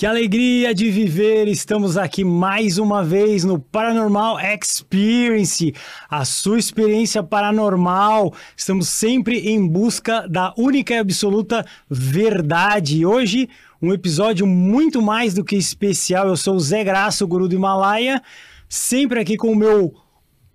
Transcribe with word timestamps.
Que 0.00 0.06
alegria 0.06 0.74
de 0.74 0.90
viver! 0.90 1.46
Estamos 1.46 1.98
aqui 1.98 2.24
mais 2.24 2.78
uma 2.78 3.04
vez 3.04 3.44
no 3.44 3.58
Paranormal 3.58 4.38
Experience, 4.40 5.74
a 6.08 6.24
sua 6.24 6.58
experiência 6.58 7.22
paranormal. 7.22 8.32
Estamos 8.56 8.88
sempre 8.88 9.40
em 9.50 9.68
busca 9.68 10.26
da 10.26 10.54
única 10.56 10.94
e 10.94 10.96
absoluta 10.96 11.66
verdade. 11.86 13.04
Hoje, 13.04 13.46
um 13.82 13.92
episódio 13.92 14.46
muito 14.46 15.02
mais 15.02 15.34
do 15.34 15.44
que 15.44 15.54
especial. 15.54 16.28
Eu 16.28 16.36
sou 16.38 16.54
o 16.54 16.60
Zé 16.60 16.82
Graça, 16.82 17.22
o 17.22 17.28
guru 17.28 17.46
do 17.46 17.56
Himalaia, 17.56 18.22
sempre 18.70 19.20
aqui 19.20 19.36
com 19.36 19.52
o 19.52 19.56
meu 19.56 19.92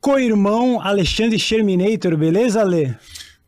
co-irmão 0.02 0.82
Alexandre 0.82 1.38
Sherminator, 1.38 2.18
beleza, 2.18 2.62
Ale? 2.62 2.96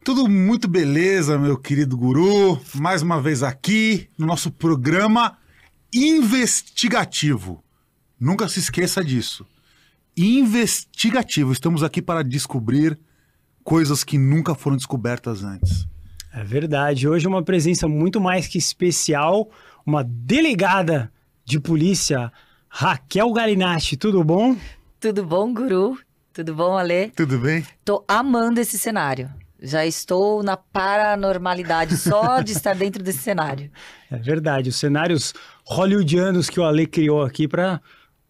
Tudo 0.04 0.30
muito 0.30 0.68
beleza, 0.68 1.40
meu 1.40 1.58
querido 1.58 1.98
guru. 1.98 2.62
Mais 2.76 3.02
uma 3.02 3.20
vez 3.20 3.42
aqui 3.42 4.08
no 4.16 4.28
nosso 4.28 4.52
programa 4.52 5.36
investigativo. 6.06 7.64
Nunca 8.20 8.48
se 8.48 8.60
esqueça 8.60 9.04
disso. 9.04 9.46
Investigativo. 10.16 11.52
Estamos 11.52 11.84
aqui 11.84 12.02
para 12.02 12.24
descobrir 12.24 13.00
coisas 13.64 14.04
que 14.04 14.18
nunca 14.18 14.56
foram 14.56 14.78
descobertas 14.78 15.44
antes. 15.44 15.88
É 16.34 16.44
verdade. 16.44 17.08
Hoje 17.08 17.28
uma 17.28 17.44
presença 17.44 17.88
muito 17.88 18.22
mais 18.22 18.48
que 18.48 18.58
especial, 18.58 19.50
uma 19.86 20.04
delegada 20.04 21.12
de 21.44 21.60
polícia, 21.60 22.32
Raquel 22.70 23.32
Galinatti. 23.32 23.98
Tudo 23.98 24.24
bom? 24.24 24.56
Tudo 25.00 25.26
bom, 25.26 25.54
guru? 25.54 25.98
Tudo 26.34 26.54
bom, 26.54 26.78
Ale? 26.78 27.12
Tudo 27.16 27.40
bem? 27.40 27.66
Tô 27.84 28.04
amando 28.08 28.60
esse 28.60 28.78
cenário. 28.78 29.32
Já 29.62 29.86
estou 29.86 30.44
na 30.44 30.56
paranormalidade 30.56 31.98
só 31.98 32.42
de 32.42 32.52
estar 32.52 32.76
dentro 32.76 33.04
desse 33.04 33.20
cenário. 33.20 33.70
É 34.10 34.16
verdade. 34.16 34.70
Os 34.70 34.78
cenários 34.78 35.34
hollywoodianos 35.66 36.50
que 36.50 36.58
o 36.62 36.64
Ale 36.64 36.88
criou 36.88 37.24
aqui 37.24 37.46
para 37.46 37.82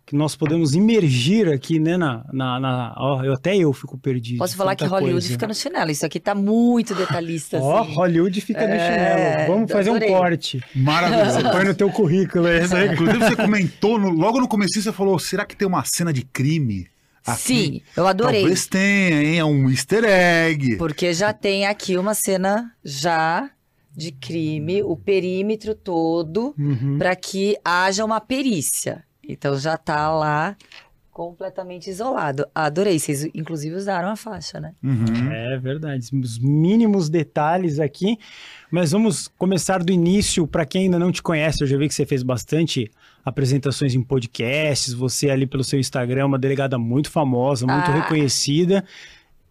que 0.08 0.16
nós 0.16 0.36
podemos 0.36 0.73
imergir 0.73 1.48
aqui, 1.50 1.78
né, 1.80 1.95
na... 1.98 2.25
na, 2.33 2.59
na 2.59 2.95
ó, 2.98 3.23
eu, 3.23 3.33
até 3.33 3.55
eu 3.55 3.72
fico 3.73 3.95
perdido. 3.95 4.39
Posso 4.39 4.55
falar 4.58 4.75
que 4.75 4.83
Hollywood 4.86 5.14
coisa. 5.14 5.28
fica 5.30 5.45
no 5.48 5.53
chinelo. 5.53 5.92
Isso 5.92 6.03
aqui 6.03 6.20
tá 6.20 6.33
muito 6.33 6.95
detalhista, 6.95 7.59
Ó, 7.59 7.81
assim. 7.83 7.94
Hollywood 7.94 8.42
fica 8.42 8.61
no 8.66 8.73
É, 8.73 8.80
chinelo. 9.38 9.53
Vamos 9.53 9.72
fazer 9.72 9.89
adorei. 9.92 10.09
um 10.09 10.17
corte. 10.17 10.64
Maravilhoso. 10.73 11.52
põe 11.52 11.66
no 11.66 11.75
teu 11.75 11.92
currículo. 11.92 12.48
Esse 12.48 12.75
aí. 12.75 12.94
Inclusive, 12.94 13.20
você 13.20 13.36
comentou, 13.36 14.00
no- 14.00 14.09
logo 14.09 14.39
no 14.39 14.48
começo 14.48 14.81
você 14.81 14.92
falou, 14.92 15.20
será 15.20 15.45
que 15.45 15.55
tem 15.55 15.67
uma 15.67 15.83
cena 15.86 16.11
de 16.11 16.23
crime? 16.23 16.88
Aqui?" 17.28 17.42
Sim, 17.42 17.81
eu 17.95 18.08
adorei. 18.08 18.42
Talvez 18.42 18.67
tenha, 18.67 19.22
hein? 19.23 19.39
É 19.39 19.45
um 19.45 19.70
easter 19.70 20.03
egg. 20.03 20.78
Porque 20.78 21.14
já 21.14 21.33
tem 21.33 21.66
aqui 21.66 21.97
uma 21.97 22.14
cena 22.14 22.72
já 22.83 23.50
de 23.95 24.11
crime, 24.11 24.83
o 24.83 24.95
perímetro 24.95 25.73
todo, 25.73 26.53
Uhum. 26.58 26.98
para 27.00 27.16
que 27.16 27.58
haja 27.66 28.05
uma 28.05 28.22
perícia. 28.22 29.03
Então 29.28 29.58
já 29.59 29.75
tá 29.75 30.09
lá 30.14 30.55
completamente 31.11 31.89
isolado. 31.89 32.45
Adorei, 32.53 33.00
vocês 33.00 33.23
inclusive 33.33 33.75
usaram 33.75 34.09
a 34.09 34.16
faixa, 34.16 34.59
né? 34.59 34.73
Uhum. 34.83 35.31
É 35.31 35.58
verdade, 35.58 36.08
os 36.14 36.38
mínimos 36.38 37.09
detalhes 37.09 37.80
aqui. 37.80 38.20
Mas 38.70 38.92
vamos 38.92 39.28
começar 39.38 39.83
do 39.83 39.92
início. 39.92 40.45
Para 40.45 40.64
quem 40.66 40.83
ainda 40.83 41.00
não 41.00 41.11
te 41.11 41.23
conhece, 41.23 41.64
eu 41.64 41.67
já 41.67 41.75
vi 41.75 41.88
que 41.88 41.95
você 41.95 42.05
fez 42.05 42.22
bastante 42.22 42.92
apresentações 43.28 43.94
em 43.94 44.02
podcasts. 44.02 44.94
Você 44.94 45.30
ali 45.30 45.45
pelo 45.45 45.64
seu 45.64 45.80
Instagram, 45.80 46.28
uma 46.28 46.39
delegada 46.39 46.78
muito 46.78 47.11
famosa, 47.11 47.66
muito 47.67 47.92
Ah. 47.92 48.02
reconhecida. 48.02 48.83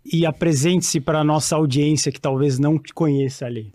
E 0.05 0.25
apresente-se 0.25 1.01
para 1.01 1.21
a 1.21 1.25
nossa 1.25 1.57
audiência 1.57 2.11
que 2.13 2.21
talvez 2.21 2.59
não 2.59 2.79
te 2.79 2.95
conheça 2.95 3.45
ali. 3.45 3.73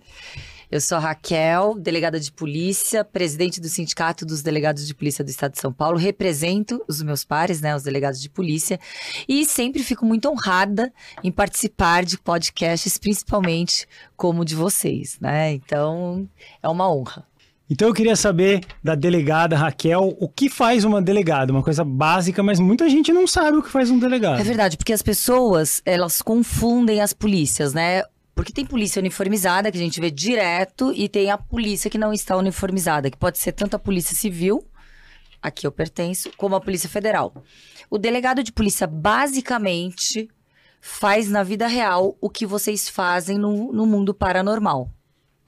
Eu 0.72 0.80
sou 0.80 0.98
a 0.98 1.02
Raquel, 1.02 1.76
delegada 1.78 2.18
de 2.18 2.32
polícia, 2.32 3.04
presidente 3.04 3.60
do 3.60 3.68
Sindicato 3.68 4.26
dos 4.26 4.42
Delegados 4.42 4.88
de 4.88 4.96
Polícia 4.96 5.22
do 5.22 5.30
Estado 5.30 5.52
de 5.52 5.60
São 5.60 5.74
Paulo. 5.74 5.98
Represento 5.98 6.82
os 6.88 7.04
meus 7.04 7.26
pares, 7.26 7.60
né, 7.60 7.76
os 7.76 7.84
delegados 7.84 8.22
de 8.22 8.30
polícia, 8.30 8.80
e 9.28 9.46
sempre 9.46 9.84
fico 9.84 10.06
muito 10.06 10.30
honrada 10.30 10.92
em 11.22 11.30
participar 11.30 12.06
de 12.06 12.18
podcasts, 12.18 12.98
principalmente 12.98 13.86
como 14.16 14.44
o 14.44 14.46
de 14.46 14.56
vocês, 14.56 15.18
né? 15.20 15.52
Então, 15.52 16.26
é 16.64 16.70
uma 16.70 16.90
honra. 16.90 17.26
Então 17.72 17.88
eu 17.88 17.94
queria 17.94 18.18
saber 18.18 18.66
da 18.84 18.96
delegada 18.96 19.56
Raquel 19.56 20.14
o 20.20 20.28
que 20.28 20.50
faz 20.50 20.84
uma 20.84 21.02
delegada, 21.02 21.54
uma 21.54 21.64
coisa 21.64 21.86
básica, 21.86 22.44
mas 22.44 22.60
muita 22.60 22.90
gente 22.90 23.14
não 23.14 23.26
sabe 23.26 23.56
o 23.56 23.64
que 23.64 23.70
faz 23.70 23.90
um 23.90 23.98
delegado. 23.98 24.42
É 24.42 24.44
verdade, 24.44 24.76
porque 24.76 24.92
as 24.92 25.02
pessoas, 25.02 25.82
elas 25.86 26.22
confundem 26.22 27.00
as 27.00 27.14
polícias, 27.14 27.74
né? 27.74 28.04
Porque 28.36 28.52
tem 28.52 28.66
polícia 28.66 29.00
uniformizada, 29.00 29.72
que 29.72 29.78
a 29.78 29.82
gente 29.82 30.02
vê 30.02 30.12
direto, 30.12 30.92
e 30.94 31.08
tem 31.08 31.32
a 31.32 31.38
polícia 31.38 31.90
que 31.90 31.98
não 31.98 32.12
está 32.12 32.36
uniformizada, 32.36 33.10
que 33.10 33.16
pode 33.16 33.38
ser 33.38 33.54
tanto 33.54 33.74
a 33.78 33.80
polícia 33.80 34.14
civil, 34.14 34.62
aqui 35.42 35.66
eu 35.66 35.72
pertenço, 35.72 36.30
como 36.36 36.58
a 36.58 36.60
polícia 36.60 36.90
federal. 36.90 37.34
O 37.90 37.98
delegado 37.98 38.44
de 38.44 38.52
polícia, 38.52 38.86
basicamente, 38.86 40.28
faz 40.82 41.30
na 41.30 41.42
vida 41.42 41.68
real 41.68 42.18
o 42.20 42.30
que 42.30 42.46
vocês 42.46 42.90
fazem 42.90 43.38
no, 43.38 43.72
no 43.72 43.86
mundo 43.86 44.14
paranormal. 44.14 44.92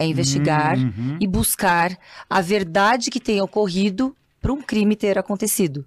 É 0.04 0.08
investigar 0.08 0.78
Uhum. 0.78 1.18
e 1.20 1.28
buscar 1.28 1.98
a 2.30 2.42
verdade 2.42 3.10
que 3.10 3.20
tenha 3.20 3.44
ocorrido 3.44 4.16
para 4.42 4.52
um 4.54 4.62
crime 4.62 4.96
ter 4.96 5.18
acontecido. 5.18 5.86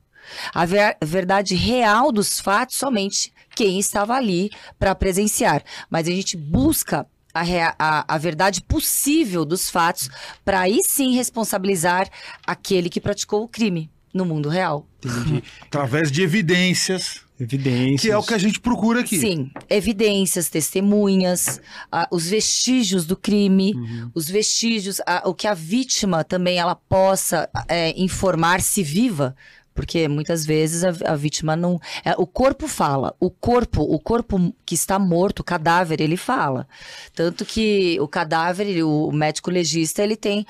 A 0.55 0.65
ver- 0.65 0.97
verdade 1.05 1.55
real 1.55 2.11
dos 2.11 2.41
fatos, 2.41 2.77
somente 2.77 3.33
quem 3.55 3.79
estava 3.79 4.15
ali 4.15 4.51
para 4.79 4.95
presenciar. 4.95 5.63
Mas 5.91 6.09
a 6.09 6.11
gente 6.11 6.37
busca 6.37 7.07
a, 7.35 7.43
a- 7.79 8.05
a 8.09 8.19
verdade 8.19 8.63
possível 8.63 9.45
dos 9.45 9.69
fatos 9.71 10.09
para 10.45 10.61
aí 10.61 10.81
sim 10.83 11.15
responsabilizar 11.15 12.09
aquele 12.47 12.89
que 12.89 13.01
praticou 13.01 13.45
o 13.45 13.49
crime 13.49 13.91
no 14.13 14.25
mundo 14.25 14.49
real. 14.49 14.87
Entendi. 15.05 15.45
Através 15.63 16.11
de 16.11 16.23
evidências, 16.23 17.21
Evidências. 17.39 18.01
que 18.01 18.11
é 18.11 18.17
o 18.17 18.23
que 18.23 18.33
a 18.35 18.39
gente 18.39 18.59
procura 18.61 19.01
aqui. 19.01 19.19
Sim, 19.19 19.51
evidências, 19.69 20.49
testemunhas, 20.49 21.61
ah, 21.93 22.09
os 22.11 22.27
vestígios 22.29 23.05
do 23.07 23.17
crime, 23.17 23.75
os 24.15 24.29
vestígios, 24.29 25.01
ah, 25.07 25.23
o 25.27 25.35
que 25.35 25.47
a 25.47 25.55
vítima 25.55 26.25
também 26.25 26.59
ela 26.59 26.75
possa 26.75 27.49
eh, 27.69 27.93
informar-se 27.97 28.83
viva. 28.83 29.37
Porque 29.75 30.09
muitas 30.09 30.47
vezes 30.47 30.83
a, 30.85 31.13
a 31.13 31.15
vítima 31.17 31.55
não. 31.55 31.79
é, 32.03 32.15
o 32.17 32.27
corpo 32.27 32.67
fala. 32.67 33.15
O 33.21 33.29
corpo, 33.31 33.83
o 33.83 33.99
corpo 34.01 34.55
que 34.65 34.75
está 34.75 34.99
morto, 34.99 35.41
o 35.41 35.45
cadáver, 35.45 36.01
ele 36.01 36.17
fala. 36.17 36.67
Tanto 37.15 37.45
que 37.45 37.99
o 38.01 38.09
cadáver, 38.09 38.67
ele- 38.67 38.83
o 38.83 39.13
médico 39.13 39.51
legista, 39.51 40.03
ele 40.03 40.17
tem 40.17 40.47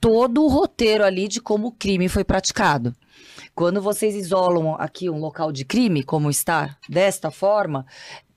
todo 0.00 0.42
o 0.42 0.48
roteiro 0.48 1.04
ali 1.04 1.28
de 1.28 1.42
como 1.42 1.66
o 1.66 1.72
crime 1.72 2.08
foi 2.08 2.24
praticado. 2.24 2.94
Quando 3.58 3.82
vocês 3.82 4.14
isolam 4.14 4.76
aqui 4.78 5.10
um 5.10 5.18
local 5.18 5.50
de 5.50 5.64
crime, 5.64 6.04
como 6.04 6.30
está 6.30 6.76
desta 6.88 7.28
forma, 7.28 7.84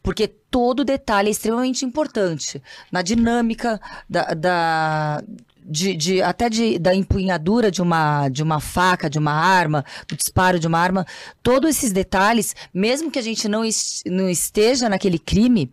porque 0.01 0.27
todo 0.27 0.83
detalhe 0.83 1.27
é 1.27 1.31
extremamente 1.31 1.85
importante. 1.85 2.59
Na 2.91 3.03
dinâmica 3.03 3.79
da, 4.09 4.33
da- 4.33 5.23
de, 5.63 5.93
de- 5.93 6.23
até 6.23 6.49
de, 6.49 6.79
da 6.79 6.95
empunhadura 6.95 7.69
de 7.69 7.83
uma, 7.83 8.29
de 8.29 8.41
uma 8.41 8.59
faca, 8.59 9.07
de 9.07 9.19
uma 9.19 9.31
arma, 9.31 9.85
do 10.07 10.15
disparo 10.17 10.57
de 10.59 10.65
uma 10.65 10.79
arma, 10.79 11.05
todos 11.43 11.69
esses 11.69 11.91
detalhes, 11.93 12.55
mesmo 12.73 13.11
que 13.11 13.19
a 13.19 13.21
gente 13.21 13.47
não, 13.47 13.61
não 14.07 14.27
esteja 14.27 14.89
naquele 14.89 15.19
crime, 15.19 15.71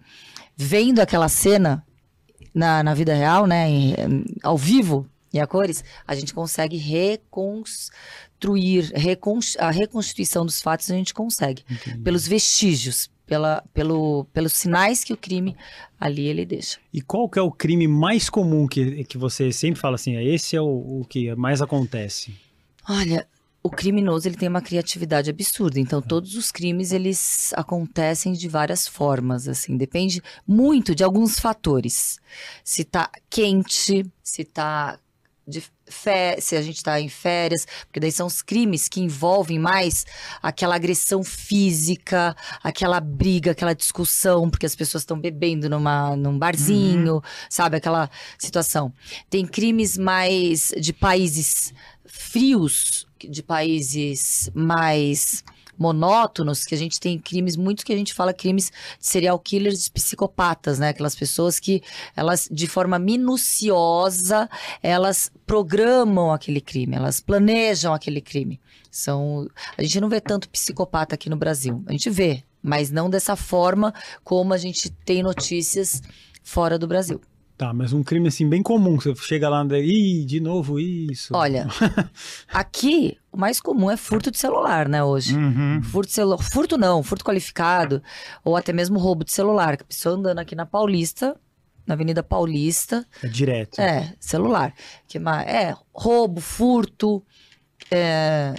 vendo 0.58 1.00
aquela 1.00 1.26
cena 1.30 1.82
na, 2.52 2.82
na 2.82 2.92
vida 2.92 3.14
real, 3.14 3.46
né, 3.46 3.66
em- 3.66 4.26
ao 4.42 4.58
vivo 4.58 5.06
e 5.32 5.40
a 5.40 5.46
cores, 5.46 5.82
a 6.06 6.14
gente 6.14 6.34
consegue 6.34 6.76
reconstruir, 8.38 8.92
recons- 8.94 9.56
a 9.58 9.70
reconstituição 9.70 10.46
dos 10.46 10.62
fatos 10.62 10.90
a 10.90 10.94
gente 10.94 11.12
consegue, 11.12 11.64
pelos 12.02 12.26
vestígios, 12.26 13.10
pela, 13.26 13.62
pelo, 13.74 14.24
pelos 14.32 14.52
sinais 14.52 15.04
que 15.04 15.12
o 15.12 15.16
crime 15.16 15.56
ali 16.00 16.26
ele 16.26 16.46
deixa. 16.46 16.78
E 16.92 17.02
qual 17.02 17.28
que 17.28 17.38
é 17.38 17.42
o 17.42 17.50
crime 17.50 17.86
mais 17.86 18.30
comum 18.30 18.66
que, 18.66 19.04
que 19.04 19.18
você 19.18 19.52
sempre 19.52 19.80
fala 19.80 19.96
assim, 19.96 20.16
esse 20.16 20.56
é 20.56 20.60
o, 20.60 21.00
o 21.00 21.06
que 21.08 21.34
mais 21.34 21.60
acontece? 21.60 22.34
Olha, 22.88 23.26
o 23.62 23.68
criminoso 23.68 24.26
ele 24.26 24.36
tem 24.36 24.48
uma 24.48 24.62
criatividade 24.62 25.28
absurda, 25.28 25.78
então 25.78 26.00
todos 26.00 26.36
os 26.36 26.50
crimes 26.50 26.90
eles 26.92 27.52
acontecem 27.54 28.32
de 28.32 28.48
várias 28.48 28.88
formas, 28.88 29.46
assim, 29.46 29.76
depende 29.76 30.22
muito 30.46 30.94
de 30.94 31.04
alguns 31.04 31.38
fatores. 31.38 32.18
Se 32.64 32.82
tá 32.84 33.10
quente, 33.28 34.06
se 34.22 34.44
tá 34.44 34.98
de 35.46 35.62
se 36.40 36.56
a 36.56 36.62
gente 36.62 36.82
tá 36.82 37.00
em 37.00 37.08
férias, 37.08 37.66
porque 37.86 38.00
daí 38.00 38.12
são 38.12 38.26
os 38.26 38.42
crimes 38.42 38.88
que 38.88 39.00
envolvem 39.00 39.58
mais 39.58 40.04
aquela 40.42 40.74
agressão 40.74 41.22
física, 41.24 42.36
aquela 42.62 43.00
briga, 43.00 43.52
aquela 43.52 43.74
discussão, 43.74 44.50
porque 44.50 44.66
as 44.66 44.76
pessoas 44.76 45.02
estão 45.02 45.18
bebendo 45.18 45.68
numa, 45.68 46.16
num 46.16 46.38
barzinho, 46.38 47.22
sabe? 47.48 47.76
Aquela 47.76 48.10
situação. 48.38 48.92
Tem 49.28 49.46
crimes 49.46 49.96
mais 49.96 50.72
de 50.78 50.92
países 50.92 51.72
frios, 52.06 53.06
de 53.18 53.42
países 53.42 54.50
mais 54.54 55.44
monótonos, 55.78 56.64
que 56.64 56.74
a 56.74 56.78
gente 56.78 56.98
tem 56.98 57.18
crimes, 57.18 57.56
muitos 57.56 57.84
que 57.84 57.92
a 57.92 57.96
gente 57.96 58.12
fala 58.12 58.32
crimes 58.32 58.72
de 58.98 59.06
serial 59.06 59.38
killers, 59.38 59.84
de 59.84 59.90
psicopatas, 59.90 60.78
né? 60.78 60.88
Aquelas 60.88 61.14
pessoas 61.14 61.60
que 61.60 61.82
elas, 62.16 62.48
de 62.50 62.66
forma 62.66 62.98
minuciosa, 62.98 64.48
elas 64.82 65.30
programam 65.46 66.32
aquele 66.32 66.60
crime, 66.60 66.96
elas 66.96 67.20
planejam 67.20 67.94
aquele 67.94 68.20
crime. 68.20 68.60
São, 68.90 69.48
a 69.76 69.82
gente 69.82 70.00
não 70.00 70.08
vê 70.08 70.20
tanto 70.20 70.48
psicopata 70.48 71.14
aqui 71.14 71.30
no 71.30 71.36
Brasil. 71.36 71.82
A 71.86 71.92
gente 71.92 72.10
vê, 72.10 72.42
mas 72.62 72.90
não 72.90 73.08
dessa 73.08 73.36
forma 73.36 73.94
como 74.24 74.52
a 74.52 74.58
gente 74.58 74.90
tem 74.90 75.22
notícias 75.22 76.02
fora 76.42 76.78
do 76.78 76.86
Brasil. 76.86 77.20
Tá, 77.58 77.74
mas 77.74 77.92
um 77.92 78.04
crime 78.04 78.28
assim 78.28 78.48
bem 78.48 78.62
comum, 78.62 78.94
você 79.00 79.12
chega 79.16 79.48
lá 79.48 79.66
e 79.82 80.24
de 80.24 80.38
novo 80.38 80.78
isso. 80.78 81.34
Olha, 81.34 81.66
aqui 82.48 83.18
o 83.32 83.36
mais 83.36 83.60
comum 83.60 83.90
é 83.90 83.96
furto 83.96 84.30
de 84.30 84.38
celular, 84.38 84.88
né, 84.88 85.02
hoje. 85.02 85.36
Uhum. 85.36 85.82
Furto 85.82 86.12
celular, 86.12 86.38
furto 86.38 86.78
não, 86.78 87.02
furto 87.02 87.24
qualificado, 87.24 88.00
ou 88.44 88.56
até 88.56 88.72
mesmo 88.72 88.96
roubo 89.00 89.24
de 89.24 89.32
celular, 89.32 89.76
que 89.76 89.82
a 89.82 89.86
pessoa 89.86 90.14
andando 90.14 90.38
aqui 90.38 90.54
na 90.54 90.64
Paulista, 90.64 91.34
na 91.84 91.94
Avenida 91.94 92.22
Paulista, 92.22 93.04
É 93.24 93.26
direto. 93.26 93.80
é, 93.80 94.14
celular. 94.20 94.72
Que? 95.08 95.18
É, 95.18 95.74
roubo, 95.92 96.40
furto, 96.40 97.24
é, 97.90 98.54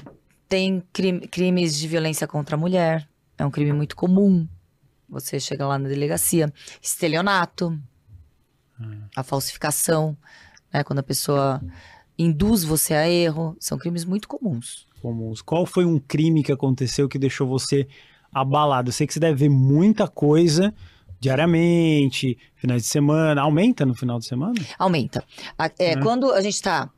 tem 0.49 0.83
crime- 0.91 1.25
crimes 1.27 1.77
de 1.77 1.87
violência 1.87 2.27
contra 2.27 2.57
a 2.57 2.59
mulher, 2.59 3.07
é 3.37 3.45
um 3.45 3.51
crime 3.51 3.71
muito 3.71 3.95
comum. 3.95 4.45
Você 5.07 5.39
chega 5.39 5.65
lá 5.65 5.79
na 5.79 5.87
delegacia, 5.87 6.51
estelionato, 6.81 7.79
a 9.15 9.23
falsificação, 9.23 10.17
né, 10.73 10.83
quando 10.83 10.99
a 10.99 11.03
pessoa 11.03 11.61
induz 12.17 12.63
você 12.63 12.93
a 12.93 13.09
erro, 13.09 13.55
são 13.59 13.77
crimes 13.77 14.05
muito 14.05 14.27
comuns. 14.27 14.87
comuns. 15.01 15.41
Qual 15.41 15.65
foi 15.65 15.85
um 15.85 15.99
crime 15.99 16.43
que 16.43 16.51
aconteceu 16.51 17.07
que 17.07 17.17
deixou 17.17 17.47
você 17.47 17.87
abalado? 18.31 18.89
Eu 18.89 18.93
sei 18.93 19.07
que 19.07 19.13
você 19.13 19.19
deve 19.19 19.35
ver 19.35 19.49
muita 19.49 20.07
coisa 20.07 20.73
diariamente, 21.19 22.37
finais 22.55 22.83
de 22.83 22.87
semana. 22.87 23.41
Aumenta 23.41 23.85
no 23.85 23.93
final 23.95 24.19
de 24.19 24.25
semana? 24.25 24.55
Aumenta. 24.77 25.23
É, 25.77 25.95
Né? 25.95 26.01
Quando 26.01 26.31
a 26.31 26.41
gente 26.41 26.55
está 26.55 26.89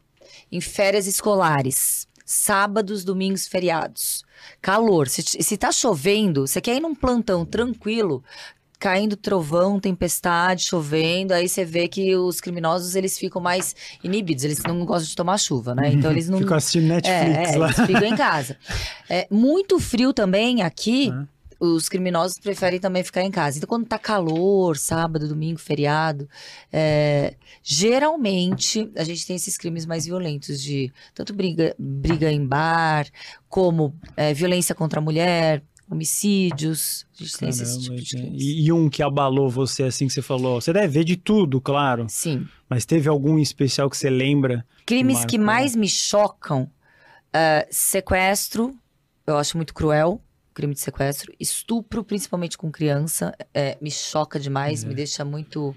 em 0.52 0.62
férias 0.62 1.08
escolares, 1.08 2.08
sábados, 2.26 3.04
domingos, 3.04 3.48
feriados, 3.48 4.24
calor, 4.62 5.08
se, 5.08 5.22
se 5.22 5.58
tá 5.58 5.72
chovendo, 5.72 6.48
você 6.48 6.62
quer 6.62 6.78
ir 6.78 6.80
num 6.80 6.96
plantão 6.96 7.46
tranquilo, 7.46 8.24
caindo 8.82 9.16
trovão, 9.16 9.80
tempestade, 9.80 10.64
chovendo, 10.64 11.34
aí 11.36 11.48
você 11.48 11.64
vê 11.64 11.88
que 11.88 12.16
os 12.16 12.42
criminosos, 12.42 12.96
eles 12.96 13.16
ficam 13.16 13.40
mais 13.40 13.76
inibidos, 14.04 14.44
eles 14.44 14.60
não 14.64 14.84
gostam 14.84 15.08
de 15.08 15.16
tomar 15.16 15.38
chuva, 15.38 15.76
né? 15.76 15.92
Então 15.94 16.10
eles 16.12 16.28
não... 16.30 16.40
Ficou 16.40 16.58
assistindo 16.58 16.88
Netflix 16.88 17.50
É, 17.50 17.54
é, 17.54 17.58
lá. 17.58 17.68
eles 17.68 17.80
ficam 17.86 18.04
em 18.04 18.18
casa. 18.18 18.58
É, 19.08 19.28
muito 19.30 19.80
frio 19.80 20.12
também 20.12 20.64
aqui, 20.64 21.12
Ah. 21.14 21.28
os 21.60 21.88
criminosos 21.88 22.40
preferem 22.40 22.80
também 22.80 23.04
ficar 23.04 23.22
em 23.22 23.30
casa. 23.30 23.58
Então, 23.60 23.70
quando 23.70 23.86
tá 23.86 24.00
calor, 24.00 24.76
sábado, 24.76 25.28
domingo, 25.28 25.60
feriado, 25.60 26.28
é, 26.74 27.36
geralmente 27.62 28.90
a 28.98 29.04
gente 29.04 29.28
tem 29.28 29.36
esses 29.36 29.58
crimes 29.58 29.86
mais 29.86 30.06
violentos 30.06 30.60
de 30.60 30.92
tanto 31.14 31.34
briga, 31.34 31.76
briga 31.78 32.32
em 32.32 32.44
bar, 32.44 33.06
como 33.48 33.94
é, 34.18 34.34
violência 34.34 34.74
contra 34.74 35.00
a 35.00 35.04
mulher, 35.04 35.62
homicídios. 35.92 37.06
A 37.20 37.24
gente 37.24 37.38
tem 37.38 37.50
esses 37.50 37.70
Caramba, 37.70 37.84
tipos 37.84 38.04
de 38.04 38.18
crimes. 38.18 38.44
e, 38.44 38.62
e 38.64 38.72
um 38.72 38.90
que 38.90 39.04
abalou 39.04 39.50
você 39.50 39.84
assim 39.84 40.08
que 40.08 40.14
você 40.14 40.22
falou? 40.22 40.62
Você 40.62 40.72
deve 40.72 40.88
ver 40.88 41.04
de 41.04 41.18
tudo, 41.18 41.60
claro. 41.60 42.06
Sim. 42.10 42.48
Mas 42.70 42.86
teve 42.86 43.10
algum 43.10 43.38
especial 43.38 43.90
que 43.90 43.98
você 43.98 44.10
lembra? 44.10 44.66
Crimes 44.86 45.26
que 45.26 45.38
marcou. 45.38 45.46
mais 45.46 45.76
me 45.76 45.88
chocam, 45.88 46.70
ah, 47.34 47.66
sequestro, 47.70 48.74
eu 49.28 49.38
acho 49.38 49.58
muito 49.58 49.74
cruel, 49.74 50.22
crime 50.54 50.74
de 50.74 50.82
sequestro, 50.82 51.34
estupro, 51.40 52.04
principalmente 52.04 52.58
com 52.58 52.72
criança, 52.72 53.34
é, 53.54 53.78
me 53.82 53.90
choca 53.90 54.40
demais, 54.40 54.84
me 54.84 54.94
deixa 54.94 55.24
muito... 55.24 55.76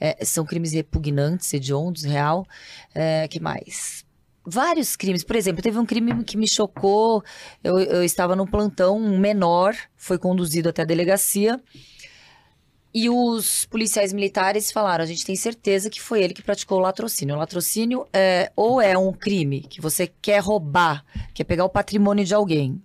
é, 0.00 0.24
são 0.24 0.44
crimes 0.44 0.72
repugnantes, 0.72 1.52
hediondos, 1.52 2.04
real. 2.04 2.46
É, 2.94 3.28
que 3.28 3.40
mais? 3.40 4.06
Vários 4.44 4.96
crimes. 4.96 5.24
Por 5.24 5.36
exemplo, 5.36 5.62
teve 5.62 5.78
um 5.78 5.84
crime 5.84 6.24
que 6.24 6.36
me 6.36 6.48
chocou. 6.48 7.22
Eu, 7.62 7.78
eu 7.78 8.04
estava 8.04 8.34
no 8.34 8.46
plantão, 8.46 8.96
um 8.96 9.18
menor 9.18 9.76
foi 9.96 10.18
conduzido 10.18 10.68
até 10.68 10.82
a 10.82 10.86
delegacia. 10.86 11.60
E 12.94 13.10
os 13.10 13.66
policiais 13.66 14.12
militares 14.12 14.72
falaram: 14.72 15.04
a 15.04 15.06
gente 15.06 15.24
tem 15.24 15.36
certeza 15.36 15.90
que 15.90 16.00
foi 16.00 16.22
ele 16.22 16.34
que 16.34 16.42
praticou 16.42 16.78
o 16.78 16.80
latrocínio. 16.80 17.34
O 17.34 17.38
latrocínio 17.38 18.06
é, 18.12 18.50
ou 18.56 18.80
é 18.80 18.96
um 18.96 19.12
crime 19.12 19.60
que 19.60 19.80
você 19.80 20.10
quer 20.20 20.38
roubar, 20.40 21.04
quer 21.34 21.44
pegar 21.44 21.64
o 21.64 21.68
patrimônio 21.68 22.24
de 22.24 22.34
alguém, 22.34 22.82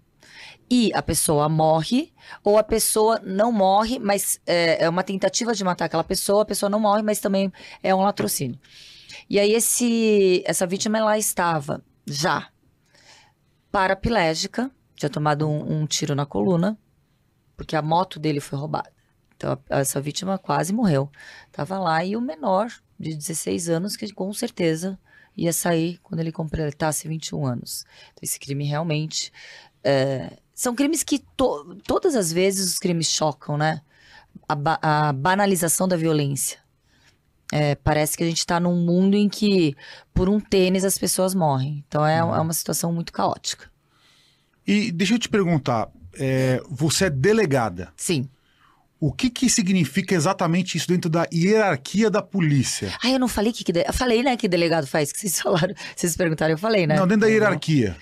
e 0.69 0.91
a 0.93 1.01
pessoa 1.01 1.47
morre, 1.47 2.11
ou 2.43 2.57
a 2.57 2.63
pessoa 2.63 3.19
não 3.23 3.51
morre, 3.51 3.99
mas 3.99 4.39
é, 4.45 4.83
é 4.83 4.89
uma 4.89 5.03
tentativa 5.03 5.53
de 5.53 5.63
matar 5.63 5.85
aquela 5.85 6.03
pessoa, 6.03 6.43
a 6.43 6.45
pessoa 6.45 6.69
não 6.69 6.79
morre, 6.79 7.01
mas 7.01 7.19
também 7.19 7.51
é 7.81 7.93
um 7.93 8.01
latrocínio. 8.01 8.59
E 9.29 9.39
aí 9.39 9.51
esse, 9.53 10.43
essa 10.45 10.65
vítima 10.67 10.97
ela 10.97 11.17
estava 11.17 11.83
já 12.05 12.49
paraplégica, 13.71 14.69
tinha 14.95 15.09
tomado 15.09 15.47
um, 15.47 15.81
um 15.81 15.85
tiro 15.87 16.15
na 16.15 16.25
coluna, 16.25 16.77
porque 17.57 17.75
a 17.75 17.81
moto 17.81 18.19
dele 18.19 18.39
foi 18.39 18.57
roubada. 18.59 18.91
Então, 19.35 19.57
a- 19.69 19.79
essa 19.79 19.99
vítima 19.99 20.37
quase 20.37 20.73
morreu. 20.73 21.09
Tava 21.51 21.79
lá 21.79 22.03
e 22.05 22.15
o 22.15 22.21
menor, 22.21 22.67
de 22.99 23.15
16 23.15 23.69
anos, 23.69 23.95
que 23.95 24.11
com 24.13 24.31
certeza 24.33 24.99
ia 25.35 25.51
sair 25.51 25.97
quando 26.03 26.19
ele 26.19 26.31
completasse 26.31 27.07
21 27.07 27.45
anos. 27.45 27.85
Então, 28.11 28.19
esse 28.21 28.39
crime 28.39 28.63
realmente. 28.65 29.31
é, 29.85 30.37
são 30.53 30.73
crimes 30.75 31.03
que 31.03 31.19
to- 31.35 31.75
todas 31.85 32.15
as 32.15 32.31
vezes 32.31 32.71
os 32.71 32.79
crimes 32.79 33.07
chocam, 33.07 33.57
né? 33.57 33.81
A, 34.47 34.55
ba- 34.55 34.79
a 34.81 35.11
banalização 35.11 35.87
da 35.89 35.97
violência. 35.97 36.59
É, 37.55 37.75
parece 37.75 38.17
que 38.17 38.23
a 38.23 38.25
gente 38.27 38.39
está 38.39 38.59
num 38.59 38.75
mundo 38.83 39.15
em 39.15 39.29
que, 39.29 39.75
por 40.11 40.27
um 40.27 40.39
tênis, 40.39 40.83
as 40.83 40.97
pessoas 40.97 41.35
morrem. 41.35 41.83
Então, 41.87 42.03
é, 42.03 42.17
é 42.17 42.23
uma 42.23 42.51
situação 42.53 42.91
muito 42.91 43.13
caótica. 43.13 43.69
E 44.65 44.91
deixa 44.91 45.13
eu 45.13 45.19
te 45.19 45.29
perguntar, 45.29 45.87
é, 46.17 46.59
você 46.67 47.05
é 47.05 47.09
delegada. 47.11 47.93
Sim. 47.95 48.27
O 48.99 49.11
que 49.11 49.29
que 49.29 49.49
significa 49.51 50.15
exatamente 50.15 50.77
isso 50.77 50.87
dentro 50.87 51.11
da 51.11 51.27
hierarquia 51.31 52.09
da 52.09 52.23
polícia? 52.23 52.91
Ah, 53.03 53.09
eu 53.11 53.19
não 53.19 53.27
falei 53.27 53.51
que. 53.53 53.63
que 53.63 53.71
de- 53.71 53.85
Eu 53.85 53.93
falei, 53.93 54.23
né, 54.23 54.35
que 54.35 54.47
delegado 54.47 54.87
faz, 54.87 55.11
que 55.11 55.19
vocês 55.19 55.37
falaram. 55.41 55.75
Vocês 55.95 56.15
perguntaram, 56.17 56.53
eu 56.53 56.57
falei, 56.57 56.87
né? 56.87 56.95
Não, 56.95 57.05
dentro 57.05 57.21
da 57.21 57.27
hierarquia. 57.27 57.95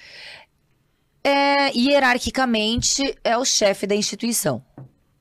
É, 1.24 1.76
hierarquicamente, 1.78 3.18
é 3.24 3.38
o 3.38 3.44
chefe 3.44 3.86
da 3.86 3.96
instituição. 3.96 4.64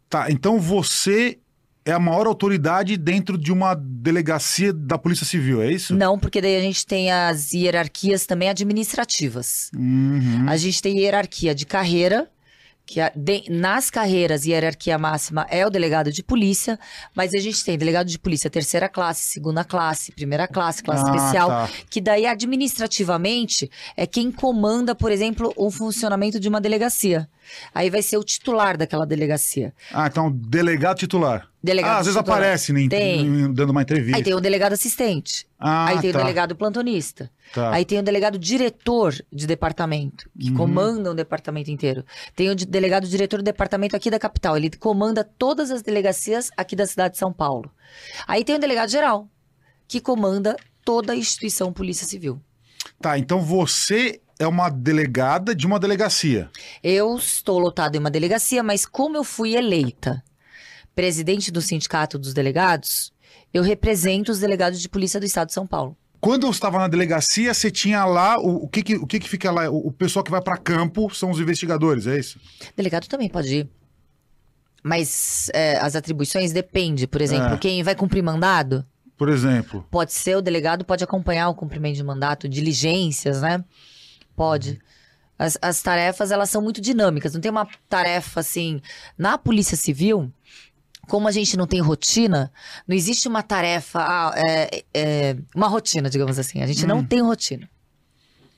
Tá, 0.08 0.30
então 0.30 0.60
você 0.60 1.38
é 1.84 1.92
a 1.92 1.98
maior 1.98 2.26
autoridade 2.26 2.96
dentro 2.96 3.38
de 3.38 3.50
uma 3.52 3.74
delegacia 3.74 4.72
da 4.72 4.98
Polícia 4.98 5.24
Civil, 5.26 5.62
é 5.62 5.72
isso? 5.72 5.94
Não, 5.94 6.18
porque 6.18 6.40
daí 6.40 6.56
a 6.56 6.60
gente 6.60 6.84
tem 6.86 7.10
as 7.10 7.52
hierarquias 7.52 8.26
também 8.26 8.48
administrativas. 8.48 9.70
Uhum. 9.74 10.46
A 10.48 10.56
gente 10.56 10.82
tem 10.82 10.98
hierarquia 10.98 11.54
de 11.54 11.64
carreira, 11.64 12.28
que 12.86 13.00
a- 13.00 13.12
de- 13.14 13.44
nas 13.48 13.88
carreiras, 13.88 14.44
hierarquia 14.44 14.98
máxima 14.98 15.46
é 15.48 15.64
o 15.64 15.70
delegado 15.70 16.10
de 16.10 16.24
polícia, 16.24 16.76
mas 17.14 17.32
a 17.32 17.38
gente 17.38 17.64
tem 17.64 17.78
delegado 17.78 18.08
de 18.08 18.18
polícia 18.18 18.50
terceira 18.50 18.88
classe, 18.88 19.22
segunda 19.28 19.62
classe, 19.62 20.10
primeira 20.10 20.48
classe, 20.48 20.82
classe 20.82 21.04
Ah, 21.06 21.14
especial, 21.14 21.48
tá. 21.48 21.70
que 21.88 22.00
daí 22.00 22.26
administrativamente 22.26 23.70
é 23.96 24.06
quem 24.06 24.30
comanda, 24.32 24.94
por 24.94 25.12
exemplo, 25.12 25.52
o 25.56 25.70
funcionamento 25.70 26.40
de 26.40 26.48
uma 26.48 26.60
delegacia. 26.60 27.28
Aí 27.74 27.90
vai 27.90 28.02
ser 28.02 28.16
o 28.16 28.24
titular 28.24 28.76
daquela 28.76 29.06
delegacia. 29.06 29.72
Ah, 29.92 30.06
então 30.08 30.30
delegado 30.30 30.98
titular. 30.98 31.48
Delegado 31.62 31.90
ah, 31.96 31.98
às 31.98 32.06
vezes 32.06 32.18
titular. 32.18 32.38
aparece 32.38 32.72
né, 32.72 32.80
em- 32.82 32.88
Tem. 32.88 33.20
em- 33.20 33.52
dando 33.52 33.68
uma 33.70 33.82
entrevista. 33.82 34.16
Aí 34.16 34.22
tem 34.22 34.32
o 34.32 34.40
delegado 34.40 34.72
assistente. 34.72 35.46
Ah, 35.58 35.88
aí 35.88 36.00
tem 36.00 36.10
tá, 36.10 36.18
o 36.18 36.22
delegado 36.22 36.56
plantonista. 36.56 37.30
tá. 37.52 37.70
Aí 37.74 37.84
tem 37.84 37.98
o 37.98 38.02
delegado 38.02 38.38
diretor 38.38 39.14
de 39.30 39.46
departamento, 39.46 40.30
que 40.38 40.48
Uhum. 40.50 40.56
comanda 40.56 41.12
um 41.12 41.14
departamento 41.14 41.70
inteiro. 41.70 42.02
Tem 42.34 42.48
o 42.48 42.54
de- 42.54 42.64
delegado 42.64 43.06
diretor 43.06 43.38
do 43.38 43.42
departamento 43.42 43.94
aqui 43.94 44.10
da 44.10 44.18
capital, 44.18 44.56
ele 44.56 44.70
comanda 44.70 45.22
todas 45.22 45.70
as 45.70 45.82
delegacias 45.82 46.50
aqui 46.56 46.74
da 46.74 46.86
cidade 46.86 47.12
de 47.12 47.18
São 47.18 47.30
Paulo. 47.32 47.70
Aí 48.26 48.42
tem 48.42 48.54
o 48.56 48.58
delegado 48.58 48.88
geral, 48.88 49.28
que 49.86 50.00
comanda 50.00 50.56
toda 50.82 51.12
a 51.12 51.16
instituição 51.16 51.72
Polícia 51.74 52.06
Civil. 52.06 52.40
Tá, 52.98 53.18
então 53.18 53.42
você 53.42 54.18
é 54.38 54.46
uma 54.46 54.70
delegada 54.70 55.54
de 55.54 55.66
uma 55.66 55.78
delegacia. 55.78 56.48
Eu 56.82 57.16
estou 57.16 57.58
lotado 57.58 57.96
em 57.96 57.98
uma 57.98 58.10
delegacia, 58.10 58.62
mas 58.62 58.86
como 58.86 59.18
eu 59.18 59.24
fui 59.24 59.54
eleita 59.54 60.24
presidente 60.94 61.50
do 61.50 61.60
Sindicato 61.62 62.18
dos 62.18 62.34
Delegados, 62.34 63.12
eu 63.52 63.62
represento 63.62 64.30
os 64.32 64.38
delegados 64.38 64.80
de 64.80 64.88
polícia 64.88 65.18
do 65.20 65.26
Estado 65.26 65.48
de 65.48 65.54
São 65.54 65.66
Paulo. 65.66 65.96
Quando 66.20 66.46
eu 66.46 66.50
estava 66.50 66.78
na 66.78 66.86
delegacia, 66.88 67.54
você 67.54 67.70
tinha 67.70 68.04
lá 68.04 68.38
o, 68.38 68.64
o 68.64 68.68
que, 68.68 68.82
que- 68.82 68.96
o 68.96 69.06
que, 69.06 69.18
que 69.18 69.28
fica 69.28 69.50
lá? 69.50 69.70
O, 69.70 69.88
o 69.88 69.92
pessoal 69.92 70.22
que 70.22 70.30
vai 70.30 70.42
para 70.42 70.56
campo 70.58 71.08
são 71.14 71.30
os 71.30 71.40
investigadores, 71.40 72.06
é 72.06 72.18
isso? 72.18 72.38
Delegado 72.76 73.06
também 73.08 73.28
pode 73.28 73.54
ir. 73.56 73.68
Mas 74.82 75.50
é, 75.52 75.76
as 75.78 75.94
atribuições 75.94 76.52
depende. 76.52 77.06
Por 77.06 77.20
exemplo, 77.20 77.54
É. 77.54 77.58
quem 77.58 77.82
vai 77.82 77.94
cumprir 77.94 78.22
mandado, 78.22 78.84
Por 79.16 79.28
exemplo. 79.28 79.86
pode 79.90 80.12
ser 80.12 80.36
o 80.36 80.42
delegado, 80.42 80.84
pode 80.84 81.04
acompanhar 81.04 81.48
o 81.48 81.54
cumprimento 81.54 81.96
de 81.96 82.02
mandato, 82.02 82.48
diligências, 82.48 83.40
né? 83.42 83.62
Pode. 84.34 84.78
As, 85.38 85.56
as 85.60 85.80
tarefas, 85.82 86.30
elas 86.30 86.50
são 86.50 86.60
muito 86.62 86.80
dinâmicas. 86.80 87.32
Não 87.34 87.40
tem 87.40 87.50
uma 87.50 87.66
tarefa 87.88 88.40
assim. 88.40 88.80
Na 89.18 89.36
Polícia 89.38 89.76
Civil, 89.76 90.30
como 91.10 91.26
a 91.26 91.32
gente 91.32 91.56
não 91.56 91.66
tem 91.66 91.80
rotina, 91.80 92.52
não 92.86 92.94
existe 92.94 93.26
uma 93.26 93.42
tarefa, 93.42 93.98
ah, 93.98 94.32
é, 94.36 94.84
é, 94.94 95.36
uma 95.52 95.66
rotina, 95.66 96.08
digamos 96.08 96.38
assim. 96.38 96.62
A 96.62 96.66
gente 96.68 96.86
não 96.86 97.04
tem 97.04 97.20
rotina. 97.20 97.68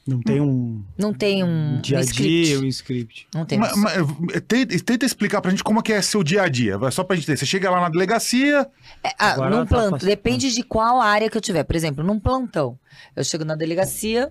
Não 0.06 0.20
tem 0.20 0.40
um 0.40 0.84
Não 0.98 1.14
tem 1.14 1.44
um, 1.44 1.80
dia 1.80 1.96
um 1.96 2.00
a 2.00 2.04
dia, 2.04 2.60
um 2.60 2.64
script. 2.66 3.26
Não 3.32 3.46
tem. 3.46 3.58
Mas, 3.58 3.74
mas, 3.76 3.96
eh, 4.34 4.40
tenta, 4.40 4.78
tenta 4.80 5.06
explicar 5.06 5.40
pra 5.40 5.50
gente 5.50 5.64
como 5.64 5.78
é 5.78 5.82
que 5.82 5.92
é 5.92 6.02
seu 6.02 6.22
dia 6.22 6.42
a 6.42 6.48
dia. 6.48 6.76
Só 6.90 7.04
pra 7.04 7.16
gente 7.16 7.24
ter. 7.24 7.38
Você 7.38 7.46
chega 7.46 7.70
lá 7.70 7.80
na 7.80 7.88
delegacia. 7.88 8.68
É, 9.02 9.14
ah, 9.18 9.36
num 9.48 9.64
tá 9.64 9.66
plantão, 9.66 9.90
fácil. 9.92 10.06
depende 10.08 10.52
de 10.52 10.62
qual 10.62 11.00
área 11.00 11.30
que 11.30 11.36
eu 11.36 11.40
tiver. 11.40 11.62
Por 11.62 11.76
exemplo, 11.76 12.04
num 12.04 12.20
plantão, 12.20 12.78
eu 13.16 13.24
chego 13.24 13.44
na 13.44 13.54
delegacia, 13.54 14.30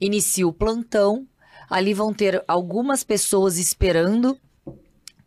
inicio 0.00 0.48
o 0.48 0.52
plantão, 0.52 1.26
ali 1.68 1.92
vão 1.92 2.12
ter 2.12 2.44
algumas 2.46 3.02
pessoas 3.02 3.58
esperando 3.58 4.38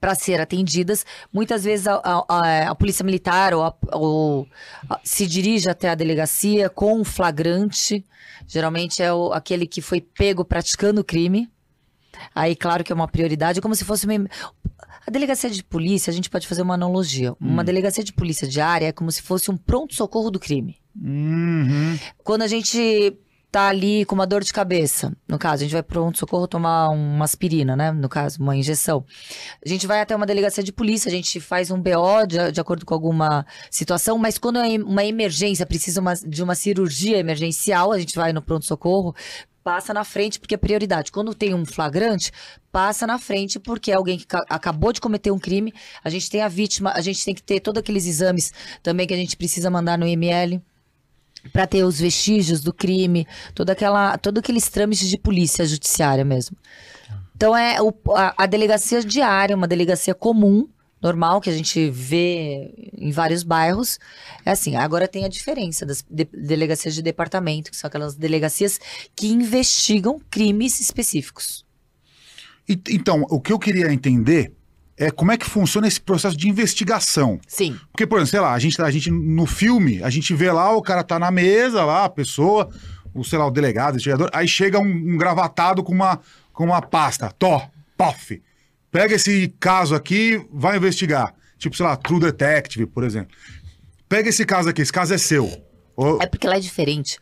para 0.01 0.15
ser 0.15 0.41
atendidas. 0.41 1.05
Muitas 1.31 1.63
vezes 1.63 1.85
a, 1.87 1.93
a- 2.03 2.69
a- 2.71 2.75
polícia 2.75 3.05
militar 3.05 3.53
ou, 3.53 3.63
a- 3.63 3.75
ou 3.93 4.47
se 5.03 5.27
dirige 5.27 5.69
até 5.69 5.89
a 5.89 5.95
delegacia 5.95 6.67
com 6.69 6.99
um 6.99 7.03
flagrante. 7.05 8.03
Geralmente 8.47 9.01
é 9.03 9.13
o- 9.13 9.31
aquele 9.31 9.67
que 9.67 9.79
foi 9.79 10.01
pego 10.01 10.43
praticando 10.43 11.01
o 11.01 11.03
crime. 11.03 11.47
Aí, 12.33 12.55
claro 12.55 12.83
que 12.83 12.91
é 12.91 12.95
uma 12.95 13.07
prioridade, 13.07 13.61
como 13.61 13.75
se 13.75 13.85
fosse 13.85 14.05
uma. 14.05 14.27
A 15.07 15.09
delegacia 15.11 15.49
de 15.49 15.63
polícia, 15.63 16.11
a 16.11 16.13
gente 16.13 16.29
pode 16.29 16.47
fazer 16.47 16.61
uma 16.63 16.73
analogia. 16.73 17.33
Uma 17.39 17.63
delegacia 17.63 18.03
de 18.03 18.11
polícia 18.13 18.47
diária 18.47 18.87
é 18.87 18.91
como 18.91 19.11
se 19.11 19.21
fosse 19.21 19.49
um 19.49 19.57
pronto-socorro 19.57 20.29
do 20.29 20.39
crime. 20.39 20.77
Uhum. 20.99 21.97
Quando 22.23 22.41
a 22.43 22.47
gente 22.47 23.17
tá 23.51 23.67
ali 23.67 24.05
com 24.05 24.15
uma 24.15 24.25
dor 24.25 24.43
de 24.43 24.53
cabeça, 24.53 25.11
no 25.27 25.37
caso, 25.37 25.55
a 25.61 25.65
gente 25.65 25.73
vai 25.73 25.83
pronto 25.83 26.17
socorro 26.17 26.47
tomar 26.47 26.87
uma 26.89 27.25
aspirina, 27.25 27.75
né? 27.75 27.91
No 27.91 28.07
caso, 28.07 28.41
uma 28.41 28.55
injeção. 28.55 29.03
A 29.63 29.67
gente 29.67 29.85
vai 29.85 29.99
até 29.99 30.15
uma 30.15 30.25
delegacia 30.25 30.63
de 30.63 30.71
polícia, 30.71 31.09
a 31.09 31.11
gente 31.11 31.39
faz 31.41 31.69
um 31.69 31.77
BO 31.81 32.25
de, 32.27 32.51
de 32.51 32.61
acordo 32.61 32.85
com 32.85 32.93
alguma 32.93 33.45
situação, 33.69 34.17
mas 34.17 34.37
quando 34.37 34.59
é 34.59 34.77
uma 34.77 35.03
emergência, 35.03 35.65
precisa 35.65 35.99
uma- 35.99 36.13
de 36.15 36.41
uma 36.41 36.55
cirurgia 36.55 37.17
emergencial, 37.17 37.91
a 37.91 37.99
gente 37.99 38.15
vai 38.15 38.31
no 38.31 38.41
pronto 38.41 38.65
socorro. 38.65 39.13
Passa 39.63 39.93
na 39.93 40.03
frente 40.03 40.39
porque 40.39 40.55
é 40.55 40.57
prioridade. 40.57 41.11
Quando 41.11 41.35
tem 41.35 41.53
um 41.53 41.63
flagrante, 41.65 42.31
passa 42.71 43.05
na 43.05 43.19
frente 43.19 43.59
porque 43.59 43.91
é 43.91 43.95
alguém 43.95 44.17
que 44.17 44.25
ca- 44.25 44.43
acabou 44.49 44.91
de 44.91 44.99
cometer 44.99 45.29
um 45.29 45.37
crime. 45.37 45.71
A 46.03 46.09
gente 46.09 46.31
tem 46.31 46.41
a 46.41 46.47
vítima, 46.47 46.91
a 46.95 47.01
gente 47.01 47.23
tem 47.23 47.35
que 47.35 47.43
ter 47.43 47.59
todos 47.59 47.79
aqueles 47.79 48.07
exames 48.07 48.51
também 48.81 49.05
que 49.05 49.13
a 49.13 49.17
gente 49.17 49.37
precisa 49.37 49.69
mandar 49.69 49.99
no 49.99 50.07
IML 50.07 50.59
para 51.51 51.65
ter 51.67 51.83
os 51.83 51.99
vestígios 51.99 52.61
do 52.61 52.73
crime, 52.73 53.27
toda 53.55 53.71
aquela, 53.73 54.17
todo 54.17 54.37
aqueles 54.39 54.67
trâmites 54.69 55.09
de 55.09 55.17
polícia 55.17 55.65
judiciária 55.65 56.23
mesmo. 56.23 56.55
Então 57.35 57.55
é 57.57 57.81
o- 57.81 57.93
a, 58.15 58.43
a 58.43 58.45
delegacia 58.45 59.03
diária, 59.03 59.55
uma 59.55 59.67
delegacia 59.67 60.13
comum, 60.13 60.67
normal 61.01 61.41
que 61.41 61.49
a 61.49 61.53
gente 61.53 61.89
vê 61.89 62.91
em 62.95 63.11
vários 63.11 63.41
bairros. 63.41 63.97
É 64.45 64.51
assim. 64.51 64.75
Agora 64.75 65.07
tem 65.07 65.25
a 65.25 65.27
diferença 65.27 65.83
das 65.83 66.05
de- 66.07 66.29
delegacias 66.31 66.93
de 66.93 67.01
departamento, 67.01 67.71
que 67.71 67.77
são 67.77 67.87
aquelas 67.87 68.15
delegacias 68.15 68.79
que 69.15 69.27
investigam 69.27 70.21
crimes 70.29 70.79
específicos. 70.79 71.65
E- 72.69 72.79
Então, 72.91 73.25
o 73.29 73.41
que 73.41 73.51
eu 73.51 73.57
queria 73.57 73.91
entender 73.91 74.53
é 75.01 75.09
como 75.09 75.31
é 75.31 75.37
que 75.37 75.49
funciona 75.49 75.87
esse 75.87 75.99
processo 75.99 76.37
de 76.37 76.47
investigação. 76.47 77.39
Sim. 77.47 77.75
Porque, 77.91 78.05
por 78.05 78.17
exemplo, 78.17 78.29
sei 78.29 78.39
lá, 78.39 78.53
a 78.53 78.59
gente, 78.59 78.79
a 78.79 78.91
gente 78.91 79.09
no 79.09 79.47
filme, 79.47 80.03
a 80.03 80.11
gente 80.11 80.31
vê 80.35 80.51
lá, 80.51 80.71
o 80.75 80.81
cara 80.81 81.03
tá 81.03 81.17
na 81.17 81.31
mesa 81.31 81.83
lá, 81.83 82.05
a 82.05 82.09
pessoa, 82.09 82.69
o, 83.11 83.23
sei 83.23 83.39
lá, 83.39 83.47
o 83.47 83.51
delegado, 83.51 83.93
o 83.93 83.95
investigador, 83.95 84.29
aí 84.31 84.47
chega 84.47 84.77
um, 84.77 84.85
um 84.85 85.17
gravatado 85.17 85.83
com 85.83 85.91
uma, 85.91 86.19
com 86.53 86.65
uma 86.65 86.83
pasta, 86.83 87.31
tó, 87.31 87.67
pof, 87.97 88.39
pega 88.91 89.15
esse 89.15 89.51
caso 89.59 89.95
aqui, 89.95 90.45
vai 90.53 90.77
investigar. 90.77 91.33
Tipo, 91.57 91.75
sei 91.75 91.85
lá, 91.85 91.95
True 91.95 92.19
Detective, 92.19 92.85
por 92.85 93.03
exemplo. 93.03 93.35
Pega 94.07 94.29
esse 94.29 94.45
caso 94.45 94.69
aqui, 94.69 94.83
esse 94.83 94.93
caso 94.93 95.15
é 95.15 95.17
seu. 95.17 95.49
É 96.21 96.27
porque 96.27 96.47
lá 96.47 96.57
é 96.57 96.59
diferente. 96.59 97.17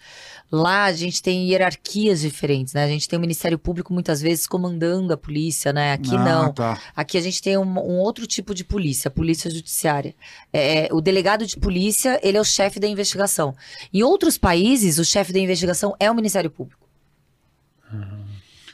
Lá 0.52 0.86
a 0.86 0.92
gente 0.92 1.22
tem 1.22 1.48
hierarquias 1.48 2.22
diferentes, 2.22 2.74
né? 2.74 2.84
A 2.84 2.88
gente 2.88 3.08
tem 3.08 3.18
o 3.18 3.20
Ministério 3.20 3.60
Público 3.60 3.94
muitas 3.94 4.20
vezes 4.20 4.48
comandando 4.48 5.14
a 5.14 5.18
polícia, 5.18 5.72
né? 5.72 5.94
Aqui 5.94 6.16
Ah, 6.16 6.24
não. 6.24 6.54
tá. 6.54 6.82
Aqui 6.96 7.18
a 7.18 7.22
gente 7.22 7.42
tem 7.42 7.56
um, 7.58 7.62
um 7.64 8.00
outro 8.00 8.26
tipo 8.26 8.56
de 8.56 8.64
polícia, 8.64 9.10
a 9.10 9.12
polícia 9.12 9.50
judiciária. 9.52 10.16
É, 10.52 10.90
o 10.92 11.02
delegado 11.02 11.46
de 11.46 11.56
polícia, 11.56 12.20
ele 12.24 12.38
é 12.38 12.42
o 12.42 12.46
chefe 12.46 12.80
da 12.80 12.88
investigação. 12.88 13.56
Em 13.94 14.02
outros 14.02 14.38
países, 14.38 14.98
o 14.98 15.06
chefe 15.06 15.32
da 15.32 15.40
investigação 15.40 15.96
é 16.00 16.10
o 16.10 16.16
Ministério 16.16 16.50
Público. 16.50 16.88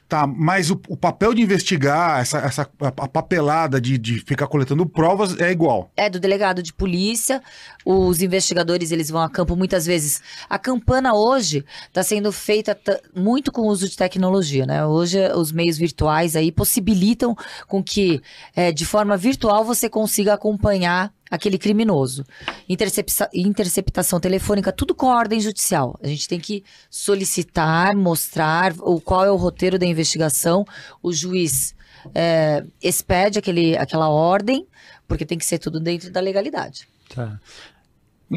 Tá, 0.08 0.28
mas 0.28 0.70
o, 0.70 0.80
o 0.88 0.96
papel 0.96 1.34
de 1.34 1.42
investigar, 1.42 2.22
essa, 2.22 2.38
essa 2.38 2.70
a, 2.80 3.08
papelada 3.08 3.82
de, 3.82 3.98
de 3.98 4.20
ficar 4.20 4.46
coletando 4.46 4.86
provas 4.86 5.36
é 5.40 5.52
igual. 5.52 5.92
É 5.98 6.08
do 6.08 6.20
delegado 6.20 6.62
de 6.62 6.72
polícia, 6.72 7.42
os 7.84 8.22
investigadores 8.22 8.92
eles 8.92 9.10
vão 9.10 9.22
a 9.22 9.30
campo 9.30 9.56
muitas 9.56 9.84
vezes. 9.84 10.22
A 10.48 10.60
campana 10.60 11.16
hoje 11.16 11.66
está 11.88 12.04
sendo 12.04 12.32
feita 12.32 12.80
muito 13.16 13.52
com 13.52 13.62
o 13.62 13.68
uso 13.68 13.90
de 13.90 13.98
tecnologia, 13.98 14.64
né? 14.68 14.86
Hoje 14.86 15.18
os 15.34 15.52
meios 15.52 15.76
virtuais 15.76 16.36
aí 16.36 16.52
possibilitam 16.52 17.36
com 17.68 17.84
que 17.84 18.22
eh, 18.56 18.72
de 18.72 18.86
forma 18.86 19.18
virtual 19.18 19.66
você 19.66 19.90
consiga 19.90 20.36
acompanhar 20.36 21.12
aquele 21.30 21.58
criminoso. 21.58 22.24
Intercepta- 22.70 23.30
interceptação 23.34 24.20
telefônica, 24.20 24.72
tudo 24.72 24.94
com 24.94 25.12
a 25.12 25.16
ordem 25.18 25.40
judicial. 25.40 26.00
A 26.04 26.08
gente 26.08 26.28
tem 26.28 26.40
que 26.40 26.64
solicitar, 26.90 27.96
mostrar 27.96 28.74
o 28.80 29.00
qual 29.02 29.26
é 29.26 29.32
o 29.32 29.36
roteiro 29.36 29.78
da 29.80 29.86
investigação. 29.86 30.66
O 31.02 31.12
juiz 31.12 31.76
eh, 32.14 32.64
expede 32.82 33.40
aquele, 33.40 33.78
aquela 33.78 34.10
ordem, 34.10 34.68
porque 35.08 35.26
tem 35.26 35.38
que 35.38 35.46
ser 35.46 35.58
tudo 35.60 35.80
dentro 35.80 36.12
da 36.12 36.20
legalidade. 36.20 36.88
Tá. 37.14 37.40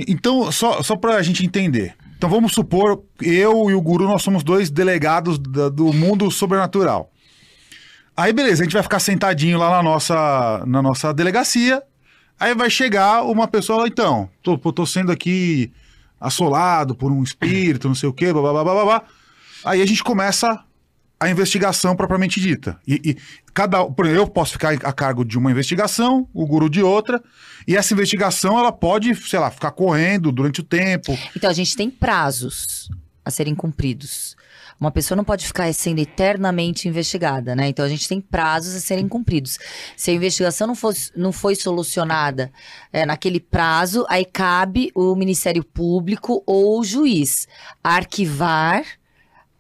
Então, 0.07 0.51
só, 0.53 0.83
só 0.83 0.97
pra 0.97 1.23
gente 1.23 1.45
entender. 1.45 1.95
Então 2.17 2.29
vamos 2.29 2.53
supor, 2.53 3.03
eu 3.23 3.71
e 3.71 3.75
o 3.75 3.81
Guru, 3.81 4.05
nós 4.09 4.23
somos 4.23 4.43
dois 4.43 4.71
delegados 4.71 5.39
da- 5.39 5.69
do 5.69 5.93
mundo 5.93 6.31
sobrenatural. 6.31 7.11
Aí 8.17 8.33
beleza, 8.33 8.63
a 8.63 8.65
gente 8.65 8.73
vai 8.73 8.83
ficar 8.83 8.99
sentadinho 8.99 9.57
lá 9.59 9.71
na 9.71 9.83
nossa, 9.83 10.65
na 10.67 10.83
nossa 10.83 11.15
delegacia. 11.15 11.83
Aí 12.39 12.55
vai 12.55 12.71
chegar 12.71 13.23
uma 13.25 13.49
pessoa 13.49 13.83
lá, 13.83 13.89
então, 13.89 14.29
tô, 14.43 14.57
tô 14.59 14.87
sendo 14.87 15.11
aqui 15.11 15.73
assolado 16.21 16.95
por 16.95 17.11
um 17.11 17.23
espírito, 17.23 17.89
não 17.89 17.95
sei 17.95 18.09
o 18.09 18.13
quê, 18.13 18.33
blá, 18.33 18.43
blá, 18.43 18.65
blá, 18.65 18.75
blá, 18.75 18.85
blá. 18.85 19.03
Aí 19.65 19.83
a 19.83 19.87
gente 19.87 20.05
começa 20.05 20.65
a 21.21 21.29
investigação 21.29 21.97
propriamente 21.97 22.41
dita. 22.41 22.79
E, 22.87 23.01
e 23.05 23.17
cada, 23.53 23.85
por 23.85 24.07
exemplo, 24.07 24.25
eu 24.25 24.29
posso 24.29 24.53
ficar 24.53 24.73
a 24.73 24.93
cargo 24.93 25.25
de 25.25 25.37
uma 25.37 25.51
investigação, 25.51 26.29
o 26.33 26.47
guru 26.47 26.71
de 26.71 26.83
outra, 26.83 27.23
e 27.67 27.77
essa 27.77 27.93
investigação 27.93 28.59
ela 28.59 28.71
pode, 28.71 29.15
sei 29.17 29.39
lá, 29.39 29.51
ficar 29.51 29.73
correndo 29.73 30.31
durante 30.31 30.61
o 30.61 30.65
tempo. 30.65 31.19
Então 31.37 31.51
a 31.51 31.53
gente 31.53 31.77
tem 31.77 31.91
prazos 31.91 32.89
a 33.25 33.31
serem 33.31 33.55
cumpridos. 33.55 34.37
Uma 34.81 34.91
pessoa 34.91 35.17
não 35.17 35.25
pode 35.25 35.47
ficar 35.47 35.73
sendo 35.75 35.99
eternamente 35.99 36.89
investigada, 36.89 37.57
né? 37.57 37.69
Então 37.69 37.85
a 37.85 37.89
gente 37.89 38.09
tem 38.09 38.21
prazos 38.21 38.77
a 38.77 38.81
serem 38.81 39.09
cumpridos. 39.09 39.59
Se 39.97 40.11
a 40.11 40.15
investigação 40.15 40.69
não, 40.69 40.75
fosse, 40.75 41.11
não 41.17 41.33
foi 41.33 41.57
solucionada 41.57 42.53
é, 42.93 43.05
naquele 43.05 43.41
prazo, 43.41 44.07
aí 44.09 44.25
cabe 44.25 44.93
o 44.95 45.17
Ministério 45.17 45.65
Público 45.65 46.43
ou 46.47 46.79
o 46.79 46.85
juiz 46.85 47.49
arquivar 47.83 48.85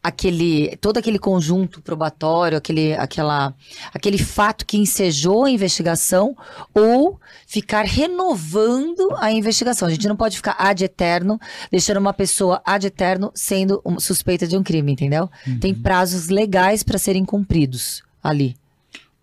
aquele 0.02 0.76
todo 0.80 0.98
aquele 0.98 1.18
conjunto 1.18 1.80
probatório, 1.82 2.56
aquele, 2.58 2.94
aquela, 2.94 3.54
aquele 3.92 4.18
fato 4.18 4.64
que 4.64 4.76
ensejou 4.78 5.44
a 5.44 5.50
investigação 5.50 6.36
ou 6.74 7.20
ficar 7.46 7.84
renovando 7.84 9.14
a 9.18 9.30
investigação. 9.32 9.88
A 9.88 9.90
gente 9.90 10.08
não 10.08 10.16
pode 10.16 10.36
ficar 10.36 10.56
ad 10.58 10.82
eterno, 10.84 11.38
deixando 11.70 11.98
uma 11.98 12.12
pessoa 12.12 12.62
ad 12.64 12.86
eterno 12.86 13.30
sendo 13.34 13.80
um- 13.84 13.98
suspeita 14.00 14.46
de 14.46 14.56
um 14.56 14.62
crime, 14.62 14.92
entendeu? 14.92 15.28
Tem 15.60 15.74
prazos 15.74 16.28
legais 16.28 16.82
para 16.82 16.98
serem 16.98 17.24
cumpridos 17.24 18.02
ali. 18.22 18.56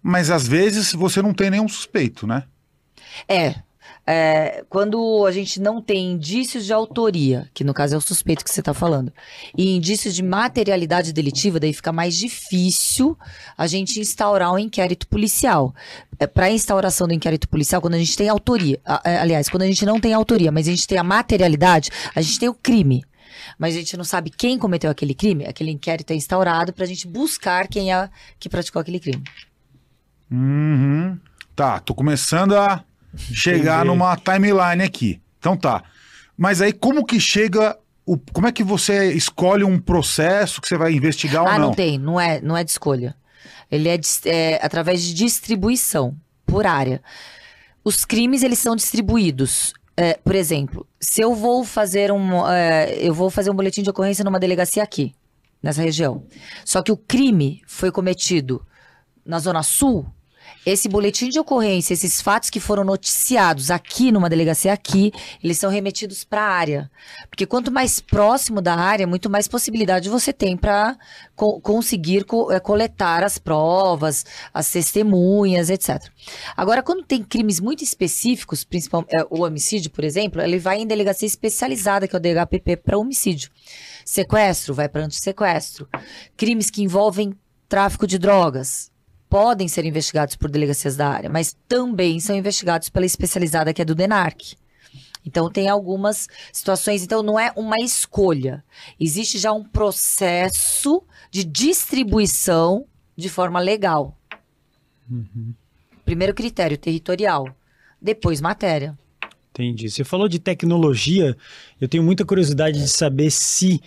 Mas 0.02 0.30
às 0.30 0.48
vezes 0.48 0.94
você 0.94 1.22
não 1.22 1.34
tem 1.34 1.50
nenhum 1.50 1.68
suspeito, 1.68 2.28
né? 2.28 2.44
É. 3.28 3.56
é, 4.08 4.64
quando 4.70 5.26
a 5.26 5.32
gente 5.32 5.60
não 5.60 5.82
tem 5.82 6.12
indícios 6.12 6.66
de 6.66 6.74
autoria, 6.74 7.50
que 7.54 7.64
no 7.64 7.74
caso 7.74 7.96
é 7.96 7.98
o 7.98 8.02
suspeito 8.02 8.44
que 8.44 8.52
você 8.52 8.60
está 8.60 8.74
falando, 8.74 9.12
e 9.58 9.76
indícios 9.76 10.14
de 10.14 10.22
materialidade 10.22 11.12
delitiva, 11.12 11.60
daí 11.60 11.74
fica 11.74 11.92
mais 11.92 12.16
difícil 12.16 13.18
a 13.58 13.66
gente 13.66 14.00
instaurar 14.00 14.54
um 14.54 14.60
inquérito 14.60 15.08
policial. 15.08 15.74
Para 16.34 16.46
a 16.46 16.52
instauração 16.52 17.08
do 17.08 17.14
inquérito 17.14 17.50
policial, 17.50 17.82
quando 17.82 17.96
a 17.96 18.00
gente 18.00 18.16
tem 18.16 18.30
autoria, 18.30 18.80
a- 18.86 19.02
é, 19.04 19.18
aliás, 19.18 19.50
quando 19.50 19.64
a 19.64 19.68
gente 19.68 19.86
não 19.86 20.00
tem 20.00 20.14
autoria, 20.14 20.52
mas 20.52 20.68
a 20.68 20.72
gente 20.72 20.88
tem 20.88 20.98
a 20.98 21.04
materialidade, 21.04 21.90
a 22.14 22.22
gente 22.22 22.40
tem 22.40 22.48
o 22.50 22.54
crime. 22.54 23.04
Mas 23.60 23.76
a 23.76 23.80
gente 23.80 23.98
não 23.98 24.04
sabe 24.04 24.30
quem 24.30 24.58
cometeu 24.58 24.90
aquele 24.90 25.14
crime, 25.14 25.46
aquele 25.46 25.72
inquérito 25.72 26.12
é 26.12 26.16
instaurado 26.16 26.72
para 26.72 26.84
a 26.84 26.88
gente 26.88 27.08
buscar 27.08 27.68
quem 27.68 27.94
é 27.94 28.10
que 28.40 28.48
praticou 28.48 28.80
aquele 28.82 29.00
crime. 29.00 29.24
Uhum. 30.32 31.18
Tá, 31.56 31.80
tô 31.80 31.94
começando 31.94 32.56
a 32.56 32.84
chegar 33.18 33.78
Entendi. 33.78 33.88
numa 33.88 34.18
timeline 34.18 34.84
aqui. 34.84 35.22
Então 35.40 35.56
tá. 35.56 35.84
Mas 36.38 36.62
aí 36.62 36.74
como 36.74 37.06
que 37.06 37.20
chega 37.20 37.78
o, 38.06 38.18
como 38.18 38.48
é 38.48 38.52
que 38.52 38.64
você 38.64 39.14
escolhe 39.14 39.64
um 39.64 39.80
processo 39.80 40.62
que 40.62 40.68
você 40.68 40.78
vai 40.78 40.94
investigar 40.94 41.44
ou 41.44 41.48
ah, 41.48 41.58
não? 41.58 41.68
não 41.68 41.74
tem, 41.74 41.98
não 41.98 42.20
é, 42.20 42.40
não 42.42 42.56
é 42.56 42.64
de 42.64 42.72
escolha. 42.72 43.16
Ele 43.72 43.90
é, 43.90 43.98
dis- 43.98 44.22
é 44.26 44.60
através 44.64 45.02
de 45.02 45.14
distribuição 45.14 46.16
por 46.46 46.68
área. 46.68 47.02
Os 47.84 48.06
crimes 48.06 48.44
eles 48.44 48.60
são 48.60 48.76
distribuídos. 48.76 49.74
É, 49.98 50.16
por 50.16 50.36
exemplo, 50.36 50.86
se 51.00 51.22
eu 51.22 51.34
vou 51.34 51.64
fazer 51.64 52.12
um, 52.12 52.48
é, 52.48 52.96
eu 53.00 53.14
vou 53.14 53.30
fazer 53.30 53.50
um 53.50 53.56
boletim 53.56 53.82
de 53.82 53.90
ocorrência 53.90 54.24
numa 54.24 54.40
delegacia 54.40 54.84
aqui, 54.84 55.16
nessa 55.64 55.82
região. 55.82 56.26
Só 56.66 56.82
que 56.82 56.92
o 56.92 56.98
crime 56.98 57.62
foi 57.66 57.92
cometido 57.92 58.66
na 59.26 59.40
Zona 59.40 59.64
Sul. 59.64 60.06
Esse 60.66 60.90
boletim 60.90 61.30
de 61.30 61.40
ocorrência, 61.40 61.94
esses 61.94 62.20
fatos 62.22 62.50
que 62.50 62.60
foram 62.60 62.84
noticiados 62.84 63.70
aqui 63.70 64.12
numa 64.12 64.28
delegacia 64.28 64.74
aqui, 64.74 65.12
eles 65.44 65.60
são 65.60 65.70
remetidos 65.70 66.24
para 66.24 66.42
a 66.42 66.50
área. 66.50 66.92
Porque 67.30 67.46
quanto 67.46 67.72
mais 67.72 68.00
próximo 68.00 68.62
da 68.62 68.74
área, 68.74 69.06
muito 69.06 69.30
mais 69.30 69.48
possibilidade 69.48 70.10
você 70.10 70.34
tem 70.34 70.58
para 70.58 70.98
conseguir 71.62 72.24
co- 72.26 72.52
eh, 72.52 72.60
coletar 72.60 73.24
as 73.24 73.38
provas, 73.38 74.26
as 74.54 74.72
testemunhas, 74.72 75.70
etc. 75.70 76.02
Agora, 76.58 76.82
quando 76.82 77.04
tem 77.04 77.22
crimes 77.24 77.60
muito 77.60 77.84
específicos, 77.84 78.64
principalmente 78.64 79.14
o 79.30 79.44
homicídio, 79.44 79.92
por 79.92 80.04
exemplo, 80.04 80.42
ele 80.42 80.58
vai 80.58 80.80
em 80.80 80.88
delegacia 80.88 81.28
especializada, 81.28 82.08
que 82.08 82.16
é 82.16 82.18
o 82.18 82.22
DHPP, 82.22 82.78
para 82.78 82.98
homicídio. 82.98 83.52
Sequestro, 84.04 84.74
vai 84.74 84.90
para 84.90 85.06
antissequestro. 85.06 85.88
Crimes 86.36 86.70
que 86.70 86.82
envolvem 86.82 87.34
tráfico 87.70 88.08
de 88.08 88.18
drogas, 88.18 88.92
podem 89.30 89.68
ser 89.68 89.86
investigados 89.86 90.36
por 90.36 90.50
delegacias 90.50 90.96
da 90.96 91.08
área, 91.08 91.30
mas 91.30 91.56
também 91.68 92.20
são 92.20 92.36
investigados 92.36 92.90
pela 92.90 93.06
especializada 93.06 93.74
que 93.74 93.82
é 93.82 93.86
do 93.86 93.96
DENARC. 93.96 94.56
Então 95.26 95.50
tem 95.50 95.68
algumas 95.68 96.28
situações, 96.54 97.04
então 97.04 97.24
não 97.24 97.40
é 97.40 97.52
uma 97.56 97.80
escolha. 97.80 98.64
Existe 99.00 99.40
já 99.40 99.52
um 99.52 99.64
processo 99.64 101.02
de 101.32 101.44
distribuição 101.44 102.86
de 103.18 103.28
forma 103.28 103.60
legal. 103.60 104.16
Primeiro 106.04 106.34
critério 106.34 106.78
territorial, 106.78 107.48
depois 108.00 108.40
matéria. 108.40 108.98
Entendi. 109.50 109.90
Você 109.90 110.04
falou 110.04 110.28
de 110.28 110.38
tecnologia. 110.38 111.36
Eu 111.80 111.88
tenho 111.88 112.04
muita 112.04 112.26
curiosidade 112.26 112.78
de 112.78 112.90
saber 112.90 113.32
se 113.32 113.82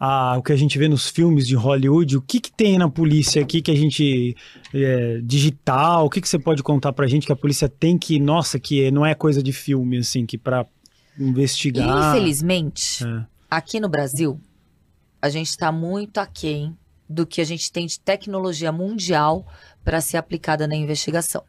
ah, 0.00 0.36
o 0.38 0.42
que 0.42 0.52
a 0.52 0.56
gente 0.56 0.78
vê 0.78 0.88
nos 0.88 1.08
filmes 1.08 1.46
de 1.46 1.56
Hollywood, 1.56 2.16
o 2.16 2.22
que, 2.22 2.38
que 2.38 2.52
tem 2.52 2.78
na 2.78 2.88
polícia 2.88 3.42
aqui 3.42 3.60
que 3.60 3.70
a 3.70 3.76
gente. 3.76 4.36
é, 4.72 5.20
digital, 5.22 6.06
o 6.06 6.10
que, 6.10 6.20
que 6.20 6.28
você 6.28 6.38
pode 6.38 6.62
contar 6.62 6.92
pra 6.92 7.06
gente 7.06 7.26
que 7.26 7.32
a 7.32 7.36
polícia 7.36 7.68
tem 7.68 7.98
que. 7.98 8.20
Nossa, 8.20 8.60
que 8.60 8.90
não 8.90 9.04
é 9.04 9.14
coisa 9.14 9.42
de 9.42 9.52
filme, 9.52 9.98
assim, 9.98 10.24
que 10.24 10.38
pra 10.38 10.66
investigar. 11.18 12.14
Infelizmente, 12.14 13.04
É. 13.04 13.26
aqui 13.50 13.80
no 13.80 13.88
Brasil, 13.88 14.40
a 15.20 15.28
gente 15.28 15.48
está 15.48 15.72
muito 15.72 16.18
aquém 16.18 16.76
do 17.08 17.26
que 17.26 17.40
a 17.40 17.44
gente 17.44 17.72
tem 17.72 17.86
de 17.86 17.98
tecnologia 17.98 18.70
mundial 18.70 19.46
para 19.82 20.00
ser 20.00 20.16
aplicada 20.16 20.68
na 20.68 20.76
investigação. 20.76 21.42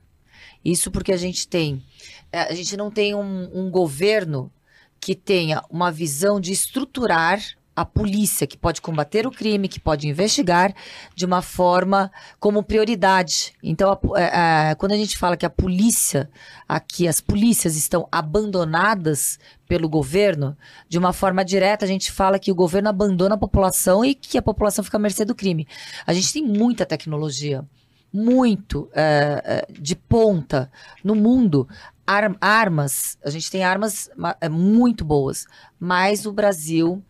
Isso 0.65 0.89
porque 0.89 1.11
a 1.11 1.17
gente 1.17 1.47
tem, 1.47 1.83
eh, 2.31 2.47
a 2.49 2.53
gente 2.53 2.75
não 2.75 2.89
tem 2.89 3.13
um, 3.13 3.49
um 3.53 3.69
governo 3.69 4.51
que 4.99 5.13
tenha 5.13 5.61
uma 5.69 5.91
visão 5.91 6.39
de 6.39 6.51
estruturar 6.51 7.39
a 7.81 7.85
polícia, 7.85 8.45
que 8.45 8.57
pode 8.57 8.81
combater 8.81 9.25
o 9.25 9.31
crime, 9.31 9.69
que 9.69 9.79
pode 9.79 10.07
investigar 10.07 10.73
de 11.15 11.25
uma 11.25 11.41
forma 11.41 12.11
como 12.37 12.61
prioridade. 12.61 13.53
Então, 13.63 13.89
a 13.89 13.95
po- 13.95 14.17
eh, 14.17 14.31
eh, 14.71 14.75
quando 14.75 14.91
a 14.91 14.97
gente 14.97 15.17
fala 15.17 15.37
que 15.37 15.45
a 15.45 15.49
polícia, 15.49 16.29
aqui, 16.67 17.07
as 17.07 17.21
polícias 17.21 17.77
estão 17.77 18.05
abandonadas 18.11 19.39
pelo 19.65 19.87
governo, 19.87 20.57
de 20.89 20.97
uma 20.97 21.13
forma 21.13 21.45
direta, 21.45 21.85
a 21.85 21.87
gente 21.87 22.11
fala 22.11 22.37
que 22.37 22.51
o 22.51 22.55
governo 22.55 22.89
abandona 22.89 23.35
a 23.35 23.37
população 23.37 24.03
e 24.03 24.13
que 24.13 24.37
a 24.37 24.41
população 24.41 24.83
fica 24.83 24.97
à 24.97 24.99
mercê 24.99 25.23
do 25.23 25.35
crime. 25.35 25.65
A 26.05 26.11
gente 26.13 26.33
tem 26.33 26.43
muita 26.43 26.85
tecnologia, 26.85 27.63
muito 28.11 28.89
eh, 28.93 29.41
eh, 29.45 29.67
de 29.71 29.95
ponta 29.95 30.69
no 31.03 31.15
mundo. 31.15 31.67
Ar- 32.05 32.35
armas, 32.41 33.17
a 33.23 33.29
gente 33.29 33.51
tem 33.51 33.63
armas 33.63 34.09
ma- 34.17 34.35
muito 34.49 35.05
boas, 35.05 35.45
mas 35.79 36.25
o 36.25 36.33
Brasil, 36.33 37.03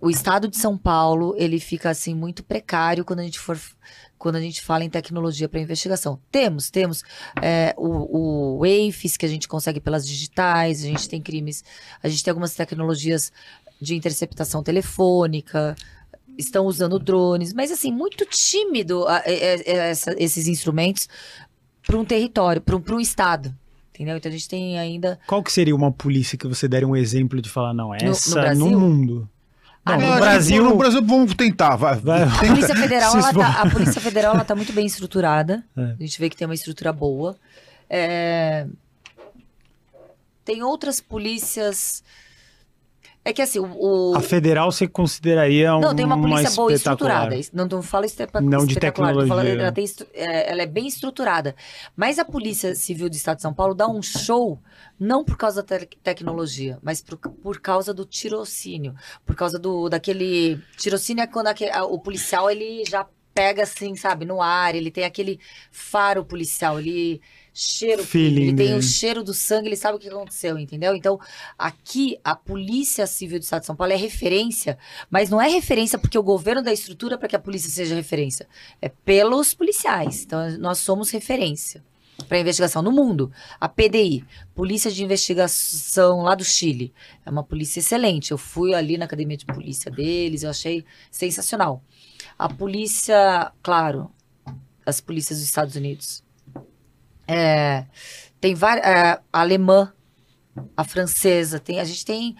o 0.00 0.10
estado 0.10 0.48
de 0.48 0.56
São 0.56 0.76
Paulo, 0.76 1.34
ele 1.36 1.58
fica 1.58 1.90
assim 1.90 2.14
muito 2.14 2.42
precário 2.42 3.04
quando 3.04 3.20
a 3.20 3.22
gente 3.24 3.38
for 3.38 3.58
quando 4.18 4.36
a 4.36 4.40
gente 4.40 4.62
fala 4.62 4.82
em 4.82 4.88
tecnologia 4.88 5.46
para 5.46 5.60
investigação. 5.60 6.18
Temos, 6.32 6.70
temos 6.70 7.02
eh, 7.42 7.74
o, 7.76 8.58
o 8.58 8.64
AFIS 8.64 9.14
que 9.16 9.26
a 9.26 9.28
gente 9.28 9.46
consegue 9.46 9.78
pelas 9.78 10.06
digitais, 10.08 10.82
a 10.82 10.86
gente 10.86 11.06
tem 11.06 11.20
crimes, 11.20 11.62
a 12.02 12.08
gente 12.08 12.24
tem 12.24 12.30
algumas 12.30 12.54
tecnologias 12.54 13.30
de 13.78 13.94
interceptação 13.94 14.62
telefônica, 14.62 15.76
estão 16.38 16.64
usando 16.64 16.98
drones, 16.98 17.52
mas 17.52 17.70
assim, 17.70 17.92
muito 17.92 18.24
tímido 18.24 19.06
a- 19.06 19.22
é- 19.26 19.34
é- 19.34 19.62
é 19.70 19.76
essa- 19.90 20.14
esses 20.18 20.48
instrumentos 20.48 21.08
para 21.86 21.98
um 21.98 22.04
território, 22.04 22.62
para 22.62 22.74
um, 22.74 22.80
pra 22.80 22.96
um 22.96 23.00
estado. 23.00 23.54
Entendeu? 23.94 24.16
Então 24.16 24.28
a 24.28 24.32
gente 24.32 24.48
tem 24.48 24.78
ainda. 24.78 25.18
Qual 25.26 25.42
que 25.42 25.50
seria 25.52 25.74
uma 25.74 25.90
polícia 25.92 26.36
que 26.36 26.46
você 26.46 26.66
daria 26.68 26.86
um 26.88 26.96
exemplo 26.96 27.40
de 27.40 27.48
falar, 27.48 27.72
não, 27.72 27.94
essa 27.94 28.28
no, 28.28 28.34
Brasil? 28.34 28.80
mundo? 28.80 29.30
Ah, 29.86 29.96
Não, 29.96 30.00
não, 30.06 30.14
no 30.14 30.20
Brasil. 30.20 30.64
No 30.64 30.76
Brasil, 30.76 31.02
vamos 31.06 31.34
tentar. 31.34 31.76
Vai. 31.76 31.94
Vai. 32.00 32.22
A 32.24 32.26
Tenta. 32.26 32.46
Polícia 32.48 32.74
Federal, 32.74 33.10
Se 33.12 33.16
ela 33.18 33.28
esfor- 33.28 33.44
tá, 33.44 33.62
a 33.62 33.70
Polícia 33.70 34.00
Federal 34.00 34.34
ela 34.34 34.44
tá 34.44 34.54
muito 34.56 34.72
bem 34.72 34.84
estruturada. 34.84 35.64
É. 35.76 35.82
A 35.82 35.96
gente 36.02 36.18
vê 36.18 36.28
que 36.28 36.36
tem 36.36 36.46
uma 36.46 36.54
estrutura 36.54 36.92
boa. 36.92 37.36
É, 37.88 38.66
Tem 40.44 40.62
outras 40.62 41.00
polícias. 41.00 42.02
É 43.28 43.32
que 43.32 43.42
assim, 43.42 43.58
o. 43.58 44.14
A 44.16 44.20
federal 44.20 44.70
você 44.70 44.86
consideraria 44.86 45.74
um, 45.74 45.80
Não, 45.80 45.96
tem 45.96 46.04
uma 46.04 46.16
polícia 46.20 46.48
boa 46.54 46.72
espetacular. 46.72 47.32
estruturada. 47.32 47.50
Não, 47.52 47.66
não 47.76 47.82
falo 47.82 48.04
espepa- 48.04 48.40
Não 48.40 48.64
de 48.64 48.74
espetacular. 48.74 49.08
tecnologia. 49.16 49.52
ela, 49.62 49.72
tem 49.72 49.84
é, 50.14 50.52
ela 50.52 50.62
é 50.62 50.66
bem 50.66 50.86
estruturada. 50.86 51.56
Mas 51.96 52.20
a 52.20 52.24
Polícia 52.24 52.72
Civil 52.76 53.10
do 53.10 53.16
Estado 53.16 53.36
de 53.38 53.42
São 53.42 53.52
Paulo 53.52 53.74
dá 53.74 53.88
um 53.88 54.00
show, 54.00 54.60
não 54.98 55.24
por 55.24 55.36
causa 55.36 55.60
da 55.60 55.76
te- 55.80 55.98
tecnologia, 56.04 56.78
mas 56.84 57.02
por, 57.02 57.16
por 57.18 57.60
causa 57.60 57.92
do 57.92 58.04
tirocínio. 58.04 58.94
Por 59.26 59.34
causa 59.34 59.58
do 59.58 59.88
daquele. 59.88 60.60
Tirocínio 60.76 61.22
é 61.22 61.26
quando 61.26 61.48
aque- 61.48 61.68
a- 61.68 61.84
o 61.84 61.98
policial 61.98 62.48
ele 62.48 62.84
já 62.88 63.04
pega 63.34 63.64
assim, 63.64 63.96
sabe, 63.96 64.24
no 64.24 64.40
ar, 64.40 64.74
ele 64.76 64.90
tem 64.90 65.04
aquele 65.04 65.40
faro 65.72 66.24
policial, 66.24 66.78
ele 66.78 67.20
cheiro, 67.58 68.04
Feeling 68.04 68.42
ele 68.42 68.56
tem 68.56 68.66
dele. 68.68 68.78
o 68.78 68.82
cheiro 68.82 69.24
do 69.24 69.32
sangue, 69.32 69.68
ele 69.68 69.76
sabe 69.76 69.96
o 69.96 70.00
que 70.00 70.08
aconteceu, 70.08 70.58
entendeu? 70.58 70.94
Então, 70.94 71.18
aqui 71.58 72.18
a 72.22 72.34
Polícia 72.34 73.06
Civil 73.06 73.38
do 73.38 73.42
Estado 73.42 73.60
de 73.60 73.66
São 73.66 73.76
Paulo 73.76 73.92
é 73.92 73.96
referência 73.96 74.78
mas 75.10 75.30
não 75.30 75.40
é 75.40 75.48
referência 75.48 75.98
porque 75.98 76.18
o 76.18 76.22
governo 76.22 76.62
dá 76.62 76.72
estrutura 76.72 77.18
para 77.18 77.28
que 77.28 77.36
a 77.36 77.38
polícia 77.38 77.70
seja 77.70 77.94
referência. 77.94 78.48
É 78.80 78.88
pelos 78.88 79.54
policiais. 79.54 80.24
Então, 80.24 80.58
nós 80.58 80.78
somos 80.78 81.10
referência 81.10 81.84
para 82.28 82.38
investigação 82.38 82.82
no 82.82 82.90
mundo. 82.90 83.30
A 83.60 83.68
PDI, 83.68 84.24
Polícia 84.54 84.90
de 84.90 85.04
Investigação 85.04 86.22
lá 86.22 86.34
do 86.34 86.44
Chile, 86.44 86.92
é 87.24 87.30
uma 87.30 87.42
polícia 87.42 87.80
excelente. 87.80 88.30
Eu 88.30 88.38
fui 88.38 88.74
ali 88.74 88.96
na 88.96 89.04
academia 89.04 89.36
de 89.36 89.44
polícia 89.44 89.90
deles, 89.90 90.42
eu 90.42 90.50
achei 90.50 90.84
sensacional. 91.10 91.82
A 92.38 92.48
polícia, 92.48 93.52
claro, 93.62 94.10
as 94.84 95.00
polícias 95.00 95.38
dos 95.38 95.48
Estados 95.48 95.76
Unidos. 95.76 96.25
É, 97.26 97.84
tem 98.40 98.54
várias. 98.54 98.86
a 98.86 99.20
alemã, 99.32 99.92
a 100.76 100.84
francesa, 100.84 101.58
tem, 101.58 101.80
a 101.80 101.84
gente 101.84 102.04
tem. 102.04 102.36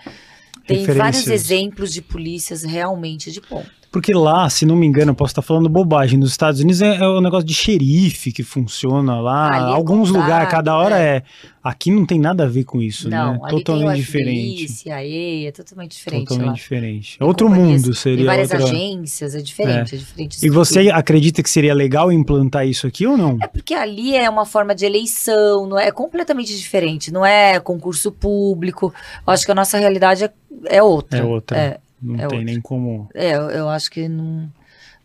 Tem 0.67 0.85
vários 0.85 1.29
exemplos 1.29 1.93
de 1.93 2.03
polícias 2.03 2.65
realmente 2.65 3.31
de 3.31 3.41
ponta. 3.41 3.71
Porque 3.91 4.13
lá, 4.13 4.49
se 4.51 4.67
não 4.67 4.77
me 4.77 4.87
engano, 4.87 5.13
eu 5.13 5.15
posso 5.15 5.33
estar 5.33 5.43
falando 5.43 5.69
bobagem, 5.69 6.19
nos 6.19 6.31
Estados 6.31 6.61
Unidos 6.61 6.83
é, 6.83 6.97
é 6.97 7.07
o 7.07 7.21
negócio 7.21 7.47
de 7.47 7.55
xerife 7.55 8.33
que 8.33 8.43
funciona 8.43 9.21
lá. 9.21 9.55
Ali 9.55 9.73
é 9.73 9.75
Alguns 9.75 10.11
lugares, 10.11 10.51
cada 10.51 10.77
hora 10.77 10.99
é. 10.99 11.17
é. 11.17 11.23
Aqui 11.63 11.91
não 11.91 12.07
tem 12.07 12.21
nada 12.21 12.45
a 12.45 12.47
ver 12.47 12.63
com 12.63 12.81
isso, 12.81 13.11
Não, 13.11 13.33
né? 13.33 13.41
ali 13.43 13.65
Totalmente 13.65 13.95
tem 13.95 14.01
diferente. 14.01 14.69
FBI, 14.69 14.69
CIA, 14.69 15.49
é 15.49 15.51
totalmente 15.51 15.97
diferente 15.97 16.29
Totalmente 16.29 16.47
lá. 16.47 16.53
diferente. 16.53 17.19
Tem 17.19 17.27
Outro 17.27 17.51
mundo 17.51 17.93
seria. 17.93 18.19
Tem 18.19 18.27
várias 18.27 18.51
outra... 18.53 18.67
agências, 18.67 19.35
é 19.35 19.41
diferente, 19.41 19.95
é, 19.95 19.99
diferente. 19.99 20.47
E 20.47 20.49
você 20.49 20.91
acredita 20.91 21.43
que 21.43 21.51
seria 21.51 21.75
legal 21.75 22.13
implantar 22.13 22.67
isso 22.67 22.87
aqui 22.87 23.05
ou 23.05 23.17
não? 23.17 23.37
É 23.43 23.49
porque 23.49 23.75
ali 23.75 24.15
é 24.15 24.31
uma 24.31 24.47
forma 24.47 24.77
de 24.77 24.87
eleição, 24.87 25.67
não 25.67 25.77
é, 25.77 25.89
é 25.89 25.91
completamente 25.91 26.57
diferente, 26.57 27.13
não 27.13 27.27
é 27.27 27.59
concurso 27.59 28.13
público. 28.13 28.95
Eu 29.27 29.33
acho 29.33 29.45
que 29.45 29.51
a 29.51 29.55
nossa 29.55 29.77
realidade 29.77 30.23
é, 30.23 30.31
é 30.67 30.83
outra. 30.83 31.19
É 31.19 31.25
outra. 31.25 31.81
Não 32.01 32.15
é 32.15 32.19
tem 32.19 32.39
outra. 32.39 32.43
nem 32.43 32.61
como. 32.61 33.09
é, 33.15 33.37
eu, 33.37 33.51
eu 33.51 33.69
acho 33.69 33.91
que 33.91 34.09
não, 34.09 34.51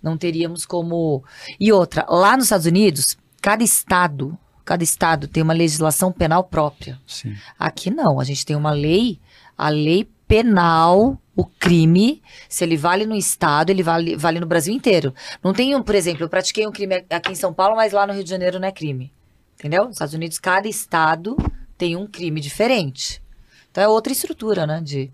não 0.01 0.17
teríamos 0.17 0.65
como. 0.65 1.23
E 1.60 1.71
outra, 1.71 2.06
lá 2.10 2.36
nos 2.36 2.45
Estados 2.45 2.65
Unidos, 2.65 3.17
cada 3.41 3.63
estado, 3.63 4.38
cada 4.65 4.84
estado 4.84 5.27
tem 5.27 5.41
uma 5.41 5.54
legislação 5.54 6.12
penal 6.12 6.43
própria. 6.43 6.99
Sim. 7.08 7.36
Aqui 7.58 7.89
não, 7.89 8.19
a 8.19 8.23
gente 8.23 8.45
tem 8.45 8.56
uma 8.56 8.71
lei, 8.71 9.19
a 9.58 9.69
lei 9.69 10.08
penal, 10.27 11.17
o 11.36 11.45
crime, 11.45 12.21
se 12.47 12.63
ele 12.63 12.77
vale 12.77 13.06
no 13.06 13.15
estado, 13.15 13.69
ele 13.69 13.84
vale, 13.84 14.15
vale 14.15 14.39
no 14.39 14.45
Brasil 14.45 14.73
inteiro. 14.73 15.13
Não 15.43 15.54
tem 15.54 15.75
um, 15.75 15.84
por 15.84 15.95
exemplo, 15.95 16.23
eu 16.23 16.30
pratiquei 16.30 16.65
um 16.67 16.71
crime 16.71 17.04
aqui 17.10 17.32
em 17.32 17.36
São 17.36 17.54
Paulo, 17.54 17.75
mas 17.75 17.93
lá 17.93 18.06
no 18.06 18.13
Rio 18.13 18.23
de 18.23 18.30
Janeiro 18.30 18.60
não 18.60 18.67
é 18.67 18.71
crime. 18.71 19.12
Entendeu? 19.58 19.86
Nos 19.86 19.93
Estados 19.93 20.13
Unidos, 20.13 20.39
cada 20.39 20.67
estado 20.67 21.36
tem 21.77 21.95
um 21.95 22.08
crime 22.08 22.39
diferente. 22.39 23.21
Então 23.69 23.84
é 23.84 23.88
outra 23.88 24.12
estrutura, 24.12 24.65
né? 24.65 24.82
De, 24.82 25.12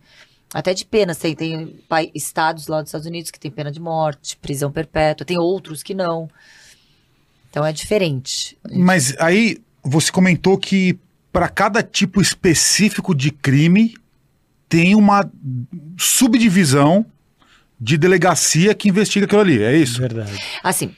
até 0.53 0.73
de 0.73 0.85
penas. 0.85 1.17
Tem, 1.17 1.35
tem 1.35 1.67
pai- 1.87 2.11
estados 2.13 2.67
lá 2.67 2.81
dos 2.81 2.89
Estados 2.89 3.07
Unidos 3.07 3.31
que 3.31 3.39
tem 3.39 3.51
pena 3.51 3.71
de 3.71 3.79
morte, 3.79 4.37
prisão 4.37 4.71
perpétua, 4.71 5.25
tem 5.25 5.37
outros 5.37 5.83
que 5.83 5.93
não. 5.93 6.29
Então 7.49 7.65
é 7.65 7.71
diferente. 7.71 8.57
Mas 8.71 9.15
aí 9.19 9.57
você 9.83 10.11
comentou 10.11 10.57
que 10.57 10.99
para 11.31 11.49
cada 11.49 11.81
tipo 11.83 12.21
específico 12.21 13.13
de 13.15 13.31
crime 13.31 13.95
tem 14.67 14.95
uma 14.95 15.29
subdivisão 15.97 17.05
de 17.79 17.97
delegacia 17.97 18.73
que 18.73 18.89
investiga 18.89 19.25
aquilo 19.25 19.41
ali, 19.41 19.61
é 19.63 19.75
isso? 19.77 19.99
Verdade. 19.99 20.37
Assim, 20.63 20.93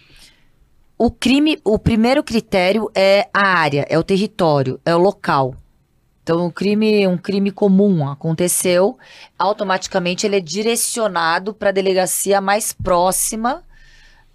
o 0.97 1.12
crime, 1.12 1.59
o 1.63 1.77
primeiro 1.77 2.23
critério 2.23 2.89
é 2.95 3.27
a 3.33 3.47
área, 3.47 3.85
é 3.89 3.97
o 3.99 4.03
território, 4.03 4.79
é 4.85 4.95
o 4.95 4.97
local. 4.97 5.55
Então, 6.29 6.45
o 6.45 6.51
crime, 6.51 7.07
um 7.07 7.17
crime 7.17 7.49
comum 7.49 8.07
aconteceu, 8.07 8.99
automaticamente 9.35 10.27
ele 10.27 10.35
é 10.35 10.39
direcionado 10.39 11.55
para 11.55 11.69
a 11.69 11.71
delegacia 11.71 12.39
mais 12.39 12.71
próxima 12.71 13.63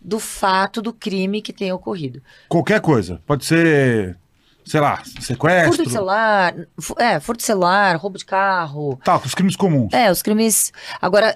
do 0.01 0.19
fato 0.19 0.83
do 0.83 0.93
crime 0.93 1.41
que 1.41 1.53
tenha 1.53 1.73
ocorrido. 1.73 2.21
Qualquer 2.49 2.81
coisa, 2.81 3.23
pode 3.25 3.45
ser, 3.45 4.19
sei 4.67 4.81
lá, 4.81 5.05
sequestro. 5.21 5.69
Furto 5.69 5.85
de 5.85 5.91
celular, 5.91 6.57
é, 6.99 7.21
furto 7.21 7.39
de 7.39 7.47
celular, 7.47 7.95
roubo 7.95 8.19
de 8.19 8.25
carro. 8.25 8.99
Tá, 9.05 9.17
os 9.19 9.33
crimes 9.33 9.55
comuns. 9.55 9.93
É, 9.93 10.11
os 10.11 10.21
crimes. 10.21 10.73
Agora, 11.01 11.33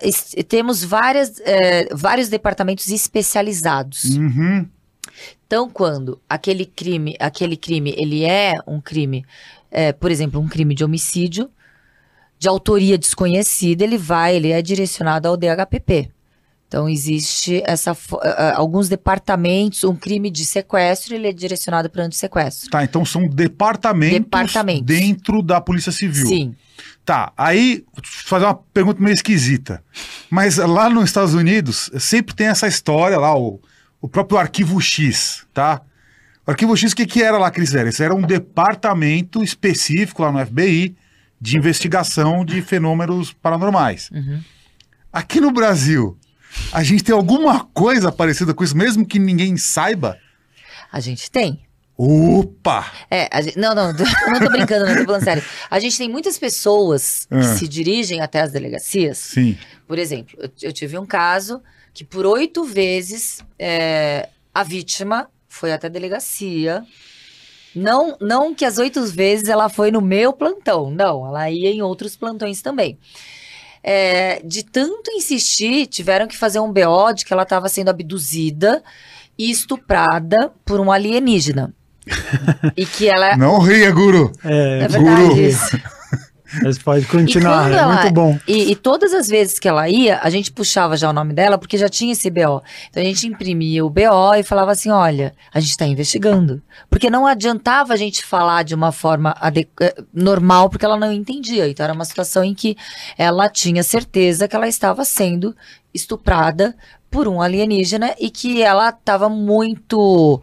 temos 0.48 0.82
várias, 0.82 1.38
é, 1.44 1.86
vários 1.94 2.28
departamentos 2.28 2.88
especializados. 2.88 4.02
Uhum. 4.16 4.68
Então, 5.46 5.70
quando 5.70 6.20
aquele 6.28 6.66
crime, 6.66 7.16
aquele 7.18 7.56
crime, 7.56 7.94
ele 7.96 8.24
é 8.24 8.54
um 8.66 8.80
crime, 8.82 9.24
é, 9.70 9.92
por 9.92 10.10
exemplo, 10.10 10.40
um 10.40 10.48
crime 10.48 10.74
de 10.74 10.84
homicídio 10.84 11.50
de 12.38 12.48
autoria 12.48 12.96
desconhecida, 12.96 13.82
ele 13.82 13.98
vai, 13.98 14.36
ele 14.36 14.52
é 14.52 14.62
direcionado 14.62 15.26
ao 15.26 15.36
DHPP. 15.36 16.10
Então, 16.68 16.86
existe 16.86 17.62
essa, 17.66 17.96
alguns 18.54 18.90
departamentos, 18.90 19.84
um 19.84 19.96
crime 19.96 20.30
de 20.30 20.44
sequestro, 20.44 21.14
ele 21.14 21.26
é 21.26 21.32
direcionado 21.32 21.88
para 21.88 22.04
antissequestro. 22.04 22.70
Tá, 22.70 22.84
então 22.84 23.06
são 23.06 23.26
departamentos, 23.26 24.18
Departamentos. 24.18 24.84
dentro 24.84 25.42
da 25.42 25.62
Polícia 25.62 25.90
Civil. 25.90 26.26
Sim. 26.26 26.54
Tá, 27.06 27.32
aí, 27.38 27.84
fazer 28.04 28.44
uma 28.44 28.54
pergunta 28.54 29.02
meio 29.02 29.14
esquisita. 29.14 29.82
Mas 30.28 30.58
lá 30.58 30.90
nos 30.90 31.06
Estados 31.06 31.32
Unidos, 31.32 31.90
sempre 31.98 32.34
tem 32.34 32.48
essa 32.48 32.68
história 32.68 33.18
lá, 33.18 33.34
o, 33.34 33.58
o 33.98 34.06
próprio 34.06 34.38
Arquivo 34.38 34.78
X, 34.78 35.46
tá? 35.54 35.80
Arquivo 36.50 36.76
X, 36.76 36.92
o 36.92 36.96
que, 36.96 37.06
que 37.06 37.22
era 37.22 37.38
lá 37.38 37.50
eram? 37.50 37.88
Isso 37.90 38.02
era 38.02 38.14
um 38.14 38.22
departamento 38.22 39.42
específico 39.42 40.22
lá 40.22 40.32
no 40.32 40.44
FBI 40.44 40.96
de 41.40 41.56
investigação 41.56 42.44
de 42.44 42.60
fenômenos 42.62 43.32
paranormais. 43.32 44.10
Uhum. 44.12 44.40
Aqui 45.12 45.40
no 45.40 45.50
Brasil, 45.52 46.18
a 46.72 46.82
gente 46.82 47.04
tem 47.04 47.14
alguma 47.14 47.64
coisa 47.66 48.10
parecida 48.10 48.52
com 48.54 48.64
isso, 48.64 48.76
mesmo 48.76 49.06
que 49.06 49.18
ninguém 49.18 49.56
saiba? 49.56 50.18
A 50.90 51.00
gente 51.00 51.30
tem. 51.30 51.60
Opa! 51.96 52.90
É, 53.10 53.28
gente- 53.42 53.58
não, 53.58 53.74
não, 53.74 53.92
não 53.92 54.40
tô 54.40 54.50
brincando, 54.50 54.86
não 54.86 54.96
tô 54.96 55.04
falando 55.04 55.24
sério. 55.24 55.42
A 55.70 55.78
gente 55.80 55.98
tem 55.98 56.08
muitas 56.08 56.38
pessoas 56.38 57.26
que 57.26 57.34
Ah. 57.36 57.42
se 57.56 57.66
dirigem 57.68 58.20
até 58.20 58.40
as 58.40 58.52
delegacias 58.52 59.18
Sim. 59.18 59.58
Por 59.86 59.98
exemplo, 59.98 60.38
eu, 60.40 60.50
eu 60.62 60.72
tive 60.72 60.96
um 60.96 61.04
caso 61.06 61.60
que 61.92 62.04
por 62.04 62.24
oito 62.24 62.62
vezes 62.64 63.42
é, 63.58 64.28
a 64.54 64.62
vítima 64.62 65.28
foi 65.58 65.72
até 65.72 65.86
a 65.88 65.90
delegacia. 65.90 66.84
Não, 67.74 68.16
não 68.20 68.54
que 68.54 68.64
as 68.64 68.78
oito 68.78 69.04
vezes 69.06 69.48
ela 69.48 69.68
foi 69.68 69.90
no 69.90 70.00
meu 70.00 70.32
plantão, 70.32 70.90
não, 70.90 71.26
ela 71.26 71.50
ia 71.50 71.70
em 71.70 71.82
outros 71.82 72.16
plantões 72.16 72.62
também. 72.62 72.98
É, 73.82 74.40
de 74.44 74.64
tanto 74.64 75.10
insistir, 75.12 75.86
tiveram 75.86 76.26
que 76.26 76.36
fazer 76.36 76.58
um 76.58 76.72
BO 76.72 77.12
de 77.14 77.24
que 77.24 77.32
ela 77.32 77.44
estava 77.44 77.68
sendo 77.68 77.90
abduzida 77.90 78.82
e 79.38 79.50
estuprada 79.50 80.52
por 80.64 80.80
um 80.80 80.90
alienígena. 80.90 81.72
e 82.76 82.86
que 82.86 83.08
ela. 83.08 83.36
Não 83.36 83.58
ria, 83.58 83.90
guru! 83.90 84.32
É, 84.44 84.80
É 84.84 84.88
Guru. 84.88 85.04
verdade 85.04 85.46
isso. 85.46 85.80
Mas 86.62 86.78
pode 86.78 87.04
continuar, 87.06 87.70
é 87.72 87.84
muito 88.02 88.14
bom. 88.14 88.38
E, 88.48 88.70
e 88.72 88.76
todas 88.76 89.12
as 89.12 89.28
vezes 89.28 89.58
que 89.58 89.68
ela 89.68 89.88
ia, 89.88 90.18
a 90.22 90.30
gente 90.30 90.50
puxava 90.50 90.96
já 90.96 91.10
o 91.10 91.12
nome 91.12 91.32
dela, 91.34 91.58
porque 91.58 91.76
já 91.76 91.88
tinha 91.88 92.12
esse 92.12 92.30
BO. 92.30 92.62
Então 92.90 93.02
a 93.02 93.06
gente 93.06 93.26
imprimia 93.26 93.84
o 93.84 93.90
BO 93.90 94.34
e 94.38 94.42
falava 94.42 94.72
assim: 94.72 94.90
olha, 94.90 95.34
a 95.52 95.60
gente 95.60 95.70
está 95.70 95.86
investigando. 95.86 96.62
Porque 96.88 97.10
não 97.10 97.26
adiantava 97.26 97.92
a 97.92 97.96
gente 97.96 98.24
falar 98.24 98.62
de 98.64 98.74
uma 98.74 98.92
forma 98.92 99.34
eh, 99.80 99.94
normal, 100.12 100.70
porque 100.70 100.84
ela 100.84 100.96
não 100.96 101.12
entendia. 101.12 101.68
Então 101.68 101.84
era 101.84 101.92
uma 101.92 102.04
situação 102.04 102.42
em 102.44 102.54
que 102.54 102.76
ela 103.16 103.48
tinha 103.48 103.82
certeza 103.82 104.48
que 104.48 104.56
ela 104.56 104.68
estava 104.68 105.04
sendo 105.04 105.54
estuprada 105.92 106.74
por 107.10 107.26
um 107.26 107.40
alienígena 107.40 108.14
e 108.18 108.30
que 108.30 108.62
ela 108.62 108.90
estava 108.90 109.28
muito. 109.28 110.42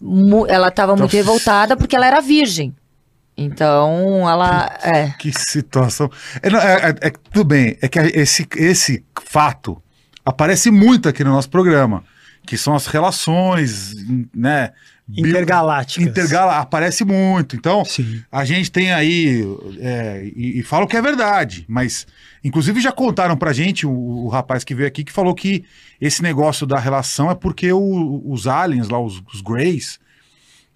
mu- 0.00 0.46
ela 0.46 0.68
estava 0.68 0.94
muito 0.96 1.12
revoltada 1.12 1.76
porque 1.76 1.94
ela 1.96 2.06
era 2.06 2.20
virgem. 2.20 2.74
Então, 3.38 4.28
ela. 4.28 4.76
É. 4.82 5.10
Que 5.18 5.32
situação. 5.32 6.10
É, 6.42 6.50
não, 6.50 6.58
é- 6.60 6.90
é- 7.02 7.06
é- 7.08 7.10
tudo 7.10 7.44
bem, 7.44 7.78
é 7.80 7.86
que 7.88 7.98
esse, 8.00 8.46
esse 8.56 9.04
fato 9.24 9.80
aparece 10.24 10.70
muito 10.70 11.08
aqui 11.08 11.22
no 11.22 11.30
nosso 11.30 11.48
programa, 11.48 12.02
que 12.44 12.58
são 12.58 12.74
as 12.74 12.86
relações, 12.88 13.94
né? 14.34 14.72
Intergalácticas. 15.10 16.06
Intergala 16.06 16.58
aparece 16.58 17.02
muito. 17.02 17.56
Então, 17.56 17.82
Sim. 17.84 18.22
a 18.30 18.44
gente 18.44 18.70
tem 18.70 18.92
aí, 18.92 19.42
é, 19.80 20.30
e, 20.36 20.58
e 20.58 20.62
falo 20.62 20.86
que 20.86 20.98
é 20.98 21.00
verdade, 21.00 21.64
mas 21.66 22.06
inclusive 22.44 22.78
já 22.80 22.92
contaram 22.92 23.34
pra 23.34 23.54
gente, 23.54 23.86
o, 23.86 23.90
o 23.90 24.28
rapaz 24.28 24.64
que 24.64 24.74
veio 24.74 24.86
aqui, 24.86 25.02
que 25.04 25.12
falou 25.12 25.34
que 25.34 25.64
esse 25.98 26.22
negócio 26.22 26.66
da 26.66 26.78
relação 26.78 27.30
é 27.30 27.34
porque 27.34 27.72
o- 27.72 28.22
os 28.30 28.46
aliens 28.46 28.88
lá, 28.90 29.00
os, 29.00 29.22
os 29.32 29.40
Greys, 29.40 29.98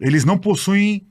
eles 0.01 0.25
não 0.25 0.39
possuem 0.39 1.05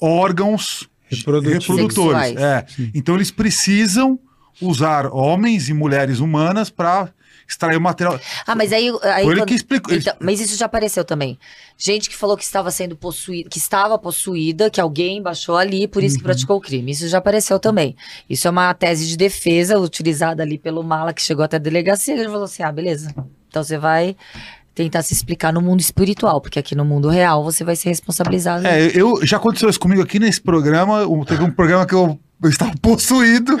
órgãos 0.00 0.88
reprodutores. 1.08 1.64
Sexuais. 1.94 2.36
É. 2.36 2.66
Então 2.94 3.14
eles 3.14 3.30
precisam 3.30 4.18
usar 4.60 5.06
homens 5.12 5.68
e 5.68 5.74
mulheres 5.74 6.18
humanas 6.20 6.70
para 6.70 7.08
extrair 7.48 7.76
o 7.76 7.80
material. 7.80 8.20
Ah, 8.46 8.54
mas 8.54 8.72
aí. 8.72 8.88
aí 9.02 9.24
Foi 9.24 9.32
ele 9.32 9.40
quando- 9.40 9.46
que 9.48 9.54
explicou. 9.54 9.92
Então, 9.92 10.14
mas 10.20 10.38
isso 10.40 10.56
já 10.56 10.66
apareceu 10.66 11.04
também. 11.04 11.36
Gente 11.76 12.08
que 12.08 12.14
falou 12.16 12.36
que 12.36 12.44
estava 12.44 12.70
sendo 12.70 12.94
possuída, 12.94 13.48
que 13.50 13.58
estava 13.58 13.98
possuída, 13.98 14.70
que 14.70 14.80
alguém 14.80 15.20
baixou 15.20 15.56
ali, 15.56 15.88
por 15.88 16.04
isso 16.04 16.16
que 16.16 16.22
praticou 16.22 16.58
o 16.58 16.60
crime. 16.60 16.92
Isso 16.92 17.08
já 17.08 17.18
apareceu 17.18 17.58
também. 17.58 17.96
Isso 18.28 18.46
é 18.46 18.50
uma 18.50 18.72
tese 18.72 19.08
de 19.08 19.16
defesa 19.16 19.78
utilizada 19.80 20.44
ali 20.44 20.58
pelo 20.58 20.84
mala 20.84 21.12
que 21.12 21.22
chegou 21.22 21.44
até 21.44 21.56
a 21.56 21.60
delegacia. 21.60 22.14
Ele 22.14 22.24
falou 22.26 22.44
assim: 22.44 22.62
ah, 22.62 22.70
beleza. 22.70 23.12
Então 23.48 23.64
você 23.64 23.76
vai 23.76 24.14
tentar 24.74 25.02
se 25.02 25.12
explicar 25.12 25.52
no 25.52 25.60
mundo 25.60 25.80
espiritual, 25.80 26.40
porque 26.40 26.58
aqui 26.58 26.74
no 26.74 26.84
mundo 26.84 27.08
real 27.08 27.42
você 27.44 27.64
vai 27.64 27.76
ser 27.76 27.88
responsabilizado. 27.88 28.66
É, 28.66 28.90
eu 28.94 29.24
já 29.26 29.36
aconteceu 29.36 29.68
isso 29.68 29.80
comigo 29.80 30.02
aqui 30.02 30.18
nesse 30.18 30.40
programa. 30.40 31.00
Teve 31.26 31.42
um 31.42 31.50
programa 31.50 31.84
que 31.86 31.94
eu, 31.94 32.18
eu 32.42 32.48
estava 32.48 32.72
possuído. 32.80 33.58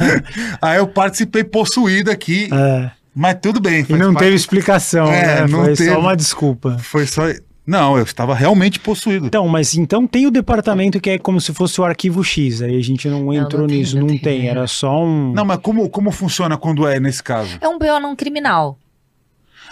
Aí 0.60 0.78
eu 0.78 0.86
participei 0.86 1.44
possuído 1.44 2.10
aqui. 2.10 2.48
É, 2.52 2.90
Mas 3.14 3.36
tudo 3.40 3.60
bem. 3.60 3.84
e 3.88 3.92
não 3.92 4.12
parte. 4.12 4.24
teve 4.24 4.36
explicação, 4.36 5.06
É, 5.06 5.42
né? 5.42 5.46
não 5.46 5.64
Foi 5.64 5.74
teve. 5.74 5.90
só 5.92 5.98
uma 6.00 6.16
desculpa. 6.16 6.76
Foi 6.78 7.06
só. 7.06 7.22
Não, 7.66 7.96
eu 7.96 8.04
estava 8.04 8.32
realmente 8.32 8.78
possuído. 8.78 9.26
Então, 9.26 9.48
mas 9.48 9.74
então 9.74 10.06
tem 10.06 10.24
o 10.24 10.30
departamento 10.30 11.00
que 11.00 11.10
é 11.10 11.18
como 11.18 11.40
se 11.40 11.52
fosse 11.52 11.80
o 11.80 11.84
arquivo 11.84 12.22
X, 12.22 12.62
aí 12.62 12.78
a 12.78 12.82
gente 12.82 13.08
não 13.08 13.34
entrou 13.34 13.62
não 13.62 13.68
tem, 13.68 13.78
nisso, 13.78 13.94
não 13.96 14.02
não 14.02 14.08
tem, 14.10 14.18
tem, 14.20 14.46
é. 14.46 14.50
era 14.50 14.68
só 14.68 15.02
um... 15.04 15.32
Não, 15.32 15.44
mas 15.44 15.58
como, 15.58 15.88
como 15.90 16.12
funciona 16.12 16.56
quando 16.56 16.86
é 16.86 17.00
nesse 17.00 17.20
caso? 17.20 17.58
É 17.60 17.66
um 17.68 17.76
BO 17.76 17.98
não 18.00 18.14
criminal. 18.14 18.78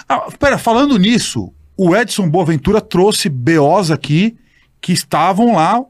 Ah, 0.08 0.26
pera, 0.38 0.58
falando 0.58 0.98
nisso, 0.98 1.52
o 1.76 1.94
Edson 1.96 2.28
Boaventura 2.28 2.80
trouxe 2.80 3.28
BOs 3.28 3.90
aqui 3.90 4.36
que 4.80 4.92
estavam 4.92 5.54
lá, 5.56 5.82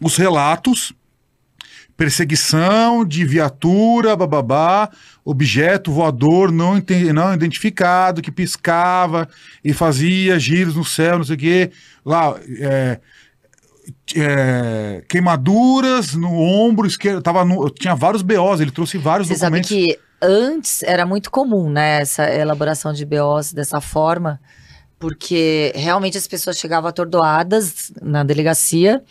os 0.00 0.16
relatos, 0.16 0.92
perseguição 1.96 3.04
de 3.04 3.24
viatura, 3.26 4.16
bababá, 4.16 4.88
objeto 5.24 5.92
voador 5.92 6.50
não, 6.50 6.80
não 7.12 7.34
identificado, 7.34 8.22
que 8.22 8.30
piscava 8.32 9.28
e 9.62 9.72
fazia 9.72 10.38
giros 10.38 10.74
no 10.76 10.84
céu, 10.84 11.18
não 11.18 11.24
sei 11.24 11.36
o 11.36 11.38
quê. 11.38 11.70
Lá, 12.04 12.34
é, 12.58 13.00
é, 14.16 15.04
queimaduras 15.08 16.14
no 16.14 16.32
ombro 16.32 16.86
esquerdo, 16.86 17.20
tava 17.20 17.44
no- 17.44 17.68
tinha 17.68 17.94
vários 17.94 18.22
BOs, 18.22 18.60
ele 18.60 18.70
trouxe 18.70 18.96
vários 18.96 19.28
Você 19.28 19.34
sabe 19.36 19.60
documentos. 19.60 19.70
que 19.96 19.98
antes 20.22 20.82
era 20.82 21.04
muito 21.06 21.30
comum, 21.30 21.70
né, 21.70 22.00
essa 22.02 22.28
elaboração 22.32 22.92
de 22.92 23.04
BOs 23.04 23.52
dessa 23.52 23.80
forma, 23.80 24.40
porque 24.98 25.72
realmente 25.74 26.18
as 26.18 26.26
pessoas 26.26 26.58
chegavam 26.58 26.88
atordoadas 26.90 27.90
na 28.02 28.22
delegacia. 28.22 29.02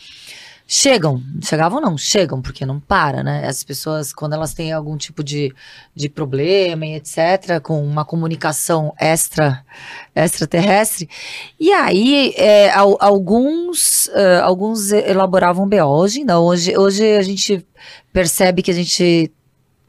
Chegam, 0.72 1.20
chegavam 1.44 1.82
não, 1.82 1.98
chegam, 1.98 2.44
porque 2.44 2.64
não 2.64 2.80
para, 2.80 3.24
né? 3.24 3.48
As 3.48 3.64
pessoas, 3.64 4.14
quando 4.14 4.34
elas 4.34 4.54
têm 4.54 4.72
algum 4.72 4.96
tipo 4.98 5.24
de, 5.24 5.52
de 5.96 6.08
problema 6.08 6.86
e 6.86 6.94
etc., 6.94 7.60
com 7.60 7.84
uma 7.84 8.06
comunicação 8.06 8.94
extra 9.00 9.66
extraterrestre, 10.14 11.10
e 11.60 11.72
aí 11.72 12.36
é, 12.38 12.70
al- 12.70 12.98
alguns, 13.00 14.12
alguns 14.44 14.92
elaboravam 14.92 15.68
BO, 15.68 15.86
hoje 15.86 16.24
não, 16.24 16.44
hoje, 16.44 16.78
hoje 16.78 17.18
a 17.18 17.24
gente 17.24 17.66
percebe 18.14 18.62
que 18.62 18.70
a 18.70 18.76
gente 18.76 19.32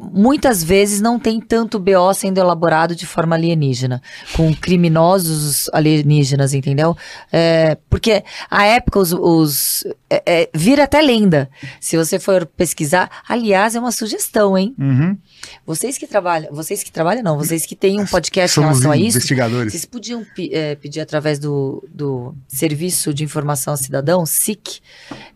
muitas 0.01 0.65
vezes 0.65 1.01
não 1.01 1.19
tem 1.19 1.41
tanto 1.41 1.79
BO 1.79 2.13
sendo 2.15 2.39
elaborado 2.39 2.95
de 2.95 3.07
forma 3.07 3.37
alienígena, 3.37 4.03
com 4.35 4.55
criminosos 4.55 5.69
alienígenas, 5.73 6.55
entendeu? 6.55 6.97
É, 7.31 7.77
porque 7.89 8.25
a 8.51 8.65
época 8.65 8.99
os, 8.99 9.13
os 9.13 9.85
é, 10.09 10.23
é, 10.27 10.51
vira 10.55 10.85
até 10.85 11.03
lenda. 11.03 11.51
Se 11.79 11.97
você 11.97 12.19
for 12.19 12.47
pesquisar, 12.47 13.11
aliás, 13.29 13.75
é 13.75 13.81
uma 13.81 13.93
sugestão, 13.93 14.57
hein? 14.57 14.75
Uhum. 14.79 15.17
Vocês 15.67 15.97
que 15.99 16.07
trabalham, 16.07 16.53
vocês 16.53 16.83
que 16.83 16.91
trabalham 16.91 17.23
não, 17.23 17.37
vocês 17.37 17.65
que 17.67 17.77
têm 17.77 18.01
um 18.01 18.07
podcast 18.07 18.59
em 18.59 18.63
Somos 18.63 18.79
relação 18.79 18.93
a 18.93 18.97
isso, 18.97 19.19
investigadores. 19.19 19.73
vocês 19.73 19.85
podiam 19.85 20.27
é, 20.51 20.75
pedir 20.75 21.01
através 21.01 21.39
do, 21.39 21.87
do 21.93 22.35
Serviço 22.49 23.13
de 23.15 23.25
Informação 23.25 23.73
ao 23.73 23.77
Cidadão, 23.77 24.27
SIC, 24.27 24.81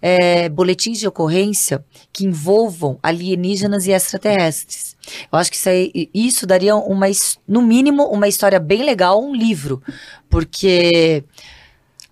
é, 0.00 0.48
boletins 0.48 0.98
de 0.98 1.06
ocorrência 1.06 1.84
que 2.12 2.24
envolvam 2.24 2.98
alienígenas 3.02 3.86
e 3.86 3.92
extraterrestres. 3.92 4.96
Eu 5.30 5.38
acho 5.38 5.50
que 5.50 5.56
isso, 5.56 5.68
aí, 5.68 6.10
isso 6.12 6.46
daria 6.46 6.74
uma, 6.76 7.06
no 7.46 7.62
mínimo, 7.62 8.04
uma 8.04 8.28
história 8.28 8.58
bem 8.58 8.82
legal, 8.82 9.22
um 9.22 9.34
livro. 9.34 9.82
Porque 10.28 11.22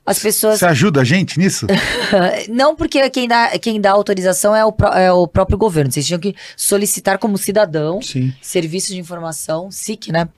as 0.05 0.19
pessoas. 0.19 0.59
Você 0.59 0.67
ajuda 0.67 1.01
a 1.01 1.05
gente 1.05 1.39
nisso? 1.39 1.67
Não, 2.51 2.75
porque 2.75 3.09
quem 3.11 3.29
dá, 3.29 3.57
quem 3.59 3.81
dá 3.81 3.91
autorização 3.93 4.55
é 4.55 4.65
o, 4.65 4.73
pró- 4.73 4.93
é 4.93 5.13
o 5.13 5.27
próprio 5.27 5.57
governo. 5.59 5.91
Vocês 5.93 6.07
tinham 6.07 6.19
que 6.21 6.35
solicitar 6.57 7.19
como 7.19 7.39
cidadão 7.39 8.01
Sim. 8.03 8.33
serviço 8.41 8.89
de 8.93 8.99
informação, 8.99 9.71
SIC, 9.71 10.09
né? 10.11 10.29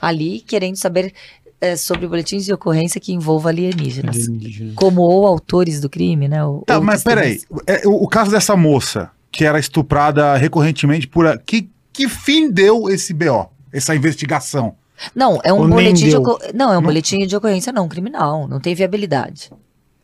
Ali, 0.00 0.40
querendo 0.40 0.76
saber 0.76 1.12
é, 1.60 1.76
sobre 1.76 2.06
boletins 2.06 2.44
de 2.44 2.52
ocorrência 2.52 3.00
que 3.00 3.12
envolvam 3.12 3.48
alienígenas. 3.50 4.16
Alienígena. 4.16 4.72
Como 4.74 5.02
ou 5.02 5.26
autores 5.26 5.80
do 5.80 5.88
crime, 5.88 6.28
né? 6.28 6.44
ou- 6.44 6.62
Tá, 6.62 6.76
ou 6.78 6.84
mas 6.84 7.02
peraí. 7.02 7.40
É, 7.66 7.86
o, 7.86 8.04
o 8.04 8.08
caso 8.08 8.30
dessa 8.30 8.54
moça, 8.56 9.10
que 9.32 9.44
era 9.44 9.58
estuprada 9.58 10.36
recorrentemente 10.36 11.06
por. 11.06 11.26
a- 11.26 11.38
Que, 11.38 11.68
que 11.92 12.08
fim 12.08 12.50
deu 12.50 12.88
esse 12.90 13.12
BO? 13.14 13.50
Essa 13.72 13.94
investigação? 13.94 14.74
Não, 15.14 15.40
é 15.42 15.52
um 15.52 15.60
Ou 15.60 15.68
boletim 15.68 16.08
de 16.08 16.16
ocor- 16.16 16.38
Não, 16.54 16.66
é 16.68 16.72
um 16.72 16.74
Não? 16.80 16.82
boletim 16.82 17.26
de 17.26 17.36
ocorrência 17.36 17.72
não 17.72 17.88
criminal, 17.88 18.46
não 18.48 18.60
tem 18.60 18.74
viabilidade. 18.74 19.50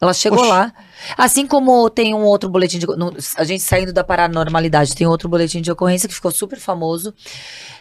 Ela 0.01 0.15
chegou 0.15 0.39
Oxi. 0.41 0.49
lá. 0.49 0.73
Assim 1.17 1.47
como 1.47 1.89
tem 1.91 2.15
um 2.15 2.23
outro 2.25 2.49
boletim 2.49 2.79
de. 2.79 2.87
no- 2.87 3.15
a 3.37 3.45
gente 3.45 3.63
saindo 3.63 3.93
da 3.93 4.03
paranormalidade, 4.03 4.95
tem 4.97 5.07
outro 5.07 5.29
boletim 5.29 5.61
de 5.61 5.71
ocorrência 5.71 6.09
que 6.09 6.15
ficou 6.15 6.31
super 6.31 6.59
famoso. 6.59 7.15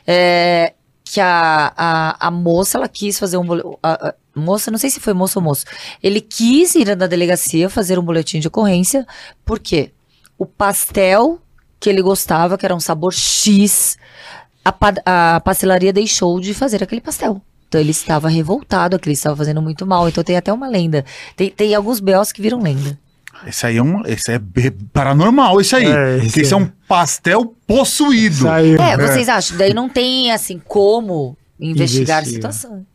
é, 0.06 0.74
que 1.12 1.20
a, 1.20 1.74
a, 1.76 2.28
a 2.28 2.30
moça, 2.32 2.78
ela 2.78 2.88
quis 2.88 3.18
fazer 3.18 3.38
um. 3.38 3.44
moça, 4.36 4.70
não 4.70 4.78
sei 4.78 4.90
se 4.92 5.00
foi 5.00 5.14
moça 5.14 5.40
ou 5.40 5.44
moço. 5.44 5.66
Ele 6.04 6.22
quis 6.22 6.76
ir 6.76 6.96
na 6.96 7.08
delegacia 7.08 7.68
fazer 7.70 7.98
um 7.98 8.04
boletim 8.04 8.40
de 8.40 8.48
ocorrência, 8.48 9.08
porque 9.44 9.92
o 10.38 10.46
pastel 10.46 11.40
que 11.80 11.90
ele 11.90 12.02
gostava, 12.02 12.58
que 12.58 12.66
era 12.66 12.76
um 12.76 12.80
sabor 12.80 13.14
X, 13.14 13.98
a, 14.64 14.72
pa- 14.72 14.94
a 15.06 15.42
pastelaria 15.44 15.92
deixou 15.94 16.40
de 16.40 16.54
fazer 16.54 16.84
aquele 16.84 17.02
pastel. 17.02 17.42
Então 17.68 17.80
ele 17.80 17.92
estava 17.92 18.28
revoltado, 18.30 18.96
aquele 18.96 19.14
estava 19.14 19.36
fazendo 19.36 19.62
muito 19.62 19.86
mal. 19.86 20.08
Então 20.10 20.24
tem 20.24 20.36
até 20.38 20.52
uma 20.52 20.68
lenda. 20.68 21.06
Tem, 21.36 21.50
tem 21.52 21.76
alguns 21.76 22.00
BOs 22.00 22.32
que 22.32 22.42
viram 22.42 22.62
lenda. 22.62 22.98
Esse 23.48 23.66
aí 23.68 23.78
é 23.78 23.84
um. 23.84 24.02
Esse 24.06 24.34
é 24.34 24.40
paranormal, 24.92 25.62
esse 25.62 25.76
aí. 25.76 25.86
É, 25.86 26.18
esse 26.18 26.46
é 26.46 26.52
é. 26.52 26.56
um 26.56 26.68
pastel 26.88 27.54
possuído. 27.66 28.36
Saiu. 28.44 28.82
É, 28.82 28.98
vocês 28.98 29.30
acham? 29.30 29.56
Daí 29.58 29.74
não 29.74 29.88
tem, 29.88 30.32
assim, 30.32 30.60
como 30.68 31.38
investigar 31.60 32.18
a 32.18 32.22
Investiga. 32.22 32.52
situação. 32.52 32.86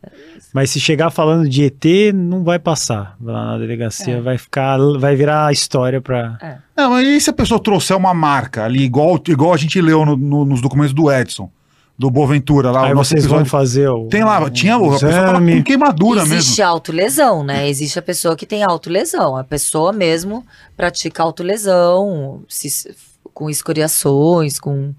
Mas 0.53 0.69
se 0.71 0.79
chegar 0.79 1.09
falando 1.09 1.47
de 1.49 1.63
ET, 1.63 1.83
não 2.13 2.43
vai 2.43 2.59
passar. 2.59 3.15
Lá 3.21 3.51
na 3.53 3.57
delegacia 3.57 4.15
É. 4.17 4.21
vai 4.21 4.37
ficar, 4.37 4.77
vai 4.99 5.15
virar 5.15 5.51
história 5.51 5.99
pra. 6.01 6.61
Não, 6.75 6.91
mas 6.91 7.07
e 7.07 7.19
se 7.21 7.29
a 7.29 7.33
pessoa 7.33 7.61
trouxer 7.61 7.95
uma 7.97 8.13
marca 8.13 8.65
ali, 8.65 8.83
igual, 8.83 9.19
igual 9.27 9.53
a 9.53 9.57
gente 9.57 9.79
leu 9.81 10.05
no- 10.05 10.17
no- 10.17 10.45
nos 10.45 10.61
documentos 10.61 10.93
do 10.93 11.11
Edson, 11.11 11.49
do 11.97 12.11
Boaventura, 12.11 12.71
lá 12.71 12.85
Aí 12.85 12.91
o 12.91 12.95
nosso 12.95 13.09
vocês 13.11 13.25
vão 13.25 13.39
episódio. 13.39 13.51
fazer 13.51 13.89
o. 13.89 14.07
Tem 14.07 14.23
lá, 14.23 14.49
tinha, 14.49 14.73
a 14.75 14.77
o 14.77 14.91
pessoa 14.91 15.11
tava 15.11 15.39
com 15.39 15.63
queimadura 15.63 16.21
Existe 16.23 16.59
mesmo. 16.59 16.65
autolesão, 16.65 17.43
né? 17.43 17.69
Existe 17.69 17.97
a 17.97 18.01
pessoa 18.01 18.35
que 18.35 18.45
tem 18.45 18.63
autolesão. 18.63 19.35
A 19.37 19.43
pessoa 19.43 19.93
mesmo 19.93 20.45
pratica 20.75 21.23
autolesão, 21.23 22.43
se- 22.49 22.93
com 23.33 23.49
escoriações, 23.49 24.59
com 24.59 24.93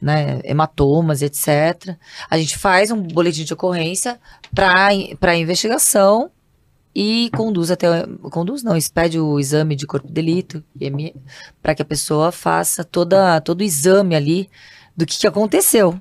né, 0.00 0.40
hematomas, 0.44 1.22
etc. 1.22 1.96
A 2.28 2.36
gente 2.36 2.58
faz 2.58 2.90
um 2.90 3.00
boletim 3.00 3.44
de 3.44 3.52
ocorrência 3.54 4.18
para 4.52 5.36
investigação 5.36 6.28
e 6.92 7.30
conduz 7.36 7.70
até. 7.70 8.04
Conduz 8.32 8.64
não, 8.64 8.76
expede 8.76 9.18
o 9.20 9.38
exame 9.38 9.76
de 9.76 9.86
corpo 9.86 10.08
de 10.08 10.12
delito 10.12 10.62
para 11.62 11.74
que 11.74 11.82
a 11.82 11.84
pessoa 11.84 12.32
faça 12.32 12.82
toda, 12.82 13.40
todo 13.40 13.60
o 13.60 13.64
exame 13.64 14.16
ali 14.16 14.50
do 14.96 15.06
que, 15.06 15.18
que 15.20 15.26
aconteceu. 15.26 15.98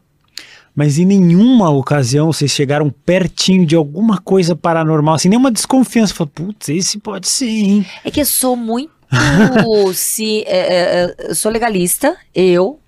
Mas 0.76 0.98
em 0.98 1.06
nenhuma 1.06 1.70
ocasião 1.70 2.32
vocês 2.32 2.52
chegaram 2.52 2.90
pertinho 2.90 3.66
de 3.66 3.76
alguma 3.76 4.18
coisa 4.20 4.56
paranormal, 4.56 5.16
assim, 5.16 5.30
nenhuma 5.30 5.52
desconfiança. 5.52 6.14
Fala, 6.14 6.30
putz, 6.34 6.70
esse 6.70 6.98
pode 6.98 7.28
ser, 7.28 7.46
hein? 7.50 7.86
É 8.04 8.10
que 8.12 8.22
eu 8.22 8.26
sou 8.26 8.56
muito. 8.56 8.92
se, 9.94 10.44
é, 10.48 10.58
é, 10.58 11.04
é, 11.04 11.16
eu 11.30 11.36
sou 11.36 11.52
legalista, 11.52 12.16
eu. 12.34 12.80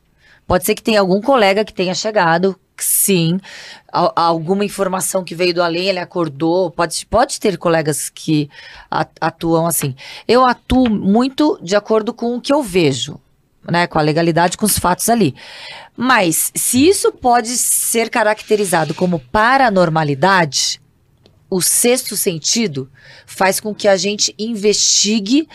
Pode 0.47 0.65
ser 0.65 0.75
que 0.75 0.83
tenha 0.83 0.99
algum 0.99 1.21
colega 1.21 1.65
que 1.65 1.73
tenha 1.73 1.93
chegado, 1.93 2.55
sim. 2.77 3.39
a- 3.91 4.11
alguma 4.15 4.63
informação 4.65 5.23
que 5.23 5.35
veio 5.35 5.53
do 5.53 5.61
além, 5.63 5.87
ele 5.87 5.99
acordou. 5.99 6.71
Pode, 6.71 7.05
pode 7.05 7.39
ter 7.39 7.57
colegas 7.57 8.09
que 8.09 8.49
atuam 9.19 9.65
assim. 9.65 9.95
Eu 10.27 10.43
atuo 10.45 10.89
muito 10.89 11.59
de 11.61 11.75
acordo 11.75 12.13
com 12.13 12.35
o 12.35 12.41
que 12.41 12.53
eu 12.53 12.61
vejo, 12.63 13.19
né? 13.69 13.87
Com 13.87 13.99
a 13.99 14.01
legalidade, 14.01 14.57
com 14.57 14.65
os 14.65 14.77
fatos 14.77 15.09
ali. 15.09 15.35
Mas 15.95 16.51
se 16.55 16.87
isso 16.87 17.11
pode 17.11 17.49
ser 17.49 18.09
caracterizado 18.09 18.93
como 18.93 19.19
paranormalidade, 19.19 20.81
o 21.49 21.61
sexto 21.61 22.17
sentido 22.17 22.89
faz 23.25 23.59
com 23.59 23.75
que 23.75 23.87
a 23.87 23.95
gente 23.95 24.33
investigue 24.39 25.47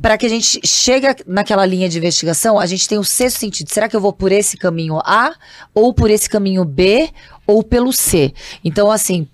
para 0.00 0.18
que 0.18 0.26
a 0.26 0.28
gente 0.28 0.60
chegue 0.66 1.06
naquela 1.28 1.64
linha 1.64 1.88
de 1.88 1.96
investigação, 1.96 2.58
a 2.58 2.66
gente 2.66 2.88
tem 2.88 2.98
o 2.98 3.04
sexto 3.04 3.38
sentido. 3.38 3.70
Será 3.70 3.88
que 3.88 3.94
eu 3.94 4.00
vou 4.00 4.12
por 4.12 4.32
esse 4.32 4.56
caminho 4.56 4.98
A, 4.98 5.32
ou 5.72 5.94
por 5.94 6.10
esse 6.10 6.28
caminho 6.28 6.64
B, 6.64 7.08
ou 7.46 7.62
pelo 7.62 7.92
C? 7.92 8.34
Então, 8.64 8.90
assim, 8.90 9.28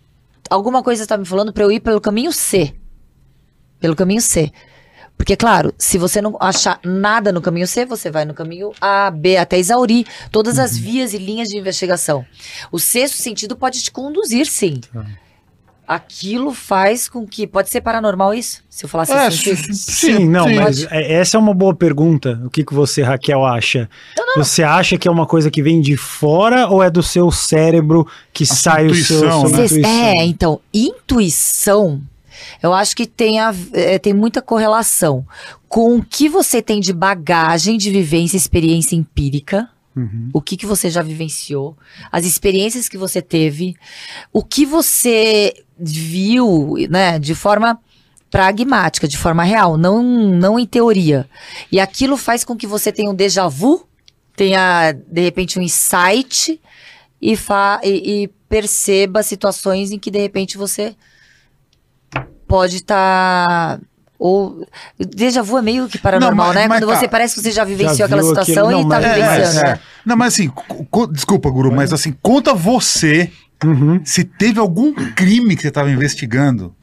alguma 0.51 0.83
coisa 0.83 1.03
está 1.03 1.17
me 1.17 1.25
falando 1.25 1.55
para 1.55 1.65
eu 1.65 1.73
ir 1.73 1.81
pelo 1.81 2.03
caminho 2.03 2.31
C. 2.33 2.75
Pelo 3.81 3.97
caminho 3.97 4.21
C. 4.21 4.53
Porque, 5.19 5.37
claro, 5.37 5.75
se 5.77 5.99
você 5.99 6.23
não 6.23 6.37
achar 6.41 6.81
nada 6.83 7.31
no 7.33 7.43
caminho 7.43 7.67
C, 7.67 7.85
você 7.85 8.11
vai 8.11 8.25
no 8.25 8.33
caminho 8.33 8.71
A, 8.81 9.11
B, 9.11 9.37
até 9.37 9.59
exaurir 9.59 10.07
todas 10.31 10.59
as 10.59 10.79
vias 10.79 11.13
e 11.13 11.19
linhas 11.19 11.49
de 11.49 11.59
investigação. 11.59 12.25
O 12.73 12.79
sexto 12.79 13.17
sentido 13.19 13.57
pode 13.57 13.83
te 13.83 13.91
conduzir, 13.91 14.47
sim. 14.47 14.81
Tá. 14.93 15.05
Aquilo 15.87 16.53
faz 16.53 17.09
com 17.09 17.27
que. 17.27 17.47
Pode 17.47 17.71
ser 17.71 17.81
paranormal 17.81 18.35
isso? 18.35 18.63
Se 18.69 18.85
eu 18.85 18.89
falasse 18.91 19.11
É, 19.11 19.27
assim. 19.27 19.57
sim, 19.57 19.73
Sim, 19.73 20.29
não, 20.29 20.47
sim. 20.47 20.55
mas 20.55 20.87
é- 20.91 21.15
essa 21.15 21.39
é 21.39 21.41
uma 21.41 21.55
boa 21.55 21.75
pergunta. 21.75 22.39
O 22.45 22.51
que, 22.51 22.63
que 22.63 22.75
você, 22.75 23.03
Raquel, 23.03 23.43
acha? 23.45 23.89
Você 24.37 24.63
acha 24.63 24.99
que 24.99 25.09
é 25.09 25.11
uma 25.11 25.27
coisa 25.27 25.51
que 25.51 25.63
vem 25.63 25.81
de 25.81 25.97
fora 25.97 26.69
ou 26.69 26.83
é 26.83 26.91
do 26.91 27.03
seu 27.03 27.31
cérebro 27.31 28.07
que 28.35 28.45
sua 28.45 28.57
sai 28.57 28.87
o 28.87 28.95
seu, 28.95 29.49
né? 29.49 30.19
É, 30.19 30.25
então, 30.27 30.61
intuição, 30.75 32.03
eu 32.63 32.73
acho 32.73 32.95
que 32.97 33.07
tem, 33.07 33.41
a- 33.41 33.55
é, 33.73 33.99
tem 33.99 34.13
muita 34.13 34.41
correlação 34.43 35.27
com 35.69 35.97
o 35.97 36.05
que 36.05 36.29
você 36.29 36.63
tem 36.63 36.81
de 36.81 36.93
bagagem 36.93 37.77
de 37.77 37.91
vivência, 37.91 38.37
experiência 38.37 38.97
empírica. 38.97 39.69
Uhum. 39.97 40.31
O 40.33 40.41
que, 40.41 40.57
que 40.57 40.65
você 40.67 40.89
já 40.89 41.03
vivenciou, 41.03 41.77
as 42.13 42.25
experiências 42.25 42.89
que 42.89 42.97
você 42.97 43.21
teve, 43.21 43.75
o 44.33 44.45
que 44.45 44.65
você 44.65 45.53
viu, 45.79 46.75
né, 46.89 47.19
de 47.19 47.35
forma 47.35 47.79
pragmática, 48.31 49.09
de 49.09 49.17
forma 49.17 49.43
real, 49.43 49.77
não, 49.77 50.03
não 50.03 50.59
em 50.59 50.67
teoria. 50.67 51.29
E 51.73 51.81
aquilo 51.81 52.17
faz 52.17 52.45
com 52.45 52.57
que 52.57 52.67
você 52.67 52.93
tenha 52.93 53.11
um 53.11 53.15
déjà 53.15 53.49
vu, 53.49 53.87
tenha, 54.37 54.93
de 54.93 55.21
repente, 55.21 55.59
um 55.59 55.63
insight 55.63 56.61
e, 57.21 57.37
fa 57.37 57.81
e, 57.83 58.23
e 58.25 58.29
perceba 58.49 59.23
situações 59.23 59.91
em 59.91 59.99
que, 59.99 60.11
de 60.11 60.19
repente, 60.21 60.57
você 60.57 60.95
pode 62.49 62.77
estar. 62.77 63.79
ou. 64.19 64.67
Déjà 64.99 65.43
vu 65.43 65.59
é 65.59 65.63
meio 65.63 65.87
que 65.89 65.99
paranormal, 65.99 66.47
mas- 66.49 66.57
né? 66.57 66.67
mas 66.69 66.81
Quando 66.81 66.91
tá. 66.91 66.97
você 67.01 67.07
parece 67.09 67.35
que 67.35 67.41
você 67.43 67.53
já 67.53 67.63
vivenciou 67.65 67.97
Já 67.99 68.05
aquela 68.07 68.23
situação 68.25 68.67
aquilo, 68.69 68.81
e 68.81 68.83
não, 68.83 68.89
tá 68.89 68.97
mas- 69.01 69.05
É, 69.07 69.15
vivenciando. 69.15 69.67
é, 69.69 69.71
é. 69.73 69.81
Não, 70.05 70.17
mas 70.17 70.35
assim, 70.35 70.51
desculpa, 71.13 71.51
Guru, 71.51 71.71
mas 71.71 71.93
assim, 71.93 72.13
conta 72.21 72.53
você 72.55 73.31
Uhum. 73.65 74.01
se 74.05 74.25
teve 74.25 74.59
algum 74.59 74.93
crime 74.93 75.55
que 75.55 75.63
você 75.63 75.69
estava 75.69 75.91
investigando. 75.91 76.75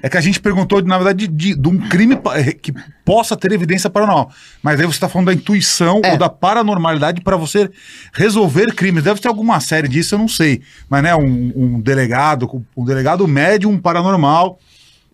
É 0.00 0.08
que 0.08 0.16
a 0.16 0.20
gente 0.20 0.38
perguntou, 0.40 0.80
na 0.82 0.96
verdade, 0.96 1.26
de, 1.26 1.56
de 1.56 1.68
um 1.68 1.76
crime 1.88 2.16
eh, 2.36 2.52
que 2.52 2.72
possa 3.04 3.36
ter 3.36 3.50
evidência 3.50 3.90
paranormal. 3.90 4.30
Mas 4.62 4.78
aí 4.78 4.86
você 4.86 4.92
está 4.92 5.08
falando 5.08 5.26
da 5.26 5.34
intuição 5.34 6.00
É. 6.04 6.12
ou 6.12 6.18
da 6.18 6.28
paranormalidade 6.28 7.20
para 7.20 7.36
você 7.36 7.68
resolver 8.12 8.74
crimes. 8.74 9.02
Deve 9.02 9.20
ter 9.20 9.26
alguma 9.28 9.58
série 9.58 9.88
disso, 9.88 10.14
eu 10.14 10.20
não 10.20 10.28
sei. 10.28 10.62
Mas, 10.88 11.02
né, 11.02 11.14
um, 11.16 11.52
um 11.56 11.80
delegado, 11.80 12.64
um 12.76 12.84
delegado 12.84 13.26
médium 13.26 13.76
paranormal. 13.78 14.58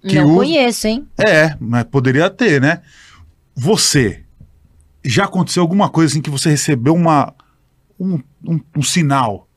Que 0.07 0.17
Não 0.17 0.27
usa- 0.27 0.35
conheço, 0.37 0.87
hein? 0.87 1.09
É, 1.19 1.57
mas 1.59 1.85
poderia 1.85 2.29
ter, 2.31 2.61
né? 2.61 2.83
Você, 3.57 4.21
já 5.05 5.25
aconteceu 5.25 5.63
alguma 5.63 5.89
coisa 5.89 6.13
assim 6.13 6.21
que 6.21 6.31
você 6.31 6.51
recebeu 6.51 6.95
uma, 6.95 7.33
um, 7.99 8.21
um, 8.47 8.61
um 8.77 8.83
sinal 8.83 9.48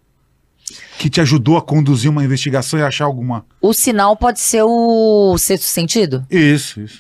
que 0.98 1.10
te 1.10 1.22
ajudou 1.22 1.58
a 1.58 1.62
conduzir 1.62 2.10
uma 2.10 2.24
investigação 2.24 2.80
e 2.80 2.84
achar 2.84 3.06
alguma. 3.06 3.46
O 3.62 3.74
sinal 3.74 4.16
pode 4.16 4.40
ser 4.40 4.64
o 4.64 5.38
sexto 5.38 5.66
sentido? 5.66 6.26
Isso, 6.30 6.82
isso. 6.82 7.00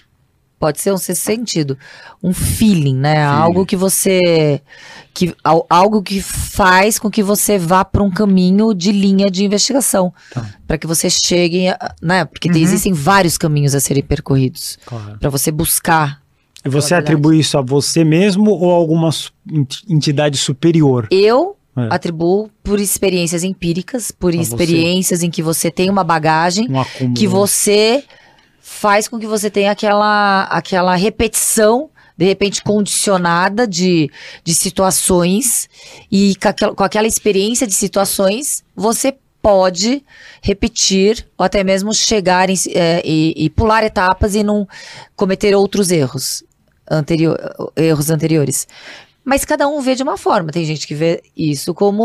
Pode 0.59 0.79
ser 0.79 0.93
um 0.93 0.97
sexto 0.97 1.23
sentido. 1.23 1.75
Um 2.21 2.31
feeling, 2.33 2.95
né? 2.95 3.15
Feeling. 3.15 3.25
Algo 3.41 3.65
que 3.65 3.75
você. 3.75 4.61
Que, 5.11 5.33
al- 5.43 5.65
algo 5.67 6.03
que 6.03 6.21
faz 6.21 6.99
com 6.99 7.09
que 7.09 7.23
você 7.23 7.57
vá 7.57 7.83
para 7.83 8.03
um 8.03 8.11
caminho 8.11 8.71
de 8.73 8.91
linha 8.91 9.29
de 9.31 9.43
investigação. 9.43 10.13
Tá. 10.31 10.45
Para 10.67 10.77
que 10.77 10.85
você 10.85 11.09
chegue. 11.09 11.67
a- 11.67 11.95
Né? 11.99 12.25
Porque 12.25 12.47
Uhum. 12.47 12.55
existem 12.57 12.93
vários 12.93 13.39
caminhos 13.39 13.73
a 13.73 13.79
serem 13.79 14.03
percorridos. 14.03 14.77
Claro. 14.85 15.17
para 15.19 15.29
você 15.31 15.51
buscar. 15.51 16.21
E 16.63 16.69
você 16.69 16.93
atribui 16.93 17.39
isso 17.39 17.57
a 17.57 17.61
você 17.63 18.03
mesmo 18.03 18.51
ou 18.51 18.71
a 18.71 18.75
alguma 18.75 19.09
entidade 19.89 20.37
superior? 20.37 21.07
Eu 21.09 21.55
É. 21.77 21.87
atribuo 21.89 22.49
por 22.63 22.79
experiências 22.79 23.43
empíricas, 23.43 24.11
por 24.11 24.33
A 24.33 24.37
você. 24.37 24.41
experiências 24.41 25.23
em 25.23 25.29
que 25.29 25.41
você 25.41 25.71
tem 25.71 25.89
uma 25.89 26.03
bagagem 26.03 26.67
Um 27.01 27.13
que 27.13 27.25
você 27.27 28.03
faz 28.59 29.07
com 29.07 29.17
que 29.19 29.25
você 29.27 29.49
tenha 29.49 29.71
aquela, 29.71 30.43
aquela 30.45 30.95
repetição, 30.95 31.89
de 32.17 32.25
repente 32.25 32.61
condicionada 32.63 33.65
de, 33.67 34.09
de 34.43 34.53
situações, 34.53 35.69
e 36.11 36.35
com 36.35 36.47
aquela, 36.49 36.75
com 36.75 36.83
aquela 36.83 37.07
experiência 37.07 37.65
de 37.65 37.73
situações, 37.73 38.63
você 38.75 39.15
pode 39.41 40.03
repetir 40.41 41.25
ou 41.37 41.43
até 41.45 41.63
mesmo 41.63 41.93
chegar 41.93 42.49
em- 42.49 42.55
é, 42.75 43.01
e, 43.03 43.33
e 43.45 43.49
pular 43.49 43.83
etapas 43.83 44.35
e 44.35 44.43
não 44.43 44.67
cometer 45.15 45.55
outros 45.55 45.89
erros, 45.89 46.43
anterior, 46.89 47.37
erros 47.75 48.09
anteriores. 48.09 48.67
Mas 49.23 49.45
cada 49.45 49.67
um 49.67 49.79
vê 49.81 49.93
de 49.93 50.01
uma 50.01 50.17
forma. 50.17 50.51
Tem 50.51 50.65
gente 50.65 50.87
que 50.87 50.95
vê 50.95 51.21
isso 51.37 51.73
como 51.75 52.03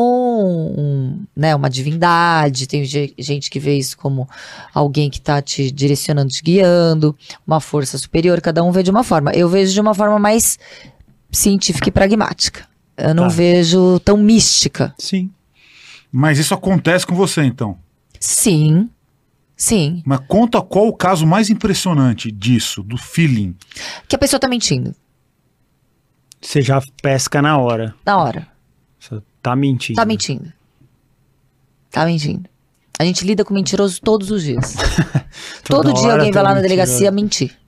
um, 0.79 1.25
né, 1.35 1.55
uma 1.55 1.71
divindade, 1.71 2.67
tem 2.67 2.85
ge- 2.85 3.15
gente 3.19 3.49
que 3.51 3.59
vê 3.59 3.79
isso 3.79 3.97
como 3.97 4.29
alguém 4.75 5.09
que 5.09 5.19
está 5.19 5.41
te 5.41 5.71
direcionando, 5.71 6.31
te 6.31 6.43
guiando, 6.43 7.17
uma 7.47 7.59
força 7.61 7.97
superior, 7.97 8.41
cada 8.43 8.63
um 8.63 8.71
vê 8.71 8.83
de 8.83 8.91
uma 8.91 9.03
forma. 9.03 9.33
Eu 9.33 9.49
vejo 9.49 9.73
de 9.73 9.81
uma 9.81 9.95
forma 9.95 10.19
mais 10.19 10.59
científica 11.33 11.89
e 11.89 11.93
pragmática. 11.93 12.67
Eu 12.97 13.15
não 13.15 13.25
Tá. 13.29 13.35
vejo 13.35 13.99
tão 14.01 14.17
mística. 14.17 14.95
Sim. 14.99 15.31
Mas 16.13 16.39
isso 16.39 16.55
acontece 16.55 17.07
com 17.07 17.15
você, 17.15 17.43
então. 17.43 17.79
Sim, 18.21 18.89
sim. 19.57 20.03
Mas 20.07 20.21
conta 20.29 20.61
qual 20.63 20.87
o 20.89 20.93
caso 20.97 21.27
mais 21.27 21.51
impressionante 21.51 22.31
disso, 22.31 22.83
do 22.83 22.97
feeling. 22.97 23.55
Que 24.09 24.17
a 24.17 24.19
pessoa 24.19 24.41
tá 24.41 24.49
mentindo, 24.49 24.95
Você 26.47 26.63
já 26.63 26.81
pesca 27.03 27.43
na 27.43 27.59
hora. 27.59 27.93
na 28.05 28.19
hora. 28.19 28.47
Você 29.01 29.21
tá 29.43 29.57
mentindo. 29.57 29.97
Tá 29.97 30.05
mentindo. 30.05 30.53
Tá 31.91 32.07
mentindo. 32.07 32.49
A 32.97 33.05
gente 33.05 33.25
lida 33.27 33.45
com 33.45 33.53
mentiroso 33.53 34.01
todos 34.01 34.31
os 34.31 34.45
dias. 34.45 34.77
Todo 35.67 35.93
dia 35.93 36.13
alguém 36.13 36.31
vai 36.31 36.33
tá 36.33 36.43
lá 36.43 36.51
na 36.51 36.63
mentiroso. 36.63 36.63
delegacia 36.63 37.11
mentir. 37.11 37.59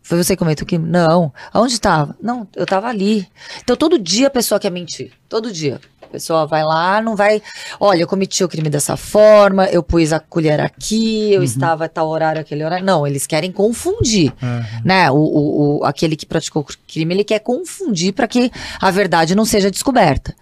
Foi 0.00 0.16
você 0.16 0.36
que 0.36 0.38
comentou 0.38 0.64
que 0.64 0.78
não. 0.78 1.32
Aonde 1.52 1.72
estava? 1.72 2.16
Não, 2.22 2.46
eu 2.54 2.64
tava 2.64 2.86
ali. 2.86 3.28
Então 3.62 3.76
todo 3.76 3.98
dia 3.98 4.28
a 4.28 4.30
pessoa 4.30 4.60
quer 4.60 4.70
mentir. 4.70 5.12
Todo 5.28 5.50
dia. 5.50 5.80
A 6.12 6.18
pessoa 6.20 6.46
vai 6.46 6.62
lá, 6.62 7.00
não 7.00 7.16
vai. 7.16 7.40
Olha, 7.80 8.02
eu 8.02 8.06
cometi 8.06 8.44
o 8.44 8.48
crime 8.48 8.68
dessa 8.68 8.98
forma, 8.98 9.64
eu 9.68 9.82
pus 9.82 10.12
a 10.12 10.20
colher 10.20 10.60
aqui, 10.60 11.32
eu 11.32 11.38
Uhum. 11.38 11.44
estava 11.44 11.86
a 11.86 11.88
tal 11.88 12.06
horário, 12.06 12.38
aquele 12.38 12.62
horário. 12.62 12.84
Não, 12.84 13.06
eles 13.06 13.26
querem 13.26 13.50
confundir. 13.50 14.30
É. 14.42 14.82
Né? 14.84 15.10
O, 15.10 15.14
o, 15.16 15.78
o- 15.80 15.84
aquele 15.86 16.14
que 16.14 16.26
praticou 16.26 16.60
o 16.62 16.66
crime, 16.86 17.14
ele 17.14 17.24
quer 17.24 17.38
confundir 17.38 18.12
para 18.12 18.28
que 18.28 18.52
a 18.78 18.90
verdade 18.90 19.34
não 19.34 19.46
seja 19.46 19.70
descoberta. 19.70 20.34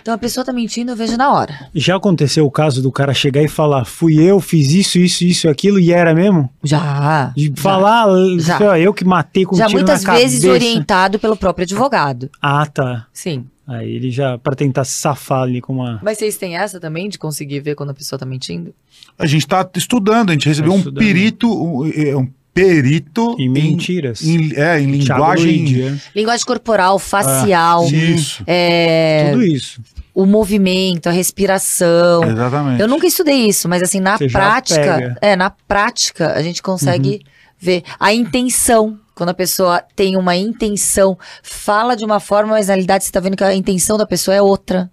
Então 0.00 0.14
a 0.14 0.18
pessoa 0.18 0.44
tá 0.44 0.52
mentindo, 0.54 0.92
eu 0.92 0.96
vejo 0.96 1.16
na 1.18 1.32
hora. 1.32 1.68
Já 1.74 1.96
aconteceu 1.96 2.44
o 2.46 2.50
caso 2.50 2.80
do 2.82 2.90
cara 2.92 3.12
chegar 3.14 3.42
e 3.42 3.48
falar: 3.48 3.84
fui 3.84 4.14
eu, 4.22 4.40
fiz 4.40 4.70
isso, 4.70 4.98
isso, 4.98 5.22
isso, 5.24 5.48
aquilo, 5.50 5.78
e 5.78 5.92
era 5.92 6.14
mesmo? 6.14 6.48
Já. 6.62 7.30
De 7.36 7.48
já. 7.54 7.62
falar, 7.62 8.06
Já. 8.38 8.56
sei 8.58 8.66
lá, 8.66 8.78
eu 8.78 8.92
que 8.94 9.04
matei 9.04 9.44
com 9.46 9.54
um 9.54 9.58
Já 9.58 9.66
tiro 9.66 9.78
muitas 9.80 10.02
vezes 10.04 10.42
cabeça. 10.42 10.50
orientado 10.50 11.18
pelo 11.18 11.36
próprio 11.36 11.64
advogado. 11.64 12.30
Ah, 12.40 12.66
tá. 12.66 13.06
Sim. 13.14 13.46
Aí 13.66 13.90
ele 13.96 14.10
já, 14.10 14.36
pra 14.36 14.54
tentar 14.54 14.84
se 14.84 14.92
safar 14.92 15.42
ali 15.42 15.60
com 15.60 15.72
uma. 15.74 15.98
Mas 16.02 16.18
vocês 16.18 16.36
têm 16.36 16.56
essa 16.56 16.78
também 16.78 17.08
de 17.08 17.18
conseguir 17.18 17.60
ver 17.60 17.74
quando 17.74 17.90
a 17.90 17.94
pessoa 17.94 18.18
tá 18.18 18.26
mentindo? 18.26 18.74
A 19.18 19.24
gente 19.26 19.42
está 19.42 19.66
estudando, 19.74 20.30
a 20.30 20.32
gente 20.34 20.46
recebeu 20.48 20.72
Tá 20.82 20.90
um 20.90 20.94
perito, 20.94 21.48
um, 21.50 21.86
é, 21.86 22.14
um 22.14 22.28
perito 22.52 23.34
Em 23.38 23.48
mentiras. 23.48 24.22
em, 24.22 24.52
é, 24.54 24.80
em 24.80 24.86
linguagem. 24.90 25.58
Luigi, 25.64 25.82
é. 25.82 25.96
Linguagem 26.14 26.44
corporal, 26.46 26.98
facial, 26.98 27.86
Isso, 27.86 28.42
é, 28.46 29.30
Tudo 29.32 29.42
isso. 29.44 29.80
o 30.14 30.26
movimento, 30.26 31.08
a 31.08 31.12
respiração. 31.12 32.22
exatamente. 32.24 32.80
Eu 32.82 32.86
nunca 32.88 33.06
estudei 33.06 33.46
isso, 33.48 33.68
mas 33.68 33.82
assim, 33.82 33.98
na 33.98 34.18
Você 34.18 34.28
prática. 34.28 34.98
Uhum. 34.98 35.14
é, 35.20 35.36
na 35.36 35.48
prática, 35.50 36.32
a 36.34 36.42
gente 36.42 36.62
consegue 36.62 37.22
ver 37.58 37.82
a 37.98 38.12
intenção. 38.12 38.98
Quando 39.14 39.28
a 39.28 39.34
pessoa 39.34 39.82
tem 39.94 40.16
uma 40.16 40.36
intenção, 40.36 41.16
fala 41.42 41.94
de 41.94 42.04
uma 42.04 42.18
forma, 42.18 42.52
mas 42.52 42.66
na 42.66 42.74
realidade 42.74 43.04
você 43.04 43.12
tá 43.12 43.20
vendo 43.20 43.36
que 43.36 43.44
a 43.44 43.54
intenção 43.54 43.96
da 43.96 44.06
pessoa 44.06 44.34
é 44.34 44.42
outra. 44.42 44.90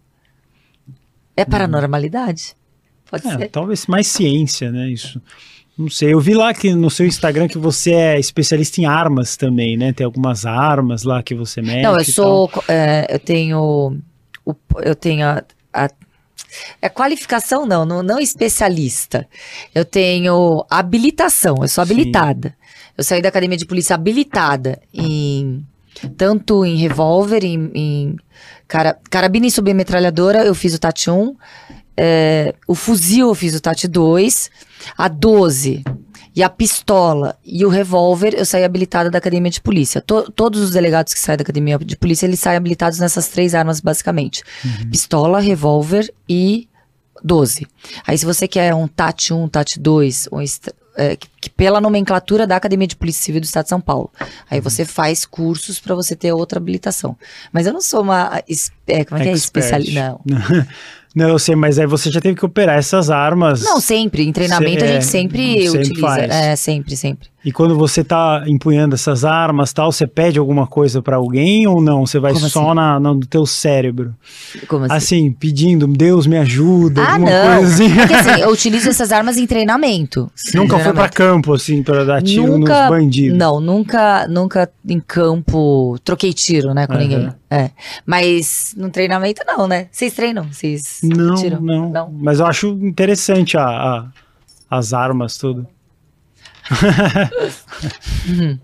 É 1.36 1.44
paranormalidade? 1.44 2.56
Pode 3.10 3.28
É, 3.28 3.38
ser. 3.38 3.48
talvez 3.50 3.88
mais 3.88 4.08
ciência, 4.08 4.72
né? 4.72 4.88
Isso. 4.90 5.22
Não 5.78 5.90
sei. 5.90 6.14
Eu 6.14 6.20
vi 6.20 6.34
lá 6.34 6.54
que 6.54 6.74
no 6.76 6.90
seu 6.90 7.08
Instagram 7.08 7.48
que 7.48 7.58
você 7.58 7.92
é 7.94 8.20
especialista 8.20 8.80
em 8.80 8.86
armas 8.86 9.36
também, 9.36 9.76
né? 9.76 9.92
Tem 9.92 10.06
algumas 10.06 10.46
armas 10.46 11.04
lá 11.04 11.24
que 11.24 11.34
você 11.34 11.62
mexe. 11.62 11.82
Não, 11.82 11.98
eu 11.98 12.06
sou. 12.06 12.50
é, 12.68 13.08
eu 13.10 13.20
tenho. 13.20 13.98
eu 14.84 14.96
tenho 14.96 15.26
a. 15.26 15.44
a 15.74 15.90
é 16.82 16.90
qualificação, 16.90 17.66
não, 17.66 17.86
não, 17.86 18.04
não 18.04 18.20
especialista. 18.20 19.28
Eu 19.74 19.86
tenho 19.86 20.66
habilitação, 20.70 21.56
eu 21.62 21.68
sou 21.68 21.82
habilitada. 21.82 22.54
Eu 22.98 23.04
saí 23.04 23.22
da 23.22 23.30
academia 23.30 23.58
de 23.58 23.66
polícia 23.66 23.94
habilitada 23.96 24.80
em. 24.94 25.66
Tanto 26.18 26.64
em 26.66 26.78
revólver, 26.78 27.44
em, 27.44 27.70
em 27.76 28.16
cara, 28.68 28.98
carabina 29.10 29.46
e 29.48 29.52
submetralhadora, 29.52 30.46
eu 30.46 30.56
fiz 30.56 30.74
o 30.74 30.80
TAT 30.80 31.08
1. 31.10 31.36
é, 31.98 32.56
o 32.66 32.74
fuzil 32.74 33.28
eu 33.28 33.36
fiz 33.36 33.54
o 33.56 33.60
TAT 33.62 33.84
2. 33.88 34.50
A 34.98 35.08
12 35.10 35.84
e 36.34 36.42
a 36.42 36.50
pistola 36.50 37.38
e 37.46 37.66
o 37.66 37.70
revólver, 37.70 38.34
eu 38.36 38.46
saí 38.46 38.64
habilitada 38.64 39.10
da 39.12 39.18
academia 39.18 39.52
de 39.52 39.60
polícia. 39.60 40.02
To- 40.02 40.32
todos 40.32 40.62
os 40.62 40.72
delegados 40.72 41.14
que 41.14 41.20
saem 41.20 41.38
da 41.38 41.42
academia 41.44 41.78
de 41.78 41.98
polícia, 41.98 42.26
eles 42.26 42.40
saem 42.40 42.56
habilitados 42.58 42.98
nessas 43.00 43.28
três 43.28 43.54
armas, 43.54 43.82
basicamente: 43.82 44.44
pistola, 44.90 45.42
revólver 45.42 46.12
e 46.28 46.70
12. 47.22 47.68
Aí, 48.08 48.18
se 48.18 48.26
você 48.26 48.48
quer 48.48 48.74
um 48.74 48.88
TAT 48.88 49.32
1, 49.34 49.48
TAT 49.50 49.78
2, 49.78 50.30
um 50.32 50.42
é, 50.96 51.16
que, 51.16 51.28
que 51.42 51.50
pela 51.50 51.80
nomenclatura 51.80 52.46
da 52.46 52.56
Academia 52.56 52.88
de 52.88 52.96
Polícia 52.96 53.24
Civil 53.24 53.42
do 53.42 53.46
Estado 53.46 53.64
de 53.64 53.70
São 53.70 53.82
Paulo. 53.82 54.10
Aí 54.50 54.60
você 54.60 54.86
faz 54.86 55.26
cursos 55.26 55.80
para 55.80 55.96
você 55.96 56.16
ter 56.16 56.32
outra 56.32 56.60
habilitação. 56.60 57.18
Mas 57.52 57.66
eu 57.66 57.74
não 57.74 57.82
sou 57.82 58.02
uma. 58.02 58.42
É, 58.88 59.06
como 59.06 59.20
é 59.20 59.24
que 59.24 59.30
é? 59.30 59.34
Especialista. 59.34 60.18
Não. 60.26 60.66
Não, 61.14 61.28
eu 61.28 61.40
sei, 61.40 61.58
mas 61.58 61.78
aí 61.78 61.86
você 61.86 62.10
já 62.10 62.22
teve 62.22 62.36
que 62.36 62.46
operar 62.46 62.78
essas 62.78 63.10
armas. 63.10 63.62
Não, 63.62 63.82
sempre. 63.82 64.24
Em 64.24 64.32
treinamento 64.32 64.82
a 64.82 64.88
é, 64.88 64.94
gente 64.94 65.06
sempre, 65.06 65.64
sempre 65.64 65.80
utiliza. 65.80 66.08
faz. 66.08 66.32
É, 66.32 66.56
sempre, 66.56 66.96
sempre. 66.96 67.28
E 67.44 67.52
quando 67.52 67.76
você 67.76 68.04
tá 68.04 68.44
empunhando 68.46 68.94
essas 68.94 69.26
armas 69.26 69.74
tal, 69.74 69.92
você 69.92 70.06
pede 70.06 70.38
alguma 70.38 70.68
coisa 70.68 71.02
pra 71.02 71.16
alguém 71.16 71.66
ou 71.66 71.82
não? 71.82 72.06
Você 72.06 72.20
vai 72.20 72.34
Como 72.34 72.48
só 72.48 72.68
assim? 72.68 72.76
na, 72.76 73.00
no 73.00 73.20
teu 73.22 73.48
cérebro? 73.48 74.14
Como 74.68 74.86
assim? 74.86 74.94
Assim, 74.94 75.32
pedindo, 75.32 75.88
Deus 75.88 76.28
me 76.28 76.38
ajuda, 76.38 77.02
Ah, 77.02 77.14
alguma 77.14 77.32
não. 77.32 77.56
coisa 77.58 77.74
assim. 77.74 78.00
É 78.00 78.08
que 78.08 78.14
assim, 78.14 78.30
eu 78.42 78.50
utilizo 78.52 78.90
essas 78.90 79.12
armas 79.12 79.38
em 79.38 79.48
treinamento. 79.48 80.32
Nunca 80.54 80.76
foi 80.78 80.94
pra 80.94 81.10
Treinamento. 81.10 81.16
campo, 81.16 81.54
assim, 81.56 81.82
pra 81.82 82.04
dar 82.04 82.22
tiro 82.22 82.60
Nunca, 82.60 82.82
nos 82.82 82.90
bandidos. 82.90 83.38
não, 83.40 83.60
nunca, 83.60 84.28
nunca 84.28 84.72
em 84.88 85.00
campo 85.00 85.98
troquei 86.04 86.34
tiro, 86.34 86.76
né, 86.76 86.86
com 86.86 86.94
Aham. 86.94 87.02
ninguém. 87.02 87.30
É. 87.50 87.72
Mas 88.06 88.76
no 88.78 88.90
treinamento 88.92 89.42
não, 89.48 89.68
né? 89.68 89.88
Vocês 89.92 90.14
treinam? 90.14 90.46
Vocês 90.52 91.00
Não, 91.02 91.34
tiram? 91.36 91.60
não, 91.60 91.90
Não. 91.90 92.12
Mas 92.22 92.40
eu 92.40 92.46
acho 92.46 92.68
interessante 92.84 93.58
a, 93.58 93.64
a- 93.66 94.06
as 94.70 94.94
armas, 94.94 95.38
tudo. 95.38 95.66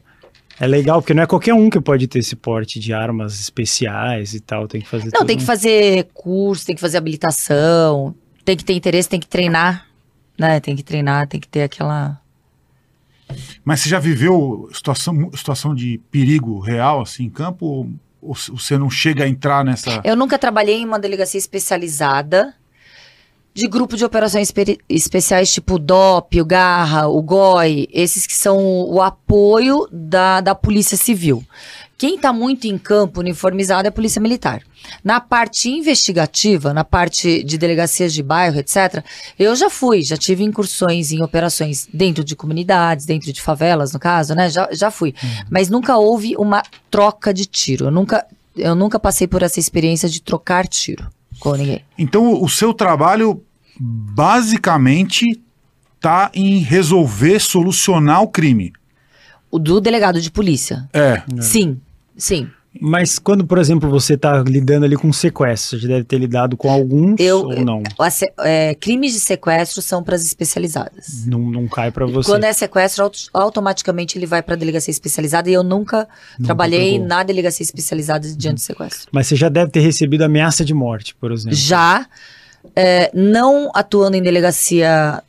é 0.60 0.68
legal, 0.68 1.02
porque 1.02 1.14
não 1.14 1.24
é 1.24 1.28
qualquer 1.28 1.54
um 1.54 1.70
que 1.70 1.80
pode 1.80 2.08
ter 2.08 2.20
esse 2.20 2.36
porte 2.36 2.80
de 2.80 2.94
armas 2.94 3.40
especiais 3.40 4.34
e 4.34 4.40
tal. 4.40 4.68
Tem 4.68 4.82
que 4.82 4.88
fazer 4.88 5.06
Não, 5.06 5.20
tudo. 5.20 5.28
tem 5.28 5.38
que 5.38 5.44
fazer 5.46 6.08
curso, 6.14 6.66
tem 6.66 6.76
que 6.76 6.82
fazer 6.82 6.98
habilitação, 6.98 8.16
tem 8.44 8.56
que 8.56 8.66
ter 8.66 8.74
interesse, 8.74 9.10
tem 9.10 9.20
que 9.20 9.28
treinar, 9.28 9.86
né? 10.38 10.60
Tem 10.60 10.76
que 10.76 10.84
treinar, 10.84 11.28
tem 11.28 11.40
que 11.40 11.48
ter 11.48 11.64
aquela. 11.64 12.20
Mas 13.64 13.82
você 13.82 13.90
já 13.90 14.00
viveu 14.00 14.70
situação, 14.74 15.30
situação 15.34 15.76
de 15.76 16.00
perigo 16.10 16.60
real, 16.60 17.02
assim, 17.02 17.26
em 17.26 17.30
campo? 17.30 17.66
Ou, 17.66 17.90
ou 18.22 18.34
você 18.36 18.78
não 18.78 18.90
chega 18.90 19.26
a 19.26 19.28
entrar 19.28 19.66
nessa. 19.66 20.02
Eu 20.04 20.16
nunca 20.16 20.40
trabalhei 20.40 20.78
em 20.78 20.86
uma 20.86 21.00
delegacia 21.00 21.38
especializada 21.38 22.54
de 23.58 23.68
grupo 23.68 23.98
de 23.98 24.06
operações 24.06 24.50
espe- 24.50 24.78
especiais, 24.88 25.52
tipo 25.52 25.74
o 25.76 25.80
DOP, 25.80 26.40
o 26.40 26.46
Garra, 26.46 27.08
o 27.08 27.20
GOI, 27.24 27.88
esses 27.92 28.28
que 28.28 28.36
são 28.36 28.56
o 28.88 29.02
apoio 29.02 29.88
da, 29.92 30.42
da 30.42 30.54
Polícia 30.54 30.96
Civil. 30.96 31.44
Quem 31.98 32.18
está 32.18 32.32
muito 32.32 32.68
em 32.68 32.78
campo 32.78 33.20
uniformizado 33.20 33.88
é 33.88 33.90
a 33.90 33.92
Polícia 33.92 34.22
Militar. 34.22 34.62
Na 35.04 35.20
parte 35.20 35.72
investigativa, 35.72 36.72
na 36.72 36.84
parte 36.84 37.44
de 37.44 37.58
delegacias 37.58 38.14
de 38.14 38.22
bairro, 38.22 38.60
etc., 38.60 39.04
eu 39.40 39.56
já 39.56 39.72
fui, 39.72 40.04
já 40.04 40.16
tive 40.16 40.44
incursões 40.44 41.12
em 41.12 41.24
operações 41.24 41.88
dentro 41.92 42.24
de 42.24 42.36
comunidades, 42.36 43.08
dentro 43.08 43.34
de 43.34 43.42
favelas, 43.42 43.92
no 43.92 43.98
caso, 44.00 44.36
né? 44.36 44.52
Já, 44.52 44.70
já 44.72 44.92
fui. 44.92 45.16
Mas 45.50 45.68
nunca 45.68 45.98
houve 45.98 46.36
uma 46.38 46.62
troca 46.92 47.34
de 47.34 47.48
tiro. 47.48 47.86
Eu 47.86 47.92
nunca, 47.92 48.24
eu 48.56 48.76
nunca 48.76 49.00
passei 49.00 49.26
por 49.26 49.42
essa 49.42 49.60
experiência 49.60 50.08
de 50.08 50.22
trocar 50.22 50.68
tiro 50.68 51.08
com 51.40 51.54
ninguém. 51.56 51.84
Então, 51.98 52.42
o 52.42 52.48
seu 52.50 52.74
trabalho 52.74 53.44
basicamente 53.80 55.26
tá 56.00 56.30
em 56.34 56.60
resolver, 56.60 57.40
solucionar 57.40 58.22
o 58.22 58.28
crime. 58.28 58.74
O 59.50 59.58
do 59.58 59.80
delegado 59.80 60.20
de 60.22 60.30
polícia. 60.30 60.88
É. 60.94 61.24
Sim, 61.42 61.80
sim. 62.18 62.48
Mas 62.80 63.18
quando, 63.18 63.44
por 63.44 63.58
exemplo, 63.58 63.90
você 63.90 64.14
está 64.14 64.44
lidando 64.44 64.86
ali 64.86 64.96
com 64.96 65.12
sequestro, 65.12 65.80
você 65.80 65.88
deve 65.88 66.04
ter 66.04 66.20
lidado 66.20 66.56
com 66.56 66.70
alguns 66.70 67.20
Eu- 67.20 67.40
ou 67.44 67.66
não? 67.66 67.82
É, 68.42 68.76
crimes 68.76 69.14
de 69.14 69.20
sequestro 69.20 69.82
são 69.82 70.04
para 70.04 70.16
as 70.16 70.24
especializadas. 70.24 71.26
Não, 71.26 71.40
não 71.40 71.68
cai 71.68 71.90
para 71.90 72.06
você. 72.06 72.30
Quando 72.30 72.44
é 72.44 72.54
sequestro, 72.54 73.06
auto- 73.06 73.30
automaticamente 73.34 74.16
ele 74.20 74.28
vai 74.28 74.44
para 74.44 74.54
a 74.54 74.58
delegacia 74.58 74.92
especializada 74.92 75.50
e 75.50 75.54
eu 75.54 75.64
nunca 75.64 76.08
trabalhei 76.44 76.92
pegou. 76.94 77.08
na 77.08 77.24
delegacia 77.24 77.64
especializada 77.64 78.28
diante 78.36 78.58
de 78.58 78.62
sequestro. 78.62 79.08
Mas 79.12 79.26
você 79.26 79.36
já 79.36 79.50
deve 79.50 79.72
ter 79.72 79.80
recebido 79.80 80.22
ameaça 80.24 80.64
de 80.64 80.74
morte, 80.76 81.16
por 81.16 81.32
exemplo. 81.32 81.58
Já, 81.58 82.06
é, 82.76 83.10
não 83.14 83.72
atuando 83.74 84.18
em 84.18 84.22
delegacia 84.22 85.22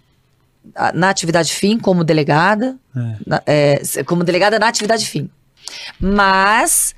na 0.94 1.08
atividade 1.10 1.52
fim, 1.54 1.78
como 1.78 2.04
delegada, 2.04 2.76
É. 2.96 3.00
na- 3.26 3.42
é, 3.46 3.82
como 4.06 4.22
delegada 4.22 4.58
na 4.58 4.68
atividade 4.68 5.06
fim. 5.06 5.28
Mas, 5.98 6.94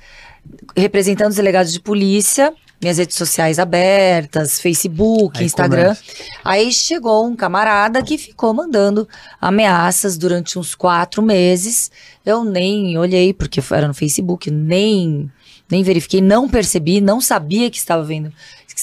representando 0.75 1.29
os 1.29 1.35
delegados 1.35 1.71
de 1.71 1.79
polícia, 1.79 2.53
minhas 2.81 2.97
redes 2.97 3.15
sociais 3.15 3.59
abertas, 3.59 4.59
Facebook, 4.59 5.39
Aí 5.39 5.45
Instagram. 5.45 5.83
começa. 5.95 6.03
Aí 6.43 6.71
chegou 6.71 7.27
um 7.27 7.35
camarada 7.35 8.01
que 8.01 8.17
ficou 8.17 8.53
mandando 8.53 9.07
ameaças 9.39 10.17
durante 10.17 10.57
uns 10.57 10.73
quatro 10.75 11.21
meses. 11.21 11.91
Eu 12.25 12.43
nem 12.43 12.97
olhei, 12.97 13.33
porque 13.33 13.61
era 13.71 13.87
no 13.87 13.93
Facebook, 13.93 14.49
nem, 14.49 15.31
nem 15.69 15.83
verifiquei, 15.83 16.21
não 16.21 16.49
percebi, 16.49 16.99
não 17.01 17.21
sabia 17.21 17.69
que 17.69 17.77
estava 17.77 18.03
vendo, 18.03 18.33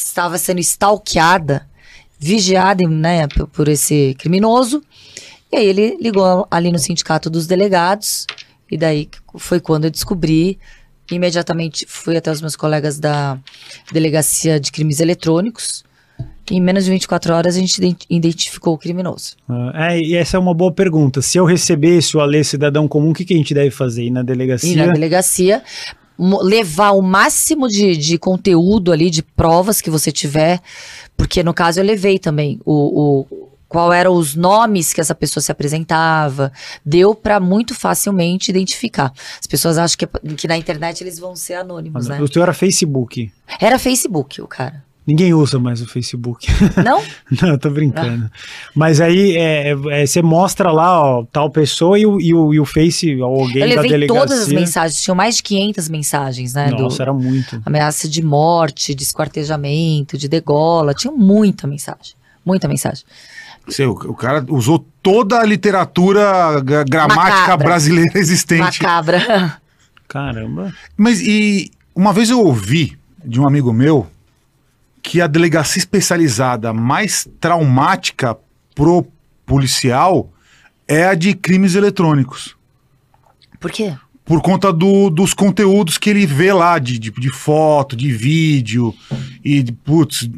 estava 0.07 0.38
sendo 0.38 0.61
stalkeada, 0.61 1.66
vigiada 2.18 2.86
né, 2.88 3.26
por, 3.28 3.46
por 3.49 3.68
esse 3.68 4.14
criminoso. 4.18 4.82
E 5.51 5.57
aí 5.57 5.66
ele 5.66 5.96
ligou 6.01 6.46
ali 6.51 6.70
no 6.70 6.78
sindicato 6.78 7.30
dos 7.30 7.46
delegados, 7.46 8.26
e 8.70 8.76
daí 8.76 9.09
foi 9.36 9.61
quando 9.61 9.84
eu 9.84 9.90
descobri. 9.90 10.59
Imediatamente 11.11 11.86
fui 11.88 12.18
até 12.18 12.30
os 12.30 12.40
meus 12.42 12.55
colegas 12.55 12.99
da 12.99 13.38
Delegacia 13.90 14.61
de 14.61 14.70
Crimes 14.70 15.01
Eletrônicos. 15.01 15.82
E 16.51 16.57
em 16.57 16.61
menos 16.61 16.84
de 16.84 16.90
24 16.90 17.32
horas 17.34 17.57
a 17.57 17.61
gente 17.61 17.76
ident- 17.78 18.05
identificou 18.11 18.74
o 18.74 18.78
criminoso. 18.78 19.32
Ah, 19.49 19.92
É, 19.94 20.01
e 20.01 20.14
essa 20.14 20.36
é 20.36 20.40
uma 20.40 20.53
boa 20.55 20.72
pergunta. 20.72 21.22
Se 21.22 21.38
eu 21.38 21.44
recebesse 21.46 22.14
o 22.16 22.20
Alê 22.20 22.44
Cidadão 22.44 22.86
Comum, 22.86 23.11
o 23.11 23.14
que, 23.14 23.24
que 23.24 23.32
a 23.34 23.36
gente 23.36 23.55
deve 23.55 23.70
fazer? 23.70 24.05
Ir 24.05 24.11
na 24.11 24.20
E 24.20 24.24
delegacia? 24.24 24.86
na 24.86 24.92
delegacia, 24.92 25.62
levar 26.18 26.90
o 26.90 27.02
máximo 27.02 27.68
de, 27.68 27.96
de 27.96 28.18
conteúdo 28.18 28.92
ali, 28.92 29.08
de 29.10 29.22
provas 29.22 29.80
que 29.80 29.90
você 29.90 30.10
tiver, 30.10 30.60
porque 31.16 31.42
no 31.42 31.54
caso 31.54 31.78
eu 31.78 31.84
levei 31.84 32.18
também 32.18 32.60
o, 32.64 33.22
o 33.30 33.48
qual 33.68 33.92
eram 33.92 34.14
os 34.14 34.34
nomes 34.34 34.92
que 34.92 35.00
essa 35.00 35.14
pessoa 35.14 35.42
se 35.42 35.52
apresentava, 35.52 36.50
deu 36.84 37.14
pra 37.14 37.38
muito 37.38 37.74
facilmente 37.74 38.50
identificar. 38.50 39.12
As 39.38 39.46
pessoas 39.46 39.76
acham 39.76 39.98
que, 39.98 40.34
que 40.34 40.48
na 40.48 40.56
internet 40.56 41.02
eles 41.02 41.18
vão 41.18 41.36
ser 41.36 41.54
anônimos, 41.54 42.08
né? 42.08 42.20
O 42.20 42.28
teu 42.28 42.42
era 42.42 42.54
Facebook. 42.54 43.30
Era 43.60 43.78
Facebook 43.78 44.40
o 44.40 44.46
cara. 44.46 44.88
Ninguém 45.09 45.32
usa 45.32 45.59
mais 45.59 45.80
o 45.80 45.86
Facebook. 45.86 46.46
Não? 46.84 47.02
Não, 47.40 47.48
eu 47.48 47.59
tô 47.59 47.70
brincando. 47.70 48.30
Mas 48.74 49.00
aí 49.00 49.34
é, 49.38 49.70
é, 49.90 50.06
você 50.06 50.20
mostra 50.20 50.70
lá, 50.70 51.00
ó, 51.02 51.24
tal 51.32 51.48
pessoa 51.48 51.98
e 51.98 52.04
o, 52.04 52.20
e 52.20 52.34
o, 52.34 52.52
e 52.52 52.61
o 52.61 52.64
Face, 52.66 53.18
alguém 53.22 53.62
Eu 53.62 53.68
da 53.70 53.74
levei 53.76 53.90
delegacia. 53.92 54.20
todas 54.20 54.40
as 54.42 54.48
mensagens, 54.48 55.02
tinham 55.02 55.14
mais 55.16 55.36
de 55.36 55.42
500 55.44 55.88
mensagens, 55.88 56.52
né? 56.52 56.68
do- 56.68 56.82
Nossa, 56.82 57.02
era 57.02 57.12
muito. 57.14 57.59
ameaça 57.64 58.06
de 58.06 58.22
morte, 58.22 58.94
de 58.94 59.02
esquartejamento, 59.02 60.18
de 60.18 60.28
degola, 60.28 60.92
tinha 60.92 61.11
muita 61.11 61.66
mensagem, 61.66 62.12
muita 62.44 62.68
mensagem. 62.68 63.02
Você, 63.66 63.86
o, 63.86 63.92
o 63.92 64.14
cara 64.14 64.44
usou 64.50 64.84
toda 65.02 65.40
a 65.40 65.44
literatura 65.44 66.61
gra- 66.61 66.84
gramática 66.84 67.22
Macabra. 67.40 67.66
brasileira 67.66 68.18
existente. 68.18 68.61
Macabra. 68.82 69.59
Caramba. 70.06 70.70
Mas 70.96 71.20
e 71.22 71.70
uma 71.94 72.12
vez 72.12 72.28
eu 72.28 72.40
ouvi 72.40 72.98
de 73.24 73.40
um 73.40 73.46
amigo 73.46 73.72
meu 73.72 74.06
que 75.11 75.22
a 75.22 75.26
delegacia 75.26 75.78
especializada 75.80 76.70
mais 76.74 77.26
traumática 77.40 78.36
pro 78.74 79.06
policial 79.46 80.30
é 80.86 81.06
a 81.06 81.14
de 81.14 81.32
crimes 81.32 81.74
eletrônicos. 81.74 82.54
Por 83.59 83.70
quê? 83.70 83.96
Por 84.22 84.42
conta 84.42 84.70
do- 84.70 85.09
dos 85.09 85.32
conteúdos 85.32 85.96
que 85.96 86.11
ele 86.11 86.26
vê 86.26 86.52
lá, 86.52 86.78
de, 86.78 86.98
de, 86.98 87.11
de 87.11 87.30
foto, 87.30 87.96
de 87.96 88.12
vídeo, 88.12 88.94
e 89.42 89.62
de, 89.62 89.72
putz, 89.72 90.28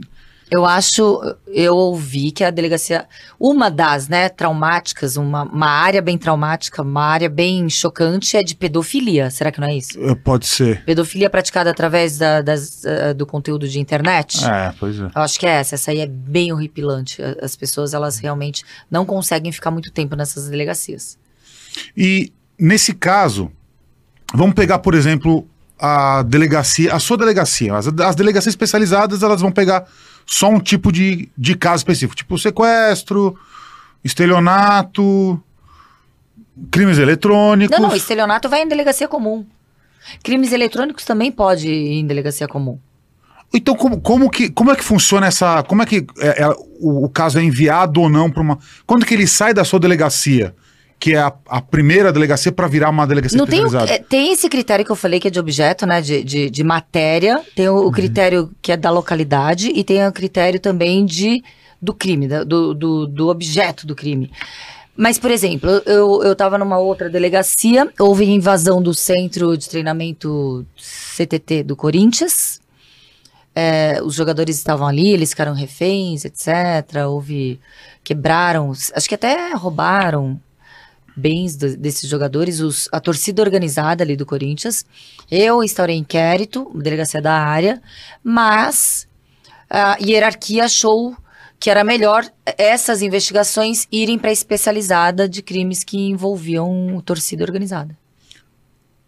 Eu 0.51 0.67
acho, 0.67 1.21
eu 1.47 1.77
ouvi 1.77 2.33
que 2.33 2.43
a 2.43 2.51
delegacia, 2.51 3.07
uma 3.39 3.71
das, 3.71 4.09
né, 4.09 4.29
traumáticas, 4.29 5.17
uma, 5.17 5.45
uma 5.45 5.69
área 5.69 6.03
bem 6.03 6.19
traumática, 6.19 6.83
uma 6.83 7.05
área 7.05 7.29
bem 7.29 7.69
chocante 7.71 8.37
é 8.37 8.43
de 8.43 8.57
pedofilia. 8.57 9.31
Será 9.31 9.53
que 9.53 9.61
não 9.61 9.69
é 9.69 9.77
isso? 9.77 9.99
eh, 10.03 10.15
pode 10.17 10.47
ser. 10.49 10.85
Pedofilia 10.85 11.31
praticada 11.31 11.71
através 11.71 12.19
da- 12.19 12.43
das, 12.43 12.85
ah, 12.85 13.13
do 13.13 13.25
conteúdo 13.25 13.69
de 13.69 13.79
internet? 13.79 14.45
É, 14.45 14.75
pois 14.79 14.99
é. 14.99 15.05
Eu 15.05 15.23
acho 15.23 15.39
que 15.39 15.47
é 15.47 15.51
essa. 15.51 15.77
Essa 15.77 15.93
aí 15.93 16.01
é 16.01 16.07
bem 16.09 16.53
horripilante. 16.53 17.23
As 17.41 17.55
pessoas, 17.55 17.95
elas 17.95 18.19
realmente 18.19 18.65
não 18.91 19.05
conseguem 19.07 19.53
ficar 19.53 19.71
muito 19.71 19.91
tempo 19.93 20.17
nessas 20.17 20.49
delegacias. 20.49 21.17
E 21.97 22.33
nesse 22.59 22.93
caso, 22.93 23.53
vamos 24.35 24.55
pegar, 24.55 24.81
por 24.81 24.95
exemplo, 24.95 25.47
a 25.79 26.23
delegacia, 26.25 26.93
a 26.93 26.99
sua 26.99 27.17
delegacia. 27.17 27.75
As, 27.75 27.87
as 27.87 28.17
delegacias 28.17 28.53
especializadas, 28.53 29.23
elas 29.23 29.41
vão 29.41 29.53
pegar 29.53 29.87
só 30.31 30.49
um 30.49 30.61
tipo 30.61 30.93
de, 30.93 31.29
de 31.37 31.57
caso 31.57 31.79
específico, 31.79 32.15
tipo 32.15 32.39
sequestro, 32.39 33.37
estelionato, 34.05 35.43
crimes 36.71 36.99
eletrônicos. 36.99 37.77
Não, 37.77 37.89
não, 37.89 37.97
estelionato 37.97 38.49
vai 38.49 38.63
em 38.63 38.69
delegacia 38.69 39.09
comum. 39.09 39.45
Crimes 40.23 40.53
eletrônicos 40.53 41.05
também 41.05 41.33
pode 41.33 41.69
ir 41.69 41.99
em 41.99 42.07
delegacia 42.07 42.47
comum. 42.47 42.79
Então, 43.53 43.75
como, 43.75 44.01
como, 44.01 44.31
que, 44.31 44.49
como 44.49 44.71
é 44.71 44.77
que 44.77 44.85
funciona 44.85 45.27
essa. 45.27 45.65
Como 45.65 45.83
é 45.83 45.87
que 45.87 46.07
é, 46.21 46.45
é, 46.45 46.49
o, 46.79 47.07
o 47.07 47.09
caso 47.09 47.41
é 47.41 47.43
enviado 47.43 48.01
ou 48.01 48.09
não 48.09 48.31
para 48.31 48.41
uma. 48.41 48.57
Quando 48.87 49.05
que 49.05 49.13
ele 49.13 49.27
sai 49.27 49.53
da 49.53 49.65
sua 49.65 49.81
delegacia, 49.81 50.55
que 51.01 51.15
é 51.15 51.19
a, 51.19 51.33
a 51.49 51.61
primeira 51.63 52.13
delegacia, 52.13 52.53
para 52.53 52.69
virar 52.69 52.91
uma 52.91 53.07
delegacia 53.07 53.39
Não 53.39 53.47
tem, 53.47 53.65
o- 53.65 53.75
é, 53.79 53.99
tem 53.99 54.33
esse 54.35 54.49
critério 54.51 54.85
que 54.85 54.93
eu 54.93 54.97
falei 54.97 55.19
que 55.19 55.29
é 55.29 55.31
de 55.31 55.41
objeto, 55.41 55.87
né? 55.87 56.03
De, 56.03 56.23
de, 56.23 56.51
de 56.51 56.63
matéria. 56.63 57.43
Tem 57.57 57.69
o, 57.71 57.77
Uhum. 57.77 57.87
o 57.87 57.91
critério 57.91 58.51
que 58.61 58.71
é 58.71 58.77
da 58.77 58.91
localidade 58.91 59.71
e 59.75 59.83
tem 59.83 60.07
o 60.07 60.13
critério 60.13 60.61
também 60.61 61.07
de, 61.07 61.43
do 61.81 61.95
crime, 61.95 62.29
da- 62.29 62.45
do, 62.45 62.75
do, 62.75 63.07
do 63.07 63.29
objeto 63.29 63.87
do 63.87 63.95
crime. 63.97 64.31
Mas, 64.95 65.19
por 65.19 65.31
exemplo, 65.31 65.71
eu, 65.87 66.23
eu 66.23 66.37
tava 66.37 66.59
numa 66.59 66.77
outra 66.77 67.09
delegacia, 67.09 67.89
houve 67.99 68.27
invasão 68.27 68.83
do 68.83 68.93
centro 68.93 69.57
de 69.57 69.67
treinamento 69.71 70.67
CTT 70.77 71.63
do 71.63 71.75
Corinthians. 71.75 72.61
É, 73.55 74.01
os 74.03 74.15
jogadores 74.15 74.57
estavam 74.57 74.87
ali, 74.87 75.09
eles 75.09 75.31
ficaram 75.31 75.55
reféns, 75.55 76.27
etc. 76.27 76.49
Houve. 77.09 77.59
Quebraram, 78.05 78.71
acho 78.73 79.09
que 79.09 79.15
até 79.15 79.53
roubaram 79.55 80.39
bens 81.17 81.57
do- 81.57 81.77
desses 81.77 82.09
jogadores, 82.09 82.61
os- 82.61 82.89
a 82.93 83.01
torcida 83.01 83.43
organizada 83.43 84.03
ali 84.05 84.17
do 84.17 84.25
Corinthians. 84.27 84.85
Eu 85.31 85.63
instaurei 85.63 85.97
inquérito, 85.97 86.71
delegacia 86.75 87.21
da 87.21 87.33
área, 87.35 87.81
mas 88.23 89.07
a 89.69 89.97
hierarquia 90.01 90.65
achou 90.65 91.17
que 91.59 91.69
era 91.71 91.85
melhor 91.85 92.25
essas 92.57 93.03
investigações 93.03 93.87
irem 93.93 94.19
para 94.19 94.31
a 94.31 94.33
especializada 94.33 95.29
de 95.29 95.43
crimes 95.43 95.85
que 95.85 95.99
envolviam 96.09 97.01
torcida 97.05 97.45
organizada. 97.45 97.97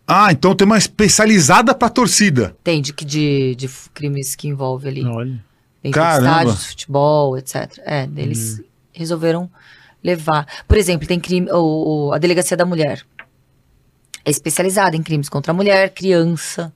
Ah, 0.07 0.31
então 0.33 0.55
tem 0.55 0.67
uma 0.67 0.77
especializada 0.77 1.75
para 1.75 1.89
torcida. 1.89 2.55
Tem 2.63 2.83
de, 2.83 2.93
de, 2.93 3.55
de 3.55 3.69
crimes 3.95 4.35
que 4.35 4.49
envolvem 4.49 4.91
ali 4.91 5.05
Olha. 5.07 5.43
dentro 5.83 6.01
Caramba. 6.01 6.21
de 6.21 6.29
estádios 6.29 6.61
de 6.63 6.69
futebol, 6.69 7.39
etc. 7.39 7.79
É, 7.85 8.09
eles 8.17 8.61
resolveram 8.93 9.51
levar. 10.03 10.47
Por 10.67 10.77
exemplo, 10.77 11.07
tem 11.07 11.19
crime, 11.21 11.49
o, 11.51 12.09
o- 12.09 12.13
a 12.13 12.19
delegacia 12.19 12.57
da 12.57 12.65
mulher 12.65 13.03
é 14.25 14.31
especializada 14.31 14.97
em 14.97 15.03
crimes 15.03 15.29
contra 15.29 15.53
a 15.53 15.55
mulher, 15.55 15.91
criança, 15.91 16.73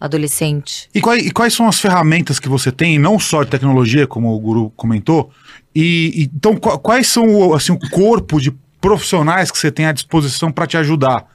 adolescente. 0.00 0.88
E 0.94 1.00
quais, 1.00 1.26
e 1.26 1.30
quais 1.30 1.54
são 1.54 1.68
as 1.68 1.80
ferramentas 1.80 2.38
que 2.38 2.48
você 2.48 2.70
tem, 2.72 2.98
não 2.98 3.18
só 3.18 3.42
de 3.42 3.50
tecnologia, 3.50 4.06
como 4.06 4.34
o 4.34 4.38
Guru 4.38 4.70
comentou? 4.76 5.30
E, 5.74 6.12
e- 6.14 6.30
então, 6.34 6.56
qua- 6.56 6.78
quais 6.78 7.06
são 7.08 7.26
o, 7.28 7.54
assim, 7.54 7.72
o 7.72 7.78
corpo 7.90 8.40
de 8.40 8.50
profissionais 8.80 9.50
que 9.50 9.58
você 9.58 9.70
tem 9.70 9.86
à 9.86 9.92
disposição 9.92 10.52
para 10.52 10.66
te 10.66 10.76
ajudar? 10.76 11.26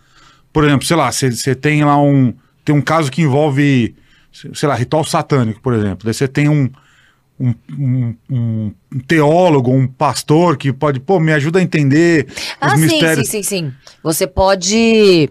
Por 0.53 0.63
exemplo, 0.63 0.85
sei 0.85 0.97
lá, 0.97 1.11
você 1.11 1.55
tem 1.55 1.83
lá 1.83 1.97
um. 2.01 2.33
Tem 2.65 2.75
um 2.75 2.81
caso 2.81 3.11
que 3.11 3.21
envolve, 3.21 3.95
sei 4.31 4.67
lá, 4.69 4.75
ritual 4.75 5.03
satânico, 5.03 5.59
por 5.61 5.73
exemplo. 5.73 6.05
Daí 6.05 6.13
você 6.13 6.27
tem 6.27 6.47
um, 6.49 6.69
um, 7.39 7.53
um- 8.29 8.73
um 8.91 8.99
teólogo, 9.07 9.71
um 9.71 9.87
pastor 9.87 10.57
que 10.57 10.73
pode, 10.73 10.99
pô, 10.99 11.19
me 11.19 11.31
ajuda 11.31 11.59
a 11.59 11.61
entender 11.61 12.27
os 12.29 12.35
Ah, 12.59 12.75
sim, 12.75 12.81
mistérios. 12.81 13.27
sim, 13.29 13.43
sim, 13.43 13.65
sim. 13.67 13.73
Você 14.03 14.27
pode. 14.27 15.29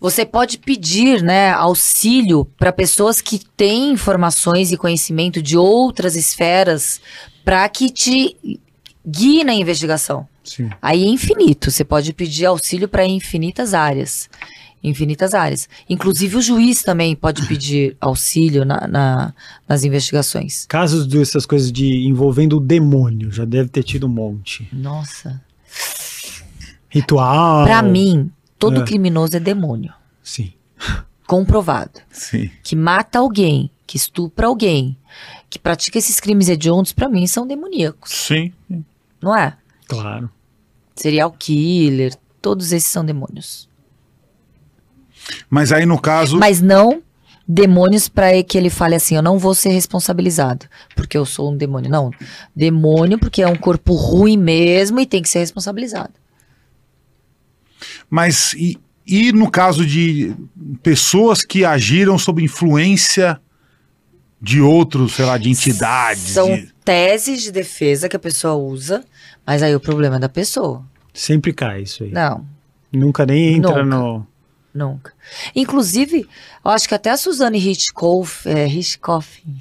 Você 0.00 0.24
pode 0.24 0.58
pedir, 0.58 1.22
né, 1.24 1.50
auxílio 1.50 2.44
para 2.56 2.72
pessoas 2.72 3.20
que 3.20 3.40
têm 3.56 3.90
informações 3.90 4.70
e 4.70 4.76
conhecimento 4.76 5.42
de 5.42 5.56
outras 5.58 6.14
esferas 6.14 7.00
para 7.44 7.68
que 7.68 7.90
te 7.90 8.36
guie 9.04 9.42
na 9.42 9.52
investigação. 9.54 10.28
Sim. 10.44 10.70
Aí 10.80 11.02
é 11.02 11.08
infinito. 11.08 11.68
Você 11.70 11.82
pode 11.84 12.12
pedir 12.12 12.46
auxílio 12.46 12.86
para 12.88 13.04
infinitas 13.04 13.74
áreas. 13.74 14.30
Infinitas 14.82 15.34
áreas. 15.34 15.68
Inclusive 15.88 16.36
o 16.36 16.40
juiz 16.42 16.82
também 16.82 17.16
pode 17.16 17.46
pedir 17.46 17.96
auxílio 18.00 18.64
na- 18.64 18.86
na- 18.86 19.34
nas 19.68 19.82
investigações. 19.84 20.66
Casos 20.66 21.06
dessas 21.06 21.44
coisas 21.44 21.72
de 21.72 22.06
envolvendo 22.06 22.56
o 22.58 22.60
demônio, 22.60 23.30
já 23.32 23.44
deve 23.44 23.68
ter 23.68 23.82
tido 23.82 24.06
um 24.06 24.10
monte. 24.10 24.68
Nossa. 24.72 25.40
Ritual. 26.88 27.64
Pra 27.64 27.82
mim, 27.82 28.30
todo 28.58 28.80
É. 28.80 28.84
criminoso 28.84 29.36
é 29.36 29.40
demônio. 29.40 29.92
Sim. 30.22 30.52
Comprovado. 31.26 32.00
Sim. 32.10 32.50
que 32.62 32.74
mata 32.74 33.18
alguém, 33.18 33.70
que 33.86 33.96
estupra 33.98 34.46
alguém, 34.46 34.96
que 35.50 35.58
pratica 35.58 35.98
esses 35.98 36.18
crimes 36.20 36.48
hediondos, 36.48 36.92
pra 36.92 37.08
mim 37.08 37.26
são 37.26 37.46
demoníacos, 37.46 38.10
Sim. 38.12 38.52
não 39.20 39.36
é? 39.36 39.54
Claro. 39.86 40.30
Serial 40.96 41.30
killer, 41.32 42.14
todos 42.40 42.72
esses 42.72 42.90
são 42.90 43.04
demônios. 43.04 43.68
Mas 45.50 45.72
aí, 45.72 45.84
no 45.86 45.98
caso. 46.00 46.38
Mas 46.38 46.60
não 46.60 47.02
demônios 47.50 48.08
pra 48.10 48.42
que 48.42 48.58
ele 48.58 48.68
fale 48.68 48.94
assim, 48.94 49.16
eu 49.16 49.22
não 49.22 49.38
vou 49.38 49.54
ser 49.54 49.70
responsabilizado, 49.70 50.66
porque 50.94 51.16
eu 51.16 51.24
sou 51.24 51.50
um 51.50 51.56
demônio. 51.56 51.90
Não, 51.90 52.10
demônio 52.54 53.18
porque 53.18 53.40
é 53.42 53.48
um 53.48 53.56
corpo 53.56 53.94
ruim 53.94 54.36
mesmo 54.36 55.00
e 55.00 55.06
tem 55.06 55.22
que 55.22 55.28
ser 55.30 55.38
responsabilizado. 55.38 56.12
Mas 58.10 58.52
e, 58.52 58.78
e 59.06 59.32
no 59.32 59.50
caso 59.50 59.86
de 59.86 60.34
pessoas 60.82 61.42
que 61.42 61.64
agiram 61.64 62.18
sob 62.18 62.42
influência 62.42 63.40
de 64.40 64.60
outros, 64.60 65.14
sei 65.14 65.24
lá, 65.24 65.38
de 65.38 65.48
entidades? 65.50 66.22
São 66.22 66.54
de- 66.54 66.72
teses 66.84 67.42
de 67.42 67.50
defesa 67.50 68.08
que 68.08 68.16
a 68.16 68.20
pessoa 68.20 68.54
usa, 68.54 69.02
mas 69.46 69.62
aí 69.62 69.74
o 69.74 69.80
problema 69.80 70.16
é 70.16 70.20
da 70.20 70.28
pessoa. 70.28 70.84
Sempre 71.14 71.52
cai 71.52 71.82
isso 71.82 72.04
aí. 72.04 72.10
Não, 72.10 72.44
Nunca 72.92 73.26
nem 73.26 73.54
entra 73.56 73.82
Nunca. 73.82 73.96
no. 73.96 74.26
Nunca. 74.78 75.12
Inclusive, 75.56 76.26
eu 76.64 76.70
acho 76.70 76.88
que 76.88 76.94
até 76.94 77.10
a 77.10 77.16
Suzane 77.16 77.58
Hitchcock, 77.58 78.28
é, 78.46 78.66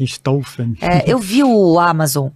Stolfen. 0.02 0.76
é, 0.82 1.04
eu 1.12 1.18
vi 1.20 1.44
o 1.44 1.80
Amazon. 1.80 2.30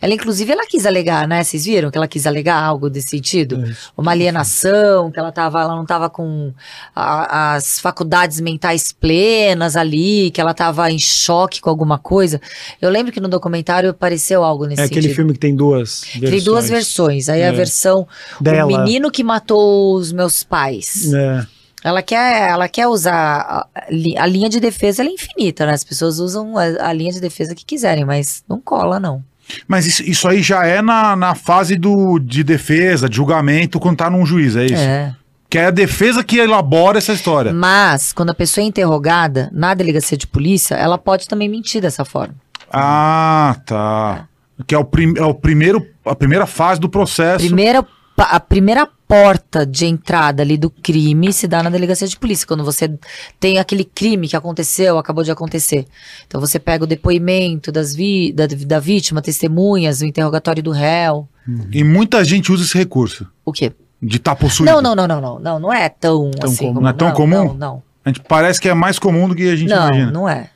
Ela, 0.00 0.12
inclusive, 0.12 0.52
ela 0.52 0.66
quis 0.66 0.84
alegar, 0.84 1.26
né? 1.26 1.42
Vocês 1.42 1.64
viram 1.64 1.90
que 1.90 1.96
ela 1.96 2.06
quis 2.08 2.26
alegar 2.26 2.62
algo 2.62 2.90
desse 2.90 3.08
sentido? 3.08 3.62
Uma 3.96 4.10
alienação, 4.12 5.10
que 5.10 5.18
ela, 5.18 5.32
tava, 5.32 5.60
ela 5.60 5.74
não 5.74 5.82
estava 5.82 6.10
com 6.10 6.52
a- 6.94 7.54
as 7.54 7.78
faculdades 7.80 8.38
mentais 8.40 8.92
plenas 8.92 9.74
ali, 9.74 10.30
que 10.32 10.40
ela 10.40 10.50
estava 10.50 10.90
em 10.90 10.98
choque 10.98 11.60
com 11.62 11.70
alguma 11.70 11.98
coisa. 11.98 12.40
Eu 12.80 12.90
lembro 12.90 13.10
que 13.12 13.20
no 13.20 13.28
documentário 13.28 13.88
apareceu 13.90 14.44
algo 14.44 14.66
nesse 14.66 14.82
É 14.82 14.84
sentido. 14.84 14.98
aquele 14.98 15.14
filme 15.14 15.32
que 15.32 15.38
tem 15.38 15.54
duas 15.56 16.02
versões. 16.04 16.30
Tem 16.30 16.42
duas 16.42 16.68
versões. 16.68 17.28
Aí 17.30 17.42
a 17.42 17.46
É. 17.46 17.52
versão 17.52 18.06
Dela. 18.40 18.64
O 18.70 18.78
menino 18.84 19.10
que 19.10 19.24
matou 19.24 19.94
os 19.94 20.12
meus 20.12 20.42
pais. 20.42 21.12
É. 21.12 21.46
Ela 21.86 22.02
quer, 22.02 22.48
ela 22.50 22.68
quer 22.68 22.88
usar 22.88 23.14
a, 23.14 23.66
a 23.74 23.84
li- 23.90 24.18
a 24.18 24.26
linha 24.26 24.48
de 24.48 24.58
defesa, 24.58 25.04
é 25.04 25.06
infinita, 25.06 25.64
né? 25.64 25.72
As 25.72 25.84
pessoas 25.84 26.18
usam 26.18 26.58
a, 26.58 26.88
a 26.88 26.92
linha 26.92 27.12
de 27.12 27.20
defesa 27.20 27.54
que 27.54 27.64
quiserem, 27.64 28.04
mas 28.04 28.42
não 28.48 28.60
cola, 28.60 28.98
não. 28.98 29.22
Mas 29.68 29.86
isso, 29.86 30.02
isso 30.02 30.26
aí 30.26 30.42
já 30.42 30.66
é 30.66 30.82
na, 30.82 31.14
na 31.14 31.36
fase 31.36 31.76
do, 31.76 32.18
de 32.18 32.42
defesa, 32.42 33.08
de 33.08 33.14
julgamento, 33.14 33.78
quando 33.78 33.98
tá 33.98 34.10
num 34.10 34.26
juiz, 34.26 34.56
é 34.56 34.64
isso? 34.64 34.74
É. 34.74 35.14
Que 35.48 35.58
é 35.58 35.66
a 35.66 35.70
defesa 35.70 36.24
que 36.24 36.38
elabora 36.38 36.98
essa 36.98 37.12
história. 37.12 37.52
Mas, 37.52 38.12
quando 38.12 38.30
a 38.30 38.34
pessoa 38.34 38.64
é 38.64 38.66
interrogada 38.66 39.48
na 39.52 39.72
delegacia 39.72 40.18
de 40.18 40.26
polícia, 40.26 40.74
ela 40.74 40.98
pode 40.98 41.28
também 41.28 41.48
mentir 41.48 41.80
dessa 41.80 42.04
forma. 42.04 42.34
Ah, 42.72 43.54
tá. 43.64 44.26
Que 44.66 44.74
é 44.74 44.78
o, 44.78 44.84
prim, 44.84 45.14
é 45.16 45.22
o 45.24 45.32
primeiro, 45.32 45.86
a 46.04 46.16
primeira 46.16 46.46
fase 46.46 46.80
do 46.80 46.88
processo. 46.88 47.46
Primeira, 47.46 47.86
a 48.16 48.40
primeira 48.40 48.88
porta 49.08 49.64
de 49.64 49.86
entrada 49.86 50.42
ali 50.42 50.56
do 50.58 50.68
crime 50.68 51.32
se 51.32 51.46
dá 51.46 51.62
na 51.62 51.70
delegacia 51.70 52.08
de 52.08 52.18
polícia, 52.18 52.46
quando 52.46 52.64
você 52.64 52.92
tem 53.38 53.58
aquele 53.58 53.84
crime 53.84 54.28
que 54.28 54.36
aconteceu, 54.36 54.98
acabou 54.98 55.22
de 55.22 55.30
acontecer. 55.30 55.86
Então 56.26 56.40
você 56.40 56.58
pega 56.58 56.84
o 56.84 56.86
depoimento 56.86 57.70
das 57.70 57.94
vi, 57.94 58.32
da, 58.32 58.46
da 58.46 58.80
vítima, 58.80 59.22
testemunhas, 59.22 60.00
o 60.00 60.06
interrogatório 60.06 60.62
do 60.62 60.70
réu. 60.72 61.28
E 61.72 61.84
muita 61.84 62.24
gente 62.24 62.50
usa 62.50 62.64
esse 62.64 62.76
recurso. 62.76 63.26
O 63.44 63.52
quê? 63.52 63.72
De 64.02 64.16
estar 64.16 64.34
possuído. 64.34 64.70
Não, 64.72 64.82
não, 64.82 64.94
não, 64.96 65.06
não, 65.06 65.20
não, 65.20 65.38
não, 65.38 65.58
não 65.60 65.72
é 65.72 65.88
tão, 65.88 66.30
Tão 66.32 66.50
assim. 66.50 66.56
comum. 66.58 66.74
como- 66.74 66.80
Não 66.82 66.90
é 66.90 66.92
tão 66.92 67.12
comum? 67.12 67.44
Não, 67.46 67.54
não. 67.54 67.82
A 68.04 68.08
gente 68.08 68.20
parece 68.20 68.60
que 68.60 68.68
é 68.68 68.74
mais 68.74 68.98
comum 68.98 69.28
do 69.28 69.34
que 69.34 69.48
a 69.48 69.56
gente 69.56 69.68
Não, 69.68 69.86
imagina. 69.88 70.10
não 70.12 70.28
é. 70.28 70.50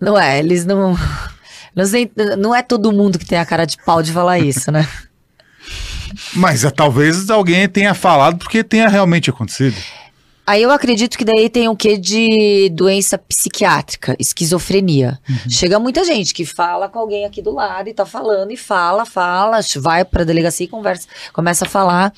Não 0.00 0.18
é, 0.18 0.38
eles 0.38 0.64
não. 0.66 0.94
Não, 1.76 1.84
sei, 1.86 2.08
não 2.38 2.54
é 2.54 2.62
todo 2.62 2.92
mundo 2.92 3.18
que 3.18 3.26
tem 3.26 3.36
a 3.36 3.44
cara 3.44 3.64
de 3.64 3.76
pau 3.84 4.00
de 4.00 4.12
falar 4.12 4.38
isso, 4.38 4.70
né? 4.70 4.86
Mas 6.34 6.64
é, 6.64 6.70
talvez 6.70 7.30
alguém 7.30 7.68
tenha 7.68 7.94
falado 7.94 8.38
porque 8.38 8.62
tenha 8.62 8.88
realmente 8.88 9.30
acontecido. 9.30 9.76
Aí 10.46 10.62
eu 10.62 10.70
acredito 10.70 11.16
que 11.16 11.24
daí 11.24 11.48
tem 11.48 11.68
o 11.68 11.76
quê 11.76 11.96
de 11.96 12.68
doença 12.70 13.16
psiquiátrica, 13.16 14.14
esquizofrenia. 14.18 15.18
Chega 15.48 15.78
muita 15.78 16.04
gente 16.04 16.34
que 16.34 16.44
fala 16.44 16.86
com 16.86 16.98
alguém 16.98 17.24
aqui 17.24 17.40
do 17.40 17.54
lado 17.54 17.88
e 17.88 17.94
tá 17.94 18.04
falando 18.04 18.50
e 18.50 18.56
fala, 18.56 19.06
fala, 19.06 19.60
vai 19.78 20.04
pra 20.04 20.22
delegacia 20.22 20.66
e 20.66 20.68
conversa, 20.68 21.08
começa 21.32 21.64
a 21.64 21.68
falar 21.68 22.12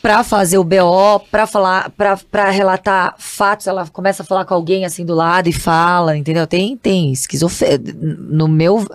pra 0.00 0.24
fazer 0.24 0.58
o 0.58 0.64
BO, 0.64 1.20
pra 1.30 1.46
falar, 1.46 1.90
pra, 1.90 2.16
pra 2.30 2.50
relatar 2.50 3.14
fatos, 3.18 3.66
ela 3.66 3.86
começa 3.88 4.22
a 4.22 4.26
falar 4.26 4.44
com 4.44 4.54
alguém 4.54 4.84
assim 4.84 5.04
do 5.04 5.14
lado 5.14 5.48
e 5.48 5.52
fala, 5.52 6.16
entendeu? 6.16 6.46
Tem 6.46 6.76
tem 6.76 7.12
esquizofrenia 7.12 7.80
no 8.00 8.48
meu 8.48 8.86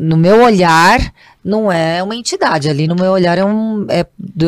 no 0.00 0.16
meu 0.16 0.42
olhar 0.42 1.12
não 1.44 1.70
é 1.70 2.02
uma 2.02 2.16
entidade, 2.16 2.68
ali 2.68 2.88
no 2.88 2.96
meu 2.96 3.12
olhar 3.12 3.38
é 3.38 3.44
um 3.44 3.86
é, 3.88 4.06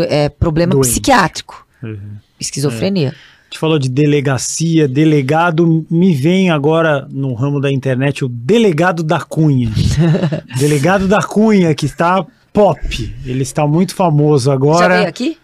é 0.09 0.29
problema 0.29 0.73
Doente. 0.73 0.89
psiquiátrico. 0.89 1.67
Uhum. 1.83 2.17
Esquizofrenia. 2.41 3.11
A 3.11 3.45
gente 3.51 3.59
falou 3.59 3.79
de 3.79 3.89
delegacia, 3.89 4.87
delegado, 4.87 5.87
me 5.91 6.13
vem 6.13 6.51
agora 6.51 7.09
no 7.11 7.33
ramo 7.33 7.61
da 7.61 7.73
internet 7.73 8.25
o 8.25 8.29
delegado 8.29 9.03
da 9.03 9.21
Cunha. 9.21 9.71
delegado 10.59 11.09
da 11.09 11.23
Cunha, 11.23 11.75
que 11.75 11.87
está 11.87 12.27
pop. 12.53 13.15
Ele 13.25 13.43
está 13.43 13.67
muito 13.67 13.95
famoso 13.95 14.51
Já 14.51 14.53
agora. 14.53 14.97
veio 14.97 15.09
aqui? 15.09 15.39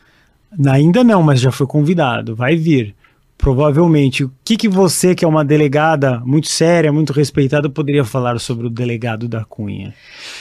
Ainda 0.66 1.03
não, 1.03 1.22
mas 1.22 1.40
já 1.40 1.51
foi 1.51 1.66
convidado, 1.66 2.36
vai 2.36 2.57
vir. 2.57 2.95
Provavelmente. 3.45 4.24
O 4.24 4.32
que, 4.42 4.57
que 4.57 4.70
você, 4.70 5.14
que 5.14 5.22
é 5.22 5.28
uma 5.28 5.45
delegada 5.45 6.18
muito 6.20 6.49
séria, 6.49 6.90
muito 6.90 7.12
respeitada, 7.12 7.68
poderia 7.68 8.03
falar 8.03 8.40
sobre 8.40 8.68
o 8.68 8.70
delegado 8.70 9.28
da 9.28 9.45
Cunha? 9.45 9.95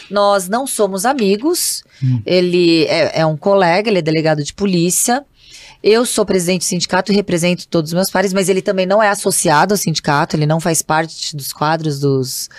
Nós 0.09 0.47
não 0.47 0.65
somos 0.65 1.05
amigos. 1.05 1.83
Hum. 2.01 2.21
Ele 2.25 2.85
é, 2.85 3.19
é 3.19 3.25
um 3.25 3.35
colega, 3.35 3.89
ele 3.89 3.99
é 3.99 4.01
delegado 4.01 4.41
de 4.41 4.53
polícia. 4.53 5.21
Eu 5.83 6.05
sou 6.05 6.25
presidente 6.25 6.61
do 6.61 6.63
sindicato 6.63 7.11
e 7.11 7.15
represento 7.15 7.67
todos 7.67 7.89
os 7.89 7.93
meus 7.93 8.09
pares, 8.09 8.31
mas 8.31 8.47
ele 8.47 8.61
também 8.61 8.85
não 8.85 9.03
é 9.03 9.09
associado 9.09 9.73
ao 9.73 9.77
sindicato, 9.77 10.37
ele 10.37 10.45
não 10.45 10.61
faz 10.61 10.81
parte 10.81 11.35
dos 11.35 11.51
quadros 11.51 11.99
dos 11.99 12.49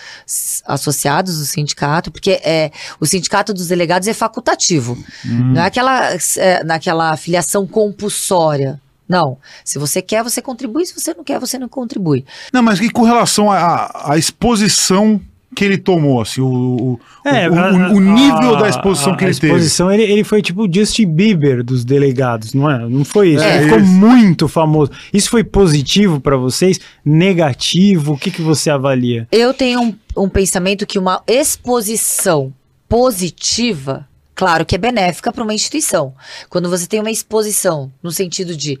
associados 0.63 1.39
do 1.39 1.45
sindicato, 1.45 2.11
porque 2.11 2.39
é, 2.43 2.69
o 2.99 3.05
sindicato 3.07 3.51
dos 3.51 3.69
delegados 3.69 4.07
é 4.07 4.13
facultativo. 4.13 4.95
Não 5.23 5.59
é 5.63 5.65
aquela, 5.65 6.11
é, 6.37 6.63
naquela 6.63 7.17
filiação 7.17 7.65
compulsória. 7.65 8.79
Não. 9.07 9.37
Se 9.63 9.77
você 9.79 10.01
quer, 10.01 10.23
você 10.23 10.41
contribui. 10.41 10.85
Se 10.85 10.93
você 10.99 11.13
não 11.13 11.23
quer, 11.23 11.39
você 11.39 11.57
não 11.59 11.69
contribui. 11.69 12.25
Não, 12.51 12.63
mas 12.63 12.79
e 12.79 12.89
com 12.89 13.03
relação 13.03 13.51
à 13.51 14.15
exposição 14.17 15.19
que 15.55 15.63
ele 15.63 15.77
tomou, 15.77 16.19
assim, 16.21 16.41
o, 16.41 16.47
o, 16.47 16.99
É, 17.23 17.49
o, 17.49 17.57
a- 17.57 17.71
o- 17.71 17.95
o 17.95 17.99
nível 18.01 18.57
a- 18.57 18.61
da 18.63 18.67
exposição 18.67 19.13
a- 19.13 19.15
que 19.15 19.23
a 19.23 19.27
ele 19.29 19.35
teve. 19.39 19.53
exposição, 19.53 19.89
ele, 19.89 20.03
ele 20.03 20.23
foi 20.25 20.41
tipo 20.41 20.67
o 20.67 20.73
Justin 20.73 21.05
Bieber 21.07 21.63
dos 21.63 21.85
delegados, 21.85 22.53
não 22.53 22.69
é? 22.69 22.79
Não 22.89 23.05
foi 23.05 23.29
isso. 23.35 23.43
É, 23.43 23.55
ele 23.55 23.63
ficou 23.65 23.79
isso. 23.79 23.87
muito 23.91 24.47
famoso. 24.49 24.91
Isso 25.13 25.29
foi 25.29 25.45
positivo 25.45 26.19
pra 26.19 26.35
vocês? 26.35 26.77
Negativo? 27.05 28.13
O 28.13 28.17
que, 28.17 28.31
que 28.31 28.41
você 28.41 28.69
avalia? 28.69 29.29
Eu 29.31 29.53
tenho 29.53 29.81
um, 29.81 29.95
um 30.17 30.27
pensamento 30.27 30.85
que 30.85 30.99
uma 30.99 31.21
exposição 31.25 32.51
positiva, 32.89 34.05
claro 34.35 34.65
que 34.65 34.75
é 34.75 34.77
benéfica 34.77 35.31
para 35.31 35.43
uma 35.43 35.53
instituição. 35.53 36.13
Quando 36.49 36.69
você 36.69 36.85
tem 36.85 36.99
uma 36.99 37.09
exposição 37.09 37.91
no 38.03 38.11
sentido 38.11 38.55
de 38.55 38.77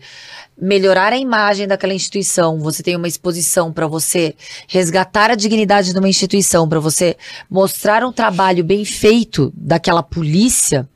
melhorar 0.59 1.13
a 1.13 1.17
imagem 1.17 1.67
daquela 1.67 1.93
instituição, 1.93 2.59
você 2.59 2.83
tem 2.83 2.95
uma 2.95 3.07
exposição 3.07 3.71
para 3.71 3.87
você 3.87 4.35
resgatar 4.67 5.31
a 5.31 5.35
dignidade 5.35 5.93
de 5.93 5.99
uma 5.99 6.09
instituição, 6.09 6.67
para 6.67 6.79
você 6.79 7.17
mostrar 7.49 8.03
um 8.03 8.11
trabalho 8.11 8.63
bem 8.63 8.83
feito 8.85 9.51
daquela 9.55 10.03
polícia. 10.03 10.87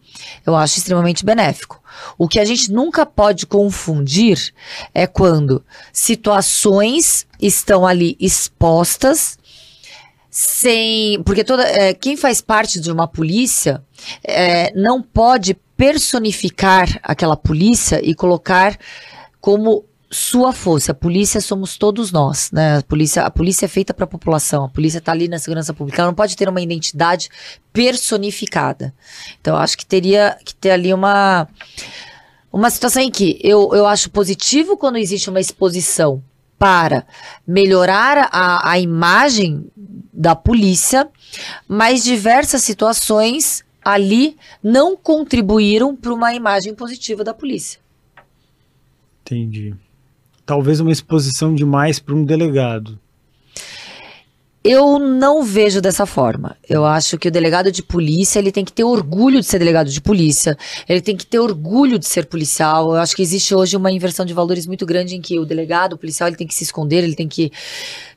eu 0.46 0.56
acho 0.56 0.78
extremamente 0.78 1.26
benéfico. 1.26 1.82
O 2.18 2.28
que 2.28 2.40
a 2.40 2.46
gente 2.46 2.72
nunca 2.72 3.06
pode 3.06 3.46
confundir 3.46 4.54
é 4.94 5.08
quando 5.08 5.64
situações 5.92 7.26
estão 7.42 7.86
ali 7.86 8.16
expostas 8.20 9.39
sem. 10.30 11.22
Porque 11.24 11.44
toda, 11.44 11.64
é, 11.64 11.94
quem 11.94 12.16
faz 12.16 12.42
parte 12.42 12.80
de 12.80 12.92
uma 12.92 13.08
polícia 13.08 13.84
é, 14.24 14.72
não 14.74 15.02
pode 15.02 15.56
personificar 15.76 17.00
aquela 17.02 17.38
polícia 17.38 18.02
e 18.04 18.14
colocar 18.14 18.78
como 19.40 19.86
sua 20.12 20.52
força. 20.52 20.92
A 20.92 20.96
polícia 20.96 21.40
somos 21.40 21.78
todos 21.78 22.12
nós, 22.12 22.52
né? 22.52 22.78
A 22.78 22.82
polícia, 22.82 23.24
a 23.24 23.30
polícia 23.30 23.66
é 23.66 23.70
feita 23.70 23.94
para 23.94 24.06
a 24.06 24.08
população. 24.08 24.66
A 24.66 24.70
polícia 24.70 24.98
está 24.98 25.12
ali 25.12 25.28
na 25.28 25.38
segurança 25.38 25.74
pública. 25.74 26.02
Ela 26.02 26.12
não 26.12 26.16
pode 26.16 26.36
ter 26.36 26.50
uma 26.50 26.62
identidade 26.62 27.30
personificada. 27.72 28.94
Então, 29.40 29.56
acho 29.56 29.78
que 29.78 29.86
teria 29.86 30.38
que 30.44 30.56
ter 30.56 30.72
ali 30.72 30.94
uma 30.94 31.48
uma 32.52 32.72
situação 32.72 33.04
em 33.04 33.12
que 33.12 33.40
eu, 33.44 33.70
eu 33.74 33.86
acho 33.86 34.10
positivo 34.10 34.76
quando 34.76 34.98
existe 34.98 35.30
uma 35.30 35.40
exposição 35.40 36.24
para 36.60 37.08
melhorar 37.48 38.30
a, 38.32 38.72
a 38.72 38.78
imagem 38.80 39.66
da 40.14 40.36
polícia, 40.36 41.08
mas 41.68 42.04
diversas 42.04 42.62
situações 42.62 43.64
ali 43.84 44.36
não 44.62 44.96
contribuíram 44.98 45.96
para 45.96 46.14
uma 46.14 46.34
imagem 46.34 46.76
positiva 46.76 47.24
da 47.24 47.34
polícia. 47.34 47.80
Entendi. 49.22 49.74
Talvez 50.46 50.80
uma 50.80 50.92
exposição 50.92 51.56
demais 51.56 52.00
para 52.00 52.14
um 52.14 52.26
delegado. 52.26 53.00
Eu 54.62 55.00
não 55.00 55.42
vejo 55.42 55.80
dessa 55.80 56.06
forma. 56.06 56.58
Eu 56.68 56.86
acho 56.86 57.18
que 57.18 57.30
o 57.30 57.32
delegado 57.32 57.72
de 57.72 57.82
polícia 57.82 58.40
ele 58.40 58.52
tem 58.52 58.66
que 58.66 58.74
ter 58.74 58.84
orgulho 58.84 59.40
de 59.40 59.46
ser 59.46 59.58
delegado 59.58 59.90
de 59.90 60.02
polícia. 60.02 60.58
Ele 60.88 61.00
tem 61.00 61.16
que 61.16 61.26
ter 61.26 61.40
orgulho 61.40 61.98
de 61.98 62.06
ser 62.06 62.26
policial. 62.26 62.92
Eu 62.92 63.00
acho 63.00 63.16
que 63.16 63.22
existe 63.22 63.56
hoje 63.56 63.78
uma 63.78 63.90
inversão 63.90 64.26
de 64.26 64.34
valores 64.34 64.68
muito 64.68 64.86
grande 64.86 65.16
em 65.16 65.22
que 65.22 65.40
o 65.40 65.46
delegado, 65.46 65.94
o 65.94 65.98
policial, 65.98 66.28
ele 66.28 66.36
tem 66.36 66.46
que 66.46 66.54
se 66.54 66.66
esconder. 66.66 67.06
Ele 67.06 67.16
tem 67.16 67.28
que, 67.28 67.52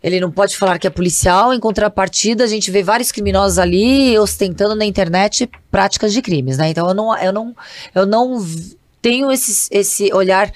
ele 0.03 0.18
não 0.18 0.32
pode 0.32 0.57
falar 0.57 0.80
que 0.80 0.86
é 0.86 0.90
policial. 0.90 1.55
Em 1.55 1.61
contrapartida, 1.61 2.43
a 2.43 2.49
gente 2.49 2.72
vê 2.72 2.82
vários 2.82 3.12
criminosos 3.12 3.61
ali 3.61 4.18
ostentando 4.18 4.74
na 4.74 4.84
internet 4.84 5.49
práticas 5.70 6.12
de 6.12 6.20
crimes, 6.20 6.59
né? 6.59 6.70
Então 6.70 6.88
eu 6.88 6.95
não, 6.95 7.16
eu 7.18 7.32
não, 7.32 7.57
eu 7.95 8.05
não 8.05 8.45
tenho 9.01 9.30
esse, 9.30 9.68
esse 9.70 10.12
olhar 10.12 10.53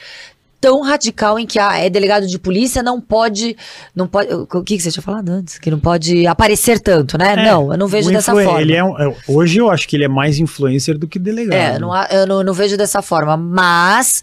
tão 0.61 0.81
radical 0.83 1.39
em 1.39 1.47
que 1.47 1.59
ah, 1.59 1.79
é 1.79 1.89
delegado 1.89 2.27
de 2.27 2.39
polícia, 2.39 2.83
não 2.83 3.01
pode. 3.01 3.57
não 3.95 4.07
pode 4.07 4.33
O 4.33 4.63
que, 4.63 4.77
que 4.77 4.83
você 4.83 4.91
tinha 4.91 5.03
falado 5.03 5.29
antes? 5.29 5.59
Que 5.59 5.71
não 5.71 5.79
pode 5.79 6.27
aparecer 6.27 6.81
tanto, 6.81 7.19
né? 7.19 7.33
É, 7.33 7.51
não, 7.51 7.73
eu 7.73 7.79
não 7.79 7.87
vejo 7.87 8.11
dessa 8.11 8.33
forma. 8.33 8.61
Ele 8.61 8.75
é, 8.75 8.79
é, 8.79 9.17
hoje 9.29 9.59
eu 9.59 9.71
acho 9.71 9.87
que 9.87 9.97
ele 9.97 10.05
é 10.05 10.09
mais 10.09 10.39
influencer 10.39 10.99
do 10.99 11.07
que 11.07 11.19
delegado. 11.19 11.77
É, 11.77 11.79
não, 11.79 11.95
eu 12.07 12.27
não, 12.27 12.43
não 12.43 12.53
vejo 12.53 12.77
dessa 12.77 13.03
forma. 13.03 13.37
Mas 13.37 14.23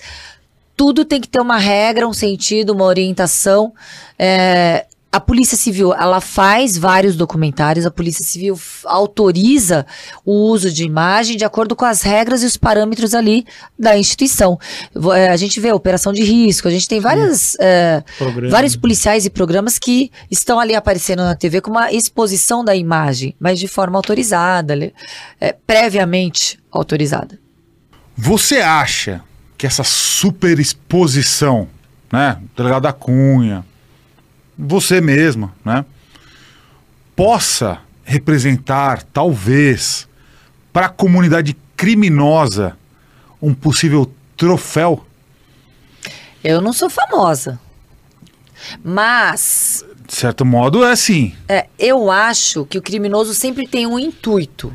tudo 0.76 1.06
tem 1.06 1.22
que 1.22 1.28
ter 1.28 1.40
uma 1.40 1.58
regra, 1.58 2.08
um 2.08 2.14
sentido, 2.14 2.72
uma 2.72 2.86
orientação. 2.86 3.74
É, 4.18 4.86
a 5.14 5.20
Polícia 5.20 5.56
Civil, 5.56 5.94
ela 5.94 6.20
faz 6.20 6.76
vários 6.76 7.16
documentários, 7.16 7.86
a 7.86 7.92
Polícia 7.92 8.26
Civil 8.26 8.60
autoriza 8.84 9.86
o 10.26 10.32
uso 10.32 10.72
de 10.72 10.84
imagem 10.84 11.38
de 11.38 11.46
acordo 11.46 11.76
com 11.76 11.86
as 11.86 12.02
regras 12.02 12.42
e 12.42 12.48
os 12.48 12.58
parâmetros 12.58 13.14
ali 13.14 13.46
da 13.78 13.96
instituição. 13.96 14.58
É, 15.16 15.30
a 15.30 15.38
gente 15.38 15.60
vê 15.60 15.70
a 15.70 15.76
operação 15.76 16.12
de 16.12 16.24
risco, 16.24 16.68
a 16.68 16.72
gente 16.72 16.88
tem 16.88 17.00
várias, 17.00 17.56
é, 17.60 18.04
vários 18.50 18.76
policiais 18.76 19.24
e 19.24 19.30
programas 19.30 19.78
que 19.78 20.12
estão 20.32 20.60
ali 20.60 20.74
aparecendo 20.74 21.22
na 21.22 21.36
TV 21.36 21.62
com 21.62 21.70
uma 21.70 21.92
exposição 21.92 22.66
da 22.66 22.76
imagem, 22.76 23.36
mas 23.40 23.60
de 23.60 23.68
forma 23.68 24.00
autorizada, 24.00 24.74
é, 25.40 25.56
previamente 25.68 26.58
autorizada. 26.72 27.40
Você 28.18 28.62
acha 28.62 29.22
que 29.56 29.68
essa 29.68 29.84
super 29.84 30.58
exposição, 30.58 31.68
né, 32.12 32.40
delegado 32.58 32.82
da 32.82 32.92
Cunha, 32.92 33.64
você 34.64 35.02
mesma, 35.02 35.54
né? 35.64 35.86
Possa 37.16 37.80
representar, 38.04 39.04
talvez, 39.04 40.08
para 40.72 40.88
a 40.88 40.90
comunidade 40.90 41.56
criminosa 41.76 42.78
um 43.42 43.54
possível 43.54 44.12
troféu? 44.38 45.06
Eu 46.44 46.62
não 46.62 46.74
sou 46.74 46.90
famosa. 46.90 47.60
Mas. 48.84 49.86
De 50.08 50.16
certo 50.16 50.46
modo, 50.46 50.84
é 50.84 50.92
assim. 50.92 51.36
É, 51.48 51.68
eu 51.78 52.10
acho 52.10 52.66
que 52.66 52.78
o 52.78 52.82
criminoso 52.82 53.34
sempre 53.34 53.68
tem 53.68 53.86
um 53.86 54.00
intuito. 54.00 54.74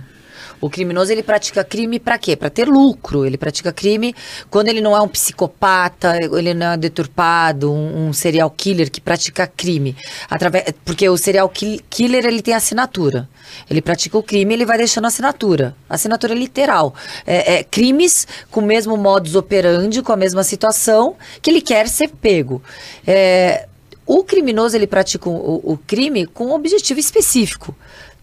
O 0.61 0.69
criminoso 0.69 1.13
ele 1.13 1.23
pratica 1.23 1.63
crime 1.63 1.99
para 1.99 2.19
quê? 2.19 2.37
Para 2.37 2.51
ter 2.51 2.67
lucro. 2.67 3.25
Ele 3.25 3.39
pratica 3.39 3.73
crime 3.73 4.15
quando 4.51 4.69
ele 4.69 4.81
não 4.81 4.97
é 4.97 5.01
um 5.01 5.09
psicopata, 5.09 6.17
ele 6.17 6.55
não 6.55 6.73
é 6.73 6.77
deturpado, 6.77 7.73
um, 7.73 8.09
um 8.09 8.13
serial 8.13 8.51
killer 8.51 8.91
que 8.91 9.01
pratica 9.01 9.47
crime. 9.47 9.97
Através, 10.29 10.73
porque 10.85 11.09
o 11.09 11.17
serial 11.17 11.49
killer 11.49 12.27
ele 12.27 12.43
tem 12.43 12.55
assinatura. 12.55 13.29
Ele 13.71 13.81
pratica 13.81 14.19
o 14.19 14.23
crime, 14.23 14.55
ele 14.55 14.67
vai 14.67 14.79
deixando 14.79 15.07
assinatura. 15.07 15.75
Assinatura 15.89 16.35
literal. 16.35 16.95
É, 17.27 17.55
é, 17.55 17.65
crimes 17.65 18.27
com 18.51 18.61
o 18.61 18.67
mesmo 18.67 18.97
modus 18.97 19.35
operandi, 19.35 20.03
com 20.03 20.13
a 20.13 20.17
mesma 20.17 20.43
situação, 20.43 21.17
que 21.41 21.51
ele 21.51 21.61
quer 21.61 21.89
ser 21.89 22.09
pego. 22.09 22.63
É, 23.07 23.67
o 24.07 24.25
criminoso 24.25 24.75
ele 24.75 24.87
pratica 24.87 25.29
o, 25.29 25.61
o 25.73 25.79
crime 25.87 26.27
com 26.27 26.47
um 26.47 26.55
objetivo 26.55 26.99
específico 26.99 27.77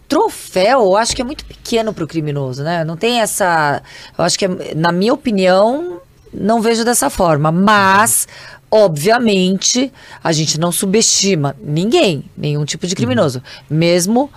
troféu, 0.07 0.81
eu 0.81 0.97
acho 0.97 1.15
que 1.15 1.21
é 1.21 1.25
muito 1.25 1.45
pequeno 1.45 1.93
para 1.93 2.03
o 2.03 2.07
criminoso, 2.07 2.63
né? 2.63 2.83
Não 2.83 2.95
tem 2.95 3.21
essa. 3.21 3.81
Eu 4.17 4.23
acho 4.23 4.37
que, 4.37 4.45
é, 4.45 4.75
na 4.75 4.91
minha 4.91 5.13
opinião, 5.13 5.99
não 6.33 6.61
vejo 6.61 6.83
dessa 6.83 7.09
forma. 7.09 7.51
Mas, 7.51 8.27
obviamente, 8.69 9.91
a 10.23 10.31
gente 10.31 10.59
não 10.59 10.71
subestima 10.71 11.55
ninguém, 11.61 12.25
nenhum 12.37 12.65
tipo 12.65 12.85
de 12.87 12.95
criminoso. 12.95 13.41
Mesmo 13.69 14.29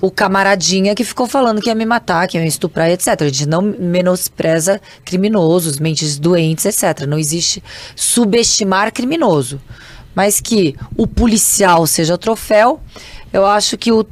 o 0.00 0.10
camaradinha 0.10 0.94
que 0.94 1.04
ficou 1.04 1.26
falando 1.26 1.62
que 1.62 1.68
ia 1.68 1.74
me 1.74 1.86
matar, 1.86 2.26
que 2.28 2.36
ia 2.36 2.42
me 2.42 2.48
estuprar, 2.48 2.90
etc. 2.90 3.08
A 3.20 3.24
gente 3.24 3.46
não 3.46 3.62
menospreza 3.62 4.80
criminosos, 5.04 5.78
mentes 5.78 6.18
doentes, 6.18 6.64
etc. 6.66 7.06
Não 7.06 7.18
existe 7.18 7.62
subestimar 7.96 8.92
criminoso. 8.92 9.60
Mas 10.14 10.40
que 10.40 10.76
o 10.96 11.06
policial 11.06 11.86
seja 11.86 12.18
troféu, 12.18 12.80
eu 13.32 13.46
acho 13.46 13.76
que 13.76 13.90
o 13.90 14.06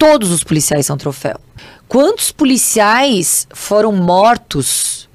todos 0.00 0.30
os 0.30 0.42
policiais 0.42 0.86
são 0.86 0.96
troféu. 0.96 1.38
Quantos 1.86 2.32
policiais 2.32 3.46
foram 3.52 3.92
mortos 3.92 5.06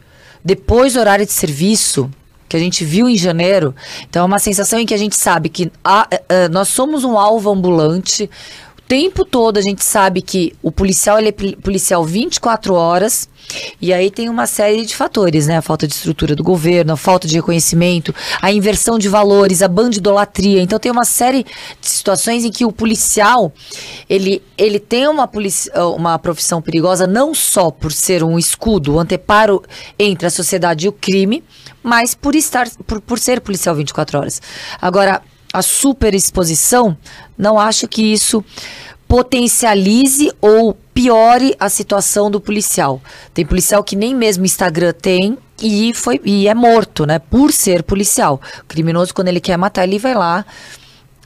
depois 0.43 0.93
do 0.93 0.99
horário 0.99 1.25
de 1.25 1.31
serviço 1.31 2.07
que 2.47 2.55
a 2.55 2.59
gente 2.59 2.85
viu 2.85 3.09
em 3.09 3.17
janeiro? 3.17 3.73
Então 4.07 4.21
é 4.21 4.25
uma 4.25 4.37
sensação 4.37 4.79
em 4.79 4.85
que 4.85 4.93
a 4.93 4.97
gente 4.97 5.15
sabe 5.15 5.49
que 5.49 5.71
a, 5.83 6.01
a, 6.01 6.45
a, 6.45 6.49
nós 6.49 6.67
somos 6.67 7.03
um 7.03 7.17
alvo 7.17 7.49
ambulante. 7.49 8.29
Tempo 8.87 9.25
todo 9.25 9.57
a 9.57 9.61
gente 9.61 9.83
sabe 9.83 10.21
que 10.21 10.53
o 10.61 10.71
policial 10.71 11.17
ele 11.17 11.29
é 11.29 11.55
policial 11.55 12.03
24 12.03 12.75
horas 12.75 13.27
e 13.81 13.91
aí 13.91 14.11
tem 14.11 14.29
uma 14.29 14.45
série 14.45 14.85
de 14.85 14.95
fatores, 14.95 15.47
né? 15.47 15.57
A 15.57 15.61
falta 15.61 15.87
de 15.87 15.93
estrutura 15.93 16.35
do 16.35 16.43
governo, 16.43 16.93
a 16.93 16.97
falta 16.97 17.27
de 17.27 17.35
reconhecimento, 17.35 18.13
a 18.39 18.51
inversão 18.51 18.99
de 18.99 19.09
valores, 19.09 19.63
a 19.63 19.67
bandidolatria. 19.67 20.61
Então 20.61 20.77
tem 20.77 20.91
uma 20.91 21.05
série 21.05 21.43
de 21.43 21.87
situações 21.87 22.45
em 22.45 22.51
que 22.51 22.63
o 22.63 22.71
policial, 22.71 23.51
ele, 24.07 24.41
ele 24.55 24.79
tem 24.79 25.07
uma, 25.07 25.27
uma 25.95 26.19
profissão 26.19 26.61
perigosa 26.61 27.07
não 27.07 27.33
só 27.33 27.71
por 27.71 27.91
ser 27.91 28.23
um 28.23 28.37
escudo, 28.37 28.95
um 28.95 28.99
anteparo 28.99 29.63
entre 29.97 30.27
a 30.27 30.29
sociedade 30.29 30.85
e 30.85 30.89
o 30.89 30.93
crime, 30.93 31.43
mas 31.81 32.13
por 32.13 32.35
estar 32.35 32.69
por, 32.85 33.01
por 33.01 33.17
ser 33.17 33.41
policial 33.41 33.75
24 33.75 34.19
horas. 34.19 34.41
Agora, 34.79 35.23
a 35.55 35.61
superexposição, 35.61 36.97
não 37.37 37.57
acho 37.57 37.87
que 37.87 38.01
isso 38.01 38.43
potencialize 39.07 40.31
ou 40.41 40.73
piore 40.93 41.55
a 41.59 41.69
situação 41.69 42.29
do 42.29 42.41
policial. 42.41 43.01
Tem 43.33 43.45
policial 43.45 43.83
que 43.83 43.95
nem 43.95 44.13
mesmo 44.13 44.45
Instagram 44.45 44.93
tem 44.93 45.37
e 45.61 45.93
foi 45.93 46.19
e 46.25 46.47
é 46.47 46.53
morto, 46.53 47.05
né, 47.05 47.19
por 47.19 47.53
ser 47.53 47.83
policial. 47.83 48.41
O 48.61 48.65
criminoso 48.65 49.13
quando 49.13 49.29
ele 49.29 49.39
quer 49.39 49.57
matar, 49.57 49.85
ele 49.85 49.97
vai 49.97 50.13
lá, 50.13 50.45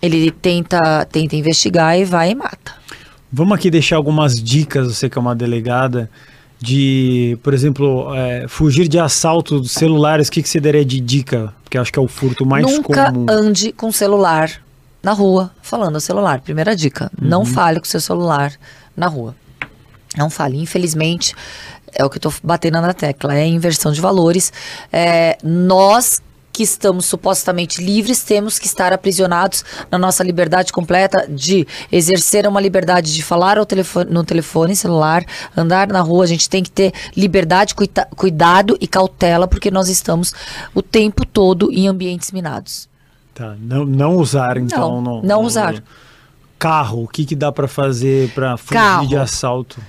ele 0.01 0.29
tenta 0.29 1.05
tenta 1.05 1.35
investigar 1.35 1.97
e 1.97 2.05
vai 2.05 2.31
e 2.31 2.35
mata. 2.35 2.73
Vamos 3.31 3.57
aqui 3.57 3.71
deixar 3.71 3.95
algumas 3.95 4.35
dicas, 4.35 4.95
você 4.95 5.09
que 5.09 5.17
é 5.17 5.21
uma 5.21 5.35
delegada, 5.35 6.09
de, 6.59 7.37
por 7.41 7.53
exemplo, 7.53 8.13
é, 8.13 8.47
fugir 8.47 8.87
de 8.87 8.99
assalto 8.99 9.59
dos 9.59 9.71
celulares, 9.71 10.27
o 10.27 10.31
que, 10.31 10.43
que 10.43 10.49
você 10.49 10.59
daria 10.59 10.83
de 10.83 10.99
dica? 10.99 11.53
Porque 11.63 11.77
acho 11.77 11.91
que 11.91 11.97
é 11.97 12.01
o 12.01 12.07
furto 12.07 12.45
mais 12.45 12.65
Nunca 12.65 13.11
comum. 13.11 13.19
Nunca 13.21 13.33
ande 13.33 13.71
com 13.71 13.91
celular 13.91 14.51
na 15.01 15.13
rua, 15.13 15.51
falando 15.61 15.99
celular. 16.01 16.41
Primeira 16.41 16.75
dica, 16.75 17.09
uhum. 17.19 17.27
não 17.27 17.45
fale 17.45 17.79
com 17.79 17.85
seu 17.85 18.01
celular 18.01 18.53
na 18.95 19.07
rua. 19.07 19.35
Não 20.17 20.29
fale. 20.29 20.57
Infelizmente, 20.57 21.33
é 21.93 22.03
o 22.03 22.09
que 22.09 22.17
eu 22.17 22.29
estou 22.29 22.33
batendo 22.43 22.81
na 22.81 22.93
tecla, 22.93 23.35
é 23.35 23.47
inversão 23.47 23.91
de 23.91 24.01
valores. 24.01 24.51
É, 24.91 25.37
nós 25.43 26.21
que 26.51 26.63
estamos 26.63 27.05
supostamente 27.05 27.81
livres, 27.83 28.23
temos 28.23 28.59
que 28.59 28.65
estar 28.65 28.91
aprisionados 28.91 29.63
na 29.89 29.97
nossa 29.97 30.23
liberdade 30.23 30.73
completa 30.73 31.25
de 31.29 31.65
exercer 31.91 32.45
uma 32.47 32.59
liberdade 32.59 33.13
de 33.13 33.23
falar 33.23 33.57
ao 33.57 33.65
telefone, 33.65 34.11
no 34.11 34.23
telefone 34.23 34.75
celular, 34.75 35.23
andar 35.55 35.87
na 35.87 36.01
rua. 36.01 36.23
A 36.23 36.27
gente 36.27 36.49
tem 36.49 36.61
que 36.63 36.71
ter 36.71 36.91
liberdade, 37.15 37.73
cuida, 37.75 38.07
cuidado 38.15 38.77
e 38.81 38.87
cautela, 38.87 39.47
porque 39.47 39.71
nós 39.71 39.87
estamos 39.89 40.33
o 40.73 40.81
tempo 40.81 41.25
todo 41.25 41.71
em 41.71 41.87
ambientes 41.87 42.31
minados. 42.31 42.89
Tá, 43.33 43.55
não, 43.59 43.85
não 43.85 44.15
usar, 44.17 44.57
então. 44.57 45.01
Não, 45.01 45.21
não 45.21 45.41
no- 45.41 45.47
usar. 45.47 45.81
Carro, 46.57 47.03
o 47.03 47.07
que, 47.07 47.23
que 47.25 47.35
dá 47.37 47.53
pra 47.53 47.69
fazer 47.69 48.31
pra 48.31 48.57
fugir 48.57 48.73
Carro. 48.73 49.07
de 49.07 49.15
assalto? 49.15 49.81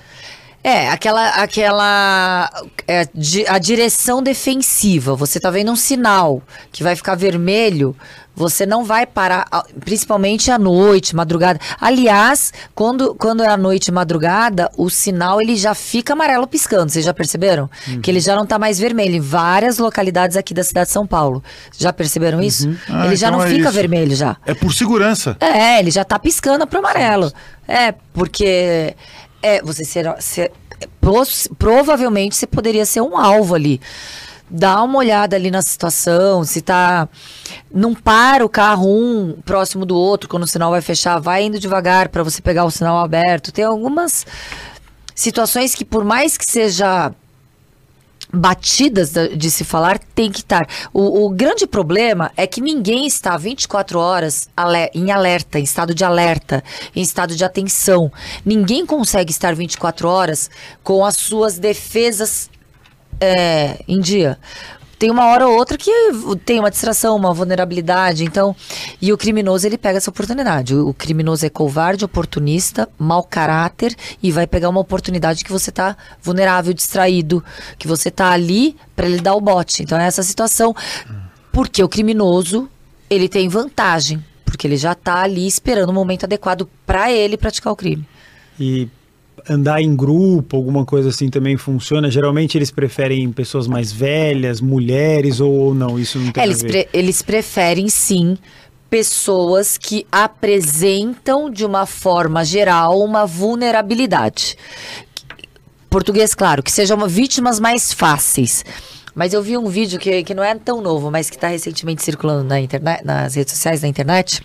É, 0.63 0.89
aquela, 0.89 1.29
aquela 1.29 2.49
é, 2.87 3.07
a 3.47 3.57
direção 3.57 4.21
defensiva. 4.21 5.15
Você 5.15 5.39
tá 5.39 5.49
vendo 5.49 5.71
um 5.71 5.75
sinal 5.75 6.41
que 6.71 6.83
vai 6.83 6.95
ficar 6.95 7.15
vermelho, 7.15 7.95
você 8.35 8.65
não 8.65 8.85
vai 8.85 9.05
parar, 9.05 9.47
principalmente 9.83 10.51
à 10.51 10.57
noite, 10.57 11.15
madrugada. 11.15 11.59
Aliás, 11.79 12.53
quando, 12.73 13.13
quando 13.15 13.43
é 13.43 13.47
à 13.47 13.57
noite 13.57 13.87
e 13.87 13.91
madrugada, 13.91 14.69
o 14.77 14.89
sinal 14.89 15.41
ele 15.41 15.55
já 15.55 15.73
fica 15.73 16.13
amarelo 16.13 16.47
piscando. 16.47 16.91
Vocês 16.91 17.05
já 17.05 17.13
perceberam? 17.13 17.69
Que 18.01 18.09
ele 18.09 18.19
já 18.19 18.35
não 18.35 18.45
tá 18.45 18.57
mais 18.57 18.79
vermelho 18.79 19.15
em 19.15 19.19
várias 19.19 19.79
localidades 19.79 20.37
aqui 20.37 20.53
da 20.53 20.63
cidade 20.63 20.87
de 20.87 20.93
São 20.93 21.05
Paulo. 21.05 21.43
Já 21.77 21.91
perceberam 21.91 22.41
isso? 22.41 22.69
Ah, 22.87 23.07
ele 23.07 23.15
já 23.15 23.27
então 23.27 23.39
não 23.39 23.45
é 23.45 23.49
fica 23.49 23.65
isso. 23.65 23.71
vermelho 23.73 24.15
já. 24.15 24.37
É 24.45 24.53
por 24.53 24.73
segurança. 24.73 25.35
É, 25.39 25.79
ele 25.79 25.91
já 25.91 26.05
tá 26.05 26.17
piscando 26.17 26.65
pro 26.65 26.79
amarelo. 26.79 27.31
É, 27.67 27.93
porque 28.13 28.95
é, 29.41 29.61
você 29.61 29.83
será. 29.83 30.19
se- 30.19 30.51
pos- 30.99 31.47
provavelmente 31.57 32.35
você 32.35 32.47
poderia 32.47 32.85
ser 32.85 33.01
um 33.01 33.17
alvo 33.17 33.55
ali. 33.55 33.79
Dá 34.49 34.83
uma 34.83 34.97
olhada 34.99 35.35
ali 35.35 35.49
na 35.49 35.61
situação, 35.61 36.43
se 36.43 36.61
tá. 36.61 37.07
Não 37.73 37.93
para 37.93 38.45
o 38.45 38.49
carro 38.49 38.85
um 38.85 39.41
próximo 39.45 39.85
do 39.85 39.95
outro 39.95 40.27
quando 40.27 40.43
o 40.43 40.47
sinal 40.47 40.71
vai 40.71 40.81
fechar, 40.81 41.19
vai 41.19 41.43
indo 41.43 41.57
devagar 41.57 42.09
para 42.09 42.21
você 42.21 42.41
pegar 42.41 42.65
o 42.65 42.71
sinal 42.71 42.97
aberto. 42.97 43.51
Tem 43.51 43.63
algumas 43.63 44.25
situações 45.15 45.73
que, 45.73 45.85
por 45.85 46.03
mais 46.03 46.35
que 46.37 46.43
seja 46.45 47.13
batidas 48.33 49.11
da- 49.11 49.27
de 49.27 49.51
se 49.51 49.63
falar 49.63 49.99
tem 49.99 50.31
que 50.31 50.39
estar. 50.39 50.67
O, 50.93 51.25
o 51.25 51.29
grande 51.29 51.67
problema 51.67 52.31
é 52.37 52.47
que 52.47 52.61
ninguém 52.61 53.05
está 53.05 53.35
24 53.37 53.99
horas 53.99 54.47
em 54.93 55.11
alerta, 55.11 55.59
em 55.59 55.63
estado 55.63 55.93
de 55.93 56.03
alerta, 56.03 56.63
em 56.95 57.01
estado 57.01 57.35
de 57.35 57.43
atenção. 57.43 58.11
Ninguém 58.45 58.85
consegue 58.85 59.31
estar 59.31 59.53
24 59.53 60.07
horas 60.07 60.49
com 60.83 61.05
as 61.05 61.15
suas 61.15 61.57
defesas 61.59 62.49
é, 63.19 63.79
em 63.87 63.99
dia. 63.99 64.37
Tem 65.01 65.09
uma 65.09 65.25
hora 65.25 65.47
ou 65.47 65.57
outra 65.57 65.79
que 65.79 65.91
tem 66.45 66.59
uma 66.59 66.69
distração, 66.69 67.15
uma 67.15 67.33
vulnerabilidade, 67.33 68.23
então. 68.23 68.55
E 69.01 69.11
o 69.11 69.17
criminoso 69.17 69.65
ele 69.65 69.75
pega 69.75 69.97
essa 69.97 70.11
oportunidade. 70.11 70.75
O, 70.75 70.93
criminoso 70.93 71.43
é 71.43 71.49
covarde, 71.49 72.05
oportunista, 72.05 72.87
mau 72.99 73.23
caráter 73.23 73.95
e 74.21 74.31
vai 74.31 74.45
pegar 74.45 74.69
uma 74.69 74.79
oportunidade 74.79 75.43
que 75.43 75.51
você 75.51 75.71
tá 75.71 75.97
vulnerável, 76.21 76.71
distraído, 76.71 77.43
que 77.79 77.87
você 77.87 78.11
tá 78.11 78.29
ali 78.29 78.75
para 78.95 79.07
ele 79.07 79.19
dar 79.19 79.33
o 79.33 79.41
bote. 79.41 79.81
Então 79.81 79.99
é 79.99 80.05
essa 80.05 80.21
situação. 80.21 80.75
Porque 81.51 81.83
o 81.83 81.89
criminoso 81.89 82.69
ele 83.09 83.27
tem 83.27 83.49
vantagem, 83.49 84.23
porque 84.45 84.67
ele 84.67 84.77
já 84.77 84.93
tá 84.93 85.23
ali 85.23 85.47
esperando 85.47 85.89
o 85.89 85.93
momento 85.93 86.25
adequado 86.25 86.69
para 86.85 87.11
ele 87.11 87.37
praticar 87.37 87.73
o 87.73 87.75
crime. 87.75 88.07
E 88.59 88.87
andar 89.49 89.81
em 89.81 89.95
grupo, 89.95 90.55
alguma 90.57 90.85
coisa 90.85 91.09
assim 91.09 91.29
também 91.29 91.57
funciona? 91.57 92.09
Geralmente 92.09 92.57
eles 92.57 92.71
preferem 92.71 93.31
pessoas 93.31 93.67
mais 93.67 93.91
velhas, 93.91 94.61
mulheres 94.61 95.39
ou, 95.39 95.51
ou 95.51 95.73
não? 95.73 95.99
Isso 95.99 96.17
não 96.19 96.31
tem 96.31 96.43
É, 96.43 96.45
eles, 96.45 96.63
pre- 96.63 96.89
eles 96.93 97.21
preferem 97.21 97.89
sim 97.89 98.37
pessoas 98.89 99.77
que 99.77 100.05
apresentam 100.11 101.49
de 101.49 101.65
uma 101.65 101.85
forma 101.85 102.43
geral 102.43 102.99
uma 102.99 103.25
vulnerabilidade. 103.25 104.57
Português, 105.89 106.33
claro, 106.33 106.61
que 106.63 106.71
sejam 106.71 106.97
vítimas 107.07 107.59
mais 107.59 107.93
fáceis. 107.93 108.63
Mas 109.13 109.33
eu 109.33 109.43
vi 109.43 109.57
um 109.57 109.67
vídeo 109.67 109.99
que, 109.99 110.23
que 110.23 110.33
não 110.33 110.43
é 110.43 110.55
tão 110.55 110.81
novo, 110.81 111.11
mas 111.11 111.29
que 111.29 111.35
está 111.35 111.47
recentemente 111.47 112.01
circulando 112.01 112.45
na 112.45 112.61
internet, 112.61 113.03
nas 113.03 113.35
redes 113.35 113.53
sociais 113.53 113.81
da 113.81 113.87
internet. 113.87 114.41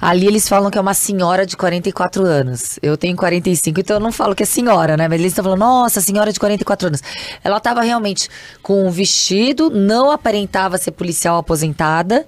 Ali 0.00 0.26
eles 0.26 0.48
falam 0.48 0.70
que 0.70 0.78
é 0.78 0.80
uma 0.80 0.94
senhora 0.94 1.44
de 1.44 1.56
44 1.56 2.24
anos. 2.24 2.78
Eu 2.82 2.96
tenho 2.96 3.16
45, 3.16 3.80
então 3.80 3.96
eu 3.96 4.00
não 4.00 4.10
falo 4.10 4.34
que 4.34 4.42
é 4.42 4.46
senhora, 4.46 4.96
né? 4.96 5.06
Mas 5.06 5.20
eles 5.20 5.32
estão 5.32 5.44
falando, 5.44 5.60
nossa, 5.60 6.00
senhora 6.00 6.32
de 6.32 6.40
44 6.40 6.88
anos. 6.88 7.02
Ela 7.44 7.58
estava 7.58 7.82
realmente 7.82 8.28
com 8.62 8.86
um 8.86 8.90
vestido, 8.90 9.70
não 9.70 10.10
aparentava 10.10 10.78
ser 10.78 10.92
policial 10.92 11.36
aposentada. 11.36 12.26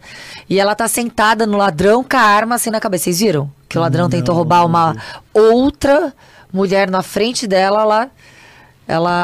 E 0.50 0.60
ela 0.60 0.74
tá 0.74 0.86
sentada 0.86 1.46
no 1.46 1.56
ladrão 1.56 2.04
com 2.04 2.16
a 2.16 2.20
arma 2.20 2.56
assim 2.56 2.70
na 2.70 2.80
cabeça. 2.80 3.04
Vocês 3.04 3.20
viram? 3.20 3.50
Que 3.68 3.78
o 3.78 3.80
ladrão 3.80 4.08
tentou 4.08 4.34
roubar 4.34 4.66
uma 4.66 4.94
outra 5.32 6.12
mulher 6.52 6.90
na 6.90 7.02
frente 7.02 7.46
dela 7.46 7.84
lá. 7.84 8.02
Ela 8.02 8.10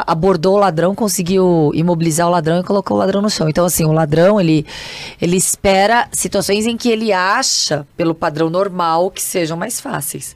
abordou 0.07 0.55
o 0.55 0.59
ladrão, 0.59 0.95
conseguiu 0.95 1.71
imobilizar 1.73 2.27
o 2.27 2.31
ladrão 2.31 2.59
e 2.59 2.63
colocou 2.63 2.97
o 2.97 2.99
ladrão 2.99 3.21
no 3.21 3.29
chão. 3.29 3.49
Então, 3.49 3.65
assim, 3.65 3.85
o 3.85 3.91
ladrão, 3.91 4.39
ele, 4.39 4.65
ele 5.21 5.35
espera 5.35 6.07
situações 6.11 6.65
em 6.65 6.77
que 6.77 6.89
ele 6.89 7.11
acha, 7.11 7.85
pelo 7.95 8.15
padrão 8.15 8.49
normal, 8.49 9.11
que 9.11 9.21
sejam 9.21 9.57
mais 9.57 9.79
fáceis. 9.79 10.35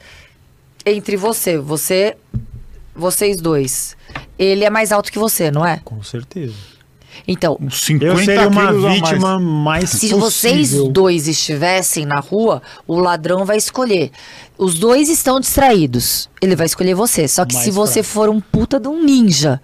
Entre 0.86 1.16
você, 1.16 1.58
você, 1.58 2.16
vocês 2.96 3.38
dois, 3.38 3.96
ele 4.38 4.66
é 4.66 4.70
mais 4.70 4.92
alto 4.92 5.12
que 5.12 5.18
você, 5.20 5.50
não 5.50 5.66
é? 5.66 5.80
Com 5.84 6.04
certeza. 6.04 6.74
Então, 7.28 7.58
Uns 7.62 7.80
50 7.86 8.06
Eu 8.06 8.18
seria 8.18 8.48
uma 8.50 8.68
quilos 8.68 8.84
a 8.84 8.88
mais. 8.90 9.02
vítima 9.02 9.40
mais, 9.40 9.90
se 9.92 9.96
possível. 9.98 10.20
vocês 10.20 10.74
dois 10.90 11.28
estivessem 11.28 12.06
na 12.06 12.20
rua, 12.20 12.62
o 12.88 13.00
ladrão 13.00 13.46
vai 13.46 13.56
escolher. 13.56 14.12
Os 14.58 14.78
dois 14.78 15.10
estão 15.10 15.39
distraídos. 15.39 16.30
Ele 16.41 16.56
vai 16.56 16.66
escolher 16.68 16.93
você. 16.93 17.28
Só 17.28 17.43
que 17.45 17.54
Mais 17.56 17.66
se 17.66 17.72
você 17.72 18.04
fraco. 18.04 18.14
for 18.14 18.30
um 18.30 18.39
puta 18.39 18.80
de 18.80 18.88
um 18.88 19.04
ninja, 19.04 19.60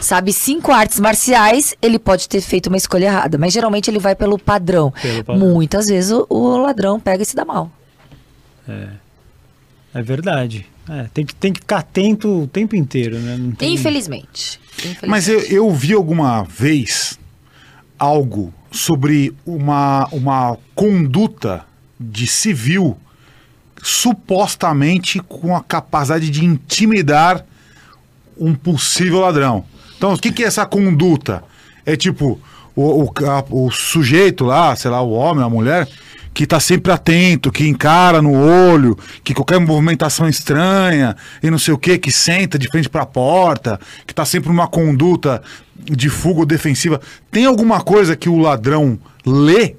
sabe, 0.00 0.32
cinco 0.32 0.72
artes 0.72 0.98
marciais, 0.98 1.74
ele 1.82 1.98
pode 1.98 2.28
ter 2.28 2.40
feito 2.40 2.68
uma 2.68 2.76
escolha 2.76 3.04
errada. 3.06 3.36
Mas 3.38 3.52
geralmente 3.52 3.90
ele 3.90 3.98
vai 3.98 4.14
pelo 4.14 4.38
padrão. 4.38 4.92
Pelo 5.02 5.24
padrão. 5.24 5.48
Muitas 5.48 5.88
vezes 5.88 6.10
o, 6.10 6.26
o 6.28 6.56
ladrão 6.56 6.98
pega 6.98 7.22
e 7.22 7.26
se 7.26 7.36
dá 7.36 7.44
mal. 7.44 7.70
É 9.94 10.02
verdade. 10.02 10.66
É, 10.88 11.04
tem, 11.12 11.24
que, 11.24 11.34
tem 11.34 11.52
que 11.52 11.60
ficar 11.60 11.78
atento 11.78 12.42
o 12.42 12.46
tempo 12.46 12.74
inteiro, 12.74 13.18
né? 13.18 13.36
Não 13.36 13.52
tem- 13.52 13.74
Infelizmente. 13.74 14.60
Infelizmente. 14.78 15.06
Mas 15.08 15.28
eu, 15.28 15.40
eu 15.42 15.70
vi 15.72 15.92
alguma 15.92 16.42
vez 16.44 17.18
algo 17.98 18.52
sobre 18.72 19.34
uma, 19.44 20.08
uma 20.12 20.56
conduta 20.74 21.64
de 21.98 22.26
civil 22.26 22.96
supostamente 23.82 25.20
com 25.20 25.56
a 25.56 25.62
capacidade 25.62 26.30
de 26.30 26.44
intimidar 26.44 27.44
um 28.38 28.54
possível 28.54 29.20
ladrão. 29.20 29.64
Então, 29.96 30.14
o 30.14 30.18
que, 30.18 30.32
que 30.32 30.42
é 30.42 30.46
essa 30.46 30.64
conduta? 30.64 31.42
É 31.84 31.96
tipo, 31.96 32.40
o, 32.74 33.04
o, 33.04 33.12
a- 33.26 33.44
o 33.50 33.70
sujeito 33.70 34.44
lá, 34.44 34.74
sei 34.76 34.90
lá, 34.90 35.00
o 35.02 35.10
homem, 35.12 35.44
a 35.44 35.48
mulher, 35.48 35.88
que 36.32 36.46
tá 36.46 36.60
sempre 36.60 36.92
atento, 36.92 37.50
que 37.50 37.66
encara 37.66 38.22
no 38.22 38.32
olho, 38.32 38.96
que 39.24 39.34
qualquer 39.34 39.58
movimentação 39.60 40.28
estranha 40.28 41.16
e 41.42 41.50
não 41.50 41.58
sei 41.58 41.74
o 41.74 41.78
que, 41.78 41.98
que 41.98 42.12
senta 42.12 42.58
de 42.58 42.68
frente 42.68 42.88
para 42.88 43.02
a 43.02 43.06
porta, 43.06 43.78
que 44.06 44.14
tá 44.14 44.24
sempre 44.24 44.48
numa 44.48 44.68
conduta 44.68 45.42
de 45.76 46.08
fuga 46.08 46.40
ou 46.40 46.46
defensiva. 46.46 47.00
Tem 47.30 47.44
alguma 47.46 47.80
coisa 47.80 48.14
que 48.16 48.28
o 48.28 48.38
ladrão 48.38 48.98
lê 49.26 49.74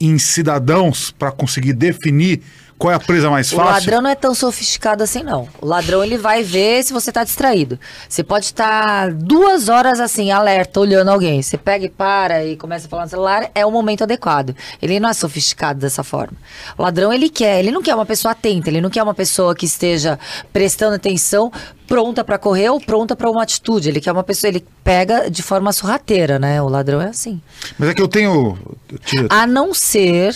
em 0.00 0.18
cidadãos 0.18 1.10
para 1.16 1.30
conseguir 1.30 1.74
definir 1.74 2.42
qual 2.82 2.90
é 2.90 2.96
a 2.96 2.98
presa 2.98 3.30
mais 3.30 3.52
O 3.52 3.54
fácil? 3.54 3.72
ladrão 3.74 4.02
não 4.02 4.10
é 4.10 4.16
tão 4.16 4.34
sofisticado 4.34 5.04
assim, 5.04 5.22
não. 5.22 5.48
O 5.60 5.66
ladrão, 5.66 6.02
ele 6.02 6.18
vai 6.18 6.42
ver 6.42 6.82
se 6.82 6.92
você 6.92 7.12
tá 7.12 7.22
distraído. 7.22 7.78
Você 8.08 8.24
pode 8.24 8.46
estar 8.46 9.12
duas 9.12 9.68
horas 9.68 10.00
assim, 10.00 10.32
alerta, 10.32 10.80
olhando 10.80 11.08
alguém. 11.08 11.40
Você 11.40 11.56
pega 11.56 11.84
e 11.86 11.88
para 11.88 12.44
e 12.44 12.56
começa 12.56 12.88
a 12.88 12.90
falar 12.90 13.04
no 13.04 13.08
celular, 13.08 13.48
é 13.54 13.64
o 13.64 13.70
momento 13.70 14.02
adequado. 14.02 14.56
Ele 14.82 14.98
não 14.98 15.08
é 15.08 15.12
sofisticado 15.12 15.78
dessa 15.78 16.02
forma. 16.02 16.36
O 16.76 16.82
ladrão, 16.82 17.12
ele 17.12 17.30
quer, 17.30 17.60
ele 17.60 17.70
não 17.70 17.82
quer 17.82 17.94
uma 17.94 18.04
pessoa 18.04 18.32
atenta, 18.32 18.68
ele 18.68 18.80
não 18.80 18.90
quer 18.90 19.04
uma 19.04 19.14
pessoa 19.14 19.54
que 19.54 19.64
esteja 19.64 20.18
prestando 20.52 20.96
atenção, 20.96 21.52
pronta 21.86 22.24
pra 22.24 22.36
correr 22.36 22.68
ou 22.68 22.80
pronta 22.80 23.14
pra 23.14 23.30
uma 23.30 23.44
atitude. 23.44 23.90
Ele 23.90 24.00
quer 24.00 24.10
uma 24.10 24.24
pessoa, 24.24 24.48
ele 24.48 24.66
pega 24.82 25.30
de 25.30 25.40
forma 25.40 25.72
sorrateira, 25.72 26.36
né? 26.36 26.60
O 26.60 26.68
ladrão 26.68 27.00
é 27.00 27.10
assim. 27.10 27.40
Mas 27.78 27.90
é 27.90 27.94
que 27.94 28.02
eu 28.02 28.08
tenho. 28.08 28.58
A 29.28 29.46
não 29.46 29.72
ser 29.72 30.34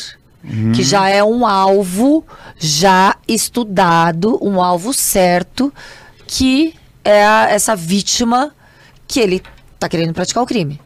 que 0.74 0.82
já 0.82 1.08
é 1.08 1.22
um 1.24 1.44
alvo 1.44 2.24
já 2.58 3.16
estudado, 3.26 4.38
um 4.42 4.60
alvo 4.62 4.92
certo, 4.92 5.72
que 6.26 6.74
é 7.04 7.24
a- 7.24 7.48
essa 7.50 7.74
vítima 7.74 8.52
que 9.08 9.20
ele 9.20 9.42
tá 9.78 9.88
querendo 9.88 10.12
praticar 10.14 10.42
o 10.42 10.46
crime. 10.46 10.80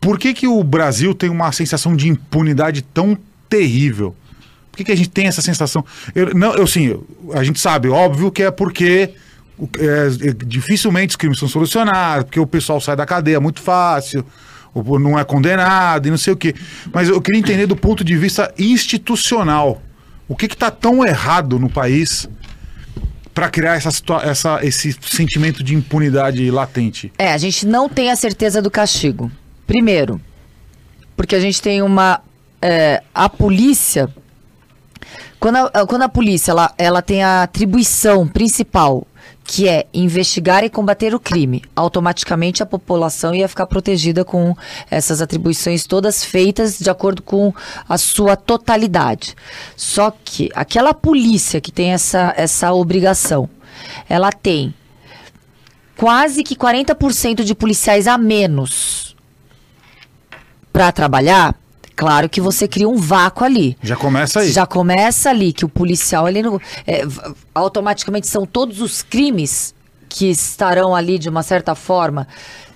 Por 0.00 0.18
que, 0.18 0.32
que 0.34 0.46
o 0.46 0.62
Brasil 0.64 1.14
tem 1.14 1.28
uma 1.30 1.52
sensação 1.52 1.94
de 1.94 2.08
impunidade 2.08 2.82
tão 2.82 3.16
terrível? 3.48 4.14
Por 4.70 4.78
que, 4.78 4.84
que 4.84 4.92
a 4.92 4.96
gente 4.96 5.10
tem 5.10 5.26
essa 5.26 5.42
sensação? 5.42 5.84
Eu, 6.14 6.34
não, 6.34 6.54
eu 6.54 6.66
sim, 6.66 6.98
a 7.32 7.44
gente 7.44 7.60
sabe, 7.60 7.88
óbvio 7.88 8.30
que 8.32 8.42
é 8.42 8.50
porque 8.50 9.10
é, 9.78 10.28
é, 10.28 10.32
dificilmente 10.44 11.10
os 11.10 11.16
crimes 11.16 11.38
são 11.38 11.46
solucionados, 11.48 12.24
porque 12.24 12.40
o 12.40 12.46
pessoal 12.46 12.80
sai 12.80 12.96
da 12.96 13.06
cadeia 13.06 13.38
muito 13.40 13.60
fácil, 13.60 14.24
não 14.74 15.18
é 15.18 15.24
condenado 15.24 16.08
e 16.08 16.10
não 16.10 16.18
sei 16.18 16.32
o 16.32 16.36
quê. 16.36 16.54
Mas 16.92 17.08
eu 17.08 17.20
queria 17.20 17.38
entender 17.38 17.66
do 17.66 17.76
ponto 17.76 18.02
de 18.02 18.16
vista 18.16 18.52
institucional. 18.58 19.80
O 20.26 20.34
que 20.34 20.46
está 20.46 20.70
tão 20.70 21.06
errado 21.06 21.58
no 21.58 21.68
país 21.68 22.28
para 23.34 23.50
criar 23.50 23.74
essa, 23.74 23.90
essa, 24.22 24.64
esse 24.64 24.96
sentimento 25.02 25.62
de 25.62 25.74
impunidade 25.74 26.50
latente? 26.50 27.12
É, 27.18 27.32
a 27.32 27.38
gente 27.38 27.66
não 27.66 27.88
tem 27.88 28.10
a 28.10 28.16
certeza 28.16 28.62
do 28.62 28.70
castigo. 28.70 29.30
Primeiro, 29.66 30.20
porque 31.16 31.34
a 31.34 31.40
gente 31.40 31.60
tem 31.60 31.82
uma. 31.82 32.20
É, 32.60 33.02
a 33.14 33.28
polícia. 33.28 34.08
Quando 35.38 35.56
a, 35.56 35.86
quando 35.86 36.02
a 36.02 36.08
polícia 36.08 36.52
ela, 36.52 36.72
ela 36.78 37.02
tem 37.02 37.22
a 37.22 37.42
atribuição 37.42 38.26
principal 38.26 39.06
que 39.44 39.68
é 39.68 39.86
investigar 39.92 40.64
e 40.64 40.70
combater 40.70 41.14
o 41.14 41.20
crime. 41.20 41.62
Automaticamente 41.76 42.62
a 42.62 42.66
população 42.66 43.34
ia 43.34 43.46
ficar 43.46 43.66
protegida 43.66 44.24
com 44.24 44.56
essas 44.90 45.20
atribuições 45.20 45.86
todas 45.86 46.24
feitas 46.24 46.78
de 46.78 46.88
acordo 46.88 47.22
com 47.22 47.52
a 47.86 47.98
sua 47.98 48.36
totalidade. 48.36 49.36
Só 49.76 50.10
que 50.24 50.50
aquela 50.54 50.94
polícia 50.94 51.60
que 51.60 51.70
tem 51.70 51.92
essa, 51.92 52.32
essa 52.36 52.72
obrigação, 52.72 53.48
ela 54.08 54.32
tem 54.32 54.72
quase 55.94 56.42
que 56.42 56.56
40% 56.56 57.44
de 57.44 57.54
policiais 57.54 58.08
a 58.08 58.16
menos 58.16 59.14
para 60.72 60.90
trabalhar 60.90 61.54
Claro 61.96 62.28
que 62.28 62.40
você 62.40 62.66
cria 62.66 62.88
um 62.88 62.96
vácuo 62.96 63.44
ali. 63.44 63.76
Já 63.82 63.96
começa 63.96 64.40
aí. 64.40 64.50
Já 64.50 64.66
começa 64.66 65.30
ali, 65.30 65.52
que 65.52 65.64
o 65.64 65.68
policial, 65.68 66.28
ele 66.28 66.42
não, 66.42 66.60
é, 66.86 67.02
automaticamente 67.54 68.26
são 68.26 68.44
todos 68.44 68.80
os 68.80 69.02
crimes 69.02 69.74
que 70.08 70.30
estarão 70.30 70.94
ali, 70.94 71.18
de 71.18 71.28
uma 71.28 71.42
certa 71.42 71.74
forma, 71.74 72.26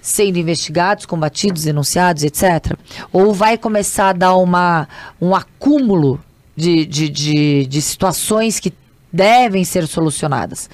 sendo 0.00 0.38
investigados, 0.38 1.06
combatidos, 1.06 1.64
denunciados, 1.64 2.22
etc. 2.22 2.76
Ou 3.12 3.32
vai 3.32 3.58
começar 3.58 4.10
a 4.10 4.12
dar 4.12 4.36
uma, 4.36 4.88
um 5.20 5.34
acúmulo 5.34 6.20
de, 6.56 6.84
de, 6.84 7.08
de, 7.08 7.66
de 7.66 7.82
situações 7.82 8.58
que 8.58 8.72
devem 9.12 9.64
ser 9.64 9.86
solucionadas. 9.86 10.68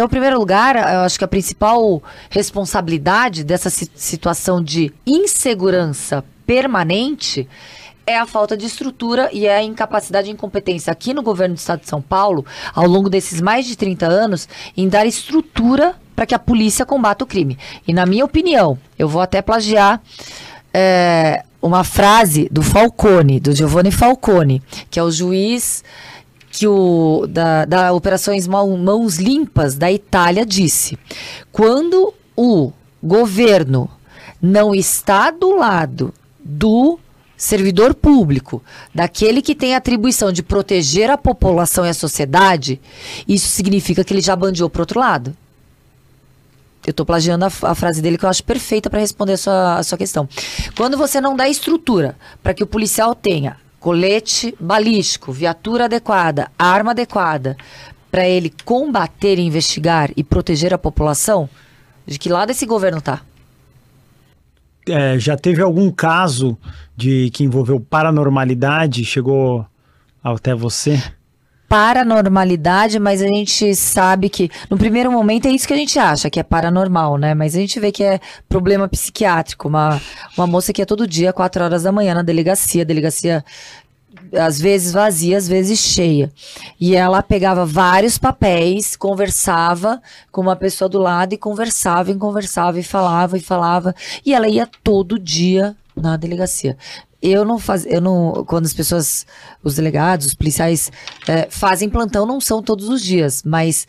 Então, 0.00 0.06
em 0.06 0.12
primeiro 0.12 0.38
lugar, 0.38 0.76
eu 0.76 1.00
acho 1.00 1.18
que 1.18 1.24
a 1.26 1.28
principal 1.28 2.02
responsabilidade 2.30 3.44
dessa 3.44 3.68
situação 3.68 4.64
de 4.64 4.90
insegurança 5.06 6.24
permanente 6.46 7.46
é 8.06 8.16
a 8.16 8.24
falta 8.24 8.56
de 8.56 8.64
estrutura 8.64 9.28
e 9.30 9.44
é 9.44 9.58
a 9.58 9.62
incapacidade 9.62 10.30
e 10.30 10.32
incompetência 10.32 10.90
aqui 10.90 11.12
no 11.12 11.22
governo 11.22 11.54
do 11.54 11.58
estado 11.58 11.80
de 11.80 11.88
São 11.90 12.00
Paulo, 12.00 12.46
ao 12.74 12.86
longo 12.86 13.10
desses 13.10 13.42
mais 13.42 13.66
de 13.66 13.76
30 13.76 14.06
anos, 14.06 14.48
em 14.74 14.88
dar 14.88 15.04
estrutura 15.04 15.94
para 16.16 16.24
que 16.24 16.34
a 16.34 16.38
polícia 16.38 16.86
combata 16.86 17.22
o 17.22 17.26
crime. 17.26 17.58
E 17.86 17.92
na 17.92 18.06
minha 18.06 18.24
opinião, 18.24 18.78
eu 18.98 19.06
vou 19.06 19.20
até 19.20 19.42
plagiar 19.42 20.00
é, 20.72 21.44
uma 21.60 21.84
frase 21.84 22.48
do 22.50 22.62
Falcone, 22.62 23.38
do 23.38 23.54
Giovanni 23.54 23.90
Falcone, 23.90 24.62
que 24.90 24.98
é 24.98 25.02
o 25.02 25.10
juiz 25.10 25.84
que 26.50 26.66
o 26.66 27.26
da, 27.28 27.64
da 27.64 27.92
Operações 27.92 28.46
Mãos 28.46 29.16
Limpas 29.16 29.76
da 29.76 29.90
Itália 29.90 30.44
disse: 30.44 30.98
quando 31.52 32.12
o 32.36 32.72
governo 33.02 33.88
não 34.42 34.74
está 34.74 35.30
do 35.30 35.54
lado 35.54 36.12
do 36.42 36.98
servidor 37.36 37.94
público, 37.94 38.62
daquele 38.94 39.40
que 39.40 39.54
tem 39.54 39.74
a 39.74 39.78
atribuição 39.78 40.30
de 40.30 40.42
proteger 40.42 41.08
a 41.08 41.16
população 41.16 41.86
e 41.86 41.88
a 41.88 41.94
sociedade, 41.94 42.80
isso 43.26 43.48
significa 43.48 44.04
que 44.04 44.12
ele 44.12 44.20
já 44.20 44.36
bandiou 44.36 44.68
para 44.68 44.82
outro 44.82 45.00
lado. 45.00 45.34
Eu 46.86 46.90
estou 46.90 47.06
plagiando 47.06 47.44
a, 47.44 47.48
a, 47.62 47.74
frase 47.74 48.02
dele 48.02 48.18
que 48.18 48.24
eu 48.24 48.28
acho 48.28 48.42
perfeita 48.42 48.90
para 48.90 49.00
responder 49.00 49.34
a 49.34 49.36
sua, 49.36 49.78
a 49.78 49.82
sua 49.82 49.98
questão. 49.98 50.28
Quando 50.76 50.96
você 50.96 51.20
não 51.20 51.36
dá 51.36 51.48
estrutura 51.48 52.16
para 52.42 52.54
que 52.54 52.62
o 52.62 52.66
policial 52.66 53.14
tenha 53.14 53.56
colete 53.80 54.54
balístico, 54.60 55.32
viatura 55.32 55.86
adequada, 55.86 56.50
arma 56.56 56.92
adequada, 56.92 57.56
para 58.10 58.28
ele 58.28 58.52
combater, 58.64 59.38
investigar 59.38 60.10
e 60.16 60.22
proteger 60.22 60.72
a 60.72 60.78
população, 60.78 61.48
de 62.06 62.18
que 62.18 62.28
lado 62.28 62.50
esse 62.50 62.66
governo 62.66 62.98
está? 62.98 63.22
é, 64.88 65.18
já 65.18 65.36
teve 65.36 65.62
algum 65.62 65.90
caso 65.90 66.58
de 66.96 67.30
que 67.30 67.44
envolveu 67.44 67.80
paranormalidade? 67.80 69.04
Chegou 69.04 69.66
até 70.22 70.54
você? 70.54 71.02
Paranormalidade, 71.70 72.98
mas 72.98 73.22
a 73.22 73.28
gente 73.28 73.76
sabe 73.76 74.28
que 74.28 74.50
no 74.68 74.76
primeiro 74.76 75.12
momento 75.12 75.46
é 75.46 75.52
isso 75.52 75.68
que 75.68 75.72
a 75.72 75.76
gente 75.76 76.00
acha 76.00 76.28
que 76.28 76.40
é 76.40 76.42
paranormal, 76.42 77.16
né? 77.16 77.32
Mas 77.32 77.54
a 77.54 77.60
gente 77.60 77.78
vê 77.78 77.92
que 77.92 78.02
é 78.02 78.18
problema 78.48 78.88
psiquiátrico. 78.88 79.68
Uma, 79.68 80.02
uma 80.36 80.48
moça 80.48 80.72
que 80.72 80.82
é 80.82 80.84
todo 80.84 81.06
dia, 81.06 81.32
4 81.32 81.62
horas 81.62 81.84
da 81.84 81.92
manhã, 81.92 82.12
na 82.12 82.22
delegacia, 82.22 82.84
delegacia 82.84 83.44
às 84.32 84.60
vezes 84.60 84.92
vazia, 84.92 85.38
às 85.38 85.46
vezes 85.46 85.78
cheia. 85.78 86.32
E 86.80 86.96
ela 86.96 87.22
pegava 87.22 87.64
vários 87.64 88.18
papéis, 88.18 88.96
conversava 88.96 90.02
com 90.32 90.40
uma 90.40 90.56
pessoa 90.56 90.88
do 90.88 90.98
lado 90.98 91.34
e 91.34 91.38
conversava 91.38 92.10
e 92.10 92.16
conversava 92.16 92.80
e 92.80 92.82
falava 92.82 93.36
e 93.36 93.40
falava. 93.40 93.94
E 94.26 94.34
ela 94.34 94.48
ia 94.48 94.68
todo 94.82 95.20
dia 95.20 95.76
na 95.94 96.16
delegacia. 96.16 96.76
Eu 97.22 97.44
não 97.44 97.58
faz, 97.58 97.84
eu 97.86 98.00
não, 98.00 98.44
quando 98.46 98.66
as 98.66 98.72
pessoas, 98.72 99.26
os 99.62 99.74
delegados, 99.74 100.26
os 100.26 100.34
policiais 100.34 100.90
é, 101.28 101.48
fazem 101.50 101.88
plantão, 101.88 102.24
não 102.24 102.40
são 102.40 102.62
todos 102.62 102.88
os 102.88 103.02
dias, 103.02 103.42
mas 103.44 103.86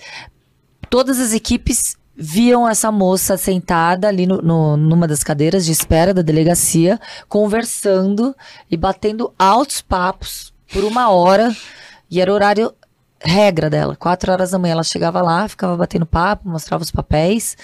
todas 0.90 1.20
as 1.20 1.34
equipes 1.34 1.96
viam 2.16 2.68
essa 2.68 2.92
moça 2.92 3.38
sentada 3.38 4.08
ali 4.08 4.28
no, 4.28 4.42
no, 4.42 4.78
numa 4.78 5.08
das 5.08 5.24
cadeiras 5.24 5.66
de 5.66 5.72
espera 5.72 6.14
da 6.14 6.22
delegacia, 6.22 7.00
conversando 7.28 8.36
e 8.70 8.76
batendo 8.76 9.34
altos 9.40 9.82
papos 9.82 10.54
por 10.72 10.84
uma 10.84 11.10
hora. 11.10 11.56
E 12.10 12.20
era 12.20 12.32
o 12.32 12.36
horário 12.36 12.74
regra 13.24 13.70
dela. 13.70 13.96
Quatro 13.96 14.32
horas 14.32 14.52
da 14.52 14.60
manhã 14.60 14.74
ela 14.74 14.84
chegava 14.84 15.22
lá, 15.22 15.48
ficava 15.48 15.76
batendo 15.78 16.06
papo, 16.06 16.50
mostrava 16.50 16.84
os 16.84 16.92
papéis, 16.92 17.56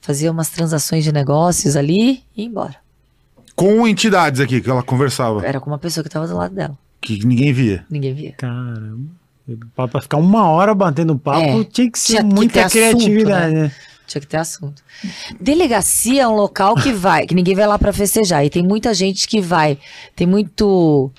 fazia 0.00 0.30
umas 0.30 0.50
transações 0.50 1.02
de 1.02 1.12
negócios 1.12 1.76
ali 1.76 2.24
e 2.36 2.42
ia 2.42 2.46
embora. 2.46 2.85
Com 3.56 3.88
entidades 3.88 4.38
aqui 4.38 4.60
que 4.60 4.68
ela 4.70 4.82
conversava? 4.82 5.44
Era 5.44 5.58
com 5.58 5.70
uma 5.70 5.78
pessoa 5.78 6.04
que 6.04 6.08
estava 6.08 6.28
do 6.28 6.36
lado 6.36 6.54
dela. 6.54 6.78
Que 7.00 7.24
ninguém 7.24 7.52
via? 7.52 7.86
Ninguém 7.90 8.12
via. 8.12 8.32
Caramba. 8.32 9.10
Pra 9.74 10.00
ficar 10.02 10.18
uma 10.18 10.48
hora 10.50 10.74
batendo 10.74 11.16
papo, 11.16 11.60
é, 11.60 11.64
tinha 11.64 11.90
que 11.90 11.98
ser 11.98 12.14
tinha 12.14 12.24
muita 12.24 12.64
que 12.64 12.70
criatividade, 12.70 13.44
assunto, 13.44 13.54
né? 13.54 13.62
né? 13.62 13.72
Tinha 14.06 14.20
que 14.20 14.26
ter 14.26 14.36
assunto. 14.36 14.82
Delegacia 15.40 16.22
é 16.22 16.28
um 16.28 16.34
local 16.34 16.74
que 16.74 16.92
vai, 16.92 17.26
que 17.26 17.34
ninguém 17.34 17.54
vai 17.54 17.66
lá 17.66 17.78
para 17.78 17.92
festejar. 17.92 18.44
E 18.44 18.50
tem 18.50 18.62
muita 18.62 18.92
gente 18.92 19.26
que 19.26 19.40
vai. 19.40 19.78
Tem 20.14 20.26
muito. 20.26 21.10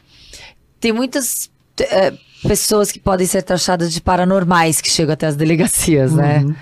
Tem 0.79 0.91
muitas 0.91 1.49
é, 1.79 2.13
pessoas 2.41 2.91
que 2.91 2.99
podem 2.99 3.25
ser 3.25 3.41
taxadas 3.43 3.91
de 3.91 4.01
paranormais 4.01 4.79
que 4.79 4.89
chegam 4.89 5.13
até 5.13 5.25
as 5.25 5.35
delegacias, 5.35 6.13
né? 6.13 6.39
uhum. 6.39 6.49
né? 6.49 6.55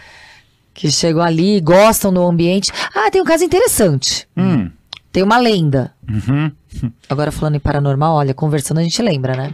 Que 0.74 0.92
chegam 0.92 1.22
ali, 1.22 1.60
gostam 1.62 2.14
do 2.14 2.22
ambiente. 2.22 2.72
Ah, 2.94 3.10
tem 3.10 3.22
um 3.22 3.26
caso 3.26 3.44
interessante. 3.44 4.28
Hum. 4.38 4.70
Tem 5.16 5.24
uma 5.24 5.38
lenda. 5.38 5.94
Uhum. 6.10 6.52
Agora 7.08 7.32
falando 7.32 7.56
em 7.56 7.60
paranormal, 7.60 8.16
olha, 8.16 8.34
conversando 8.34 8.82
a 8.82 8.84
gente 8.84 9.02
lembra, 9.02 9.34
né? 9.34 9.54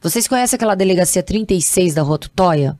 Vocês 0.00 0.28
conhecem 0.28 0.56
aquela 0.56 0.76
delegacia 0.76 1.24
36 1.24 1.94
da 1.94 2.02
Rua 2.02 2.18
Tutóia? 2.18 2.78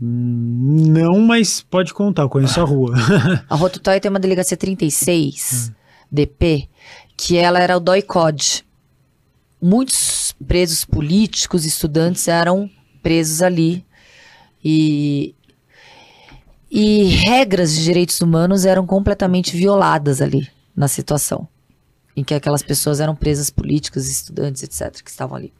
Não, 0.00 1.18
mas 1.20 1.60
pode 1.60 1.92
contar, 1.92 2.22
eu 2.22 2.30
conheço 2.30 2.58
a 2.58 2.64
rua. 2.64 2.94
a 3.50 3.54
Rua 3.54 3.68
Tutóia 3.68 4.00
tem 4.00 4.08
uma 4.08 4.18
delegacia 4.18 4.56
36, 4.56 5.68
hum. 5.68 5.74
DP, 6.10 6.70
que 7.14 7.36
ela 7.36 7.60
era 7.60 7.76
o 7.76 7.80
DOI-COD. 7.80 8.64
Muitos 9.60 10.34
presos 10.46 10.86
políticos, 10.86 11.66
estudantes 11.66 12.26
eram 12.28 12.70
presos 13.02 13.42
ali. 13.42 13.84
E 14.64 15.34
e 16.70 17.04
regras 17.04 17.74
de 17.74 17.84
direitos 17.84 18.18
humanos 18.22 18.64
eram 18.64 18.86
completamente 18.86 19.54
violadas 19.54 20.22
ali 20.22 20.48
na 20.78 20.86
situação 20.86 21.48
em 22.16 22.22
que 22.22 22.34
aquelas 22.34 22.62
pessoas 22.62 23.00
eram 23.00 23.14
presas 23.14 23.50
políticas, 23.50 24.08
estudantes, 24.08 24.62
etc., 24.62 25.02
que 25.02 25.10
estavam 25.10 25.36
ali. 25.36 25.52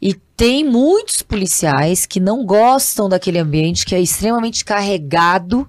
E 0.00 0.14
tem 0.36 0.64
muitos 0.64 1.22
policiais 1.22 2.06
que 2.06 2.20
não 2.20 2.44
gostam 2.44 3.08
daquele 3.08 3.38
ambiente 3.38 3.84
que 3.84 3.94
é 3.94 4.00
extremamente 4.00 4.64
carregado, 4.64 5.68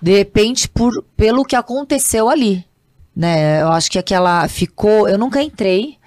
de 0.00 0.16
repente, 0.16 0.68
por, 0.68 1.04
pelo 1.16 1.44
que 1.44 1.54
aconteceu 1.54 2.28
ali. 2.28 2.64
Né? 3.14 3.62
Eu 3.62 3.68
acho 3.68 3.90
que 3.90 3.98
aquela 3.98 4.48
ficou. 4.48 5.08
Eu 5.08 5.18
nunca 5.18 5.42
entrei 5.42 5.98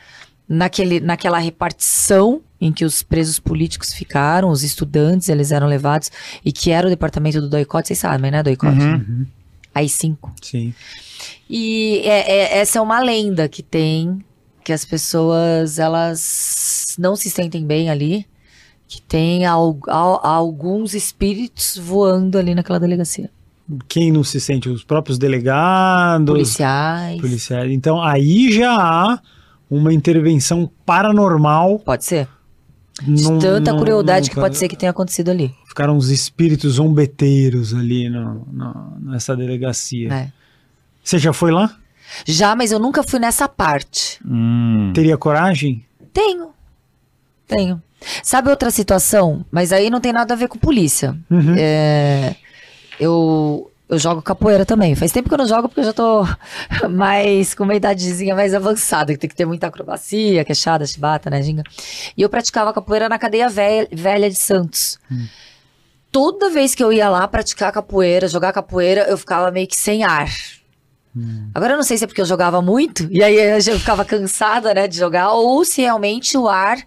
naquele, 0.48 1.00
naquela 1.00 1.38
repartição 1.40 2.42
em 2.60 2.72
que 2.72 2.84
os 2.84 3.04
presos 3.04 3.40
políticos 3.40 3.94
ficaram, 3.94 4.50
os 4.50 4.64
estudantes, 4.64 5.30
eles 5.30 5.52
eram 5.52 5.68
levados, 5.68 6.12
e 6.44 6.52
que 6.52 6.72
era 6.72 6.88
o 6.88 6.90
departamento 6.90 7.40
do 7.40 7.50
doicote, 7.50 7.88
vocês 7.88 8.00
sabem, 8.00 8.32
né, 8.32 8.44
doicote? 8.44 8.78
Uhum. 8.78 9.26
Uhum. 9.76 9.82
AI-5. 9.82 10.18
Sim. 10.42 10.74
E 11.50 12.02
é, 12.04 12.32
é, 12.32 12.58
essa 12.60 12.80
é 12.80 12.82
uma 12.82 13.00
lenda 13.00 13.48
que 13.50 13.64
tem, 13.64 14.24
que 14.64 14.74
as 14.74 14.86
pessoas, 14.86 15.80
elas 15.80 16.96
não 16.98 17.16
se 17.16 17.30
sentem 17.30 17.66
bem 17.66 17.90
ali, 17.90 18.26
que 18.88 19.02
tem 19.02 19.46
al, 19.46 19.78
al, 19.88 20.26
alguns 20.26 20.94
espíritos 20.94 21.78
voando 21.78 22.38
ali 22.38 22.56
naquela 22.56 22.80
delegacia. 22.80 23.30
Quem 23.88 24.12
não 24.12 24.24
se 24.24 24.40
sente? 24.40 24.68
Os 24.68 24.84
próprios 24.84 25.20
delegados, 25.20 26.26
Policiais. 26.26 27.22
policiais. 27.22 27.72
Então 27.72 28.02
aí 28.02 28.52
já 28.52 28.72
há 28.76 29.20
uma 29.70 29.94
intervenção 29.94 30.70
paranormal. 30.86 31.80
Pode 31.80 32.04
ser. 32.04 32.28
De 33.02 33.24
num- 33.24 33.40
tanta 33.40 33.72
num- 33.74 33.80
crueldade 33.82 34.28
num- 34.30 34.34
que 34.36 34.40
pode 34.40 34.58
ser 34.58 34.68
que 34.68 34.76
tenha 34.76 34.90
acontecido 34.92 35.30
ali. 35.30 35.54
Ficaram 35.68 35.96
uns 35.96 36.10
espíritos 36.10 36.74
zombeteiros 36.74 37.74
ali 37.74 38.10
no- 38.10 38.46
no- 38.52 38.98
nessa 39.12 39.36
delegacia. 39.36 40.10
né? 40.10 40.34
Você 41.04 41.18
já 41.18 41.32
foi 41.34 41.52
lá? 41.52 41.76
Já, 42.26 42.56
mas 42.56 42.72
eu 42.72 42.80
nunca 42.80 43.04
fui 43.04 43.20
nessa 43.20 43.48
parte. 43.48 44.20
Hum. 44.26 44.92
Teria 44.94 45.18
coragem? 45.18 45.86
Tenho. 46.14 46.50
Tenho. 47.48 47.82
Sabe 48.24 48.50
outra 48.50 48.72
situação? 48.72 49.46
Mas 49.52 49.72
aí 49.74 49.90
não 49.90 50.00
tem 50.00 50.14
nada 50.14 50.34
a 50.34 50.38
ver 50.38 50.48
com 50.48 50.58
polícia. 50.58 51.18
Uhum. 51.30 51.56
É, 51.58 52.36
eu, 53.00 53.69
eu 53.90 53.98
jogo 53.98 54.22
capoeira 54.22 54.66
também. 54.66 54.94
Faz 54.96 55.12
tempo 55.12 55.28
que 55.28 55.34
eu 55.34 55.40
não 55.40 55.48
jogo 55.48 55.68
porque 55.68 55.80
eu 55.80 55.86
já 55.86 55.94
tô 55.94 56.24
mais 56.90 57.56
com 57.56 57.64
uma 57.64 57.74
idadezinha 57.74 58.36
mais 58.36 58.54
avançada, 58.54 59.12
que 59.12 59.20
tem 59.20 59.30
que 59.30 59.36
ter 59.36 59.46
muita 59.46 59.68
acrobacia, 59.68 60.46
queixada, 60.46 60.86
chibata, 60.86 61.30
né, 61.30 61.42
ginga? 61.42 61.64
E 62.16 62.22
eu 62.22 62.30
praticava 62.30 62.72
capoeira 62.72 63.10
na 63.10 63.18
cadeia 63.18 63.50
velha, 63.50 63.88
velha 63.92 64.30
de 64.30 64.36
Santos. 64.36 65.00
Toda 66.12 66.50
vez 66.50 66.76
que 66.76 66.84
eu 66.84 66.94
ia 66.94 67.10
lá 67.10 67.28
praticar 67.28 67.72
capoeira, 67.72 68.28
jogar 68.28 68.54
capoeira, 68.54 69.02
eu 69.10 69.18
ficava 69.18 69.50
meio 69.52 69.68
que 69.68 69.76
sem 69.76 70.04
ar. 70.04 70.30
Agora 71.54 71.74
eu 71.74 71.78
não 71.78 71.84
sei 71.84 71.98
se 71.98 72.04
é 72.04 72.08
porque 72.08 72.22
eu 72.22 72.26
jogava 72.26 72.62
muito, 72.62 73.08
e 73.12 73.24
aí 73.24 73.36
eu 73.36 73.80
ficava 73.80 74.06
cansada, 74.06 74.74
né, 74.74 74.88
de 74.88 74.96
jogar, 74.98 75.32
ou 75.32 75.66
se 75.66 75.82
realmente 75.82 76.38
o 76.38 76.48
ar 76.48 76.78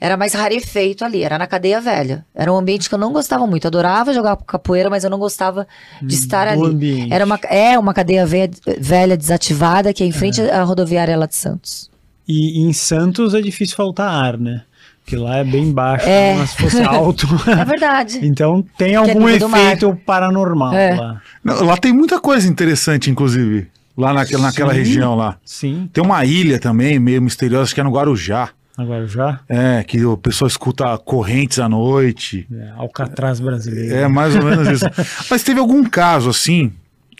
era 0.00 0.16
mais 0.16 0.32
rarefeito 0.34 1.04
ali, 1.04 1.22
era 1.22 1.36
na 1.38 1.46
cadeia 1.46 1.80
velha. 1.80 2.24
Era 2.34 2.52
um 2.52 2.56
ambiente 2.56 2.88
que 2.88 2.94
eu 2.94 2.98
não 2.98 3.12
gostava 3.12 3.46
muito. 3.46 3.66
Adorava 3.66 4.12
jogar 4.14 4.36
capoeira, 4.36 4.88
mas 4.88 5.02
eu 5.04 5.10
não 5.10 5.18
gostava 5.18 5.66
de 6.00 6.14
estar 6.14 6.54
do 6.56 6.64
ali. 6.64 6.74
ambiente. 6.74 7.12
Era 7.12 7.24
uma, 7.24 7.38
é 7.48 7.78
uma 7.78 7.92
cadeia 7.92 8.24
velha, 8.24 8.50
velha 8.78 9.16
desativada 9.16 9.92
que 9.92 10.02
é 10.02 10.06
em 10.06 10.12
frente 10.12 10.40
à 10.40 10.62
rodoviária 10.62 11.16
lá 11.16 11.26
de 11.26 11.34
Santos. 11.34 11.90
E 12.26 12.60
em 12.60 12.72
Santos 12.72 13.34
é 13.34 13.40
difícil 13.40 13.74
faltar 13.76 14.08
ar, 14.12 14.38
né? 14.38 14.62
Porque 15.02 15.16
lá 15.16 15.38
é 15.38 15.44
bem 15.44 15.72
baixo, 15.72 16.06
É. 16.06 16.34
mas 16.34 16.50
se 16.50 16.56
fosse 16.58 16.82
alto. 16.82 17.26
É 17.48 17.64
verdade. 17.64 18.18
então 18.26 18.62
tem 18.76 18.92
é 18.92 18.96
algum 18.96 19.20
mar. 19.48 19.62
efeito 19.62 19.98
paranormal 20.04 20.74
É. 20.74 20.94
lá. 20.94 21.22
Não, 21.42 21.64
lá 21.64 21.76
tem 21.78 21.92
muita 21.94 22.20
coisa 22.20 22.46
interessante, 22.46 23.10
inclusive. 23.10 23.68
Lá 23.96 24.12
naquela, 24.12 24.42
naquela 24.44 24.72
região 24.72 25.16
lá. 25.16 25.38
Sim, 25.44 25.88
Tem 25.92 26.04
uma 26.04 26.24
ilha 26.24 26.60
também, 26.60 26.98
meio 27.00 27.20
misteriosa, 27.20 27.64
acho 27.64 27.74
que 27.74 27.80
é 27.80 27.84
no 27.84 27.90
Guarujá. 27.90 28.50
Agora 28.78 29.06
já. 29.06 29.40
É, 29.48 29.82
que 29.82 30.04
o 30.04 30.16
pessoal 30.16 30.46
escuta 30.46 30.96
correntes 30.98 31.58
à 31.58 31.68
noite. 31.68 32.46
É, 32.50 32.70
Alcatraz 32.76 33.40
brasileiro. 33.40 33.94
É 33.94 34.08
mais 34.08 34.36
ou 34.36 34.44
menos 34.44 34.68
isso. 34.68 34.84
Mas 35.28 35.42
teve 35.42 35.58
algum 35.58 35.84
caso, 35.84 36.30
assim, 36.30 36.72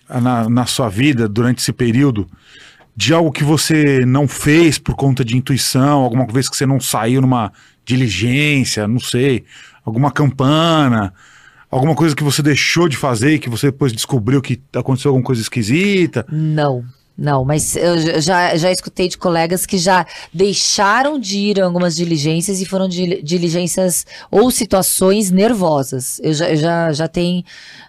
na, 0.09 0.49
na 0.49 0.67
sua 0.67 0.89
vida, 0.89 1.29
durante 1.29 1.59
esse 1.59 1.73
período, 1.73 2.29
de 2.97 3.13
algo 3.13 3.33
que 3.33 3.45
você 3.45 4.07
não 4.07 4.27
fez 4.27 4.79
por 4.79 4.95
conta 4.95 5.25
de 5.25 5.37
intuição, 5.37 6.01
alguma 6.01 6.27
vez 6.27 6.49
que 6.49 6.57
você 6.57 6.67
não 6.67 6.81
saiu 6.81 7.21
numa 7.21 7.53
diligência, 7.85 8.87
não 8.87 9.01
sei, 9.01 9.45
alguma 9.85 10.11
campana, 10.11 11.13
alguma 11.71 11.95
coisa 11.95 12.15
que 12.15 12.25
você 12.25 12.43
deixou 12.43 12.89
de 12.89 12.97
fazer 12.97 13.35
e 13.35 13.39
que 13.39 13.49
você 13.49 13.71
depois 13.71 13.93
descobriu 13.93 14.43
que 14.43 14.61
aconteceu 14.75 15.11
alguma 15.11 15.25
coisa 15.25 15.41
esquisita? 15.41 16.27
Não, 16.31 16.85
não, 17.19 17.45
mas 17.45 17.75
eu 17.75 18.21
já, 18.21 18.57
já 18.57 18.71
escutei 18.71 19.09
de 19.09 19.19
colegas 19.19 19.67
que 19.67 19.77
já 19.77 20.07
deixaram 20.33 21.19
de 21.19 21.37
ir 21.37 21.61
a 21.61 21.65
algumas 21.65 21.97
diligências 21.97 22.61
e 22.61 22.65
foram 22.65 22.89
dil- 22.89 23.21
diligências 23.25 24.07
ou 24.31 24.53
situações 24.53 25.29
nervosas. 25.29 26.21
Eu 26.23 26.33
já, 26.33 26.55
já, 26.55 26.93
já 26.93 27.09
tenho, 27.09 27.43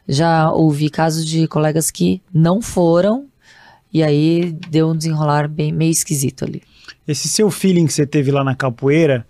já 0.07 0.51
ouvi 0.51 0.89
casos 0.89 1.23
de 1.23 1.47
colegas 1.47 1.91
que 1.91 2.19
não 2.33 2.59
foram 2.59 3.25
e 3.93 4.01
aí 4.01 4.51
deu 4.67 4.89
um 4.89 4.97
desenrolar 4.97 5.47
bem 5.47 5.71
meio 5.71 5.91
esquisito 5.91 6.43
ali. 6.43 6.63
Esse 7.07 7.27
seu 7.27 7.51
feeling 7.51 7.85
que 7.85 7.93
você 7.93 8.07
teve 8.07 8.31
lá 8.31 8.43
na 8.43 8.55
capoeira, 8.55 9.27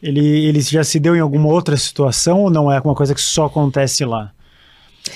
ele, 0.00 0.24
ele 0.46 0.60
já 0.60 0.84
se 0.84 1.00
deu 1.00 1.16
em 1.16 1.20
alguma 1.20 1.48
outra 1.48 1.76
situação 1.76 2.42
ou 2.42 2.50
não 2.50 2.70
é 2.70 2.80
uma 2.80 2.94
coisa 2.94 3.12
que 3.12 3.20
só 3.20 3.46
acontece 3.46 4.04
lá? 4.04 4.32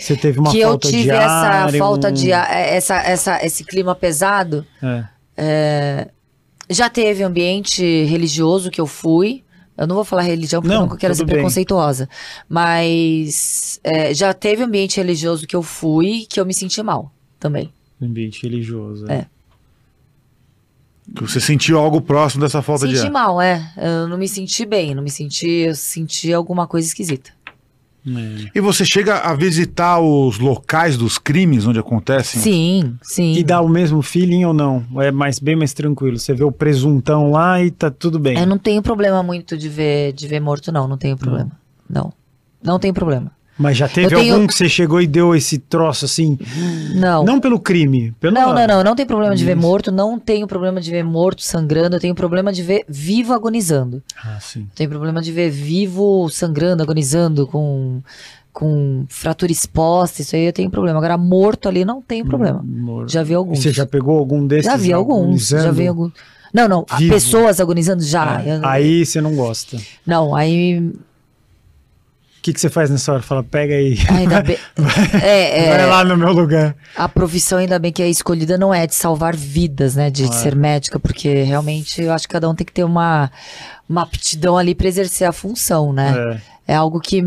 Você 0.00 0.16
teve 0.16 0.38
uma 0.38 0.50
que 0.50 0.58
eu 0.60 0.68
falta 0.70 0.88
tive 0.88 1.02
de 1.04 1.10
ar? 1.10 1.68
essa 1.68 1.78
falta 1.78 2.08
um- 2.08 2.12
de 2.12 2.32
ar, 2.32 2.50
é, 2.50 2.76
essa, 2.76 2.96
essa, 2.96 3.44
esse 3.44 3.64
clima 3.64 3.94
pesado. 3.94 4.66
É. 4.82 5.04
É, 5.36 6.08
já 6.70 6.88
teve 6.90 7.22
ambiente 7.22 7.82
religioso 8.04 8.70
que 8.70 8.80
eu 8.80 8.86
fui. 8.86 9.42
Eu 9.76 9.86
não 9.86 9.94
vou 9.94 10.04
falar 10.04 10.22
religião 10.22 10.62
porque 10.62 10.74
Não, 10.74 10.84
eu 10.84 10.88
não 10.88 10.96
quero 10.96 11.14
ser 11.14 11.24
bem. 11.26 11.34
preconceituosa. 11.34 12.08
Mas 12.48 13.78
é, 13.84 14.14
já 14.14 14.32
teve 14.32 14.62
ambiente 14.62 14.96
religioso 14.96 15.46
que 15.46 15.54
eu 15.54 15.62
fui 15.62 16.26
que 16.28 16.40
eu 16.40 16.46
me 16.46 16.54
senti 16.54 16.82
mal 16.82 17.12
também. 17.38 17.72
Ambiente 18.00 18.42
religioso. 18.42 19.10
É. 19.10 19.26
Que 21.14 21.22
você 21.22 21.38
sentiu 21.40 21.78
algo 21.78 22.00
próximo 22.00 22.42
dessa 22.42 22.60
falta 22.62 22.86
de 22.88 22.96
Senti 22.96 23.06
ar? 23.06 23.12
mal, 23.12 23.40
é. 23.40 23.72
Eu 23.76 24.08
não 24.08 24.18
me 24.18 24.26
senti 24.26 24.64
bem, 24.66 24.94
não 24.94 25.02
me 25.02 25.10
senti. 25.10 25.46
Eu 25.48 25.74
senti 25.74 26.32
alguma 26.32 26.66
coisa 26.66 26.86
esquisita. 26.88 27.30
É. 28.06 28.50
E 28.54 28.60
você 28.60 28.84
chega 28.84 29.18
a 29.18 29.34
visitar 29.34 29.98
os 30.00 30.38
locais 30.38 30.96
dos 30.96 31.18
crimes 31.18 31.66
onde 31.66 31.78
acontecem? 31.78 32.40
Sim, 32.40 32.96
sim. 33.02 33.32
E 33.34 33.42
dá 33.42 33.60
o 33.60 33.68
mesmo 33.68 34.00
feeling 34.00 34.44
ou 34.44 34.52
não? 34.52 34.84
É 34.98 35.10
mais, 35.10 35.38
bem 35.38 35.56
mais 35.56 35.72
tranquilo? 35.72 36.18
Você 36.18 36.32
vê 36.32 36.44
o 36.44 36.52
presuntão 36.52 37.30
lá 37.30 37.62
e 37.62 37.70
tá 37.70 37.90
tudo 37.90 38.18
bem. 38.18 38.38
Eu 38.38 38.46
não 38.46 38.58
tenho 38.58 38.80
problema 38.82 39.22
muito 39.22 39.56
de 39.56 39.68
ver, 39.68 40.12
de 40.12 40.28
ver 40.28 40.40
morto, 40.40 40.70
não. 40.70 40.86
Não 40.86 40.96
tenho 40.96 41.16
problema. 41.16 41.50
Não. 41.88 42.12
Não 42.62 42.78
tem 42.78 42.92
problema. 42.92 43.35
Mas 43.58 43.76
já 43.76 43.88
teve 43.88 44.14
Eu 44.14 44.18
tenho- 44.20 44.34
algum 44.34 44.46
que 44.46 44.54
você 44.54 44.68
chegou 44.68 45.00
e 45.00 45.06
deu 45.06 45.34
esse 45.34 45.58
troço 45.58 46.04
assim? 46.04 46.38
Não. 46.94 47.24
Não 47.24 47.40
pelo 47.40 47.58
crime, 47.58 48.12
pelo 48.20 48.34
Não, 48.34 48.54
não, 48.54 48.66
não. 48.66 48.84
Não 48.84 48.94
tem 48.94 49.06
problema 49.06 49.34
de 49.34 49.44
ver 49.44 49.56
morto. 49.56 49.90
Não 49.90 50.18
tenho 50.18 50.46
problema 50.46 50.80
de 50.80 50.90
ver 50.90 51.02
morto 51.02 51.42
sangrando. 51.42 51.96
Eu 51.96 52.00
tenho 52.00 52.14
problema 52.14 52.52
de 52.52 52.62
ver 52.62 52.84
vivo 52.86 53.32
agonizando. 53.32 54.02
Ah, 54.22 54.38
sim. 54.40 54.66
Tem 54.74 54.86
problema 54.88 55.22
de 55.22 55.32
ver 55.32 55.50
vivo 55.50 56.28
sangrando, 56.28 56.82
agonizando, 56.82 57.46
com, 57.46 58.02
com 58.52 59.06
fratura 59.08 59.50
exposta. 59.50 60.20
Isso 60.20 60.36
aí 60.36 60.44
eu 60.46 60.52
tenho 60.52 60.68
problema. 60.70 60.98
Agora, 60.98 61.16
morto 61.16 61.66
ali 61.68 61.82
não 61.84 62.02
tem 62.02 62.22
problema. 62.24 62.62
Morto. 62.62 63.10
Já 63.10 63.22
vi 63.22 63.32
E 63.32 63.36
alguns. 63.36 63.58
Você 63.60 63.72
já 63.72 63.86
pegou 63.86 64.18
algum 64.18 64.46
desses? 64.46 64.66
Já 64.70 64.76
vi 64.76 64.92
alguns. 64.92 65.48
Já 65.48 65.70
vi 65.70 65.86
alguns. 65.88 66.12
Não, 66.52 66.68
não. 66.68 66.86
Vivo. 66.98 67.12
Pessoas 67.12 67.58
agonizando 67.60 68.02
já. 68.02 68.40
É, 68.42 68.60
Aí 68.62 69.04
você 69.04 69.20
não 69.20 69.34
gosta. 69.34 69.78
Não, 70.06 70.34
aí. 70.34 70.92
Que, 72.46 72.52
que 72.52 72.60
você 72.60 72.70
faz 72.70 72.88
nessa 72.90 73.12
hora? 73.12 73.22
Fala, 73.22 73.42
pega 73.42 73.74
aí. 73.74 73.98
Ainda 74.08 74.40
bem. 74.40 74.56
É, 75.20 75.64
é, 75.66 75.76
Vai 75.76 75.86
lá 75.86 76.04
no 76.04 76.16
meu 76.16 76.32
lugar. 76.32 76.76
a 76.96 77.08
profissão, 77.08 77.58
ainda 77.58 77.76
bem 77.78 77.90
que 77.92 78.00
é 78.02 78.08
escolhida, 78.08 78.56
não 78.56 78.72
é 78.72 78.86
de 78.86 78.94
salvar 78.94 79.34
vidas, 79.34 79.96
né? 79.96 80.10
De, 80.10 80.22
de 80.22 80.28
Claro. 80.28 80.42
ser 80.42 80.54
médica, 80.54 80.98
porque 81.00 81.42
realmente 81.42 82.02
eu 82.02 82.12
acho 82.12 82.28
que 82.28 82.32
cada 82.32 82.48
um 82.48 82.54
tem 82.54 82.64
que 82.64 82.72
ter 82.72 82.84
uma, 82.84 83.30
uma 83.88 84.02
aptidão 84.02 84.56
ali 84.56 84.74
pra 84.76 84.86
exercer 84.86 85.26
a 85.28 85.32
função, 85.32 85.92
né? 85.92 86.14
É. 86.68 86.72
É 86.72 86.74
algo 86.74 87.00
que 87.00 87.22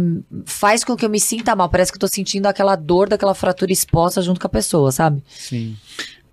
faz 0.45 0.83
com 0.83 0.95
que 0.95 1.05
eu 1.05 1.09
me 1.09 1.19
sinta 1.19 1.55
mal. 1.55 1.69
Parece 1.69 1.91
que 1.91 1.97
eu 1.97 2.01
tô 2.01 2.07
sentindo 2.07 2.45
aquela 2.47 2.75
dor 2.75 3.07
daquela 3.09 3.33
fratura 3.33 3.71
exposta 3.71 4.21
junto 4.21 4.39
com 4.39 4.47
a 4.47 4.49
pessoa, 4.49 4.91
sabe? 4.91 5.23
Sim. 5.29 5.75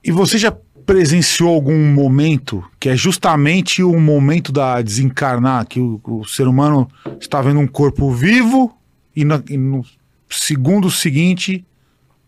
E 0.03 0.11
você 0.13 0.39
já 0.39 0.53
presenciou 0.85 1.53
algum 1.55 1.93
momento 1.93 2.63
que 2.79 2.89
é 2.89 2.97
justamente 2.97 3.83
o 3.83 3.99
momento 3.99 4.53
da 4.53 4.81
desencarnar, 4.81 5.67
que 5.67 5.81
o, 5.81 6.01
o 6.05 6.25
ser 6.25 6.47
humano 6.47 6.89
está 7.21 7.43
vendo 7.43 7.59
um 7.59 7.67
corpo 7.67 8.11
vivo 8.13 8.76
e, 9.17 9.25
na- 9.25 9.43
e 9.49 9.57
no 9.57 9.83
segundo 10.31 10.91
seguinte 10.91 11.65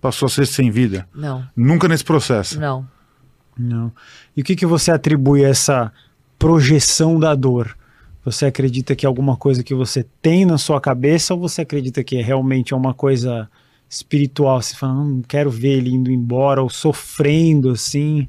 passou 0.00 0.26
a 0.26 0.30
ser 0.30 0.46
sem 0.46 0.70
vida? 0.70 1.06
Não, 1.14 1.46
Nunca 1.56 1.86
nesse 1.86 2.04
processo. 2.04 2.58
não. 2.58 2.86
Não. 3.60 3.92
E 4.36 4.40
o 4.40 4.44
que, 4.44 4.54
que 4.54 4.64
você 4.64 4.90
atribui 4.92 5.44
a 5.44 5.48
essa 5.48 5.92
projeção 6.38 7.18
da 7.18 7.34
dor? 7.34 7.76
Você 8.24 8.46
acredita 8.46 8.94
que 8.94 9.04
é 9.04 9.08
alguma 9.08 9.36
coisa 9.36 9.64
que 9.64 9.74
você 9.74 10.06
tem 10.22 10.44
na 10.46 10.58
sua 10.58 10.80
cabeça 10.80 11.34
ou 11.34 11.40
você 11.40 11.62
acredita 11.62 12.04
que 12.04 12.20
realmente 12.22 12.72
é 12.72 12.76
uma 12.76 12.94
coisa 12.94 13.50
espiritual? 13.90 14.62
Você 14.62 14.76
fala, 14.76 14.94
não 14.94 15.22
quero 15.22 15.50
ver 15.50 15.78
ele 15.78 15.90
indo 15.90 16.10
embora 16.10 16.62
ou 16.62 16.70
sofrendo 16.70 17.70
assim. 17.70 18.28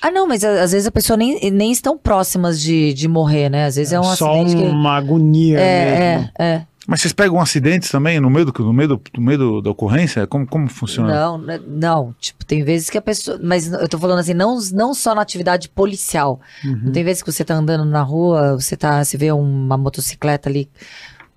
Ah, 0.00 0.10
não, 0.10 0.26
mas 0.28 0.44
às 0.44 0.72
vezes 0.72 0.86
a 0.86 0.92
pessoa 0.92 1.16
nem, 1.16 1.50
nem 1.50 1.72
estão 1.72 1.96
próximas 1.98 2.60
de, 2.60 2.92
de 2.92 3.08
morrer, 3.08 3.48
né? 3.48 3.66
Às 3.66 3.76
vezes 3.76 3.92
é, 3.92 3.98
um 4.00 4.04
Só 4.04 4.32
acidente 4.40 4.56
que. 4.62 4.68
uma 4.68 4.96
agonia 4.96 5.58
É, 5.60 6.16
mesmo. 6.16 6.30
é, 6.38 6.44
é. 6.46 6.66
Mas 6.86 7.00
vocês 7.00 7.12
pegam 7.12 7.40
acidentes 7.40 7.88
também 7.90 8.18
no 8.18 8.28
meio, 8.28 8.44
do, 8.46 8.52
no 8.64 8.72
meio, 8.72 8.88
do, 8.88 9.00
no 9.16 9.22
meio 9.22 9.38
do- 9.38 9.62
da 9.62 9.70
ocorrência? 9.70 10.26
Como, 10.26 10.44
como 10.46 10.68
funciona? 10.68 11.14
Não, 11.14 11.38
né, 11.38 11.60
não. 11.66 12.12
Tipo, 12.18 12.44
tem 12.44 12.64
vezes 12.64 12.90
que 12.90 12.98
a 12.98 13.02
pessoa. 13.02 13.38
Mas 13.42 13.72
eu 13.72 13.88
tô 13.88 13.98
falando 13.98 14.18
assim, 14.18 14.34
não, 14.34 14.58
não 14.72 14.92
só 14.92 15.14
na 15.14 15.22
atividade 15.22 15.68
policial. 15.68 16.40
Uhum. 16.64 16.90
Tem 16.92 17.04
vezes 17.04 17.22
que 17.22 17.30
você 17.30 17.44
tá 17.44 17.54
andando 17.54 17.84
na 17.84 18.02
rua, 18.02 18.54
você 18.60 18.76
tá. 18.76 19.04
Você 19.04 19.16
vê 19.16 19.30
uma 19.30 19.76
motocicleta 19.78 20.48
ali, 20.48 20.68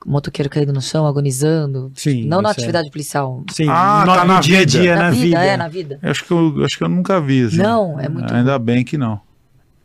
um 0.04 0.12
motoqueiro 0.14 0.50
caído 0.50 0.74
no 0.74 0.82
chão, 0.82 1.06
agonizando. 1.06 1.92
Sim, 1.94 2.26
não 2.26 2.42
na 2.42 2.50
é. 2.50 2.52
atividade 2.52 2.90
policial. 2.90 3.44
Sim, 3.52 3.68
Ah, 3.70 4.04
no, 4.06 4.14
tá 4.16 4.22
no 4.26 4.34
na 4.34 4.40
dia 4.40 4.58
a 4.58 4.60
vida. 4.62 4.72
dia, 4.72 4.96
na, 4.96 5.02
na, 5.04 5.10
vida, 5.12 5.24
vida. 5.26 5.44
é, 5.46 5.58
na 5.58 5.68
vida. 5.68 6.00
Eu 6.02 6.10
acho 6.10 6.26
que 6.26 6.32
eu, 6.32 6.66
acho 6.66 6.78
que 6.78 6.84
eu 6.84 6.90
nunca 6.90 7.22
vi. 7.22 7.44
Assim. 7.44 7.58
Não, 7.58 8.00
é 8.00 8.10
muito 8.10 8.34
Ainda 8.34 8.58
bem 8.58 8.84
que 8.84 8.98
não. 8.98 9.22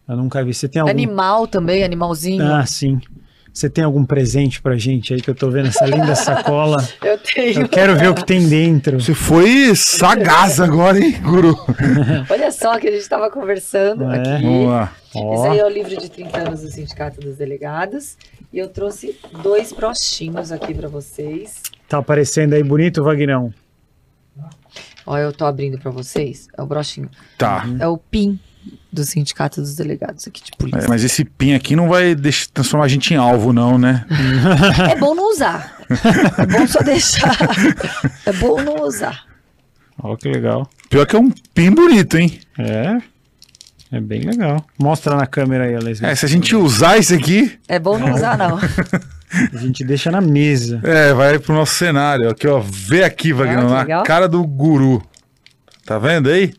Eu 0.09 0.17
nunca 0.17 0.43
vi. 0.43 0.55
Você 0.55 0.69
tem 0.69 0.81
algum... 0.81 0.91
Animal 0.91 1.47
também, 1.47 1.85
animalzinho. 1.85 2.43
Ah, 2.45 2.65
sim. 2.65 2.99
Você 3.53 3.69
tem 3.69 3.83
algum 3.83 4.05
presente 4.05 4.63
pra 4.63 4.77
gente 4.77 5.13
aí 5.13 5.21
que 5.21 5.29
eu 5.29 5.35
tô 5.35 5.51
vendo 5.51 5.69
essa 5.69 5.85
linda 5.85 6.15
sacola? 6.15 6.77
Eu 7.03 7.19
tenho. 7.19 7.63
Eu 7.63 7.69
quero 7.69 7.97
ver 7.97 8.09
o 8.09 8.15
que 8.15 8.25
tem 8.25 8.49
dentro. 8.49 9.01
Você 9.01 9.13
foi 9.13 9.75
sagaz 9.75 10.61
agora, 10.61 10.99
hein, 10.99 11.21
Guru? 11.21 11.57
Olha 12.31 12.51
só 12.53 12.79
que 12.79 12.87
a 12.87 12.91
gente 12.93 13.01
estava 13.03 13.29
conversando 13.31 14.05
É. 14.11 14.37
aqui. 14.37 14.67
Lá. 14.67 14.93
Esse 15.15 15.49
aí 15.49 15.59
é 15.59 15.65
o 15.65 15.69
livro 15.69 15.97
de 15.97 16.09
30 16.09 16.39
anos 16.39 16.61
do 16.63 16.71
Sindicato 16.71 17.21
dos 17.21 17.37
Delegados. 17.37 18.17
E 18.53 18.59
eu 18.59 18.69
trouxe 18.69 19.19
dois 19.43 19.73
brochinhos 19.73 20.53
aqui 20.53 20.73
para 20.73 20.89
vocês. 20.89 21.63
tá 21.89 21.99
aparecendo 21.99 22.55
aí 22.55 22.63
bonito, 22.63 23.03
Vagnão? 23.03 23.53
Ó, 25.07 25.19
eu 25.19 25.33
tô 25.33 25.45
abrindo 25.45 25.79
para 25.79 25.91
vocês. 25.91 26.47
É 26.57 26.63
o 26.63 26.67
brochinho. 26.67 27.11
Tá. 27.37 27.65
É 27.81 27.87
o 27.89 27.97
PIN 27.97 28.39
do 28.93 29.05
Sindicato 29.05 29.61
dos 29.61 29.75
Delegados 29.77 30.27
aqui 30.27 30.43
de 30.45 30.51
polícia. 30.59 30.87
É, 30.87 30.89
mas 30.89 31.05
esse 31.05 31.25
pin 31.25 31.55
aqui 31.55 31.75
não 31.77 31.89
vai 31.89 32.15
deixar, 32.15 32.49
transformar 32.53 32.85
a 32.87 32.89
gente 32.89 33.13
em 33.15 33.17
alvo, 33.17 33.53
não, 33.53 33.79
né? 33.79 34.05
É 34.91 34.97
bom 34.97 35.15
não 35.15 35.31
usar. 35.33 35.77
É 36.39 36.47
bom 36.47 36.67
só 36.67 36.81
deixar. 36.81 37.37
É 38.27 38.33
bom 38.33 38.61
não 38.63 38.83
usar. 38.85 39.25
Ó, 40.03 40.17
que 40.17 40.29
legal. 40.29 40.69
Pior 40.89 41.07
que 41.07 41.15
é 41.15 41.19
um 41.19 41.31
pin 41.55 41.71
bonito, 41.73 42.17
hein? 42.17 42.41
É. 42.59 42.99
É 43.93 44.01
bem 44.01 44.21
legal. 44.23 44.65
Mostra 44.79 45.17
na 45.17 45.27
câmera 45.27 45.65
aí, 45.65 45.75
Alex. 45.75 46.01
É, 46.03 46.15
se 46.15 46.25
a 46.25 46.29
gente 46.29 46.55
usar 46.55 46.97
isso 46.99 47.13
aqui, 47.15 47.59
É 47.69 47.79
bom 47.79 47.99
não 47.99 48.15
usar, 48.15 48.39
não. 48.39 48.59
A 49.53 49.57
gente 49.57 49.85
deixa 49.85 50.11
na 50.11 50.21
mesa. 50.21 50.81
é, 50.85 51.13
vai 51.13 51.39
pro 51.39 51.55
nosso 51.55 51.75
cenário. 51.75 52.29
Aqui, 52.31 52.47
ó. 52.49 52.61
Vê 52.61 53.03
aqui, 53.05 53.33
Wagner, 53.33 53.65
na 53.65 53.81
legal. 53.83 54.03
cara 54.05 54.29
do 54.29 54.45
guru. 54.45 55.03
Tá 55.85 55.99
vendo 55.99 56.29
aí? 56.31 56.53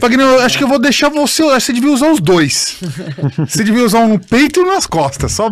Wagner, 0.00 0.26
eu 0.26 0.40
acho 0.40 0.56
que 0.56 0.64
eu 0.64 0.68
vou 0.68 0.78
deixar 0.78 1.08
você. 1.08 1.42
eu 1.42 1.50
acho 1.50 1.66
que 1.66 1.72
Você 1.72 1.80
devia 1.80 1.92
usar 1.92 2.10
os 2.10 2.20
dois. 2.20 2.80
você 3.38 3.62
devia 3.62 3.84
usar 3.84 4.00
um 4.00 4.08
no 4.08 4.18
peito 4.18 4.60
e 4.60 4.62
um 4.62 4.66
nas 4.66 4.86
costas, 4.86 5.32
só 5.32 5.50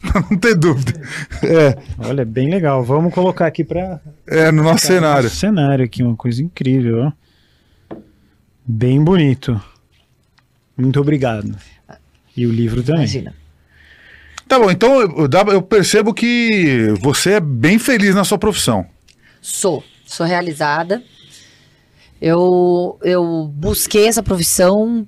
pra 0.00 0.24
não 0.28 0.36
ter 0.36 0.54
dúvida. 0.54 1.00
É, 1.42 1.76
Olha, 1.98 2.24
bem 2.24 2.50
legal. 2.50 2.82
Vamos 2.84 3.12
colocar 3.14 3.46
aqui 3.46 3.62
pra 3.64 4.00
é 4.26 4.50
no 4.50 4.62
nosso 4.62 4.86
cenário. 4.86 5.24
Nosso 5.24 5.36
cenário 5.36 5.84
aqui, 5.84 6.02
uma 6.02 6.16
coisa 6.16 6.42
incrível, 6.42 7.04
ó. 7.06 7.96
Bem 8.66 9.02
bonito. 9.02 9.60
Muito 10.76 11.00
obrigado. 11.00 11.56
E 12.36 12.46
o 12.46 12.50
livro 12.52 12.82
também. 12.82 13.02
Imagina. 13.02 13.34
Tá 14.48 14.58
bom, 14.58 14.70
então 14.70 15.00
eu 15.52 15.62
percebo 15.62 16.12
que 16.12 16.92
você 17.00 17.34
é 17.34 17.40
bem 17.40 17.78
feliz 17.78 18.14
na 18.14 18.24
sua 18.24 18.38
profissão. 18.38 18.84
Sou. 19.40 19.84
Sou 20.04 20.26
realizada. 20.26 21.02
Eu, 22.20 22.98
eu 23.02 23.50
busquei 23.54 24.06
essa 24.06 24.22
profissão 24.22 25.06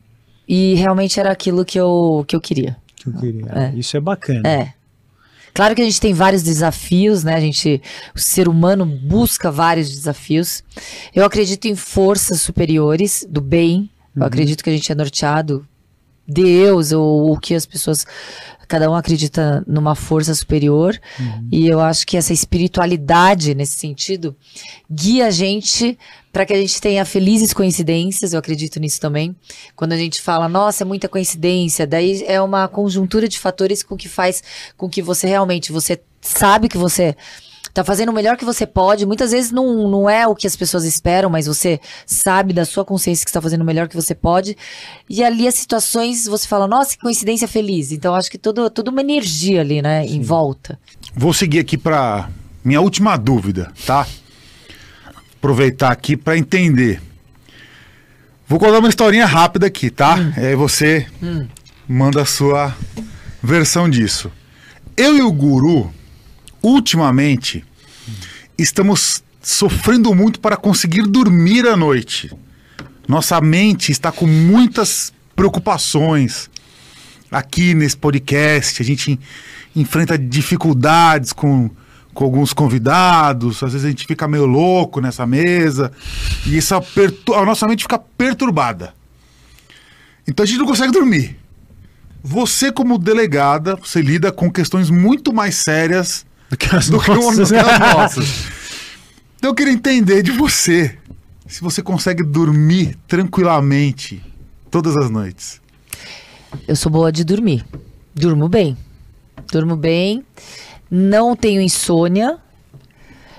e 0.48 0.74
realmente 0.74 1.20
era 1.20 1.30
aquilo 1.30 1.64
que 1.64 1.78
eu, 1.78 2.24
que 2.26 2.34
eu 2.34 2.40
queria. 2.40 2.76
Que 2.96 3.08
eu 3.08 3.12
queria. 3.14 3.46
É. 3.54 3.74
Isso 3.74 3.96
é 3.96 4.00
bacana. 4.00 4.48
É. 4.48 4.72
Claro 5.54 5.74
que 5.74 5.82
a 5.82 5.84
gente 5.84 6.00
tem 6.00 6.14
vários 6.14 6.42
desafios, 6.42 7.22
né? 7.22 7.34
A 7.34 7.40
gente, 7.40 7.82
o 8.14 8.18
ser 8.18 8.48
humano 8.48 8.86
busca 8.86 9.50
vários 9.50 9.90
desafios. 9.90 10.64
Eu 11.14 11.24
acredito 11.24 11.66
em 11.66 11.76
forças 11.76 12.40
superiores 12.40 13.26
do 13.28 13.40
bem. 13.40 13.90
Eu 14.16 14.24
acredito 14.24 14.64
que 14.64 14.70
a 14.70 14.72
gente 14.72 14.90
é 14.90 14.94
norteado 14.94 15.66
Deus 16.26 16.92
ou 16.92 17.32
o 17.32 17.38
que 17.38 17.54
as 17.54 17.66
pessoas 17.66 18.06
cada 18.72 18.90
um 18.90 18.94
acredita 18.94 19.62
numa 19.66 19.94
força 19.94 20.34
superior 20.34 20.98
e 21.52 21.68
eu 21.68 21.78
acho 21.78 22.06
que 22.06 22.16
essa 22.16 22.32
espiritualidade 22.32 23.54
nesse 23.54 23.76
sentido 23.76 24.34
guia 24.90 25.26
a 25.26 25.30
gente 25.30 25.98
para 26.32 26.46
que 26.46 26.54
a 26.54 26.56
gente 26.56 26.80
tenha 26.80 27.04
felizes 27.04 27.52
coincidências, 27.52 28.32
eu 28.32 28.38
acredito 28.38 28.80
nisso 28.80 28.98
também. 28.98 29.36
Quando 29.76 29.92
a 29.92 29.96
gente 29.98 30.22
fala, 30.22 30.48
nossa, 30.48 30.84
é 30.84 30.86
muita 30.86 31.06
coincidência, 31.06 31.86
daí 31.86 32.24
é 32.26 32.40
uma 32.40 32.66
conjuntura 32.66 33.28
de 33.28 33.38
fatores 33.38 33.82
com 33.82 33.94
que 33.94 34.08
faz 34.08 34.42
com 34.74 34.88
que 34.88 35.02
você 35.02 35.26
realmente 35.26 35.70
você 35.70 36.00
sabe 36.22 36.66
que 36.66 36.78
você 36.78 37.14
tá 37.72 37.82
fazendo 37.82 38.10
o 38.10 38.12
melhor 38.12 38.36
que 38.36 38.44
você 38.44 38.66
pode. 38.66 39.06
Muitas 39.06 39.30
vezes 39.32 39.50
não, 39.50 39.88
não 39.88 40.08
é 40.08 40.26
o 40.26 40.34
que 40.34 40.46
as 40.46 40.54
pessoas 40.54 40.84
esperam, 40.84 41.30
mas 41.30 41.46
você 41.46 41.80
sabe 42.06 42.52
da 42.52 42.64
sua 42.64 42.84
consciência 42.84 43.24
que 43.24 43.30
está 43.30 43.40
fazendo 43.40 43.62
o 43.62 43.64
melhor 43.64 43.88
que 43.88 43.96
você 43.96 44.14
pode. 44.14 44.56
E 45.08 45.22
ali 45.22 45.48
as 45.48 45.54
situações 45.54 46.26
você 46.26 46.46
fala, 46.46 46.66
nossa, 46.66 46.90
que 46.90 46.98
coincidência 46.98 47.48
feliz. 47.48 47.92
Então 47.92 48.14
acho 48.14 48.30
que 48.30 48.38
tudo, 48.38 48.68
tudo 48.68 48.90
uma 48.90 49.00
energia 49.00 49.60
ali, 49.60 49.80
né, 49.80 50.04
em 50.04 50.20
volta. 50.20 50.78
Vou 51.14 51.32
seguir 51.32 51.60
aqui 51.60 51.78
para 51.78 52.28
minha 52.64 52.80
última 52.80 53.16
dúvida, 53.16 53.72
tá? 53.86 54.06
Aproveitar 55.36 55.90
aqui 55.90 56.16
para 56.16 56.36
entender. 56.36 57.00
Vou 58.46 58.58
contar 58.58 58.78
uma 58.78 58.88
historinha 58.88 59.24
rápida 59.24 59.66
aqui, 59.66 59.90
tá? 59.90 60.16
Hum. 60.16 60.32
E 60.36 60.46
aí 60.46 60.54
você 60.54 61.06
manda 61.88 62.22
a 62.22 62.26
sua 62.26 62.76
versão 63.42 63.88
disso. 63.88 64.30
Eu 64.96 65.16
e 65.16 65.22
o 65.22 65.32
Guru, 65.32 65.92
ultimamente, 66.62 67.64
estamos 68.56 69.22
sofrendo 69.42 70.14
muito 70.14 70.38
para 70.38 70.56
conseguir 70.56 71.02
dormir 71.02 71.66
à 71.66 71.76
noite. 71.76 72.30
Nossa 73.08 73.40
mente 73.40 73.90
está 73.90 74.12
com 74.12 74.26
muitas 74.26 75.12
preocupações. 75.34 76.48
Aqui 77.30 77.74
nesse 77.74 77.96
podcast, 77.96 78.80
a 78.80 78.84
gente 78.84 79.18
enfrenta 79.74 80.16
dificuldades 80.16 81.32
com, 81.32 81.70
com 82.14 82.24
alguns 82.24 82.52
convidados, 82.52 83.62
às 83.62 83.72
vezes 83.72 83.86
a 83.86 83.90
gente 83.90 84.06
fica 84.06 84.28
meio 84.28 84.46
louco 84.46 85.00
nessa 85.00 85.26
mesa, 85.26 85.90
e 86.46 86.56
isso 86.56 86.74
a 86.74 87.44
nossa 87.44 87.66
mente 87.66 87.82
fica 87.82 87.98
perturbada. 87.98 88.94
Então 90.28 90.44
a 90.44 90.46
gente 90.46 90.58
não 90.58 90.66
consegue 90.66 90.92
dormir. 90.92 91.36
Você, 92.22 92.70
como 92.70 92.98
delegada, 92.98 93.74
você 93.74 94.00
lida 94.00 94.30
com 94.30 94.50
questões 94.50 94.90
muito 94.90 95.32
mais 95.32 95.56
sérias 95.56 96.24
Do 96.52 96.58
que 96.58 96.76
as 96.76 96.90
do 96.90 96.98
nossas. 96.98 97.50
que 97.50 97.56
as 97.56 97.78
nossas. 97.96 98.44
Então 99.38 99.50
eu 99.50 99.54
queria 99.54 99.72
entender 99.72 100.22
de 100.22 100.30
você 100.32 100.98
se 101.48 101.62
você 101.62 101.82
consegue 101.82 102.22
dormir 102.22 102.98
tranquilamente 103.08 104.22
todas 104.70 104.94
as 104.98 105.08
noites. 105.08 105.62
Eu 106.68 106.76
sou 106.76 106.92
boa 106.92 107.10
de 107.10 107.24
dormir. 107.24 107.64
Durmo 108.14 108.50
bem. 108.50 108.76
Durmo 109.50 109.76
bem. 109.76 110.22
Não 110.90 111.34
tenho 111.34 111.62
insônia. 111.62 112.36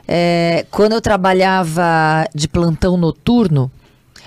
É, 0.08 0.66
quando 0.72 0.94
eu 0.94 1.02
trabalhava 1.02 2.28
de 2.34 2.48
plantão 2.48 2.98
noturno, 2.98 3.72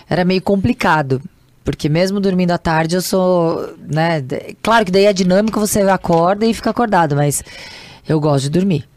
era 0.08 0.24
meio 0.24 0.40
complicado. 0.40 1.20
Porque 1.64 1.88
mesmo 1.88 2.20
dormindo 2.20 2.52
à 2.52 2.58
tarde, 2.58 2.94
eu 2.94 3.02
sou. 3.02 3.74
Né, 3.92 4.22
claro 4.62 4.84
que 4.84 4.92
daí 4.92 5.06
é 5.06 5.12
dinâmico, 5.12 5.58
você 5.58 5.80
acorda 5.80 6.46
e 6.46 6.54
fica 6.54 6.70
acordado, 6.70 7.16
mas 7.16 7.42
eu 8.08 8.20
gosto 8.20 8.44
de 8.44 8.50
dormir. 8.50 8.88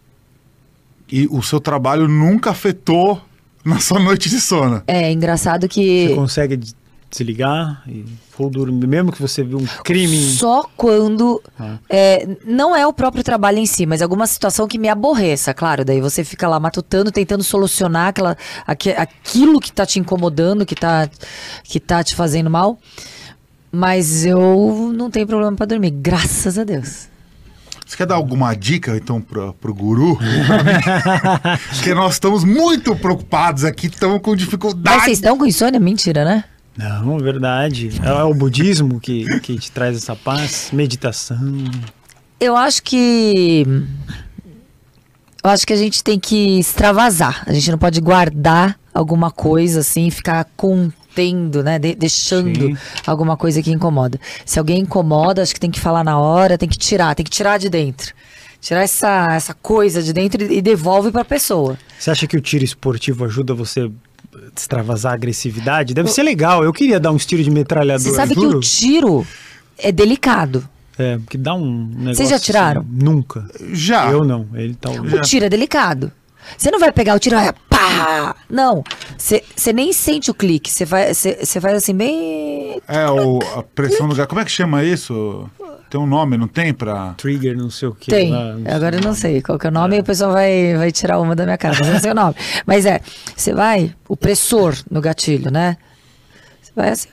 E 1.12 1.28
o 1.32 1.42
seu 1.42 1.60
trabalho 1.60 2.08
nunca 2.08 2.52
afetou 2.52 3.20
na 3.66 3.80
sua 3.80 4.00
noite 4.00 4.30
de 4.30 4.40
sono. 4.40 4.84
É 4.88 5.12
engraçado 5.12 5.64
Você 5.64 5.68
que. 5.70 6.16
consegue 6.16 6.56
des- 6.58 6.76
desligar 7.12 7.82
e 7.88 8.06
for 8.30 8.52
dormir, 8.52 8.86
mesmo 8.86 9.12
que 9.12 9.20
você 9.20 9.44
viu 9.44 9.58
um 9.58 9.66
crime. 9.84 10.16
Só 10.30 10.64
quando. 10.78 11.42
Ah. 11.60 11.80
é, 11.90 12.28
não 12.46 12.76
é 12.76 12.86
o 12.86 12.94
próprio 12.94 13.24
trabalho 13.24 13.58
em 13.58 13.66
si, 13.66 13.88
mas 13.88 14.04
alguma 14.04 14.28
situação 14.28 14.68
que 14.68 14.78
me 14.78 14.88
aborreça, 14.88 15.52
claro. 15.52 15.84
Daí 15.84 16.00
você 16.00 16.24
fica 16.24 16.48
lá 16.48 16.60
matutando, 16.60 17.12
tentando 17.12 17.44
solucionar 17.44 18.10
aquela, 18.10 18.38
aque- 18.68 18.92
aquilo 18.92 19.60
que 19.60 19.72
tá 19.72 19.88
te 19.88 19.98
incomodando, 20.00 20.64
que 20.68 20.76
tá, 20.76 21.10
que 21.64 21.80
tá 21.80 22.04
te 22.04 22.14
fazendo 22.14 22.50
mal. 22.52 22.78
Mas 23.72 24.24
eu 24.26 24.92
não 24.96 25.10
tenho 25.10 25.26
problema 25.26 25.56
pra 25.58 25.66
dormir, 25.66 25.90
graças 25.92 26.60
a 26.60 26.64
Deus. 26.64 27.09
Você 27.90 27.98
quer 27.98 28.06
dar 28.06 28.16
alguma 28.16 28.54
dica, 28.54 28.96
então, 28.96 29.20
pro, 29.20 29.52
pro 29.56 29.74
guru? 29.74 30.16
Porque 31.74 31.92
nós 31.96 32.14
estamos 32.14 32.44
muito 32.44 32.96
preocupados 32.96 33.66
aqui, 33.66 33.88
estamos 33.88 34.22
com 34.22 34.30
Mas 34.30 34.40
dificuldade. 34.40 35.06
vocês 35.06 35.18
estão 35.18 35.36
com 35.36 35.44
insônia? 35.44 35.80
Mentira, 35.80 36.24
né? 36.24 36.44
Não, 36.78 37.18
verdade. 37.18 37.90
É 38.04 38.24
o 38.24 38.32
budismo 38.32 39.00
que, 39.00 39.40
que 39.40 39.58
te 39.58 39.72
traz 39.72 39.98
essa 39.98 40.16
paz, 40.16 40.70
meditação. 40.72 41.64
Eu 42.40 42.56
acho 42.56 42.84
que. 42.84 43.66
Eu 45.44 45.50
acho 45.50 45.66
que 45.66 45.74
a 45.74 45.78
gente 45.78 46.04
tem 46.04 46.20
que 46.20 46.60
extravasar. 46.60 47.44
A 47.48 47.54
gente 47.54 47.72
não 47.72 47.80
pode 47.80 48.00
guardar 48.00 48.80
alguma 48.94 49.32
coisa 49.32 49.80
assim, 49.80 50.12
ficar 50.12 50.46
contendo, 51.20 51.64
né? 51.64 51.80
De- 51.80 51.96
deixando 51.96 52.68
Sim. 52.68 52.78
alguma 53.06 53.36
coisa 53.36 53.62
que 53.62 53.72
incomoda. 53.72 54.20
Se 54.46 54.60
alguém 54.60 54.80
incomoda, 54.80 55.42
acho 55.42 55.54
que 55.54 55.60
tem 55.60 55.72
que 55.72 55.80
falar 55.80 56.04
na 56.04 56.18
hora, 56.20 56.58
tem 56.58 56.70
que 56.70 56.78
tirar, 56.78 57.16
tem 57.16 57.24
que 57.24 57.32
tirar 57.32 57.58
de 57.58 57.70
dentro. 57.70 58.14
Tirar 58.62 58.82
essa, 58.82 59.28
essa 59.32 59.54
coisa 59.54 60.04
de 60.04 60.12
dentro 60.12 60.44
e, 60.44 60.62
devolve 60.62 61.12
pra 61.12 61.24
pessoa. 61.24 61.78
Você 61.98 62.12
acha 62.12 62.28
que 62.28 62.36
o 62.36 62.42
tiro 62.42 62.64
esportivo 62.64 63.24
ajuda 63.26 63.54
você 63.54 63.82
a 63.82 63.90
extravasar 64.56 65.14
a 65.14 65.16
agressividade? 65.16 65.94
Deve 65.94 66.10
ser 66.10 66.24
legal. 66.24 66.64
Eu 66.64 66.74
queria 66.74 67.00
dar 67.00 67.12
um 67.12 67.18
tiro 67.18 67.42
de 67.42 67.50
metralhador. 67.50 68.04
Você 68.06 68.16
sabe 68.16 68.36
que 68.36 68.46
o 68.46 68.60
tiro 68.60 69.26
é 69.78 69.92
delicado. 69.92 70.68
É, 70.98 71.18
porque 71.18 71.38
dá 71.38 71.54
um 71.54 71.86
negócio. 71.86 72.16
Vocês 72.16 72.30
já 72.30 72.38
tiraram? 72.38 72.82
assim, 72.82 72.90
nunca. 72.92 73.46
Já. 73.72 74.12
Eu 74.12 74.26
não. 74.26 74.46
Ele 74.54 74.76
tá. 74.76 74.90
O 74.90 75.22
tiro 75.22 75.46
é 75.46 75.50
delicado. 75.50 76.12
Você 76.58 76.72
não 76.72 76.80
vai 76.80 76.92
pegar 76.92 77.16
o 77.16 77.20
tiro 77.20 77.36
e 77.36 77.40
vai, 77.40 77.54
pá! 77.70 78.36
Não. 78.50 78.84
Você 79.18 79.74
nem 79.74 79.94
sente 79.94 80.32
o 80.32 80.34
clique. 80.34 80.70
Você 80.70 80.86
vai, 80.86 81.14
você 81.14 81.40
você 81.44 81.62
faz 81.62 81.76
assim, 81.76 81.96
bem. 81.96 82.82
É 82.88 83.10
o, 83.10 83.40
a 83.56 83.64
pressão 83.64 84.08
do 84.08 84.16
gato. 84.16 84.30
Como 84.30 84.42
é 84.42 84.46
que 84.46 84.52
chama 84.52 84.84
isso? 84.84 85.50
Tem 85.90 86.00
um 86.00 86.06
nome, 86.06 86.38
não 86.38 86.48
tem 86.48 86.74
pra. 86.74 87.14
Trigger, 87.18 87.58
não 87.58 87.70
sei 87.70 87.88
o 87.88 87.96
que. 87.96 88.12
Tem. 88.12 88.32
lá, 88.32 88.54
não 88.54 88.64
sei 88.64 88.74
Agora 88.74 88.96
eu 88.96 89.02
não 89.02 89.14
sei 89.14 89.42
qual 89.42 89.58
que 89.58 89.66
é 89.66 89.70
o 89.70 89.74
nome 89.74 89.98
e 89.98 90.00
o 90.00 90.04
pessoal 90.04 90.32
vai, 90.32 90.76
vai 90.78 90.92
tirar 90.92 91.20
uma 91.20 91.36
da 91.36 91.46
minha 91.46 91.58
cara, 91.58 91.76
mas 91.78 91.88
eu 91.88 91.94
não 91.94 92.00
sei 92.00 92.12
o 92.12 92.16
nome. 92.16 92.36
Mas 92.66 92.86
é, 92.86 93.02
você 93.36 93.54
vai, 93.54 93.96
o 94.08 94.16
pressor 94.16 94.76
no 94.90 95.02
gatilho, 95.02 95.50
né? 95.50 95.78
Você 96.62 96.72
vai 96.76 96.90
assim. 96.90 97.10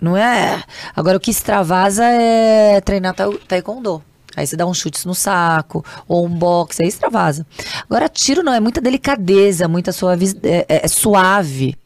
Não 0.00 0.16
é. 0.16 0.62
Agora 0.96 1.16
o 1.16 1.20
que 1.20 1.30
extravasa 1.30 2.04
é 2.04 2.80
treinar 2.80 3.14
taekwondo. 3.46 4.02
Aí 4.36 4.46
você 4.46 4.56
dá 4.56 4.66
uns 4.66 4.78
chutes 4.78 5.04
no 5.04 5.14
saco, 5.14 5.84
ou 6.08 6.26
um 6.26 6.28
boxe, 6.30 6.82
aí 6.82 6.88
extravasa. 6.88 7.46
Agora 7.88 8.08
tiro 8.08 8.42
não, 8.42 8.52
é 8.52 8.60
muita 8.60 8.80
delicadeza, 8.80 9.68
muita 9.68 9.92
suavi, 9.92 10.36
é, 10.42 10.66
é- 10.68 10.84
é 10.84 10.88
suave. 10.88 11.76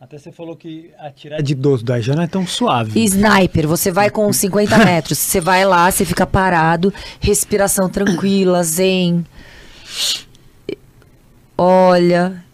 Até 0.00 0.18
você 0.18 0.32
falou 0.32 0.56
que 0.56 0.90
atirar 0.98 1.40
de 1.40 1.54
12 1.54 1.84
daí 1.84 2.02
já 2.02 2.14
não 2.14 2.24
é 2.24 2.26
tão 2.26 2.44
suave. 2.46 2.98
E 2.98 3.04
Sniper, 3.04 3.68
você 3.68 3.90
vai 3.92 4.10
com 4.10 4.30
50 4.32 4.76
metros, 4.84 5.16
você 5.18 5.40
vai 5.40 5.64
lá, 5.64 5.90
você 5.90 6.04
fica 6.04 6.26
parado, 6.26 6.92
respiração 7.20 7.88
tranquila, 7.88 8.64
zen. 8.64 9.24
Olha, 11.56 12.44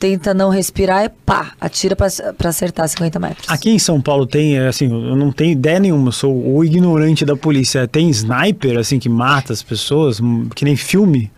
tenta 0.00 0.32
não 0.32 0.48
respirar 0.48 1.04
e 1.04 1.08
pá, 1.10 1.52
atira 1.60 1.94
pra 1.94 2.08
acertar 2.48 2.88
50 2.88 3.18
metros. 3.20 3.46
Aqui 3.50 3.70
em 3.70 3.78
São 3.78 4.00
Paulo 4.00 4.26
tem, 4.26 4.56
é, 4.58 4.66
assim, 4.66 4.86
eu 4.86 5.14
não 5.14 5.30
tenho 5.30 5.52
ideia 5.52 5.78
nenhuma, 5.78 6.08
eu 6.08 6.12
sou 6.12 6.34
o 6.56 6.64
ignorante 6.64 7.24
da 7.24 7.36
polícia. 7.36 7.86
Tem 7.86 8.08
sniper, 8.08 8.78
assim, 8.78 8.98
que 8.98 9.08
mata 9.10 9.52
as 9.52 9.62
pessoas, 9.62 10.18
hum, 10.18 10.48
que 10.54 10.64
nem 10.64 10.74
filme? 10.74 11.30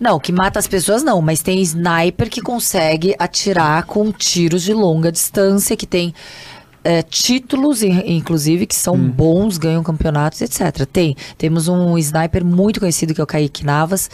Não, 0.00 0.18
que 0.18 0.32
mata 0.32 0.58
as 0.58 0.66
pessoas 0.66 1.04
não, 1.04 1.20
mas 1.20 1.42
tem 1.42 1.60
sniper 1.60 2.28
que 2.30 2.40
consegue 2.40 3.14
atirar 3.18 3.84
com 3.84 4.10
tiros 4.10 4.62
de 4.62 4.72
longa 4.72 5.12
distância, 5.12 5.76
que 5.76 5.86
tem 5.86 6.12
é, 6.82 7.02
títulos, 7.02 7.82
in- 7.84 8.02
inclusive, 8.06 8.66
que 8.66 8.74
são 8.74 8.96
bons, 8.98 9.58
ganham 9.58 9.82
campeonatos, 9.84 10.40
etc. 10.40 10.84
Tem. 10.92 11.14
Temos 11.38 11.68
um 11.68 11.96
sniper 11.98 12.44
muito 12.44 12.80
conhecido, 12.80 13.14
que 13.14 13.20
é 13.20 13.24
o 13.24 13.26
Kaique 13.26 13.64
Navas, 13.64 14.10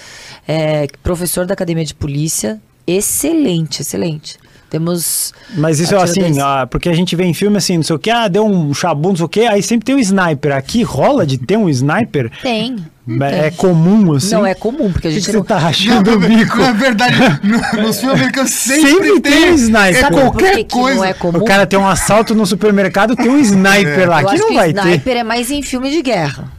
é, 0.46 0.86
professor 1.02 1.46
da 1.46 1.54
Academia 1.54 1.84
de 1.84 1.94
Polícia. 1.94 2.60
Excelente, 2.90 3.82
excelente. 3.82 4.36
Temos. 4.70 5.32
Mas 5.56 5.80
isso 5.80 5.94
é 5.94 6.02
assim, 6.02 6.38
ah, 6.42 6.66
porque 6.70 6.90
a 6.90 6.92
gente 6.94 7.16
vê 7.16 7.24
em 7.24 7.32
filme 7.32 7.56
assim, 7.56 7.76
não 7.76 7.82
sei 7.82 7.96
o 7.96 7.98
que, 7.98 8.10
ah, 8.10 8.28
deu 8.28 8.44
um 8.44 8.74
chabu, 8.74 9.08
não 9.08 9.16
sei 9.16 9.24
o 9.24 9.28
que, 9.28 9.40
aí 9.46 9.62
sempre 9.62 9.86
tem 9.86 9.94
um 9.94 9.98
sniper. 9.98 10.52
Aqui 10.54 10.82
rola 10.82 11.26
de 11.26 11.38
ter 11.38 11.56
um 11.56 11.70
sniper? 11.70 12.30
Tem. 12.42 12.76
É, 13.22 13.46
é 13.46 13.50
comum, 13.50 14.12
assim? 14.12 14.34
Não 14.34 14.44
é 14.44 14.54
comum, 14.54 14.92
porque 14.92 15.08
a 15.08 15.10
O 15.10 15.14
que 15.14 15.20
gente 15.20 15.30
você 15.30 15.36
não. 15.38 15.42
tá 15.44 15.56
rachando 15.56 16.12
o 16.12 16.18
bico? 16.18 16.58
Não, 16.58 16.66
é 16.66 16.72
verdade. 16.74 17.16
No- 17.42 17.82
nos 17.82 17.98
filmes 17.98 18.18
americanos 18.20 18.50
sempre, 18.52 18.90
Sempre 18.90 19.20
tem 19.22 19.50
um 19.52 19.54
sniper. 19.54 19.96
É 19.96 20.00
Sabe 20.00 20.16
qualquer 20.16 20.56
que 20.56 20.64
que 20.64 20.74
coisa. 20.74 20.96
não 20.98 21.04
é 21.06 21.14
comum? 21.14 21.38
O 21.38 21.44
cara 21.46 21.66
tem 21.66 21.78
um 21.78 21.88
assalto 21.88 22.34
no 22.34 22.44
supermercado, 22.44 23.16
tem 23.16 23.30
um 23.30 23.38
sniper 23.40 24.06
lá. 24.10 24.20
Eu 24.20 24.26
Aqui 24.28 24.34
acho 24.34 24.42
não 24.42 24.48
que 24.50 24.54
vai 24.56 24.68
sniper 24.70 25.00
ter. 25.14 25.16
é 25.16 25.24
mais 25.24 25.50
em 25.50 25.62
filme 25.62 25.90
de 25.90 26.02
guerra. 26.02 26.52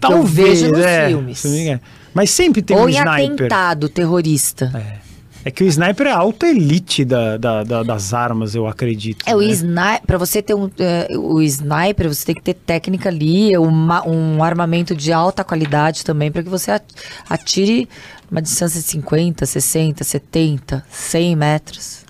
Talvez, 0.00 0.62
eu 0.62 0.68
vejo 0.70 0.76
nos 0.76 0.84
é, 0.86 1.08
filmes. 1.08 1.38
se 1.40 1.48
não 1.48 1.54
me 1.54 1.60
engano. 1.62 1.80
Mas 2.18 2.30
sempre 2.30 2.60
tem 2.62 2.76
Ou 2.76 2.86
um 2.86 2.88
em 2.88 2.92
sniper. 2.92 3.12
atentado 3.46 3.88
terrorista. 3.88 4.72
É. 5.04 5.08
É 5.44 5.50
que 5.52 5.62
o 5.62 5.66
sniper 5.68 6.08
é 6.08 6.10
a 6.10 6.16
alta 6.18 6.48
elite 6.48 7.04
da, 7.04 7.36
da- 7.38 7.62
da- 7.62 7.82
das 7.84 8.12
armas, 8.12 8.56
eu 8.56 8.66
acredito. 8.66 9.24
É, 9.24 9.36
o 9.36 9.38
né? 9.38 9.46
sniper, 9.46 10.02
pra 10.04 10.18
você 10.18 10.42
ter 10.42 10.52
um, 10.52 10.68
é, 10.80 11.08
o 11.16 11.40
sniper, 11.40 12.08
você 12.08 12.26
tem 12.26 12.34
que 12.34 12.42
ter 12.42 12.54
técnica 12.54 13.08
ali, 13.08 13.56
uma- 13.56 14.06
um 14.06 14.42
armamento 14.42 14.96
de 14.96 15.12
alta 15.12 15.44
qualidade 15.44 16.04
também, 16.04 16.30
pra 16.30 16.42
que 16.42 16.48
você 16.48 16.72
at- 16.72 16.84
atire 17.30 17.88
uma 18.30 18.42
distância 18.42 18.80
de 18.80 18.86
50, 18.88 19.46
60, 19.46 20.02
70, 20.02 20.84
100 20.90 21.36
metros. 21.36 22.04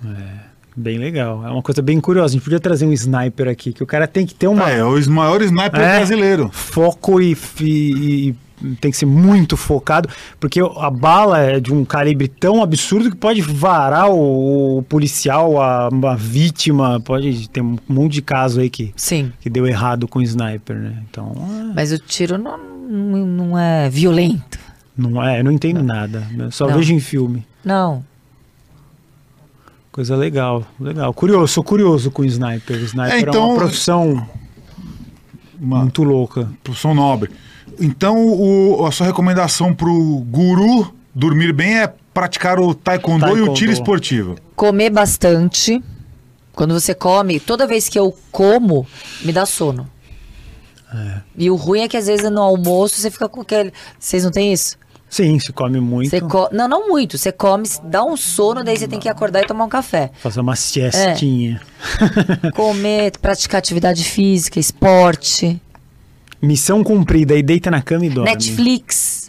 Bem 0.74 0.96
legal. 0.96 1.46
É 1.46 1.50
uma 1.50 1.62
coisa 1.62 1.82
bem 1.82 2.00
curiosa. 2.00 2.32
A 2.32 2.34
gente 2.34 2.44
podia 2.44 2.58
trazer 2.60 2.86
um 2.86 2.92
sniper 2.92 3.46
aqui, 3.48 3.72
que 3.74 3.82
o 3.82 3.86
cara 3.86 4.08
tem 4.08 4.24
que 4.24 4.34
ter 4.34 4.48
uma 4.48 4.70
É, 4.70 4.82
o 4.82 5.10
maior 5.10 5.42
sniper 5.42 5.80
É. 5.80 5.96
brasileiro. 5.98 6.50
foco 6.52 7.20
e, 7.20 7.36
e- 7.60 8.28
e 8.30 8.34
tem 8.80 8.90
que 8.90 8.96
ser 8.96 9.06
muito 9.06 9.56
focado, 9.56 10.08
porque 10.40 10.60
a 10.60 10.90
bala 10.90 11.38
é 11.38 11.60
de 11.60 11.72
um 11.72 11.84
calibre 11.84 12.28
tão 12.28 12.62
absurdo 12.62 13.10
que 13.10 13.16
pode 13.16 13.40
varar 13.40 14.10
o, 14.10 14.78
o 14.78 14.82
policial, 14.82 15.60
a, 15.60 15.86
a 15.88 16.14
vítima, 16.16 17.00
pode 17.00 17.48
ter 17.50 17.60
um 17.60 17.76
monte 17.88 18.14
de 18.14 18.22
caso 18.22 18.60
aí 18.60 18.68
que, 18.70 18.92
Sim, 18.96 19.32
que 19.40 19.48
deu 19.48 19.66
errado 19.66 20.06
com 20.08 20.18
o 20.18 20.22
sniper, 20.22 20.76
né? 20.76 21.02
Então, 21.10 21.32
é, 21.36 21.74
mas 21.74 21.92
o 21.92 21.98
tiro 21.98 22.36
não, 22.38 22.56
não, 22.58 23.26
não 23.26 23.58
é 23.58 23.88
violento. 23.88 24.58
não 24.96 25.22
é, 25.22 25.40
eu 25.40 25.44
não 25.44 25.52
entendo 25.52 25.82
nada, 25.82 26.26
né? 26.32 26.48
só 26.50 26.66
Não. 26.66 26.74
vejo 26.76 26.92
em 26.92 27.00
filme. 27.00 27.46
Não. 27.64 28.04
Coisa 29.90 30.14
legal, 30.16 30.64
legal. 30.78 31.12
Curioso, 31.12 31.52
sou 31.54 31.64
curioso 31.64 32.10
com 32.10 32.22
o 32.22 32.24
sniper. 32.24 32.76
O 32.76 32.84
sniper 32.84 33.14
é, 33.14 33.20
então- 33.20 33.48
uma 33.50 33.56
profissão 33.58 34.28
Uma 35.60 35.80
muito 35.80 36.04
louca. 36.04 36.48
profissão 36.62 36.94
nobre. 36.94 37.30
Então, 37.80 38.16
o- 38.26 38.84
a 38.86 38.92
sua 38.92 39.06
recomendação 39.06 39.72
pro 39.74 39.92
guru 40.28 40.92
dormir 41.14 41.52
bem 41.52 41.78
é 41.80 41.92
praticar 42.12 42.58
o 42.58 42.74
taekwondo, 42.74 43.24
e 43.26 43.28
o 43.28 43.32
Taekwondo. 43.34 43.54
tiro 43.54 43.72
esportivo. 43.72 44.36
Comer 44.56 44.90
bastante. 44.90 45.82
Quando 46.52 46.74
você 46.78 46.92
come, 46.94 47.38
toda 47.38 47.66
vez 47.68 47.88
que 47.88 47.98
eu 47.98 48.12
como, 48.32 48.84
me 49.24 49.32
dá 49.32 49.46
sono. 49.46 49.88
E 51.36 51.50
o 51.50 51.54
ruim 51.54 51.82
é 51.82 51.88
que 51.88 51.96
às 51.96 52.06
vezes 52.06 52.28
no 52.30 52.40
almoço 52.40 52.96
você 53.00 53.10
fica 53.10 53.28
com 53.28 53.42
aquele. 53.42 53.72
Vocês 53.98 54.24
não 54.24 54.30
têm 54.30 54.52
isso? 54.52 54.76
Sim, 55.08 55.38
se 55.38 55.52
come 55.52 55.80
muito. 55.80 56.10
Você 56.10 56.20
co... 56.20 56.48
Não, 56.52 56.66
não 56.68 56.88
muito. 56.88 57.16
Você 57.16 57.30
come, 57.30 57.66
dá 57.84 58.02
um 58.04 58.16
sono, 58.16 58.64
daí 58.64 58.76
você 58.76 58.88
tem 58.88 58.98
que 58.98 59.08
acordar 59.08 59.42
e 59.42 59.46
tomar 59.46 59.64
um 59.64 59.68
café. 59.68 60.10
Fazer 60.20 60.40
uma 60.40 60.56
siestinha. 60.56 61.60
Comer, 62.54 63.12
praticar 63.18 63.58
atividade 63.58 64.02
física, 64.04 64.58
esporte, 64.58 65.60
Missão 66.40 66.84
cumprida 66.84 67.34
e 67.34 67.42
deita 67.42 67.70
na 67.70 67.82
cama 67.82 68.06
e 68.06 68.10
dorme. 68.10 68.30
Netflix. 68.30 69.28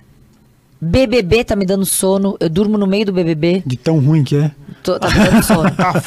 BBB 0.81 1.43
tá 1.43 1.55
me 1.55 1.65
dando 1.65 1.85
sono. 1.85 2.37
Eu 2.39 2.49
durmo 2.49 2.77
no 2.77 2.87
meio 2.87 3.05
do 3.05 3.11
BBB. 3.11 3.63
De 3.65 3.75
tão 3.75 3.99
ruim 3.99 4.23
que 4.23 4.35
é. 4.37 4.51
Tô- 4.81 4.97
tá 4.97 5.09
me 5.09 5.15
dando 5.15 5.43
sono. 5.43 5.69
Tá 5.75 6.01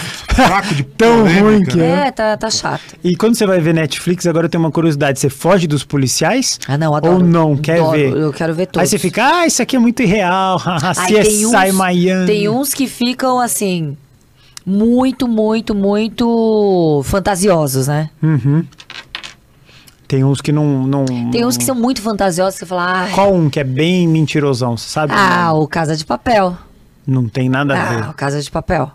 fraco 0.46 0.74
de 0.74 0.82
Tão 0.96 1.18
polêmica. 1.24 1.42
ruim 1.44 1.64
que 1.64 1.80
é. 1.80 2.06
É, 2.06 2.10
tá, 2.10 2.36
tá 2.38 2.48
chato. 2.48 2.96
E 3.04 3.14
quando 3.14 3.34
você 3.34 3.44
vai 3.46 3.60
ver 3.60 3.74
Netflix, 3.74 4.26
agora 4.26 4.46
eu 4.46 4.48
tenho 4.50 4.64
uma 4.64 4.70
curiosidade. 4.70 5.18
Você 5.18 5.28
foge 5.28 5.66
dos 5.66 5.84
policiais? 5.84 6.58
Ah, 6.66 6.78
não, 6.78 6.94
adoro. 6.94 7.16
Ou 7.16 7.20
não, 7.22 7.54
quer 7.56 7.80
Adoro, 7.80 7.90
ver? 7.98 8.16
Eu 8.16 8.32
quero 8.32 8.54
ver 8.54 8.64
todos. 8.66 8.80
Aí 8.80 8.86
você 8.86 8.98
fica, 8.98 9.40
ah, 9.40 9.46
isso 9.46 9.60
aqui 9.60 9.76
é 9.76 9.78
muito 9.78 10.02
irreal. 10.02 10.56
haha, 10.64 10.92
Aí 10.96 11.12
tem 11.14 11.22
CSI 11.22 11.46
uns, 11.46 11.74
Miami. 11.74 12.26
tem 12.26 12.48
uns 12.48 12.72
que 12.72 12.86
ficam 12.86 13.38
assim, 13.40 13.94
muito, 14.64 15.28
muito, 15.28 15.74
muito 15.74 17.02
fantasiosos, 17.04 17.88
né? 17.88 18.08
Uhum. 18.22 18.64
Tem 20.12 20.22
uns 20.22 20.42
que 20.42 20.52
não, 20.52 20.86
não... 20.86 21.06
Tem 21.30 21.42
uns 21.42 21.56
que 21.56 21.64
são 21.64 21.74
muito 21.74 22.02
fantasiosos 22.02 22.52
que 22.52 22.58
você 22.58 22.66
fala, 22.66 22.84
ai, 23.04 23.12
Qual 23.12 23.34
um 23.34 23.48
que 23.48 23.58
é 23.58 23.64
bem 23.64 24.06
mentirosão, 24.06 24.76
você 24.76 24.86
sabe? 24.86 25.14
ah, 25.16 25.54
o 25.54 25.66
Casa 25.66 25.96
de 25.96 26.04
Papel. 26.04 26.54
Não 27.06 27.26
tem 27.30 27.48
nada 27.48 27.74
a 27.74 27.82
Ah, 27.82 27.86
ver. 27.88 28.08
o 28.10 28.12
Casa 28.12 28.42
de 28.42 28.50
Papel. 28.50 28.92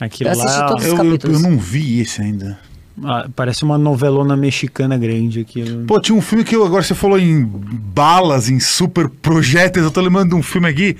Aquilo 0.00 0.30
eu 0.30 0.32
assisti 0.32 0.58
lá 0.58 0.66
todos 0.68 0.82
os 0.84 0.88
Eu, 0.92 0.96
eu, 0.96 1.04
capítulos. 1.04 1.42
eu 1.42 1.50
não 1.50 1.58
vi 1.58 2.00
esse 2.00 2.22
ainda. 2.22 2.58
ah, 3.04 3.28
parece 3.36 3.64
uma 3.64 3.76
novelona 3.76 4.34
mexicana 4.34 4.96
grande 4.96 5.40
aquilo. 5.40 5.84
Pô, 5.84 6.00
tinha 6.00 6.16
um 6.16 6.22
filme 6.22 6.42
que 6.42 6.56
eu, 6.56 6.64
agora 6.64 6.82
você 6.82 6.94
falou 6.94 7.18
em 7.18 7.44
balas, 7.44 8.48
em 8.48 8.58
super 8.58 9.10
projéteis. 9.10 9.84
Eu 9.84 9.90
tô 9.90 10.00
lembrando 10.00 10.30
de 10.30 10.34
um 10.36 10.42
filme 10.42 10.66
aqui 10.68 10.96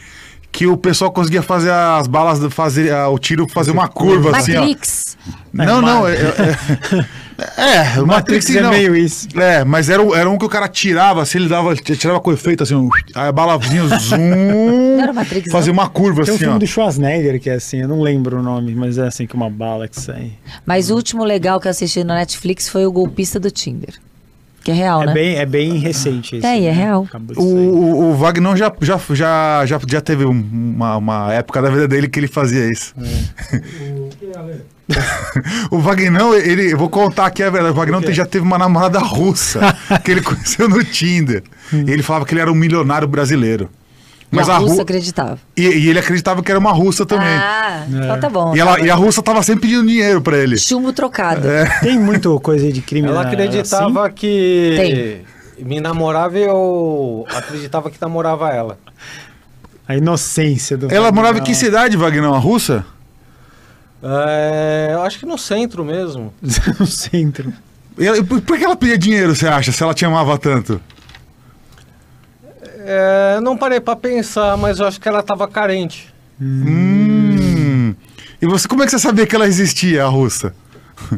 que 0.53 0.67
o 0.67 0.77
pessoal 0.77 1.11
conseguia 1.13 1.43
fazer 1.43 1.71
as 1.71 2.07
balas, 2.07 2.41
fazer 2.53 2.93
ah, 2.93 3.09
o 3.09 3.19
tiro 3.19 3.49
fazer 3.49 3.71
uma 3.71 3.89
curva 3.89 4.37
assim, 4.37 4.57
ó. 4.57 4.61
Matrix. 4.61 5.17
Não, 5.53 5.81
não, 5.81 6.07
é, 6.09 6.15
é, 6.15 7.95
é, 7.97 8.01
o 8.03 8.07
Matrix 8.07 8.47
Matrix 8.47 8.57
é 8.57 8.61
não. 8.61 8.71
meio 8.71 8.97
isso. 8.97 9.29
É, 9.39 9.65
mas 9.65 9.89
era, 9.89 10.03
um- 10.03 10.15
era 10.15 10.29
um 10.29 10.37
que 10.39 10.45
o 10.45 10.49
cara 10.49 10.69
tirava, 10.69 11.23
assim, 11.23 11.39
ele 11.39 11.49
dava, 11.49 11.75
tirava 11.77 12.21
com 12.21 12.33
efeito 12.33 12.63
assim, 12.63 12.75
um, 12.75 12.89
aí 13.15 13.29
a 13.29 13.33
bala 13.33 13.59
vinha, 13.59 13.87
zoom, 13.87 14.17
Não 14.97 15.01
era 15.03 15.13
Matrix, 15.13 15.51
fazia 15.51 15.73
não. 15.73 15.81
uma 15.83 15.89
curva 15.89 16.23
Tem 16.23 16.33
um 16.33 16.35
assim, 16.35 16.45
filme 16.45 16.57
ó. 16.57 16.59
do 16.59 16.67
Schwarzenegger 16.67 17.41
que 17.41 17.49
é 17.51 17.55
assim, 17.55 17.79
eu 17.81 17.89
não 17.89 18.01
lembro 18.01 18.39
o 18.39 18.43
nome, 18.43 18.75
mas 18.75 18.99
é 18.99 19.07
assim 19.07 19.27
que 19.27 19.35
uma 19.35 19.49
bala 19.51 19.87
que 19.89 20.01
sai. 20.01 20.33
Mas 20.67 20.91
o 20.91 20.95
último 20.95 21.25
legal 21.25 21.61
que 21.61 21.67
eu 21.67 21.71
assisti 21.71 22.03
na 22.05 22.15
Netflix 22.17 22.69
foi 22.69 22.85
o 22.87 22.93
Golpista 22.93 23.39
do 23.41 23.51
Tinder. 23.51 23.95
Que 24.63 24.71
é 24.71 24.75
real, 24.75 25.03
É 25.03 25.07
né? 25.07 25.15
bem, 25.15 25.37
é 25.37 25.47
bem 25.47 25.79
recente 25.79 26.37
esse. 26.37 26.47
É, 26.47 26.59
é 26.59 26.61
né? 26.61 26.71
real. 26.71 27.07
O, 27.37 27.43
o, 27.43 28.11
o 28.11 28.15
Wagner 28.15 28.57
já, 28.57 28.73
já, 28.81 29.01
já, 29.13 29.67
já, 29.67 29.81
já 29.89 30.01
teve 30.01 30.25
um- 30.27 30.31
uma, 30.31 30.97
uma 30.97 31.33
época 31.33 31.61
da 31.63 31.71
vida 31.71 31.89
dele 31.89 32.09
que 32.09 32.21
ele 32.21 32.29
fazia 32.29 32.71
isso. 32.71 32.95
o 35.71 35.79
Vagnão, 35.79 36.35
ele, 36.35 36.73
eu 36.73 36.79
vou 36.79 36.89
contar 36.89 37.27
aqui 37.27 37.43
a 37.43 37.51
verdade. 37.51 37.73
O 37.73 37.77
Vagnão 37.77 38.03
já 38.13 38.27
teve 38.27 38.45
uma 38.45 38.59
namorada 38.59 38.99
russa 38.99 39.61
que 40.05 40.11
ele 40.11 40.21
conheceu 40.23 40.69
no 40.69 40.83
Tinder. 40.85 41.43
E 41.73 41.91
ele 41.91 42.03
falava 42.03 42.25
que 42.27 42.35
ele 42.35 42.41
era 42.41 42.51
um 42.51 42.55
milionário 42.55 43.07
brasileiro. 43.07 43.69
Mas 44.31 44.47
e 44.47 44.51
a, 44.51 44.55
a, 44.55 44.59
russa 44.59 44.75
Ru- 44.77 44.81
acreditava. 44.83 45.39
e, 45.57 45.63
e 45.63 45.89
ele 45.89 45.99
acreditava 45.99 46.43
que 46.43 46.51
era 46.51 46.59
uma 46.59 46.73
russa 46.73 47.05
também. 47.05 47.27
Ah, 47.27 47.85
então 47.89 48.21
tá 48.21 48.29
bom. 48.31 48.55
e, 48.55 48.61
ela, 48.61 48.79
e 48.81 48.89
a 48.89 48.95
russa 48.95 49.21
tava 49.23 49.43
sempre 49.43 49.63
pedindo 49.63 49.87
dinheiro 49.87 50.21
pra 50.23 50.39
ele. 50.39 50.57
Chumbo 50.57 50.93
trocado. 50.93 51.49
É. 51.49 51.65
Tem 51.81 51.99
muito 51.99 52.39
coisa 52.41 52.71
de 52.73 52.81
crime 52.81 53.09
Ela 53.09 53.23
acreditava 53.23 54.09
que 54.11 55.25
Tem. 55.57 55.65
me 55.67 55.81
namorava 55.81 56.39
e 56.39 56.43
eu 56.45 57.27
acreditava 57.29 57.91
que 57.91 58.01
namorava 58.01 58.51
ela. 58.51 58.79
assim? 58.87 59.21
A 59.89 59.97
inocência 59.97 60.77
do. 60.77 60.93
Ela 60.95 61.11
morava 61.11 61.39
em 61.39 61.43
que 61.43 61.53
cidade, 61.55 61.97
Vagnão? 61.97 62.33
A 62.33 62.39
russa? 62.39 62.85
É, 64.03 64.91
eu 64.93 65.03
acho 65.03 65.19
que 65.19 65.27
no 65.27 65.37
centro 65.37 65.85
mesmo. 65.85 66.33
no 66.79 66.87
centro. 66.87 67.53
E 67.99 68.23
por 68.23 68.57
que 68.57 68.65
ela 68.65 68.77
pedia 68.77 68.97
dinheiro, 68.97 69.35
você 69.35 69.47
acha, 69.47 69.73
se 69.73 69.83
ela 69.83 69.93
te 69.93 70.05
amava 70.05 70.39
tanto? 70.39 70.81
É, 72.93 73.41
não 73.41 73.57
parei 73.57 73.79
pra 73.79 73.95
pensar, 73.95 74.57
mas 74.57 74.81
eu 74.81 74.87
acho 74.87 75.01
que 75.01 75.09
ela 75.09 75.23
tava 75.23 75.47
carente. 75.47 76.13
Hum. 76.43 77.95
E 78.43 78.47
você, 78.47 78.67
como 78.67 78.83
é 78.83 78.85
que 78.85 78.91
você 78.91 78.99
sabia 78.99 79.25
que 79.29 79.37
ela 79.37 79.47
existia, 79.47 80.05
a 80.05 80.09
russa? 80.09 80.53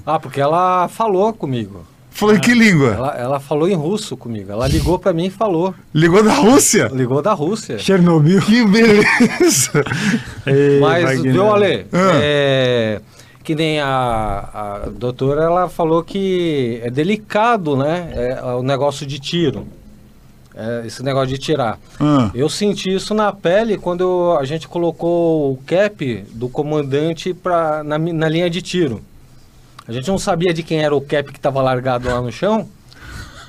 Ah, 0.05 0.19
porque 0.19 0.39
ela 0.39 0.87
falou 0.89 1.33
comigo. 1.33 1.87
Falou 2.11 2.37
em 2.37 2.41
que 2.41 2.53
língua? 2.53 2.89
Ela, 2.89 3.17
ela 3.17 3.41
falou 3.41 3.67
em 3.67 3.75
russo 3.75 4.19
comigo. 4.19 4.53
Ela 4.53 4.69
ligou 4.69 4.99
pra 4.99 5.15
mim 5.15 5.27
e 5.27 5.31
falou. 5.31 5.75
Ligou 5.95 6.23
da 6.23 6.35
Rússia? 6.35 6.91
Ligou 6.93 7.23
da 7.23 7.33
Rússia. 7.33 7.79
Chernobyl. 7.79 8.43
Que 8.43 8.67
beleza! 8.67 9.83
Ei, 10.47 10.79
Mas, 10.79 11.23
viu, 11.23 11.51
Ale? 11.51 11.87
Ah. 11.91 12.21
É, 12.23 13.01
que 13.43 13.55
nem 13.55 13.81
a, 13.81 14.49
a 14.85 14.89
doutora, 14.91 15.43
ela 15.43 15.71
falou 15.71 16.05
que 16.05 16.81
é 16.85 16.91
delicado, 16.91 17.77
né? 17.77 18.13
é, 18.15 18.43
o 18.57 18.63
negócio 18.63 19.07
de 19.07 19.19
tiro. 19.19 19.67
É, 20.55 20.83
esse 20.87 21.03
negócio 21.03 21.29
de 21.29 21.39
tirar. 21.39 21.79
Ah, 21.99 22.31
Eu 22.35 22.49
senti 22.49 22.95
isso 22.95 23.15
na 23.15 23.33
pele 23.33 23.79
quando 23.79 24.03
eu- 24.03 24.39
a 24.39 24.45
gente 24.45 24.69
colocou 24.69 25.53
o 25.53 25.57
cap 25.67 26.25
do 26.35 26.49
comandante 26.49 27.33
pra, 27.33 27.83
na, 27.83 27.99
na 27.99 28.29
linha 28.29 28.51
de 28.51 28.61
tiro. 28.61 29.01
A 29.89 29.93
gente 29.93 30.09
não 30.09 30.19
sabia 30.19 30.53
de 30.53 30.63
quem 30.63 30.83
era 30.83 30.95
o 30.95 31.01
cap 31.01 31.33
que 31.33 31.39
estava 31.39 31.63
largado 31.63 32.09
lá 32.09 32.21
no 32.21 32.31
chão. 32.31 32.69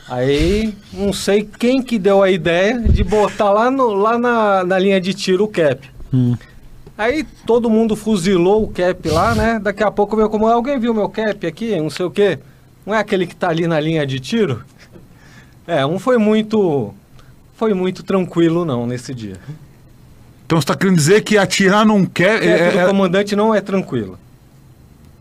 Aí, 0.09 0.73
não 0.91 1.13
sei 1.13 1.47
quem 1.59 1.81
que 1.81 1.97
deu 1.97 2.21
a 2.21 2.30
ideia 2.30 2.80
de 2.80 3.03
botar 3.03 3.51
lá, 3.51 3.71
no, 3.71 3.93
lá 3.93 4.17
na, 4.17 4.63
na 4.63 4.77
linha 4.80 4.99
de 4.99 5.13
tiro 5.13 5.45
o 5.45 5.47
cap. 5.47 5.80
Hum. 6.13 6.35
Aí 6.97 7.23
todo 7.47 7.69
mundo 7.69 7.95
fuzilou 7.95 8.63
o 8.63 8.67
cap 8.67 9.07
lá, 9.09 9.34
né? 9.34 9.59
Daqui 9.61 9.81
a 9.84 9.89
pouco 9.89 10.15
veio 10.15 10.30
como 10.30 10.45
alguém 10.47 10.77
viu 10.80 10.93
meu 10.93 11.09
cap 11.09 11.45
aqui, 11.47 11.75
não 11.80 11.89
sei 11.89 12.05
o 12.05 12.11
quê. 12.11 12.38
Não 12.85 12.93
é 12.93 12.99
aquele 12.99 13.25
que 13.25 13.35
tá 13.35 13.49
ali 13.49 13.65
na 13.65 13.80
linha 13.80 14.05
de 14.05 14.19
tiro? 14.19 14.63
É, 15.68 15.85
um 15.85 15.98
foi 15.99 16.18
muito 16.18 16.94
foi 17.56 17.73
muito 17.73 18.03
tranquilo 18.03 18.65
não 18.65 18.85
nesse 18.85 19.14
dia. 19.14 19.38
então 20.45 20.60
você 20.60 20.68
tá 20.68 20.76
querendo 20.76 20.98
dizer 20.98 21.22
que 21.22 21.38
atirar 21.38 21.85
não 21.85 22.06
quer. 22.06 22.35
O 22.38 22.40
cap 22.40 22.48
é- 22.48 22.72
do 22.72 22.80
é- 22.80 22.88
comandante 22.88 23.35
não 23.35 23.53
é 23.56 23.61
tranquilo. 23.61 24.19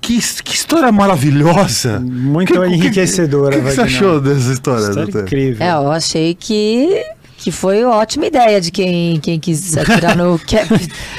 que, 0.01 0.19
que 0.43 0.55
história 0.55 0.91
maravilhosa! 0.91 2.01
Muito 2.01 2.53
Que- 2.55 2.59
que- 2.59 2.67
enriquecedora. 2.67 3.57
O 3.57 3.61
que, 3.61 3.65
que 3.67 3.71
você 3.71 3.77
Wagner. 3.83 3.97
achou 3.97 4.21
dessa 4.21 4.53
história, 4.53 4.81
História 4.81 5.05
doutor? 5.05 5.23
incrível. 5.23 5.65
É, 5.65 5.71
eu 5.75 5.93
achei 5.93 6.35
que, 6.35 7.05
que 7.39 7.53
foi 7.53 7.85
ótima 7.85 8.27
ideia 8.27 8.61
de 8.61 8.73
quem, 8.73 9.21
quem 9.21 9.39
quis 9.39 9.77
atirar 9.77 10.17
no 10.17 10.41
cap 10.45 10.69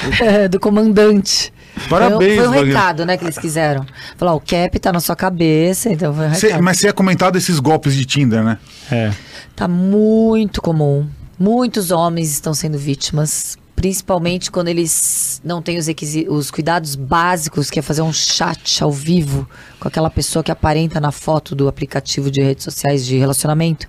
do 0.52 0.60
comandante. 0.60 1.53
Parabéns, 1.90 2.18
Foi, 2.20 2.32
um- 2.34 2.36
foi 2.38 2.48
um 2.48 2.52
Wagner. 2.52 2.76
recado, 2.76 3.06
né, 3.06 3.18
que 3.18 3.24
eles 3.24 3.38
quiseram. 3.38 3.86
Falar, 4.18 4.34
o 4.36 4.40
cap 4.40 4.80
tá 4.80 4.92
na 4.94 5.00
sua 5.00 5.16
cabeça, 5.16 5.90
então 5.92 6.14
foi 6.14 6.28
um 6.28 6.34
Cê- 6.34 6.48
recado. 6.48 6.64
mas 6.64 6.78
você 6.80 6.88
ia 6.88 6.94
comentado 6.94 7.36
esses 7.38 7.60
golpes 7.60 7.94
de 7.96 8.06
Tinder, 8.06 8.44
né? 8.44 8.58
É. 8.92 9.12
Tá 9.56 9.68
muito 9.68 10.62
comum. 10.62 11.08
Muitos 11.40 11.92
homens 11.92 12.32
estão 12.32 12.54
sendo 12.54 12.78
vítimas, 12.78 13.58
principalmente 13.76 14.52
quando 14.52 14.68
eles 14.68 15.42
não 15.44 15.62
têm 15.62 15.78
os, 15.78 15.88
requisi- 15.88 16.28
os 16.30 16.50
cuidados 16.52 16.96
básicos, 16.96 17.70
que 17.70 17.80
é 17.80 17.82
fazer 17.82 18.02
um 18.04 18.14
chat 18.14 18.84
ao 18.84 18.92
vivo 18.92 19.48
com 19.80 19.88
aquela 19.88 20.10
pessoa 20.10 20.44
que 20.44 20.52
aparenta 20.52 21.02
na 21.02 21.12
foto 21.12 21.56
do 21.56 21.68
aplicativo 21.68 22.30
de 22.32 22.42
redes 22.42 22.64
sociais 22.64 23.06
de 23.06 23.18
relacionamento. 23.18 23.88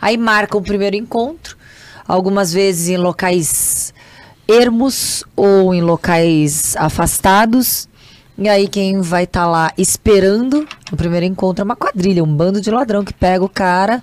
Aí 0.00 0.16
marcam 0.16 0.60
o 0.60 0.62
primeiro 0.62 0.96
encontro, 0.96 1.56
algumas 2.06 2.52
vezes 2.52 2.88
em 2.88 2.96
locais 2.96 3.92
ermos 4.50 5.24
ou 5.36 5.72
em 5.74 5.80
locais 5.80 6.74
afastados. 6.76 7.88
E 8.36 8.48
aí 8.48 8.66
quem 8.66 9.00
vai 9.00 9.24
estar 9.24 9.46
lá 9.46 9.70
esperando 9.76 10.66
no 10.90 10.96
primeiro 10.96 11.26
encontro 11.26 11.62
é 11.62 11.64
uma 11.64 11.76
quadrilha, 11.76 12.24
um 12.24 12.34
bando 12.34 12.60
de 12.60 12.70
ladrão 12.70 13.04
que 13.04 13.12
pega 13.12 13.44
o 13.44 13.48
cara, 13.48 14.02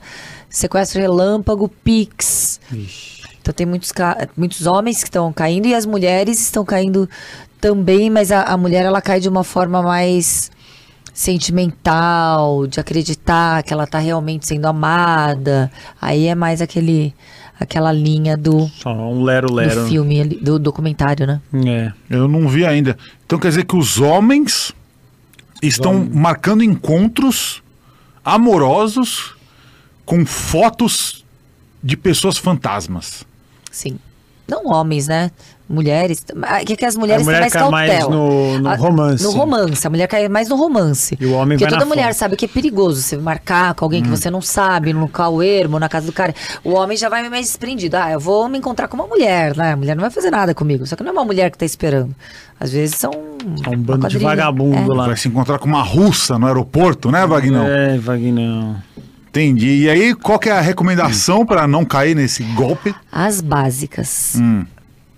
sequestro 0.50 1.02
relâmpago, 1.02 1.68
pix. 1.68 2.60
Então 3.42 3.54
tem 3.54 3.66
muitos, 3.66 3.92
muitos 4.36 4.68
homens 4.68 5.00
que 5.00 5.10
estão 5.10 5.34
caindo 5.34 5.68
e 5.68 5.74
as 5.74 5.86
mulheres 5.86 6.40
estão 6.40 6.64
caindo 6.64 7.10
também, 7.60 8.10
mas 8.10 8.32
a, 8.32 8.44
a 8.44 8.58
mulher 8.58 8.86
ela 8.86 9.02
cai 9.02 9.20
de 9.20 9.28
uma 9.28 9.44
forma 9.44 9.82
mais 9.82 10.52
sentimental, 11.14 12.68
de 12.68 12.80
acreditar 12.80 13.64
que 13.64 13.74
ela 13.74 13.86
está 13.86 13.98
realmente 13.98 14.46
sendo 14.46 14.68
amada. 14.68 15.72
Aí 16.00 16.28
é 16.28 16.36
mais 16.36 16.62
aquele 16.62 17.12
aquela 17.60 17.92
linha 17.92 18.38
do, 18.38 18.68
Só 18.70 18.92
um 18.92 19.24
lero 19.24 19.48
do 19.48 19.56
lero. 19.56 19.88
filme, 19.88 20.22
ali, 20.22 20.36
do 20.38 20.60
documentário, 20.60 21.26
né? 21.26 21.42
É. 21.66 21.94
Eu 22.10 22.28
não 22.28 22.48
vi 22.48 22.66
ainda. 22.66 22.98
Então 23.26 23.40
quer 23.40 23.50
dizer 23.50 23.66
que 23.66 23.76
os 23.76 24.00
homens 24.00 24.74
estão 25.62 26.08
marcando 26.14 26.64
encontros 26.64 27.62
amorosos 28.24 29.36
com 30.06 30.26
fotos 30.26 31.26
de 31.84 31.98
pessoas 31.98 32.38
fantasmas. 32.38 33.26
Sim. 33.72 34.00
Não 34.48 34.68
homens, 34.68 35.08
né? 35.08 35.30
Mulheres. 35.70 36.24
ah, 36.44 36.64
Que, 36.64 36.78
que 36.78 36.86
as 36.86 36.96
mulheres 36.96 37.24
A 37.24 37.26
mulher 37.26 37.40
têm 37.52 37.52
mais 37.52 37.54
cai 37.54 37.70
mais 38.00 38.08
no- 38.08 38.58
no 38.60 38.70
A- 38.70 38.76
romance. 38.76 39.22
No 39.24 39.32
romance. 39.32 39.86
A 39.86 39.90
mulher 39.90 40.08
cai 40.08 40.30
mais 40.30 40.48
no 40.48 40.56
romance. 40.56 41.18
E 41.20 41.26
o 41.26 41.34
homem 41.34 41.58
Porque 41.58 41.66
vai 41.66 41.74
toda 41.74 41.84
na 41.84 41.86
mulher 41.94 42.08
foto. 42.08 42.18
sabe 42.20 42.36
que 42.38 42.46
é 42.46 42.48
perigoso 42.48 43.02
você 43.02 43.18
marcar 43.18 43.74
com 43.76 43.84
alguém 43.84 44.02
que 44.02 44.08
você 44.10 44.32
não 44.32 44.42
sabe, 44.42 44.94
no 44.94 45.02
local 45.02 45.44
ermo, 45.44 45.78
na 45.78 45.90
casa 45.90 46.06
do 46.06 46.14
cara. 46.14 46.34
O 46.64 46.72
homem 46.72 46.96
já 46.96 47.10
vai 47.10 47.28
mais 47.30 47.48
desprendido. 47.48 47.98
Ah, 47.98 48.12
eu 48.12 48.20
vou 48.20 48.48
me 48.48 48.58
encontrar 48.58 48.88
com 48.88 48.96
uma 48.96 49.08
mulher, 49.08 49.58
né? 49.58 49.74
A 49.74 49.76
mulher 49.76 49.94
não 49.96 50.02
vai 50.02 50.10
fazer 50.12 50.32
nada 50.32 50.56
comigo. 50.56 50.86
Só 50.88 50.96
que 50.96 51.04
não 51.04 51.10
é 51.10 51.14
uma 51.14 51.26
mulher 51.26 51.52
que 51.52 51.58
tá 51.58 51.66
esperando. 51.66 52.16
Às 52.58 52.72
vezes 52.72 52.96
são. 52.96 53.12
É 53.66 53.70
um 53.70 53.78
bando 53.78 54.08
de 54.08 54.18
vagabundo 54.18 54.94
É. 54.94 54.96
lá. 54.96 55.08
Vai 55.08 55.18
se 55.18 55.28
encontrar 55.28 55.60
com 55.60 55.68
uma 55.68 55.84
russa 55.84 56.40
no 56.40 56.48
aeroporto, 56.48 57.12
né, 57.12 57.26
Vagnão? 57.28 57.68
É, 57.68 57.98
Wagner. 57.98 58.76
Entendi. 59.30 59.84
E 59.84 59.90
aí, 59.90 60.16
qual 60.16 60.40
que 60.40 60.50
é 60.50 60.54
a 60.54 60.62
recomendação 60.62 61.46
para 61.46 61.68
não 61.68 61.86
cair 61.86 62.16
nesse 62.16 62.44
golpe? 62.44 62.94
As 63.12 63.42
básicas. 63.42 64.36
Hum. 64.40 64.66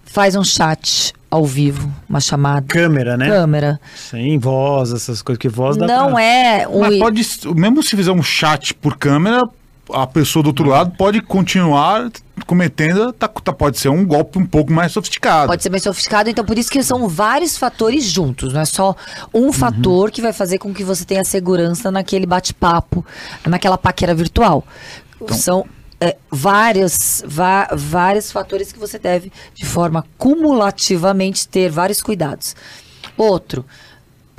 Faz 0.04 0.36
um 0.36 0.44
chat 0.44 1.14
ao 1.30 1.46
vivo, 1.46 1.92
uma 2.10 2.20
chamada. 2.20 2.66
Câmera, 2.68 3.16
né? 3.16 3.28
Câmera. 3.28 3.80
Sem 3.96 4.40
voz, 4.40 4.92
essas 4.92 5.22
coisas 5.22 5.40
que 5.40 5.48
voz 5.48 5.78
dá 5.78 5.86
Não 5.86 6.14
pra... 6.14 6.24
é 6.24 6.68
um. 6.68 6.80
Mas 6.80 6.98
pode, 6.98 7.22
mesmo 7.56 7.84
se 7.84 7.96
fizer 7.96 8.12
um 8.12 8.24
chat 8.24 8.74
por 8.74 8.98
câmera, 8.98 9.48
a 9.94 10.08
pessoa 10.08 10.44
do 10.44 10.48
outro 10.48 10.68
lado 10.68 10.96
pode 10.98 11.22
continuar 11.22 12.12
cometendo, 12.46 13.12
tá, 13.14 13.28
tá- 13.28 13.54
pode 13.54 13.78
ser 13.78 13.90
um 13.90 14.06
golpe 14.06 14.40
um 14.40 14.46
pouco 14.46 14.72
mais 14.72 14.92
sofisticado. 14.92 15.48
Pode 15.48 15.62
ser 15.62 15.70
mais 15.70 15.84
sofisticado, 15.84 16.30
então 16.30 16.46
por 16.46 16.58
isso 16.58 16.72
que 16.72 16.82
são 16.82 17.08
vários 17.08 17.58
fatores 17.58 18.06
juntos, 18.06 18.54
não 18.54 18.62
é 18.62 18.66
só 18.66 18.96
um 19.34 19.52
fator 19.52 20.10
que 20.10 20.22
vai 20.22 20.34
fazer 20.34 20.58
com 20.58 20.74
que 20.74 20.84
você 20.84 21.06
tenha 21.06 21.24
segurança 21.24 21.92
naquele 21.92 22.26
bate-papo, 22.26 23.06
naquela 23.46 23.78
paquera 23.78 24.16
virtual. 24.16 24.66
São 25.32 25.66
é, 26.00 26.16
vários, 26.32 27.24
vários 27.76 28.32
fatores 28.32 28.72
que 28.72 28.80
você 28.80 28.98
deve, 28.98 29.32
de 29.54 29.66
forma 29.66 30.06
cumulativamente, 30.18 31.48
ter 31.48 31.70
vários 31.70 32.02
cuidados. 32.02 32.56
Outro, 33.18 33.66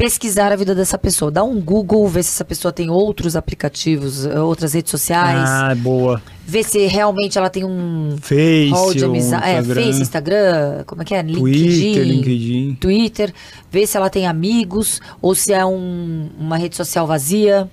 pesquisar 0.01 0.51
a 0.51 0.57
vida 0.57 0.75
dessa 0.75 0.97
pessoa. 0.97 1.31
Dá 1.31 1.45
um 1.45 1.61
Google, 1.61 2.09
ver 2.09 2.23
se 2.23 2.31
essa 2.31 2.45
pessoa 2.45 2.73
tem 2.73 2.89
outros 2.89 3.37
aplicativos, 3.37 4.25
eh, 4.25 4.41
outras 4.41 4.73
redes 4.73 4.91
sociais. 4.91 5.49
Ah, 5.49 5.75
boa. 5.77 6.23
Ver 6.47 6.65
se 6.65 6.87
realmente 6.87 7.37
ela 7.37 7.51
tem 7.51 7.65
um 7.65 8.17
Face, 8.21 8.71
hall 8.71 8.95
de 8.95 9.05
amizade. 9.05 9.45
É, 9.47 9.59
Instagram, 9.61 9.85
Face, 9.85 10.03
Instagram, 10.03 10.85
como 10.87 11.03
é 11.03 11.05
que 11.05 11.15
é? 11.15 11.23
Twitter, 11.23 12.03
LinkedIn. 12.03 12.75
Twitter, 12.81 13.35
ver 13.71 13.87
se 13.87 13.97
ela 13.97 14.09
tem 14.09 14.27
amigos 14.27 15.01
ou 15.21 15.35
se 15.35 15.53
é 15.53 15.65
um- 15.67 16.31
uma 16.39 16.57
rede 16.57 16.77
social 16.77 17.07
vazia. 17.07 17.71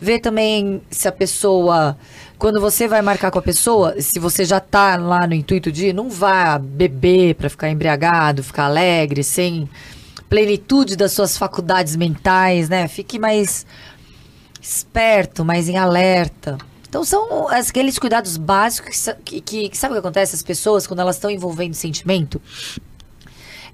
Ver 0.00 0.18
também 0.18 0.82
se 0.90 1.08
a 1.08 1.12
pessoa. 1.12 1.96
Quando 2.36 2.60
você 2.60 2.86
vai 2.86 3.00
marcar 3.00 3.30
com 3.30 3.38
a 3.38 3.42
pessoa, 3.42 3.94
se 3.98 4.18
você 4.18 4.44
já 4.44 4.60
tá 4.60 4.96
lá 4.96 5.26
no 5.26 5.32
intuito 5.34 5.72
de 5.72 5.92
não 5.92 6.10
vá 6.10 6.58
beber 6.58 7.36
pra 7.36 7.48
ficar 7.48 7.70
embriagado, 7.70 8.42
ficar 8.42 8.66
alegre, 8.66 9.22
sem 9.24 9.66
plenitude 10.34 10.96
das 10.96 11.12
suas 11.12 11.38
faculdades 11.38 11.94
mentais, 11.94 12.68
né? 12.68 12.88
Fique 12.88 13.20
mais 13.20 13.64
esperto, 14.60 15.44
mais 15.44 15.68
em 15.68 15.76
alerta. 15.78 16.58
Então 16.88 17.04
são 17.04 17.46
aqueles 17.48 18.00
cuidados 18.00 18.36
básicos 18.36 19.08
que, 19.24 19.40
que, 19.40 19.68
que- 19.68 19.78
sabe 19.78 19.92
o 19.92 19.94
que 19.94 20.00
acontece? 20.00 20.34
As 20.34 20.42
pessoas, 20.42 20.88
quando 20.88 20.98
elas 20.98 21.14
estão 21.14 21.30
envolvendo 21.30 21.74
sentimento, 21.74 22.42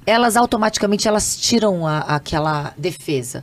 elas 0.04 0.36
automaticamente 0.36 1.08
elas 1.08 1.34
tiram 1.38 1.86
a- 1.86 2.00
aquela 2.00 2.74
defesa. 2.76 3.42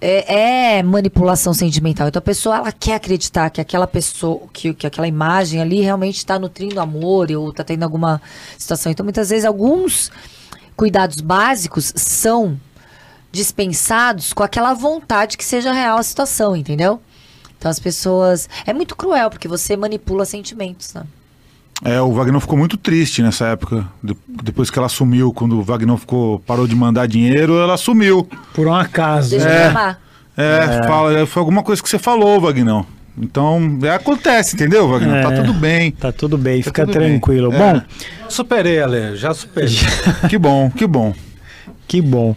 É, 0.00 0.78
é 0.78 0.82
manipulação 0.82 1.52
sentimental. 1.52 2.08
Então 2.08 2.18
a 2.18 2.22
pessoa 2.22 2.56
ela 2.56 2.72
quer 2.72 2.94
acreditar 2.94 3.50
que 3.50 3.60
aquela 3.60 3.86
pessoa, 3.86 4.40
que, 4.54 4.72
que 4.72 4.86
aquela 4.86 5.06
imagem 5.06 5.60
ali 5.60 5.82
realmente 5.82 6.16
está 6.16 6.38
nutrindo 6.38 6.80
amor 6.80 7.30
ou 7.32 7.50
está 7.50 7.62
tendo 7.62 7.82
alguma 7.82 8.22
situação. 8.56 8.90
Então 8.90 9.04
muitas 9.04 9.28
vezes 9.28 9.44
alguns 9.44 10.10
cuidados 10.76 11.20
básicos 11.20 11.92
são 11.96 12.58
dispensados 13.30 14.32
com 14.32 14.42
aquela 14.42 14.74
vontade 14.74 15.38
que 15.38 15.44
seja 15.44 15.72
real 15.72 15.98
a 15.98 16.02
situação, 16.02 16.54
entendeu? 16.54 17.00
Então 17.58 17.70
as 17.70 17.78
pessoas. 17.78 18.48
É 18.66 18.72
muito 18.72 18.94
cruel, 18.96 19.30
porque 19.30 19.48
você 19.48 19.76
manipula 19.76 20.24
sentimentos, 20.24 20.92
né? 20.94 21.04
É, 21.84 22.00
o 22.00 22.12
Wagner 22.12 22.40
ficou 22.40 22.56
muito 22.56 22.76
triste 22.76 23.22
nessa 23.22 23.46
época. 23.46 23.88
De- 24.02 24.16
depois 24.28 24.70
que 24.70 24.78
ela 24.78 24.88
sumiu, 24.88 25.32
quando 25.32 25.58
o 25.58 25.62
Wagner 25.62 25.96
ficou, 25.96 26.38
parou 26.40 26.66
de 26.66 26.76
mandar 26.76 27.06
dinheiro, 27.06 27.58
ela 27.58 27.76
sumiu. 27.76 28.28
Por 28.54 28.68
um 28.68 28.74
acaso. 28.74 29.30
Deixa 29.30 29.48
né? 29.48 29.58
eu 29.58 29.68
chamar. 29.68 30.00
É, 30.36 30.82
Fala, 30.86 31.26
foi 31.26 31.40
alguma 31.40 31.62
coisa 31.62 31.82
que 31.82 31.88
você 31.88 31.98
falou, 31.98 32.40
Vagnão. 32.40 32.86
Então, 33.16 33.78
é, 33.82 33.90
acontece, 33.90 34.54
entendeu, 34.54 34.88
Vagnão? 34.88 35.22
Tá 35.22 35.32
É. 35.34 35.36
tudo 35.42 35.52
bem. 35.54 35.90
Tá 35.90 36.10
tudo 36.12 36.38
bem, 36.38 36.60
Tá 36.62 36.64
fica 36.70 36.86
tudo 36.86 36.98
bem. 36.98 37.08
tranquilo. 37.10 37.52
É. 37.52 37.58
Bom, 37.58 37.82
Superei, 38.28 38.80
Ale, 38.80 39.16
já 39.16 39.34
superei. 39.34 39.68
Que 40.30 40.38
bom, 40.38 40.70
que 40.70 40.86
bom. 40.86 41.14
que 41.86 42.00
bom. 42.00 42.34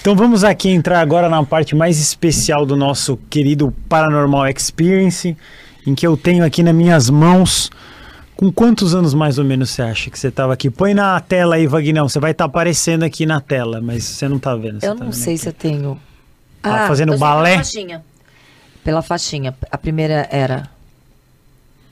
Então 0.00 0.14
vamos 0.16 0.42
aqui 0.44 0.68
entrar 0.70 1.00
agora 1.00 1.28
na 1.28 1.42
parte 1.44 1.74
mais 1.74 1.98
especial 1.98 2.64
do 2.66 2.76
nosso 2.76 3.18
querido 3.28 3.72
Paranormal 3.88 4.46
Experience, 4.48 5.36
em 5.86 5.94
que 5.94 6.06
eu 6.06 6.16
tenho 6.16 6.44
aqui 6.44 6.62
nas 6.62 6.74
minhas 6.74 7.10
mãos. 7.10 7.70
Com 8.36 8.50
quantos 8.50 8.94
anos 8.94 9.14
mais 9.14 9.38
ou 9.38 9.44
menos 9.44 9.70
você 9.70 9.80
acha 9.82 10.10
que 10.10 10.18
você 10.18 10.28
estava 10.28 10.52
aqui? 10.54 10.68
Põe 10.68 10.92
na 10.92 11.20
tela 11.20 11.54
aí, 11.54 11.66
Vagnão. 11.66 12.08
Você 12.08 12.18
vai 12.18 12.32
estar 12.32 12.46
aparecendo 12.46 13.02
aqui 13.04 13.24
na 13.24 13.40
tela, 13.40 13.80
mas 13.80 14.02
você 14.04 14.28
não 14.28 14.38
tá 14.38 14.56
vendo. 14.56 14.74
Eu 14.76 14.80
tá 14.80 14.88
não 14.88 14.98
vendo 15.04 15.12
sei 15.12 15.34
aqui. 15.34 15.42
se 15.42 15.48
eu 15.48 15.52
tenho. 15.52 16.00
Tá 16.60 16.88
fazendo 16.88 17.12
eu 17.12 17.18
sei 17.18 17.20
balé? 17.20 17.54
Faixinha. 17.56 18.02
Pela 18.84 19.02
faixinha. 19.02 19.54
A 19.70 19.78
primeira 19.78 20.28
era 20.30 20.68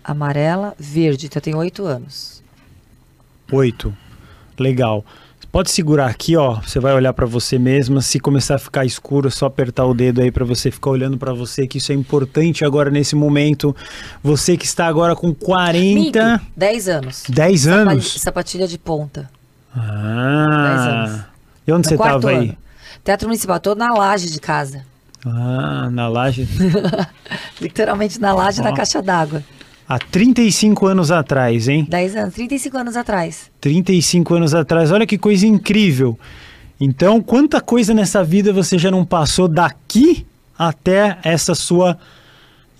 amarela, 0.05 0.75
verde. 0.79 1.27
Então 1.27 1.39
eu 1.39 1.43
tenho 1.43 1.59
oito 1.59 1.85
anos. 1.87 2.43
Oito. 3.51 3.95
Legal. 4.59 5.05
Pode 5.51 5.71
segurar 5.71 6.07
aqui, 6.07 6.35
ó. 6.37 6.55
Você 6.61 6.81
vai 6.81 6.95
olhar 6.95 7.13
pra 7.13 7.27
você 7.27 7.59
mesma. 7.59 8.01
Se 8.01 8.19
começar 8.19 8.55
a 8.55 8.59
ficar 8.59 8.85
escuro, 8.87 9.29
é 9.29 9.31
só 9.31 9.47
apertar 9.47 9.85
o 9.85 9.93
dedo 9.93 10.23
aí 10.23 10.31
pra 10.31 10.45
você 10.45 10.71
ficar 10.71 10.91
olhando 10.91 11.19
pra 11.19 11.35
você, 11.35 11.67
que 11.67 11.77
isso 11.79 11.93
é 11.93 11.95
importante 11.95 12.65
agora 12.65 12.91
nesse 12.91 13.15
momento. 13.15 13.77
Você 14.23 14.57
que 14.57 14.65
está 14.65 14.87
agora 14.87 15.15
com 15.15 15.35
40, 15.35 15.95
Minto, 16.33 16.47
dez 16.57 16.89
anos. 16.89 17.25
10 17.29 17.61
Sapali- 17.63 17.89
anos. 17.91 18.13
Sapatilha 18.21 18.67
de 18.67 18.79
ponta. 18.79 19.31
Ah. 19.75 21.05
anos. 21.07 21.21
E 21.67 21.73
onde 21.73 21.83
No 21.91 21.97
você 21.97 21.99
tava 21.99 22.31
aí? 22.31 22.37
ano. 22.49 22.57
Teatro 23.05 23.29
Municipal, 23.29 23.61
tô 23.61 23.75
na 23.75 23.93
laje 23.93 24.31
de 24.31 24.41
casa. 24.41 24.85
Ah, 25.25 25.89
na 25.91 26.09
laje. 26.09 26.49
Literalmente 27.61 28.21
na 28.21 28.33
laje 28.35 28.61
Ó. 28.61 28.65
da 28.65 28.73
caixa 28.73 29.01
d'água. 29.01 29.43
Há 29.89 29.99
35 29.99 30.87
anos 30.87 31.11
atrás, 31.11 31.69
hein? 31.69 31.87
10 31.89 32.17
anos, 32.17 32.35
35 32.35 32.79
anos 32.79 32.97
atrás. 32.97 33.51
35 33.61 34.35
anos 34.35 34.55
atrás. 34.55 34.91
Olha 34.91 35.07
que 35.07 35.19
coisa 35.19 35.47
incrível. 35.47 36.19
Então, 36.81 37.21
quanta 37.21 37.61
coisa 37.61 37.93
nessa 37.93 38.25
vida 38.25 38.53
você 38.53 38.79
já 38.79 38.91
não 38.91 39.05
passou 39.05 39.47
daqui 39.47 40.27
até 40.59 41.19
essa 41.23 41.55
sua 41.55 41.99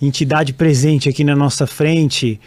entidade 0.01 0.53
presente 0.53 1.07
aqui 1.07 1.23
na 1.23 1.35
nossa 1.35 1.67
frente? 1.67 2.39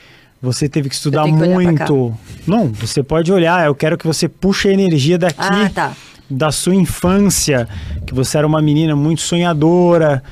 Você 0.43 0.69
teve 0.69 0.89
que 0.89 0.95
estudar 0.95 1.25
que 1.25 1.33
muito. 1.33 2.15
Não, 2.47 2.69
você 2.69 3.03
pode 3.03 3.33
olhar. 3.33 3.67
Eu 3.67 3.75
quero 3.75 3.97
que 3.97 4.07
você 4.07 4.29
puxe 4.29 4.69
a 4.69 4.73
energia 4.73 5.17
daqui 5.17 5.39
Ah, 5.39 5.71
tá. 5.73 5.93
Da 6.29 6.51
sua 6.51 6.75
infância, 6.75 7.69
que 8.07 8.15
você 8.15 8.39
era 8.39 8.47
uma 8.47 8.61
menina 8.61 8.97
muito 8.97 9.21
sonhadora, 9.21 10.23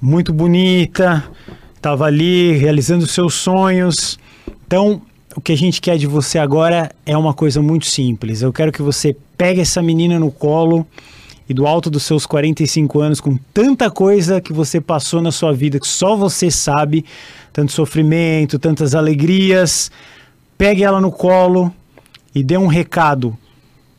muito 0.00 0.32
bonita, 0.32 1.24
estava 1.74 2.04
ali 2.06 2.52
realizando 2.52 3.06
seus 3.06 3.34
sonhos. 3.34 4.18
Então, 4.66 5.02
o 5.34 5.40
que 5.40 5.52
a 5.52 5.56
gente 5.56 5.80
quer 5.80 5.98
de 5.98 6.06
você 6.06 6.38
agora 6.38 6.90
é 7.04 7.16
uma 7.16 7.34
coisa 7.34 7.60
muito 7.60 7.86
simples. 7.86 8.42
Eu 8.42 8.52
quero 8.52 8.72
que 8.72 8.82
você 8.82 9.16
pegue 9.36 9.60
essa 9.60 9.82
menina 9.82 10.18
no 10.18 10.30
colo 10.30 10.86
e 11.48 11.54
do 11.54 11.66
alto 11.66 11.90
dos 11.90 12.02
seus 12.02 12.26
45 12.26 13.00
anos, 13.00 13.20
com 13.20 13.36
tanta 13.54 13.90
coisa 13.90 14.40
que 14.40 14.52
você 14.52 14.80
passou 14.80 15.22
na 15.22 15.30
sua 15.30 15.52
vida 15.52 15.78
que 15.78 15.86
só 15.86 16.16
você 16.16 16.50
sabe, 16.50 17.04
tanto 17.52 17.70
sofrimento, 17.70 18.58
tantas 18.58 18.94
alegrias, 18.94 19.90
pegue 20.58 20.82
ela 20.82 21.00
no 21.00 21.12
colo 21.12 21.72
e 22.34 22.42
dê 22.42 22.56
um 22.56 22.66
recado 22.66 23.36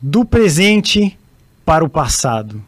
do 0.00 0.24
presente 0.24 1.18
para 1.64 1.84
o 1.84 1.88
passado. 1.88 2.62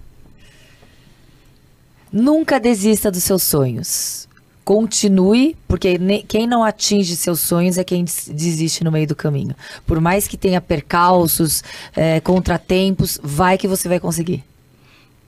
Nunca 2.12 2.58
desista 2.58 3.10
dos 3.10 3.22
seus 3.22 3.42
sonhos. 3.42 4.28
Continue, 4.64 5.56
porque 5.66 5.98
quem 6.28 6.46
não 6.46 6.62
atinge 6.62 7.16
seus 7.16 7.40
sonhos 7.40 7.78
é 7.78 7.82
quem 7.84 8.04
des- 8.04 8.28
desiste 8.32 8.84
no 8.84 8.92
meio 8.92 9.06
do 9.06 9.16
caminho. 9.16 9.54
Por 9.86 10.00
mais 10.00 10.28
que 10.28 10.36
tenha 10.36 10.60
percalços, 10.60 11.62
eh, 11.96 12.20
contratempos, 12.20 13.18
vai 13.22 13.56
que 13.58 13.66
você 13.66 13.88
vai 13.88 13.98
conseguir. 13.98 14.44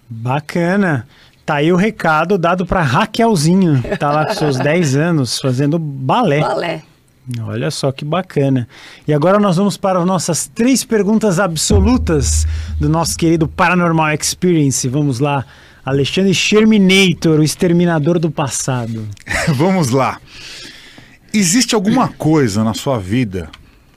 Bacana. 0.09 1.07
Tá 1.45 1.57
aí 1.57 1.73
o 1.73 1.77
recado 1.77 2.39
dado 2.39 2.65
para 2.65 2.83
Raquelzinha, 2.83 3.81
que 3.83 3.97
tá 3.97 4.13
lá 4.13 4.27
com 4.27 4.35
seus 4.35 4.59
10 4.61 4.95
anos 4.97 5.39
fazendo 5.41 5.77
balé. 5.79 6.41
Balé. 6.41 6.83
Olha 7.41 7.71
só 7.71 7.93
que 7.93 8.05
bacana. 8.05 8.69
E 9.07 9.15
agora 9.15 9.39
nós 9.39 9.57
vamos 9.57 9.77
para 9.77 10.01
as 10.01 10.07
nossas 10.07 10.51
três 10.53 10.83
perguntas 10.83 11.39
absolutas 11.39 12.47
do 12.81 12.89
nosso 12.89 13.17
querido 13.17 13.47
Paranormal 13.47 14.13
Experience. 14.13 14.89
Vamos 14.89 15.21
lá. 15.21 15.45
Alexandre 15.85 16.35
Sherminator, 16.35 17.39
o 17.39 17.43
exterminador 17.43 18.19
do 18.19 18.31
passado. 18.31 19.07
Vamos 19.55 19.91
lá. 19.91 20.21
Existe 21.33 21.75
alguma 21.75 22.09
coisa 22.09 22.63
na 22.63 22.75
sua 22.75 22.99
vida, 22.99 23.49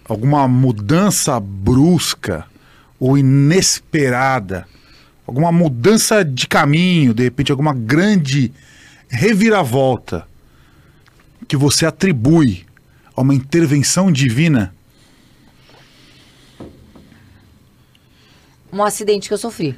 alguma 0.08 0.48
mudança 0.48 1.40
brusca 1.40 2.46
ou 3.00 3.18
inesperada, 3.18 4.66
alguma 5.28 5.52
mudança 5.52 6.24
de 6.24 6.48
caminho, 6.48 7.14
de 7.14 7.24
repente 7.24 7.52
alguma 7.52 7.74
grande 7.74 8.52
reviravolta 9.10 10.26
que 11.48 11.58
você 11.58 11.86
atribui 11.86 12.65
a 13.16 13.22
uma 13.22 13.34
intervenção 13.34 14.12
divina? 14.12 14.74
Um 18.72 18.84
acidente 18.84 19.28
que 19.28 19.34
eu 19.34 19.38
sofri. 19.38 19.78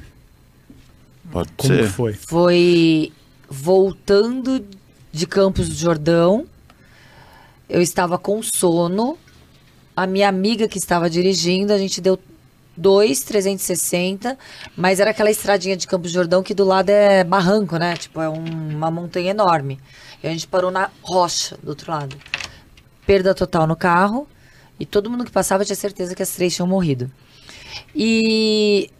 Pode 1.30 1.50
Como 1.56 1.74
ser. 1.74 1.88
foi? 1.88 2.12
Foi 2.14 3.12
voltando 3.48 4.64
de 5.12 5.26
Campos 5.26 5.68
do 5.68 5.74
Jordão. 5.74 6.46
Eu 7.68 7.80
estava 7.82 8.18
com 8.18 8.42
sono. 8.42 9.18
A 9.94 10.06
minha 10.06 10.28
amiga 10.28 10.66
que 10.68 10.78
estava 10.78 11.10
dirigindo, 11.10 11.72
a 11.72 11.78
gente 11.78 12.00
deu 12.00 12.18
dois 12.76 13.22
360, 13.24 14.38
mas 14.76 15.00
era 15.00 15.10
aquela 15.10 15.30
estradinha 15.30 15.76
de 15.76 15.86
Campos 15.86 16.12
do 16.12 16.14
Jordão 16.14 16.42
que 16.42 16.54
do 16.54 16.64
lado 16.64 16.88
é 16.90 17.24
barranco, 17.24 17.76
né? 17.76 17.96
Tipo, 17.96 18.20
é 18.20 18.28
um- 18.28 18.76
uma 18.76 18.90
montanha 18.90 19.30
enorme. 19.30 19.78
E 20.22 20.26
a 20.26 20.30
gente 20.30 20.46
parou 20.46 20.70
na 20.70 20.90
rocha 21.02 21.56
do 21.62 21.68
outro 21.70 21.90
lado. 21.92 22.16
Perda 23.08 23.34
total 23.34 23.66
no 23.66 23.74
carro. 23.74 24.28
E 24.78 24.84
todo 24.84 25.08
mundo 25.08 25.24
que 25.24 25.30
passava 25.30 25.64
tinha 25.64 25.74
certeza 25.74 26.14
que 26.14 26.22
as 26.22 26.28
três 26.28 26.54
tinham 26.54 26.68
morrido. 26.68 27.10
E 27.96 28.90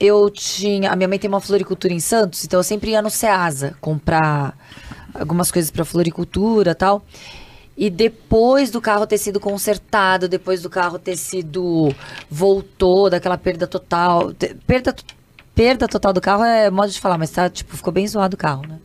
eu 0.00 0.28
tinha. 0.28 0.90
A 0.90 0.96
minha 0.96 1.06
mãe 1.06 1.20
tem 1.20 1.28
uma 1.28 1.40
floricultura 1.40 1.94
em 1.94 2.00
Santos, 2.00 2.44
então 2.44 2.58
eu 2.58 2.64
sempre 2.64 2.90
ia 2.90 3.00
no 3.00 3.10
Ceasa 3.10 3.76
comprar 3.80 4.58
algumas 5.14 5.52
coisas 5.52 5.70
para 5.70 5.84
floricultura 5.84 6.74
tal. 6.74 7.04
E 7.76 7.88
depois 7.88 8.72
do 8.72 8.80
carro 8.80 9.06
ter 9.06 9.18
sido 9.18 9.38
consertado, 9.38 10.28
depois 10.28 10.60
do 10.60 10.68
carro 10.68 10.98
ter 10.98 11.16
sido. 11.16 11.94
voltou 12.28 13.08
daquela 13.08 13.38
perda 13.38 13.68
total. 13.68 14.32
Perda, 14.66 14.96
perda 15.54 15.86
total 15.86 16.12
do 16.12 16.20
carro 16.20 16.42
é 16.42 16.68
modo 16.72 16.90
de 16.90 17.00
falar, 17.00 17.18
mas 17.18 17.30
tá, 17.30 17.48
tipo, 17.48 17.76
ficou 17.76 17.92
bem 17.92 18.08
zoado 18.08 18.34
o 18.34 18.38
carro, 18.38 18.66
né? 18.66 18.80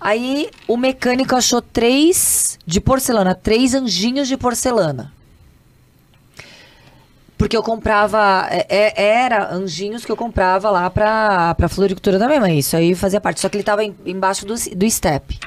Aí 0.00 0.50
o 0.68 0.76
mecânico 0.76 1.34
achou 1.34 1.60
três 1.62 2.58
de 2.66 2.80
porcelana, 2.80 3.34
três 3.34 3.74
anjinhos 3.74 4.28
de 4.28 4.36
porcelana. 4.36 5.12
Porque 7.38 7.56
eu 7.56 7.62
comprava. 7.62 8.46
é- 8.50 8.66
é- 8.68 9.02
era 9.24 9.52
anjinhos 9.52 10.04
que 10.04 10.10
eu 10.12 10.16
comprava 10.16 10.70
lá 10.70 10.88
pra, 10.88 11.54
pra 11.54 11.68
floricultura 11.68 12.18
da 12.18 12.26
minha 12.26 12.40
mãe. 12.40 12.58
Isso 12.58 12.76
aí 12.76 12.94
fazia 12.94 13.20
parte. 13.20 13.40
Só 13.40 13.48
que 13.48 13.56
ele 13.56 13.64
tava 13.64 13.84
em- 13.84 13.94
embaixo 14.06 14.46
do, 14.46 14.54
do 14.54 14.90
step. 14.90 15.38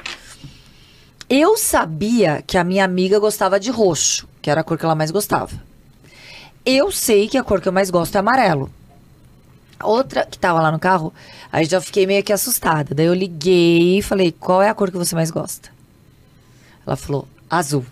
Eu 1.28 1.56
sabia 1.56 2.42
que 2.46 2.56
a 2.58 2.64
minha 2.64 2.84
amiga 2.84 3.18
gostava 3.18 3.58
de 3.58 3.70
roxo, 3.70 4.28
que 4.42 4.50
era 4.50 4.60
a 4.60 4.64
cor 4.64 4.76
que 4.78 4.84
ela 4.84 4.94
mais 4.94 5.10
gostava. 5.10 5.50
Eu 6.64 6.90
sei 6.92 7.28
que 7.28 7.38
a 7.38 7.42
cor 7.42 7.60
que 7.60 7.68
eu 7.68 7.72
mais 7.72 7.90
gosto 7.90 8.14
é 8.16 8.18
amarelo. 8.18 8.70
Outra 9.82 10.26
que 10.26 10.38
tava 10.38 10.60
lá 10.60 10.70
no 10.70 10.78
carro, 10.78 11.12
aí 11.50 11.64
já 11.64 11.80
fiquei 11.80 12.06
meio 12.06 12.22
que 12.22 12.32
assustada. 12.32 12.94
Daí 12.94 13.06
eu 13.06 13.14
liguei 13.14 13.98
e 13.98 14.02
falei: 14.02 14.32
qual 14.32 14.62
é 14.62 14.68
a 14.68 14.74
cor 14.74 14.90
que 14.90 14.96
você 14.96 15.14
mais 15.14 15.30
gosta? 15.30 15.70
Ela 16.86 16.96
falou: 16.96 17.26
azul. 17.48 17.84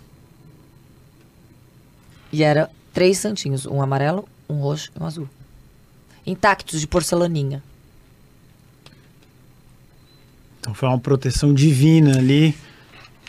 E 2.31 2.43
era 2.43 2.69
três 2.93 3.17
santinhos: 3.17 3.65
um 3.65 3.81
amarelo, 3.81 4.27
um 4.47 4.55
roxo 4.55 4.91
e 4.95 5.01
um 5.01 5.05
azul. 5.05 5.29
Intactos 6.25 6.79
de 6.79 6.87
porcelaninha. 6.87 7.63
Então 10.59 10.73
foi 10.73 10.89
uma 10.89 10.99
proteção 10.99 11.53
divina 11.53 12.17
ali. 12.17 12.55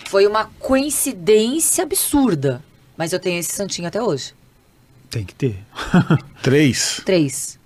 Foi 0.07 0.27
uma 0.27 0.47
coincidência 0.59 1.85
absurda. 1.85 2.63
Mas 2.97 3.13
eu 3.13 3.21
tenho 3.21 3.39
esse 3.39 3.53
santinho 3.53 3.89
até 3.89 4.03
hoje. 4.03 4.35
Tem 5.09 5.25
que 5.25 5.35
ter. 5.35 5.59
Três. 6.43 7.01
Três. 7.07 7.60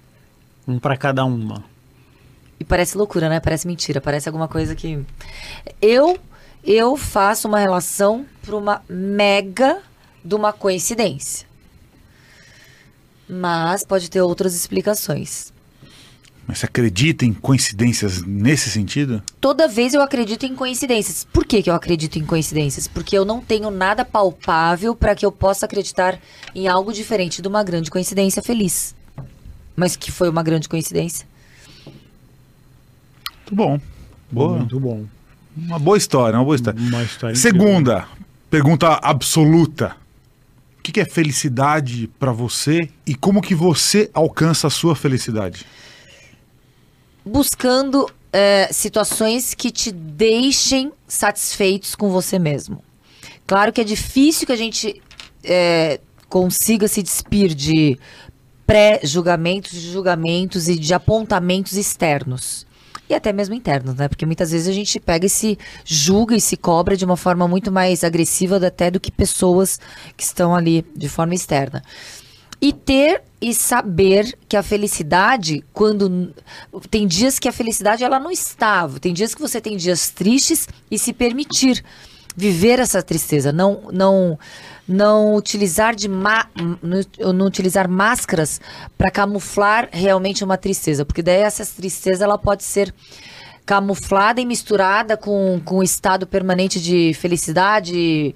Um 0.66 0.78
para 0.78 0.96
cada 0.96 1.24
uma. 1.24 1.64
E 2.58 2.64
parece 2.64 2.96
loucura, 2.96 3.28
né? 3.28 3.40
Parece 3.40 3.66
mentira, 3.66 4.00
parece 4.00 4.28
alguma 4.28 4.48
coisa 4.48 4.74
que. 4.74 5.04
Eu 5.80 6.18
eu 6.66 6.96
faço 6.96 7.46
uma 7.46 7.58
relação 7.58 8.24
para 8.42 8.56
uma 8.56 8.82
mega 8.88 9.82
de 10.24 10.34
uma 10.34 10.50
coincidência. 10.50 11.46
Mas 13.28 13.84
pode 13.84 14.10
ter 14.10 14.22
outras 14.22 14.54
explicações. 14.54 15.52
Mas 16.46 16.58
você 16.58 16.66
acredita 16.66 17.24
em 17.24 17.34
coincidências 17.34 18.22
nesse 18.22 18.70
sentido? 18.70 19.22
Toda 19.40 19.68
vez 19.68 19.92
eu 19.92 20.00
acredito 20.00 20.44
em 20.46 20.54
coincidências. 20.54 21.24
Por 21.24 21.44
que, 21.44 21.62
que 21.62 21.68
eu 21.68 21.74
acredito 21.74 22.18
em 22.18 22.24
coincidências? 22.24 22.86
Porque 22.88 23.16
eu 23.16 23.26
não 23.26 23.40
tenho 23.40 23.70
nada 23.70 24.04
palpável 24.04 24.94
para 24.94 25.14
que 25.14 25.24
eu 25.24 25.32
possa 25.32 25.66
acreditar 25.66 26.18
em 26.54 26.66
algo 26.66 26.92
diferente 26.92 27.42
de 27.42 27.48
uma 27.48 27.62
grande 27.62 27.90
coincidência 27.90 28.42
feliz. 28.42 28.94
Mas 29.76 29.96
que 29.96 30.12
foi 30.12 30.28
uma 30.28 30.42
grande 30.42 30.68
coincidência. 30.68 31.26
Muito 33.40 33.54
bom. 33.54 33.80
Boa. 34.30 34.58
Muito 34.58 34.80
bom. 34.80 35.04
Uma 35.56 35.78
boa 35.78 35.96
história, 35.96 36.38
uma 36.38 36.44
boa 36.44 36.56
história. 36.56 36.80
Uma 36.80 37.02
história 37.02 37.34
incrível. 37.36 37.60
Segunda, 37.60 38.08
pergunta 38.50 38.88
absoluta. 39.02 39.96
O 40.78 40.82
que 40.82 41.00
é 41.00 41.04
felicidade 41.04 42.10
pra 42.18 42.32
você 42.32 42.90
e 43.06 43.14
como 43.14 43.40
que 43.40 43.54
você 43.54 44.10
alcança 44.12 44.66
a 44.66 44.70
sua 44.70 44.94
felicidade? 44.94 45.64
Buscando 47.24 48.10
é, 48.32 48.68
situações 48.72 49.54
que 49.54 49.70
te 49.70 49.92
deixem 49.92 50.92
satisfeitos 51.06 51.94
com 51.94 52.10
você 52.10 52.38
mesmo. 52.38 52.82
Claro 53.46 53.72
que 53.72 53.80
é 53.80 53.84
difícil 53.84 54.46
que 54.46 54.52
a 54.52 54.56
gente 54.56 55.00
é, 55.42 56.00
consiga 56.28 56.88
se 56.88 57.02
despir 57.02 57.54
de 57.54 57.98
pré-julgamentos, 58.66 59.72
de 59.72 59.92
julgamentos 59.92 60.68
e 60.68 60.78
de 60.78 60.94
apontamentos 60.94 61.74
externos. 61.74 62.66
E 63.08 63.14
até 63.14 63.32
mesmo 63.32 63.54
internos, 63.54 63.94
né? 63.94 64.08
Porque 64.08 64.24
muitas 64.24 64.50
vezes 64.50 64.66
a 64.66 64.72
gente 64.72 64.98
pega 64.98 65.26
e 65.26 65.28
se 65.28 65.58
julga 65.84 66.34
e 66.34 66.40
se 66.40 66.56
cobra 66.56 66.96
de 66.96 67.04
uma 67.04 67.16
forma 67.16 67.46
muito 67.46 67.70
mais 67.70 68.02
agressiva 68.02 68.56
até 68.56 68.90
do 68.90 68.98
que 68.98 69.12
pessoas 69.12 69.78
que 70.16 70.24
estão 70.24 70.54
ali 70.54 70.84
de 70.96 71.08
forma 71.08 71.34
externa. 71.34 71.82
E 72.60 72.72
ter 72.72 73.22
e 73.42 73.52
saber 73.52 74.38
que 74.48 74.56
a 74.56 74.62
felicidade, 74.62 75.62
quando. 75.70 76.32
Tem 76.90 77.06
dias 77.06 77.38
que 77.38 77.46
a 77.46 77.52
felicidade 77.52 78.02
ela 78.02 78.18
não 78.18 78.30
estava. 78.30 78.98
Tem 78.98 79.12
dias 79.12 79.34
que 79.34 79.40
você 79.40 79.60
tem 79.60 79.76
dias 79.76 80.08
tristes 80.08 80.66
e 80.90 80.98
se 80.98 81.12
permitir 81.12 81.84
viver 82.34 82.78
essa 82.78 83.02
tristeza. 83.02 83.52
Não. 83.52 83.82
não 83.92 84.38
não 84.86 85.34
utilizar 85.34 85.94
de 85.94 86.08
não, 86.08 87.46
utilizar 87.46 87.88
máscaras 87.88 88.60
para 88.96 89.10
camuflar 89.10 89.88
realmente 89.92 90.44
uma 90.44 90.56
tristeza, 90.58 91.04
porque 91.04 91.22
daí 91.22 91.40
essa 91.40 91.64
tristeza 91.64 92.24
ela 92.24 92.38
pode 92.38 92.64
ser 92.64 92.94
camuflada 93.64 94.40
e 94.40 94.44
misturada 94.46 95.16
com, 95.16 95.60
com 95.64 95.82
estado 95.82 96.26
permanente 96.26 96.80
de 96.80 97.14
felicidade, 97.14 98.34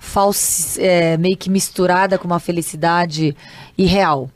falsi, 0.00 0.82
é, 0.82 1.16
meio 1.16 1.36
que 1.36 1.48
misturada 1.48 2.18
com 2.18 2.26
uma 2.26 2.40
felicidade 2.40 3.36
irreal. 3.78 4.28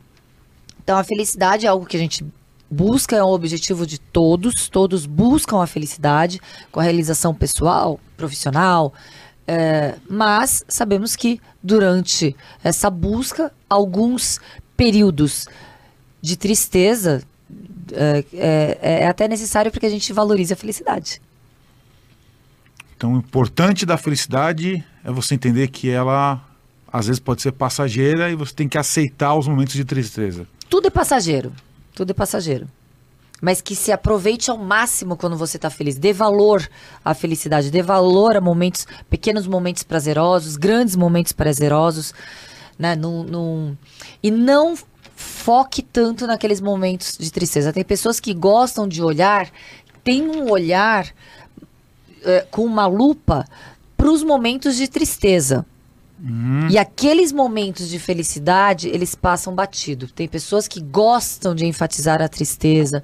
Então 0.83 0.97
a 0.97 1.05
felicidade 1.05 1.67
é 1.67 1.69
algo 1.69 1.87
que 1.87 1.97
a 1.97 2.01
gente 2.01 2.25
busca, 2.71 3.17
é 3.17 3.25
um 3.25 3.29
objetivo 3.29 3.87
de 3.87 3.99
todos, 3.99 4.69
todos 4.69 5.07
buscam 5.07 5.63
a 5.63 5.67
felicidade 5.67 6.41
com 6.71 6.81
a 6.81 6.83
realização 6.83 7.35
pessoal, 7.35 7.99
profissional, 8.17 8.93
é, 9.49 9.95
mas 10.09 10.63
sabemos 10.69 11.17
que 11.17 11.41
durante 11.63 12.37
essa 12.63 12.91
busca, 12.91 13.51
alguns 13.69 14.39
períodos 14.77 15.47
de 16.21 16.37
tristeza 16.37 17.23
é, 17.93 18.25
é- 18.35 18.79
é 19.05 19.07
até 19.09 19.27
necessário 19.27 19.71
para 19.71 19.81
que 19.81 19.87
a 19.87 19.91
gente 19.91 20.13
valorize 20.13 20.53
a 20.53 20.57
felicidade. 20.57 21.23
Então, 22.95 23.15
o 23.15 23.17
importante 23.17 23.87
da 23.87 23.97
felicidade 23.97 24.85
é 25.03 25.11
você 25.11 25.35
entender 25.35 25.69
que 25.69 25.89
ela 25.89 26.45
às 26.93 27.07
vezes 27.07 27.21
pode 27.21 27.41
ser 27.41 27.53
passageira 27.53 28.31
e 28.31 28.35
você 28.35 28.53
tem 28.55 28.69
que 28.69 28.77
aceitar 28.77 29.35
os 29.35 29.47
momentos 29.49 29.75
de 29.75 29.85
tristeza. 29.85 30.47
Tudo 30.69 30.89
é 30.89 30.91
passageiro. 30.91 31.53
Tudo 31.95 32.11
é 32.11 32.15
passageiro. 32.15 32.67
Mas 33.41 33.61
que 33.61 33.77
se 33.77 33.93
aproveite 33.93 34.51
ao 34.51 34.59
máximo 34.59 35.17
quando 35.17 35.37
você 35.37 35.57
está 35.59 35.71
feliz. 35.71 35.97
Dê 35.97 36.13
valor 36.13 36.69
à 37.05 37.15
felicidade. 37.15 37.71
Dê 37.71 37.83
valor 37.83 38.37
a 38.37 38.41
momentos, 38.41 38.87
pequenos 39.09 39.47
momentos 39.47 39.83
prazerosos, 39.85 40.57
grandes 40.57 40.97
momentos 40.97 41.33
prazerosos. 41.33 42.13
Né? 42.79 42.97
Num, 42.97 43.23
num- 43.23 43.77
E 44.23 44.31
não 44.31 44.75
foque 45.15 45.83
tanto 45.83 46.27
naqueles 46.27 46.61
momentos 46.61 47.17
de 47.19 47.31
tristeza. 47.31 47.73
Tem 47.73 47.85
pessoas 47.85 48.19
que 48.21 48.35
gostam 48.35 48.87
de 48.89 49.03
olhar, 49.03 49.49
tem 50.03 50.23
um 50.29 50.51
olhar 50.51 51.07
eh, 52.25 52.47
com 52.51 52.65
uma 52.65 52.87
lupa 52.87 53.45
para 53.97 54.11
os 54.11 54.23
momentos 54.23 54.77
de 54.77 54.89
tristeza. 54.89 55.65
E 56.69 56.77
aqueles 56.77 57.31
momentos 57.31 57.89
de 57.89 57.99
felicidade, 57.99 58.89
eles 58.89 59.15
passam 59.15 59.55
batido. 59.55 60.09
Tem 60.09 60.27
pessoas 60.27 60.67
que 60.67 60.81
gostam 60.81 61.55
de 61.55 61.65
enfatizar 61.65 62.21
a 62.21 62.29
tristeza, 62.29 63.03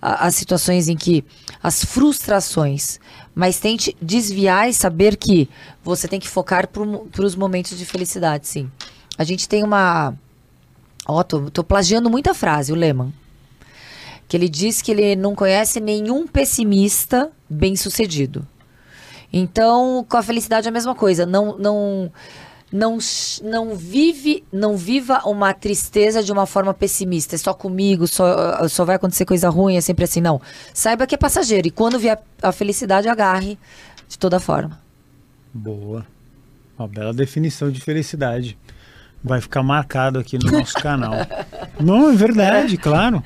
a- 0.00 0.26
as 0.26 0.34
situações 0.34 0.86
em 0.88 0.96
que. 0.96 1.24
as 1.62 1.82
frustrações. 1.84 2.98
Mas 3.34 3.58
tente 3.58 3.96
desviar 4.00 4.68
e 4.68 4.74
saber 4.74 5.16
que 5.16 5.48
você 5.82 6.06
tem 6.06 6.20
que 6.20 6.28
focar 6.28 6.68
para 6.68 7.24
os 7.24 7.34
momentos 7.34 7.78
de 7.78 7.86
felicidade, 7.86 8.46
sim. 8.46 8.70
A 9.16 9.24
gente 9.24 9.48
tem 9.48 9.62
uma. 9.64 10.14
Ó, 11.06 11.22
tô, 11.22 11.50
tô 11.50 11.64
plagiando 11.64 12.10
muita 12.10 12.34
frase, 12.34 12.72
o 12.72 12.76
Lehman. 12.76 13.12
Que 14.28 14.36
ele 14.36 14.48
diz 14.48 14.80
que 14.82 14.90
ele 14.92 15.16
não 15.16 15.34
conhece 15.34 15.80
nenhum 15.80 16.26
pessimista 16.26 17.30
bem-sucedido. 17.48 18.46
Então, 19.32 20.04
com 20.08 20.16
a 20.16 20.22
felicidade 20.22 20.66
é 20.66 20.70
a 20.70 20.72
mesma 20.72 20.94
coisa. 20.94 21.24
Não, 21.24 21.56
não, 21.58 22.12
não, 22.72 22.98
não 23.42 23.74
vive, 23.74 24.44
não 24.52 24.76
viva 24.76 25.22
uma 25.24 25.52
tristeza 25.52 26.22
de 26.22 26.30
uma 26.30 26.46
forma 26.46 26.72
pessimista. 26.72 27.34
É 27.34 27.38
só 27.38 27.52
comigo, 27.52 28.06
só, 28.06 28.68
só 28.68 28.84
vai 28.84 28.96
acontecer 28.96 29.24
coisa 29.24 29.48
ruim, 29.48 29.76
é 29.76 29.80
sempre 29.80 30.04
assim. 30.04 30.20
Não. 30.20 30.40
Saiba 30.72 31.06
que 31.06 31.14
é 31.14 31.18
passageiro. 31.18 31.66
E 31.66 31.70
quando 31.70 31.98
vier 31.98 32.20
a 32.40 32.52
felicidade, 32.52 33.08
agarre 33.08 33.58
de 34.08 34.18
toda 34.18 34.38
forma. 34.38 34.78
Boa. 35.52 36.06
Uma 36.78 36.86
bela 36.86 37.12
definição 37.12 37.70
de 37.70 37.80
felicidade. 37.80 38.56
Vai 39.22 39.40
ficar 39.40 39.62
marcado 39.62 40.18
aqui 40.18 40.38
no 40.38 40.50
nosso 40.50 40.74
canal. 40.74 41.12
Não, 41.78 42.10
é 42.10 42.14
verdade, 42.14 42.76
claro. 42.76 43.22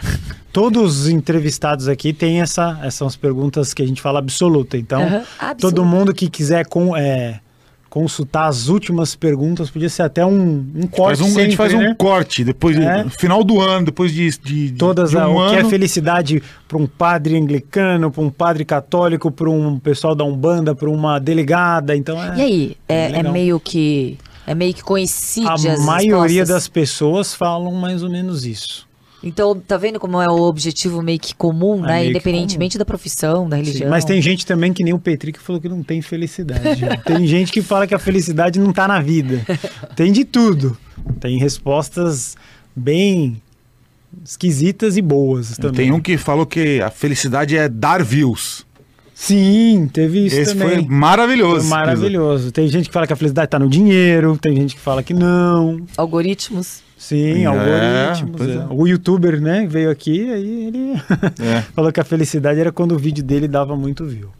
Todos 0.53 1.01
os 1.01 1.09
entrevistados 1.09 1.87
aqui 1.87 2.13
têm 2.13 2.41
essa, 2.41 2.81
essas 2.83 3.15
perguntas 3.15 3.75
que 3.75 3.83
a 3.83 3.87
gente 3.87 4.01
fala 4.01 4.19
absoluta. 4.19 4.77
Então, 4.77 5.03
Aham, 5.03 5.25
absoluta. 5.39 5.57
todo 5.61 5.85
mundo 5.85 6.15
que 6.15 6.29
quiser 6.29 6.67
com, 6.67 6.97
é, 6.97 7.41
consultar 7.95 8.47
as 8.49 8.67
últimas 8.67 9.15
perguntas, 9.15 9.71
podia 9.71 9.89
ser 9.89 10.03
até 10.03 10.27
um, 10.27 10.67
um 10.75 10.87
corte 10.89 11.19
Faz 11.19 11.21
um, 11.21 11.25
a 11.25 11.29
gente 11.29 11.35
sempre, 11.43 11.57
faz 11.57 11.73
um 11.75 11.79
né? 11.79 11.95
corte 11.97 12.43
depois 12.43 12.77
É. 12.77 13.05
no 13.05 13.11
final 13.11 13.45
do 13.45 13.61
ano, 13.61 13.87
depois 13.87 14.13
de, 14.13 14.29
de, 14.39 14.71
de- 14.73 14.77
Todas 14.77 15.11
de 15.11 15.17
a- 15.17 15.29
um 15.29 15.37
o 15.39 15.51
que 15.51 15.55
é 15.57 15.65
felicidade 15.65 16.43
para 16.67 16.77
um 16.77 16.89
padre 16.89 17.37
anglicano, 17.39 18.11
para 18.11 18.21
um 18.21 18.31
padre 18.31 18.65
católico, 18.65 19.31
para 19.31 19.49
um 19.49 19.79
pessoal 19.79 20.13
da 20.13 20.25
Umbanda, 20.25 20.75
para 20.75 20.91
uma 20.91 21.21
delegada. 21.21 21.97
Então 21.97 22.21
é, 22.21 22.37
E 22.37 22.41
aí? 22.43 22.77
É, 22.89 23.13
é 23.21 23.23
meio 23.23 23.61
que. 23.61 24.19
É 24.45 24.55
meio 24.57 24.75
que 24.75 24.83
coincide 24.83 25.47
a 25.47 25.53
as 25.75 25.85
maioria 25.87 26.41
respostas? 26.41 26.49
das 26.49 26.69
pessoas 26.69 27.33
falam 27.33 27.73
mais 27.75 28.03
ou 28.03 28.11
menos 28.11 28.45
isso. 28.45 28.87
Então, 29.25 29.59
tá 29.59 29.77
vendo 29.77 29.99
como 29.99 30.21
é 30.21 30.29
o 30.29 30.43
objetivo 30.43 31.03
meio 31.03 31.19
que 31.19 31.35
comum, 31.35 31.79
É 31.85 31.89
né? 31.89 31.93
meio 31.95 32.05
que 32.05 32.11
Independentemente 32.11 32.77
da 32.77 32.85
profissão, 32.85 33.49
da 33.49 33.57
Sim, 33.57 33.63
religião. 33.63 33.91
Mas 33.91 34.05
tem 34.05 34.21
gente 34.21 34.45
também 34.45 34.73
que 34.73 34.85
nem 34.85 34.93
o 34.93 34.99
Petri 34.99 35.33
que 35.33 35.41
falou 35.41 35.61
que 35.61 35.69
não 35.69 35.83
tem 35.83 36.03
felicidade. 36.03 36.83
tem 37.05 37.27
gente 37.27 37.51
que 37.51 37.63
fala 37.63 37.87
que 37.87 37.95
a 37.95 37.99
felicidade 37.99 38.61
não 38.61 38.73
tá 38.73 38.87
na 38.87 39.01
vida. 39.01 39.41
Tem 39.97 40.13
de 40.13 40.25
tudo. 40.25 40.77
Tem 41.21 41.39
respostas 41.39 42.37
bem 42.77 43.41
esquisitas 44.25 44.97
e 44.97 45.03
boas 45.03 45.57
também. 45.57 45.87
Tem 45.87 45.93
um 45.93 46.01
que 46.01 46.17
falou 46.17 46.47
que 46.47 46.81
a 46.81 46.91
felicidade 46.91 47.57
é 47.57 47.69
dar 47.69 48.03
views. 48.05 48.65
Sim, 49.15 49.89
teve 49.93 50.27
isso 50.27 50.37
Esse 50.37 50.55
também. 50.57 50.81
foi 50.81 50.89
maravilhoso. 50.89 51.61
Foi 51.61 51.71
maravilhoso. 51.71 52.51
Tem 52.51 52.67
gente 52.67 52.89
que 52.89 52.93
fala 52.93 53.07
que 53.07 53.13
a 53.13 53.17
felicidade 53.17 53.49
tá 53.49 53.59
no 53.59 53.69
dinheiro, 53.69 54.37
tem 54.37 54.55
gente 54.57 54.75
que 54.75 54.81
fala 54.81 55.03
que 55.03 55.15
não. 55.15 55.81
Algoritmos. 55.97 56.83
Sim, 57.09 57.43
É, 57.43 57.47
algoritmos. 57.47 58.41
é. 58.41 58.55
é. 58.55 58.67
O 58.71 58.87
youtuber, 58.87 59.41
né, 59.41 59.67
veio 59.67 59.91
aqui, 59.91 60.31
aí 60.33 60.67
ele 60.69 60.93
É. 61.41 61.61
falou 61.75 61.93
que 61.93 62.01
a 62.01 62.05
felicidade 62.05 62.59
era 62.61 62.73
quando 62.73 62.93
o 62.93 62.99
vídeo 62.99 63.23
dele 63.23 63.47
dava 63.47 63.77
muito 63.77 64.05
view. 64.07 64.31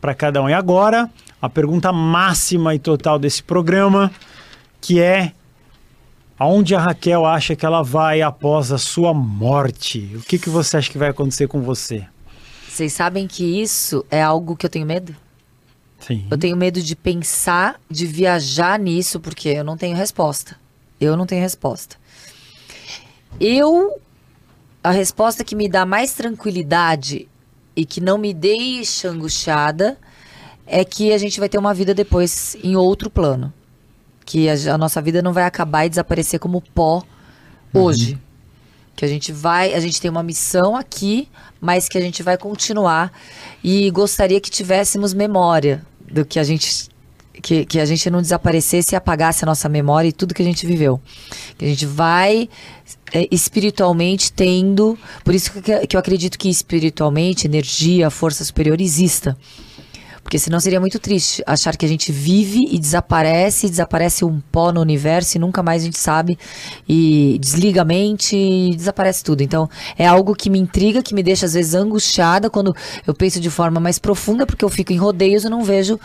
Para 0.00 0.14
cada 0.14 0.42
um. 0.42 0.48
E 0.48 0.52
agora, 0.54 1.08
a 1.40 1.48
pergunta 1.48 1.92
máxima 1.92 2.74
e 2.74 2.78
total 2.78 3.18
desse 3.18 3.42
programa, 3.42 4.10
que 4.80 4.98
é 5.00 5.32
aonde 6.38 6.74
a 6.74 6.80
Raquel 6.80 7.26
acha 7.26 7.54
que 7.54 7.64
ela 7.66 7.82
vai 7.82 8.22
após 8.22 8.72
a 8.72 8.78
sua 8.78 9.12
morte? 9.14 10.10
O 10.16 10.20
que, 10.20 10.38
que 10.38 10.48
você 10.50 10.78
acha 10.78 10.90
que 10.90 10.98
vai 10.98 11.10
acontecer 11.10 11.46
com 11.46 11.60
você? 11.60 12.04
Vocês 12.68 12.92
sabem 12.92 13.26
que 13.28 13.44
isso 13.60 14.04
é 14.10 14.22
algo 14.22 14.56
que 14.56 14.64
eu 14.64 14.70
tenho 14.70 14.86
medo? 14.86 15.14
Sim. 15.98 16.24
Eu 16.30 16.38
tenho 16.38 16.56
medo 16.56 16.80
de 16.80 16.96
pensar, 16.96 17.78
de 17.90 18.06
viajar 18.06 18.78
nisso, 18.78 19.20
porque 19.20 19.50
eu 19.50 19.62
não 19.64 19.76
tenho 19.76 19.94
resposta. 19.94 20.56
Eu 20.98 21.14
não 21.16 21.26
tenho 21.26 21.42
resposta. 21.42 21.96
Eu. 23.38 24.00
A 24.82 24.90
resposta 24.90 25.44
que 25.44 25.54
me 25.54 25.68
dá 25.68 25.84
mais 25.84 26.14
tranquilidade 26.14 27.28
e 27.76 27.84
que 27.84 28.00
não 28.00 28.16
me 28.16 28.32
deixa 28.32 29.10
angustiada 29.10 29.98
é 30.66 30.84
que 30.84 31.12
a 31.12 31.18
gente 31.18 31.38
vai 31.38 31.48
ter 31.48 31.58
uma 31.58 31.74
vida 31.74 31.92
depois 31.92 32.56
em 32.62 32.76
outro 32.76 33.10
plano. 33.10 33.52
Que 34.24 34.48
a, 34.48 34.74
a 34.74 34.78
nossa 34.78 35.02
vida 35.02 35.20
não 35.20 35.32
vai 35.32 35.44
acabar 35.44 35.84
e 35.84 35.90
desaparecer 35.90 36.40
como 36.40 36.62
pó 36.62 37.02
hoje. 37.74 38.18
Que 38.96 39.04
a 39.04 39.08
gente 39.08 39.32
vai, 39.32 39.74
a 39.74 39.80
gente 39.80 40.00
tem 40.00 40.10
uma 40.10 40.22
missão 40.22 40.76
aqui, 40.76 41.28
mas 41.60 41.88
que 41.88 41.98
a 41.98 42.00
gente 42.00 42.22
vai 42.22 42.36
continuar 42.36 43.12
e 43.64 43.90
gostaria 43.90 44.40
que 44.40 44.50
tivéssemos 44.50 45.14
memória 45.14 45.84
do 46.10 46.24
que 46.24 46.38
a 46.38 46.44
gente 46.44 46.89
que, 47.40 47.64
que 47.64 47.80
a 47.80 47.84
gente 47.84 48.08
não 48.10 48.20
desaparecesse 48.20 48.94
e 48.94 48.96
apagasse 48.96 49.44
a 49.44 49.46
nossa 49.46 49.68
memória 49.68 50.08
e 50.08 50.12
tudo 50.12 50.34
que 50.34 50.42
a 50.42 50.44
gente 50.44 50.66
viveu. 50.66 51.00
Que 51.56 51.64
a 51.64 51.68
gente 51.68 51.86
vai 51.86 52.48
é, 53.12 53.26
espiritualmente 53.30 54.32
tendo. 54.32 54.98
Por 55.24 55.34
isso 55.34 55.52
que, 55.52 55.86
que 55.86 55.96
eu 55.96 56.00
acredito 56.00 56.38
que 56.38 56.48
espiritualmente, 56.48 57.46
energia, 57.46 58.10
força 58.10 58.44
superior 58.44 58.80
exista. 58.80 59.36
Porque 60.22 60.38
senão 60.38 60.60
seria 60.60 60.78
muito 60.78 61.00
triste 61.00 61.42
achar 61.44 61.76
que 61.76 61.84
a 61.84 61.88
gente 61.88 62.12
vive 62.12 62.60
e 62.70 62.78
desaparece, 62.78 63.66
e 63.66 63.70
desaparece 63.70 64.24
um 64.24 64.40
pó 64.52 64.70
no 64.70 64.80
universo 64.80 65.36
e 65.36 65.40
nunca 65.40 65.60
mais 65.60 65.82
a 65.82 65.86
gente 65.86 65.98
sabe. 65.98 66.38
E 66.88 67.36
desliga 67.40 67.82
a 67.82 67.84
mente 67.84 68.36
e 68.36 68.76
desaparece 68.76 69.24
tudo. 69.24 69.42
Então 69.42 69.68
é 69.98 70.06
algo 70.06 70.34
que 70.36 70.48
me 70.48 70.58
intriga, 70.58 71.02
que 71.02 71.14
me 71.14 71.22
deixa 71.22 71.46
às 71.46 71.54
vezes 71.54 71.74
angustiada 71.74 72.48
quando 72.48 72.72
eu 73.04 73.12
penso 73.12 73.40
de 73.40 73.50
forma 73.50 73.80
mais 73.80 73.98
profunda, 73.98 74.46
porque 74.46 74.64
eu 74.64 74.68
fico 74.68 74.92
em 74.92 74.96
rodeios 74.96 75.44
e 75.44 75.48
não 75.48 75.64
vejo 75.64 75.98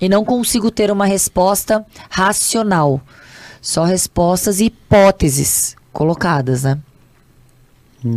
e 0.00 0.08
não 0.08 0.24
consigo 0.24 0.70
ter 0.70 0.90
uma 0.90 1.06
resposta 1.06 1.84
racional. 2.10 3.00
Só 3.60 3.84
respostas 3.84 4.60
e 4.60 4.66
hipóteses 4.66 5.76
colocadas, 5.92 6.64
né? 6.64 6.78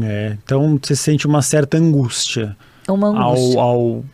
É, 0.04 0.38
então 0.44 0.78
você 0.82 0.96
sente 0.96 1.26
uma 1.26 1.42
certa 1.42 1.78
angústia, 1.78 2.58
Uma 2.90 3.08
angústia. 3.08 3.62
Ao, 3.62 3.68
ao 3.70 4.06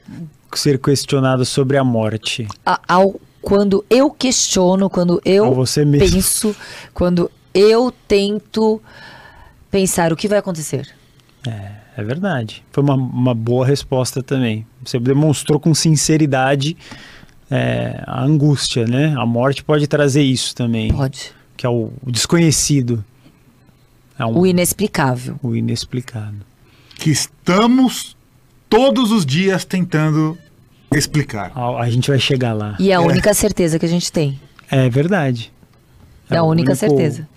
ser 0.53 0.77
questionado 0.79 1.43
sobre 1.45 1.77
a 1.77 1.83
morte. 1.83 2.47
A- 2.65 2.79
ao 2.87 3.19
quando 3.41 3.83
eu 3.89 4.09
questiono, 4.11 4.89
quando 4.89 5.19
eu 5.25 5.51
penso, 5.99 6.55
quando 6.93 7.29
eu 7.53 7.91
tento 8.07 8.81
pensar 9.71 10.13
o 10.13 10.15
que 10.15 10.27
vai 10.29 10.37
acontecer. 10.37 10.87
É 11.97 12.03
verdade. 12.03 12.63
Foi 12.71 12.83
uma, 12.83 12.93
uma 12.95 13.33
boa 13.35 13.65
resposta 13.65 14.23
também. 14.23 14.65
Você 14.85 14.97
demonstrou 14.99 15.59
com 15.59 15.73
sinceridade 15.73 16.77
é, 17.55 18.03
a 18.07 18.23
angústia, 18.23 18.85
né? 18.87 19.13
A 19.17 19.25
morte 19.25 19.63
pode 19.63 19.85
trazer 19.87 20.23
isso 20.23 20.55
também, 20.55 20.91
Pode. 20.91 21.31
que 21.55 21.65
é 21.65 21.69
o, 21.69 21.91
o 22.03 22.11
desconhecido. 22.11 23.03
É 24.17 24.25
um, 24.25 24.39
O 24.39 24.47
inexplicável. 24.47 25.39
o 25.43 25.55
inexplicado. 25.55 26.37
Que 26.97 27.09
estamos 27.11 28.15
todos 28.69 29.11
os 29.11 29.25
dias 29.25 29.65
tentando 29.65 30.37
explicar. 30.95 31.51
A, 31.55 31.81
a 31.81 31.89
gente 31.89 32.09
vai 32.09 32.19
chegar 32.19 32.53
lá. 32.53 32.75
E 32.79 32.91
é 32.91 32.95
a 32.95 33.01
única 33.01 33.33
certeza 33.33 33.77
que 33.77 33.85
a 33.85 33.89
gente 33.89 34.11
tem. 34.11 34.39
É 34.69 34.89
verdade. 34.89 35.51
É, 36.29 36.37
a 36.37 36.43
o 36.43 36.47
única 36.49 36.71
único- 36.71 36.79
certeza. 36.79 37.27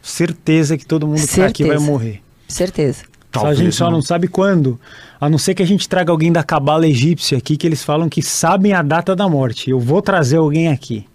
Certeza 0.00 0.76
que 0.76 0.84
todo 0.84 1.06
mundo 1.06 1.20
que 1.20 1.26
tá 1.36 1.46
aqui 1.46 1.62
vai 1.62 1.72
Certeza. 1.76 1.90
morrer. 1.92 2.22
Certeza. 2.48 3.04
Só 3.34 3.46
a 3.46 3.54
gente 3.54 3.74
só 3.74 3.90
não 3.90 4.02
sabe 4.02 4.28
quando. 4.28 4.78
A 5.20 5.28
não 5.28 5.38
ser 5.38 5.54
que 5.54 5.62
a 5.62 5.66
gente 5.66 5.88
traga 5.88 6.12
alguém 6.12 6.30
da 6.32 6.42
cabala 6.42 6.86
egípcia 6.86 7.38
aqui 7.38 7.56
que 7.56 7.66
eles 7.66 7.82
falam 7.82 8.08
que 8.08 8.22
sabem 8.22 8.72
a 8.72 8.82
data 8.82 9.16
da 9.16 9.28
morte. 9.28 9.70
Eu 9.70 9.80
vou 9.80 10.02
trazer 10.02 10.36
alguém 10.36 10.68
aqui 10.68 11.06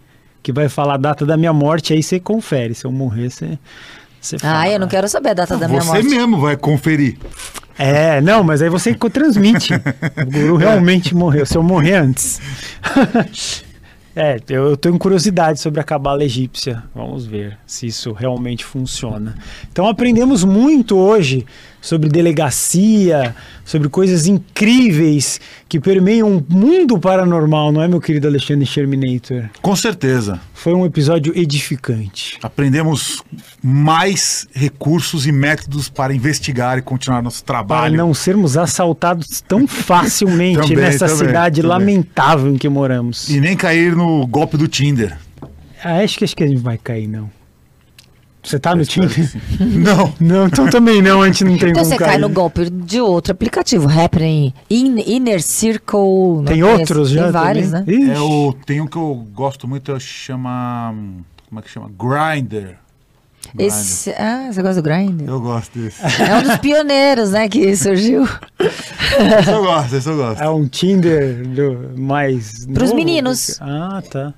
que 0.41 0.52
vai 0.52 0.69
falar 0.69 0.94
a 0.94 0.98
data 0.98 1.26
da 1.26 1.35
minha 1.35 1.52
morte, 1.52 1.94
aí 1.94 2.02
você 2.02 2.19
confere. 2.19 2.73
Se 2.73 2.85
eu 2.85 2.91
morrer, 2.91 3.30
você, 3.30 3.60
você 4.19 4.39
fala. 4.39 4.61
Ah, 4.61 4.69
eu 4.69 4.80
não 4.80 4.88
quero 4.88 5.07
saber 5.07 5.30
a 5.30 5.34
data 5.34 5.57
da 5.57 5.68
minha 5.68 5.81
Você 5.81 5.88
morte. 5.88 6.07
mesmo 6.07 6.39
vai 6.39 6.57
conferir. 6.57 7.18
É, 7.77 8.19
não, 8.22 8.44
mas 8.44 8.61
aí 8.61 8.69
você 8.69 8.95
transmite. 8.95 9.73
o 10.18 10.31
guru 10.31 10.56
realmente 10.56 11.14
morreu. 11.14 11.45
Se 11.45 11.57
eu 11.57 11.64
morrer 11.64 11.95
antes. 11.95 12.41
é, 14.15 14.39
eu, 14.49 14.69
eu 14.69 14.77
tenho 14.77 14.98
curiosidade 14.98 15.60
sobre 15.60 15.80
a 15.80 15.84
cabala 15.84 16.23
egípcia. 16.23 16.84
Vamos 16.95 17.26
ver 17.26 17.57
se 17.68 17.85
isso 17.85 18.14
realmente 18.14 18.65
funciona. 18.65 19.35
Então 19.72 19.88
aprendemos 19.88 20.44
muito 20.44 20.98
hoje 20.98 21.45
sobre 21.88 22.09
delegacia, 22.09 23.34
sobre 23.64 23.88
coisas 23.88 24.27
incríveis 24.27 25.39
que 25.69 25.80
permeiam 25.80 26.35
o 26.38 26.45
mundo 26.53 26.99
paranormal, 26.99 27.72
não 27.72 27.81
é, 27.81 27.88
meu 27.88 28.01
querido 28.01 28.27
Alexandre 28.27 28.65
Sherminator? 28.65 29.45
Com 29.61 29.73
certeza. 29.73 30.38
Foi 30.53 30.73
um 30.73 30.85
episódio 30.85 31.31
edificante. 31.38 32.38
Aprendemos 32.43 33.23
mais 33.64 34.47
recursos 34.53 35.26
e 35.26 35.31
métodos 35.31 35.88
para 35.88 36.14
investigar 36.14 36.77
e 36.77 36.81
continuar 36.81 37.22
nosso 37.22 37.43
Para 37.45 37.55
trabalho. 37.55 37.95
não 37.95 38.14
sermos 38.14 38.57
assaltados 38.57 39.39
tão 39.47 39.65
facilmente 39.68 40.59
Também, 40.59 40.76
nessa 40.76 41.07
também, 41.07 41.27
cidade 41.27 41.61
também. 41.61 41.69
lamentável 41.77 42.53
em 42.53 42.57
que 42.57 42.68
moramos. 42.68 43.30
E 43.30 43.39
nem 43.39 43.55
cair 43.55 43.95
no 43.95 44.27
golpe 44.27 44.57
do 44.57 44.68
Tinder. 44.68 45.18
Ah, 45.81 45.99
acho 46.03 46.18
que, 46.18 46.26
acho 46.26 46.35
que 46.35 46.43
a 46.43 46.47
gente 46.47 46.61
vai 46.61 46.77
cair, 46.77 47.07
não. 47.07 47.36
Você 48.48 48.57
tá 48.60 48.74
no 48.74 48.86
Tinder? 48.86 49.10
Não. 49.60 50.14
Não, 50.19 50.48
então 50.48 50.69
também 50.69 51.02
não, 51.02 51.22
a 51.22 51.26
gente 51.28 51.44
não 51.44 51.57
tem 51.57 51.69
Então 51.72 51.84
você 51.84 51.98
cair. 51.98 52.07
cai 52.11 52.18
no 52.18 52.30
golpe 52.30 52.69
de 52.69 53.02
outro 53.02 53.32
aplicativo, 53.34 53.90
Happening, 53.90 54.53
In- 54.69 55.03
Inner 55.06 55.41
Circle. 55.41 56.45
Tem 56.45 56.64
outros 56.64 57.10
já 57.10 57.24
Tem 57.24 57.32
vários, 57.32 57.72
né? 57.72 57.84
É 58.15 58.19
o, 58.19 58.53
tem 58.65 58.80
um 58.82 58.88
que 58.88 58.95
eu 58.98 59.26
gosto 59.34 59.68
muito, 59.68 59.91
eu 59.91 59.99
chama. 59.99 60.94
Como 61.49 61.60
é 61.60 61.61
que 61.64 61.69
chama? 61.69 61.90
Grinder. 61.98 62.78
Esse, 63.57 64.11
ah, 64.18 64.49
você 64.52 64.61
gosta 64.61 64.82
do 64.82 64.84
Grindr? 64.86 65.24
Eu 65.26 65.40
gosto 65.40 65.80
desse. 65.80 66.02
É 66.22 66.36
um 66.36 66.44
dos 66.44 66.57
pioneiros, 66.60 67.32
né, 67.32 67.48
que 67.48 67.76
surgiu. 67.78 68.24
esse 68.60 69.49
eu 69.52 69.64
gosto, 69.64 69.95
esse 69.95 70.10
eu 70.10 70.18
gosto. 70.18 70.41
É 70.44 70.49
um 70.49 70.68
Tinder 70.68 71.48
do- 71.48 71.94
mais. 71.98 72.65
Pros 72.65 72.90
novo? 72.90 72.95
meninos. 72.95 73.57
Ah, 73.61 74.02
tá. 74.10 74.34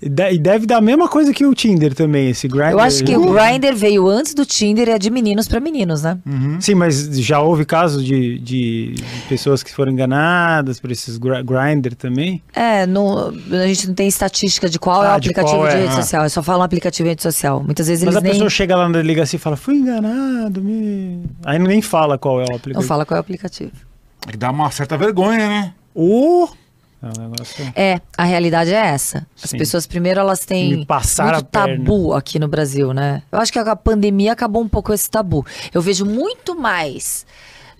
E 0.00 0.08
de- 0.08 0.38
deve 0.38 0.64
dar 0.64 0.76
a 0.76 0.80
mesma 0.80 1.08
coisa 1.08 1.32
que 1.34 1.44
o 1.44 1.52
Tinder 1.52 1.92
também, 1.92 2.30
esse 2.30 2.46
Grindr. 2.46 2.70
Eu 2.70 2.78
acho 2.80 3.02
que 3.02 3.16
o 3.16 3.32
Grindr 3.32 3.74
veio 3.74 4.06
antes 4.08 4.32
do 4.32 4.46
Tinder 4.46 4.86
e 4.88 4.92
é 4.92 4.98
de 4.98 5.10
meninos 5.10 5.48
pra 5.48 5.58
meninos, 5.58 6.02
né? 6.02 6.16
Sim, 6.60 6.76
mas 6.76 7.18
já 7.20 7.40
houve 7.40 7.64
casos 7.64 8.04
de, 8.04 8.38
de 8.38 8.94
pessoas 9.28 9.62
que 9.62 9.74
foram 9.74 9.90
enganadas 9.90 10.78
por 10.78 10.92
esses 10.92 11.18
gr- 11.18 11.42
Grindr 11.44 11.96
também? 11.96 12.40
É, 12.54 12.86
no, 12.86 13.28
a 13.50 13.66
gente 13.66 13.88
não 13.88 13.94
tem 13.94 14.06
estatística 14.06 14.68
de 14.68 14.78
qual 14.78 15.02
é 15.04 15.08
o 15.08 15.10
Ah, 15.10 15.18
de 15.18 15.28
aplicativo 15.30 15.56
qual 15.58 15.68
de 15.68 15.74
é, 15.74 15.80
rede 15.80 15.92
ah. 15.92 15.96
social. 16.02 16.22
Eu 16.24 16.30
só 16.30 16.42
falo 16.44 16.60
um 16.60 16.64
aplicativo 16.64 17.04
de 17.04 17.10
rede 17.10 17.22
social. 17.22 17.62
Muitas 17.64 17.88
vezes 17.88 18.04
Mas 18.04 18.14
a 18.14 18.18
eles 18.18 18.22
nem 18.24 18.32
pessoa 18.34 18.50
chega 18.50 18.76
lá 18.76 18.88
na 18.88 18.98
delegacia 18.98 19.36
e 19.36 19.40
fala, 19.40 19.56
fui 19.56 19.74
enganado, 19.74 20.62
me... 20.62 21.22
Aí 21.44 21.58
nem 21.58 21.82
fala 21.82 22.16
qual 22.16 22.40
é 22.40 22.44
o 22.44 22.48
não 22.50 22.56
aplicativo. 22.56 22.86
fala 22.86 23.04
qual 23.04 23.16
é 23.16 23.20
o 23.20 23.22
aplicativo. 23.22 23.72
É 24.26 24.30
que 24.30 24.36
dá 24.36 24.50
uma 24.50 24.70
certa 24.70 24.96
vergonha, 24.96 25.48
né? 25.48 25.74
Oh! 25.94 26.46
É. 27.76 27.92
É, 27.94 28.00
a 28.16 28.24
realidade 28.24 28.72
é 28.72 28.86
essa. 28.86 29.26
As 29.42 29.50
Sim. 29.50 29.58
pessoas 29.58 29.86
primeiro 29.86 30.18
elas 30.18 30.44
têm 30.44 30.84
muito 31.34 31.44
tabu 31.44 32.12
aqui 32.12 32.38
no 32.38 32.48
Brasil, 32.48 32.92
né? 32.92 33.22
Eu 33.30 33.38
acho 33.38 33.52
que 33.52 33.58
a 33.58 33.76
pandemia 33.76 34.32
acabou 34.32 34.62
um 34.62 34.68
pouco 34.68 34.92
esse 34.92 35.08
tabu. 35.08 35.46
Eu 35.72 35.80
vejo 35.80 36.04
muito 36.04 36.58
mais 36.58 37.24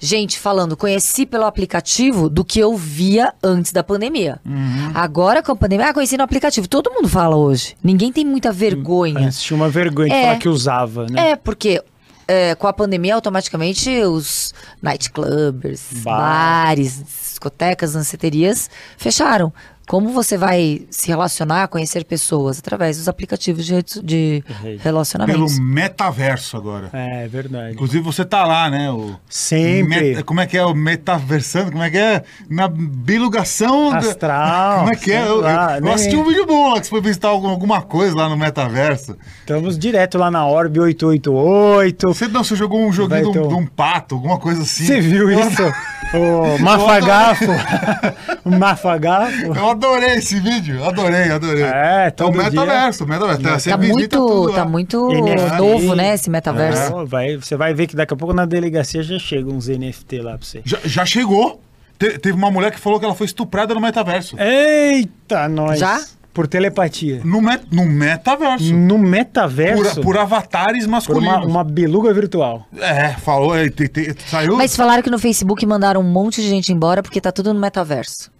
gente 0.00 0.38
falando 0.38 0.76
conheci 0.76 1.26
pelo 1.26 1.44
aplicativo 1.44 2.28
do 2.28 2.44
que 2.44 2.60
eu 2.60 2.76
via 2.76 3.32
antes 3.42 3.72
da 3.72 3.82
pandemia. 3.82 4.38
Uhum. 4.46 4.92
Agora 4.94 5.42
com 5.42 5.52
a 5.52 5.56
pandemia, 5.56 5.88
ah, 5.88 5.94
conheci 5.94 6.16
no 6.16 6.22
aplicativo. 6.22 6.68
Todo 6.68 6.90
mundo 6.92 7.08
fala 7.08 7.36
hoje. 7.36 7.76
Ninguém 7.82 8.12
tem 8.12 8.24
muita 8.24 8.52
vergonha. 8.52 9.28
Tinha 9.30 9.56
uma 9.56 9.68
vergonha 9.68 10.08
de 10.08 10.14
É. 10.14 10.22
falar 10.22 10.38
que 10.38 10.48
usava, 10.48 11.06
né? 11.10 11.30
É, 11.30 11.36
porque 11.36 11.82
é, 12.28 12.54
com 12.54 12.66
a 12.66 12.72
pandemia, 12.72 13.14
automaticamente 13.14 13.90
os 14.02 14.52
nightclubs, 14.82 16.02
Bar. 16.02 16.18
bares, 16.18 17.02
discotecas, 17.02 17.94
danceterias 17.94 18.70
fecharam. 18.98 19.50
Como 19.88 20.10
você 20.10 20.36
vai 20.36 20.82
se 20.90 21.08
relacionar, 21.08 21.66
conhecer 21.68 22.04
pessoas? 22.04 22.58
Através 22.58 22.98
dos 22.98 23.08
aplicativos 23.08 23.64
de, 23.64 23.82
de 24.04 24.44
Rede. 24.62 24.82
Pelo 25.32 25.46
metaverso 25.62 26.56
agora. 26.58 26.90
É, 26.92 27.24
é 27.24 27.28
verdade. 27.28 27.72
Inclusive 27.72 28.04
você 28.04 28.22
tá 28.24 28.44
lá, 28.44 28.68
né? 28.68 28.90
O 28.90 29.14
Sempre. 29.28 30.10
Meta- 30.10 30.22
como 30.22 30.40
é 30.40 30.46
que 30.46 30.58
é 30.58 30.64
o 30.64 30.74
metaversando? 30.74 31.72
Como 31.72 31.82
é 31.82 31.90
que 31.90 31.96
é? 31.96 32.22
Na 32.50 32.68
bilugação. 32.68 33.90
da- 33.90 33.98
Astral. 33.98 34.78
Como 34.80 34.92
é 34.92 34.96
que 34.96 35.10
é? 35.10 35.26
Eu, 35.26 35.40
lá, 35.40 35.76
eu 35.78 35.80
né? 35.82 35.94
assisti 35.94 36.16
um 36.16 36.24
vídeo 36.24 36.44
bom 36.46 36.68
lá 36.74 36.80
que 36.80 36.86
você 36.86 36.90
foi 36.90 37.00
visitar 37.00 37.28
algum- 37.28 37.48
alguma 37.48 37.80
coisa 37.80 38.14
lá 38.14 38.28
no 38.28 38.36
metaverso. 38.36 39.16
Estamos 39.40 39.78
direto 39.78 40.18
lá 40.18 40.30
na 40.30 40.46
Orb 40.46 40.78
888. 40.80 42.08
Você, 42.08 42.28
não, 42.28 42.44
você 42.44 42.54
jogou 42.54 42.80
um 42.86 42.92
joguinho 42.92 43.32
de 43.32 43.38
um, 43.38 43.44
um- 43.46 43.48
de 43.48 43.54
um 43.54 43.66
pato, 43.66 44.14
alguma 44.16 44.38
coisa 44.38 44.62
assim. 44.62 44.84
Você 44.84 45.00
viu 45.00 45.30
isso? 45.30 45.62
o 46.14 46.58
Mafagafo. 46.62 47.44
o 48.44 48.50
Mafagafo. 48.50 49.52
Adorei 49.78 50.14
esse 50.16 50.40
vídeo, 50.40 50.84
adorei, 50.84 51.30
adorei. 51.30 51.62
É, 51.62 52.12
É 52.16 52.24
o 52.24 52.32
metaverso, 52.32 53.04
o 53.04 53.08
metaverso. 53.08 53.42
Tá 53.70 53.76
visita 53.76 54.16
tudo 54.16 54.34
muito, 54.42 54.52
tá 54.54 54.64
muito 54.64 55.08
NFT. 55.08 55.56
novo, 55.56 55.94
né, 55.94 56.14
esse 56.14 56.28
metaverso. 56.28 56.98
É, 57.00 57.04
vai, 57.04 57.36
você 57.36 57.56
vai 57.56 57.72
ver 57.74 57.86
que 57.86 57.94
daqui 57.94 58.12
a 58.12 58.16
pouco 58.16 58.34
na 58.34 58.44
delegacia 58.44 59.02
já 59.04 59.18
chega 59.20 59.48
uns 59.48 59.68
NFT 59.68 60.20
lá 60.20 60.36
pra 60.36 60.44
você. 60.46 60.62
Já, 60.64 60.78
já 60.84 61.06
chegou. 61.06 61.60
Te- 61.96 62.18
teve 62.18 62.36
uma 62.36 62.50
mulher 62.50 62.72
que 62.72 62.78
falou 62.80 62.98
que 62.98 63.04
ela 63.04 63.14
foi 63.14 63.26
estuprada 63.26 63.72
no 63.74 63.80
metaverso. 63.80 64.36
Eita, 64.40 65.48
nós. 65.48 65.78
Já? 65.78 66.00
Por 66.34 66.46
telepatia. 66.46 67.20
No, 67.24 67.40
met, 67.40 67.64
no 67.72 67.84
metaverso. 67.84 68.72
No 68.74 68.94
Por, 68.96 68.98
metaverso. 69.04 70.00
por 70.00 70.16
avatares 70.18 70.84
por 70.84 70.90
masculinos. 70.90 71.36
uma, 71.38 71.44
uma 71.46 71.64
beluga 71.64 72.12
virtual. 72.14 72.66
É, 72.78 73.10
falou, 73.14 73.56
é, 73.56 73.68
te- 73.68 73.88
te- 73.88 74.14
saiu. 74.28 74.56
Mas 74.56 74.74
falaram 74.76 75.02
que 75.02 75.10
no 75.10 75.18
Facebook 75.18 75.64
mandaram 75.66 76.00
um 76.00 76.04
monte 76.04 76.40
de 76.42 76.48
gente 76.48 76.72
embora 76.72 77.02
porque 77.02 77.20
tá 77.20 77.32
tudo 77.32 77.52
no 77.54 77.58
metaverso. 77.60 78.30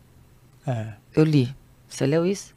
É. 0.67 0.99
Eu 1.21 1.25
li. 1.25 1.55
Você 1.89 2.07
leu 2.07 2.25
isso? 2.27 2.55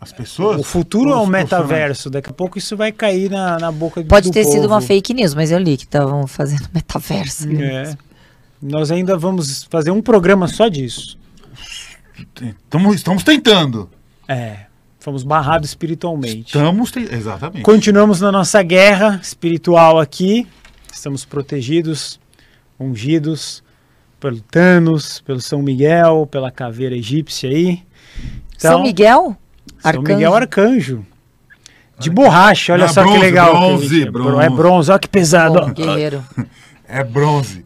As 0.00 0.12
pessoas. 0.12 0.60
O 0.60 0.62
futuro 0.64 1.10
é 1.10 1.12
profissionais. 1.12 1.44
metaverso. 1.44 2.10
Daqui 2.10 2.30
a 2.30 2.32
pouco 2.32 2.58
isso 2.58 2.76
vai 2.76 2.92
cair 2.92 3.30
na, 3.30 3.58
na 3.58 3.72
boca 3.72 4.02
do 4.02 4.08
Pode 4.08 4.30
do 4.30 4.32
ter 4.32 4.44
sido 4.44 4.62
povo. 4.62 4.74
uma 4.74 4.80
fake 4.80 5.14
news, 5.14 5.34
mas 5.34 5.50
eu 5.50 5.58
li 5.58 5.76
que 5.76 5.84
estavam 5.84 6.26
fazendo 6.26 6.68
metaverso. 6.74 7.48
É. 7.50 7.96
Nós 8.60 8.90
ainda 8.90 9.16
vamos 9.16 9.64
fazer 9.70 9.90
um 9.90 10.02
programa 10.02 10.48
só 10.48 10.68
disso. 10.68 11.18
Tamo- 12.70 12.94
estamos 12.94 13.22
tentando. 13.22 13.88
É. 14.28 14.66
Fomos 14.98 15.22
barrados 15.22 15.68
espiritualmente. 15.70 16.46
Estamos 16.56 16.90
te... 16.90 16.98
Exatamente. 17.00 17.62
Continuamos 17.62 18.20
na 18.20 18.32
nossa 18.32 18.62
guerra 18.62 19.20
espiritual 19.22 20.00
aqui. 20.00 20.46
Estamos 20.92 21.24
protegidos, 21.24 22.18
ungidos 22.80 23.62
pelo 24.20 24.40
Thanos, 24.40 25.20
pelo 25.20 25.40
São 25.40 25.62
Miguel, 25.62 26.26
pela 26.30 26.50
caveira 26.50 26.96
egípcia 26.96 27.50
aí. 27.50 27.82
Então, 28.56 28.72
São 28.72 28.82
Miguel? 28.82 29.36
São 29.78 29.90
Arcanjo. 29.90 30.08
Miguel 30.14 30.34
Arcanjo. 30.34 31.06
De 31.98 32.10
borracha, 32.10 32.74
olha 32.74 32.86
Não, 32.86 32.92
só 32.92 33.02
que 33.02 33.08
bronze, 33.08 33.24
legal. 33.24 33.52
bronze, 33.54 33.88
Felipe. 33.88 34.10
bronze. 34.10 34.44
É 34.44 34.50
bronze, 34.50 34.90
olha 34.90 34.98
que 35.00 35.08
pesado. 35.08 35.60
Bom, 35.60 35.72
guerreiro. 35.72 36.22
É 36.88 37.02
bronze. 37.02 37.64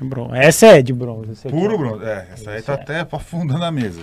ó. 0.00 0.04
Bron- 0.04 0.34
Essa 0.34 0.66
é 0.66 0.82
de 0.82 0.92
bronze. 0.92 1.48
Puro 1.48 1.74
ó. 1.74 1.78
bronze. 1.78 2.04
É, 2.04 2.28
essa 2.34 2.50
aí 2.50 2.60
tá 2.60 2.74
até 2.74 3.06
afundando 3.10 3.64
a 3.64 3.70
mesa. 3.72 4.00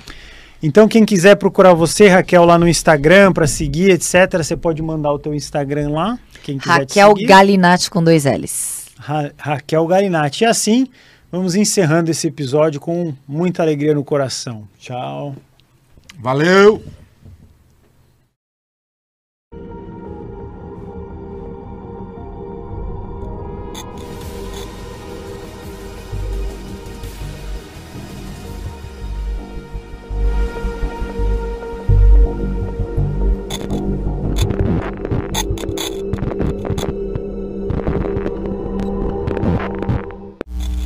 Então, 0.64 0.88
quem 0.88 1.06
quiser 1.06 1.36
procurar 1.36 1.74
você, 1.76 2.08
Raquel, 2.08 2.44
lá 2.46 2.58
no 2.58 2.68
Instagram, 2.68 3.32
para 3.34 3.46
seguir, 3.46 3.92
etc., 3.92 4.38
você 4.42 4.56
pode 4.58 4.82
mandar 4.82 5.12
o 5.12 5.20
teu 5.20 5.34
Instagram 5.36 5.90
lá. 5.92 6.18
Raquel. 6.60 7.14
Galinatti 7.28 7.90
com 7.92 8.04
dois 8.04 8.26
L's. 8.26 8.86
Ra- 8.98 9.32
Raquel 9.38 9.86
Garinati. 9.86 10.44
E 10.44 10.48
assim, 10.48 10.88
vamos 11.32 11.56
encerrando 11.56 12.12
esse 12.12 12.28
episódio 12.28 12.80
com 12.80 13.14
muita 13.28 13.64
alegria 13.64 13.96
no 13.96 14.04
coração. 14.04 14.68
Tchau. 14.78 15.36
Valeu! 16.20 16.84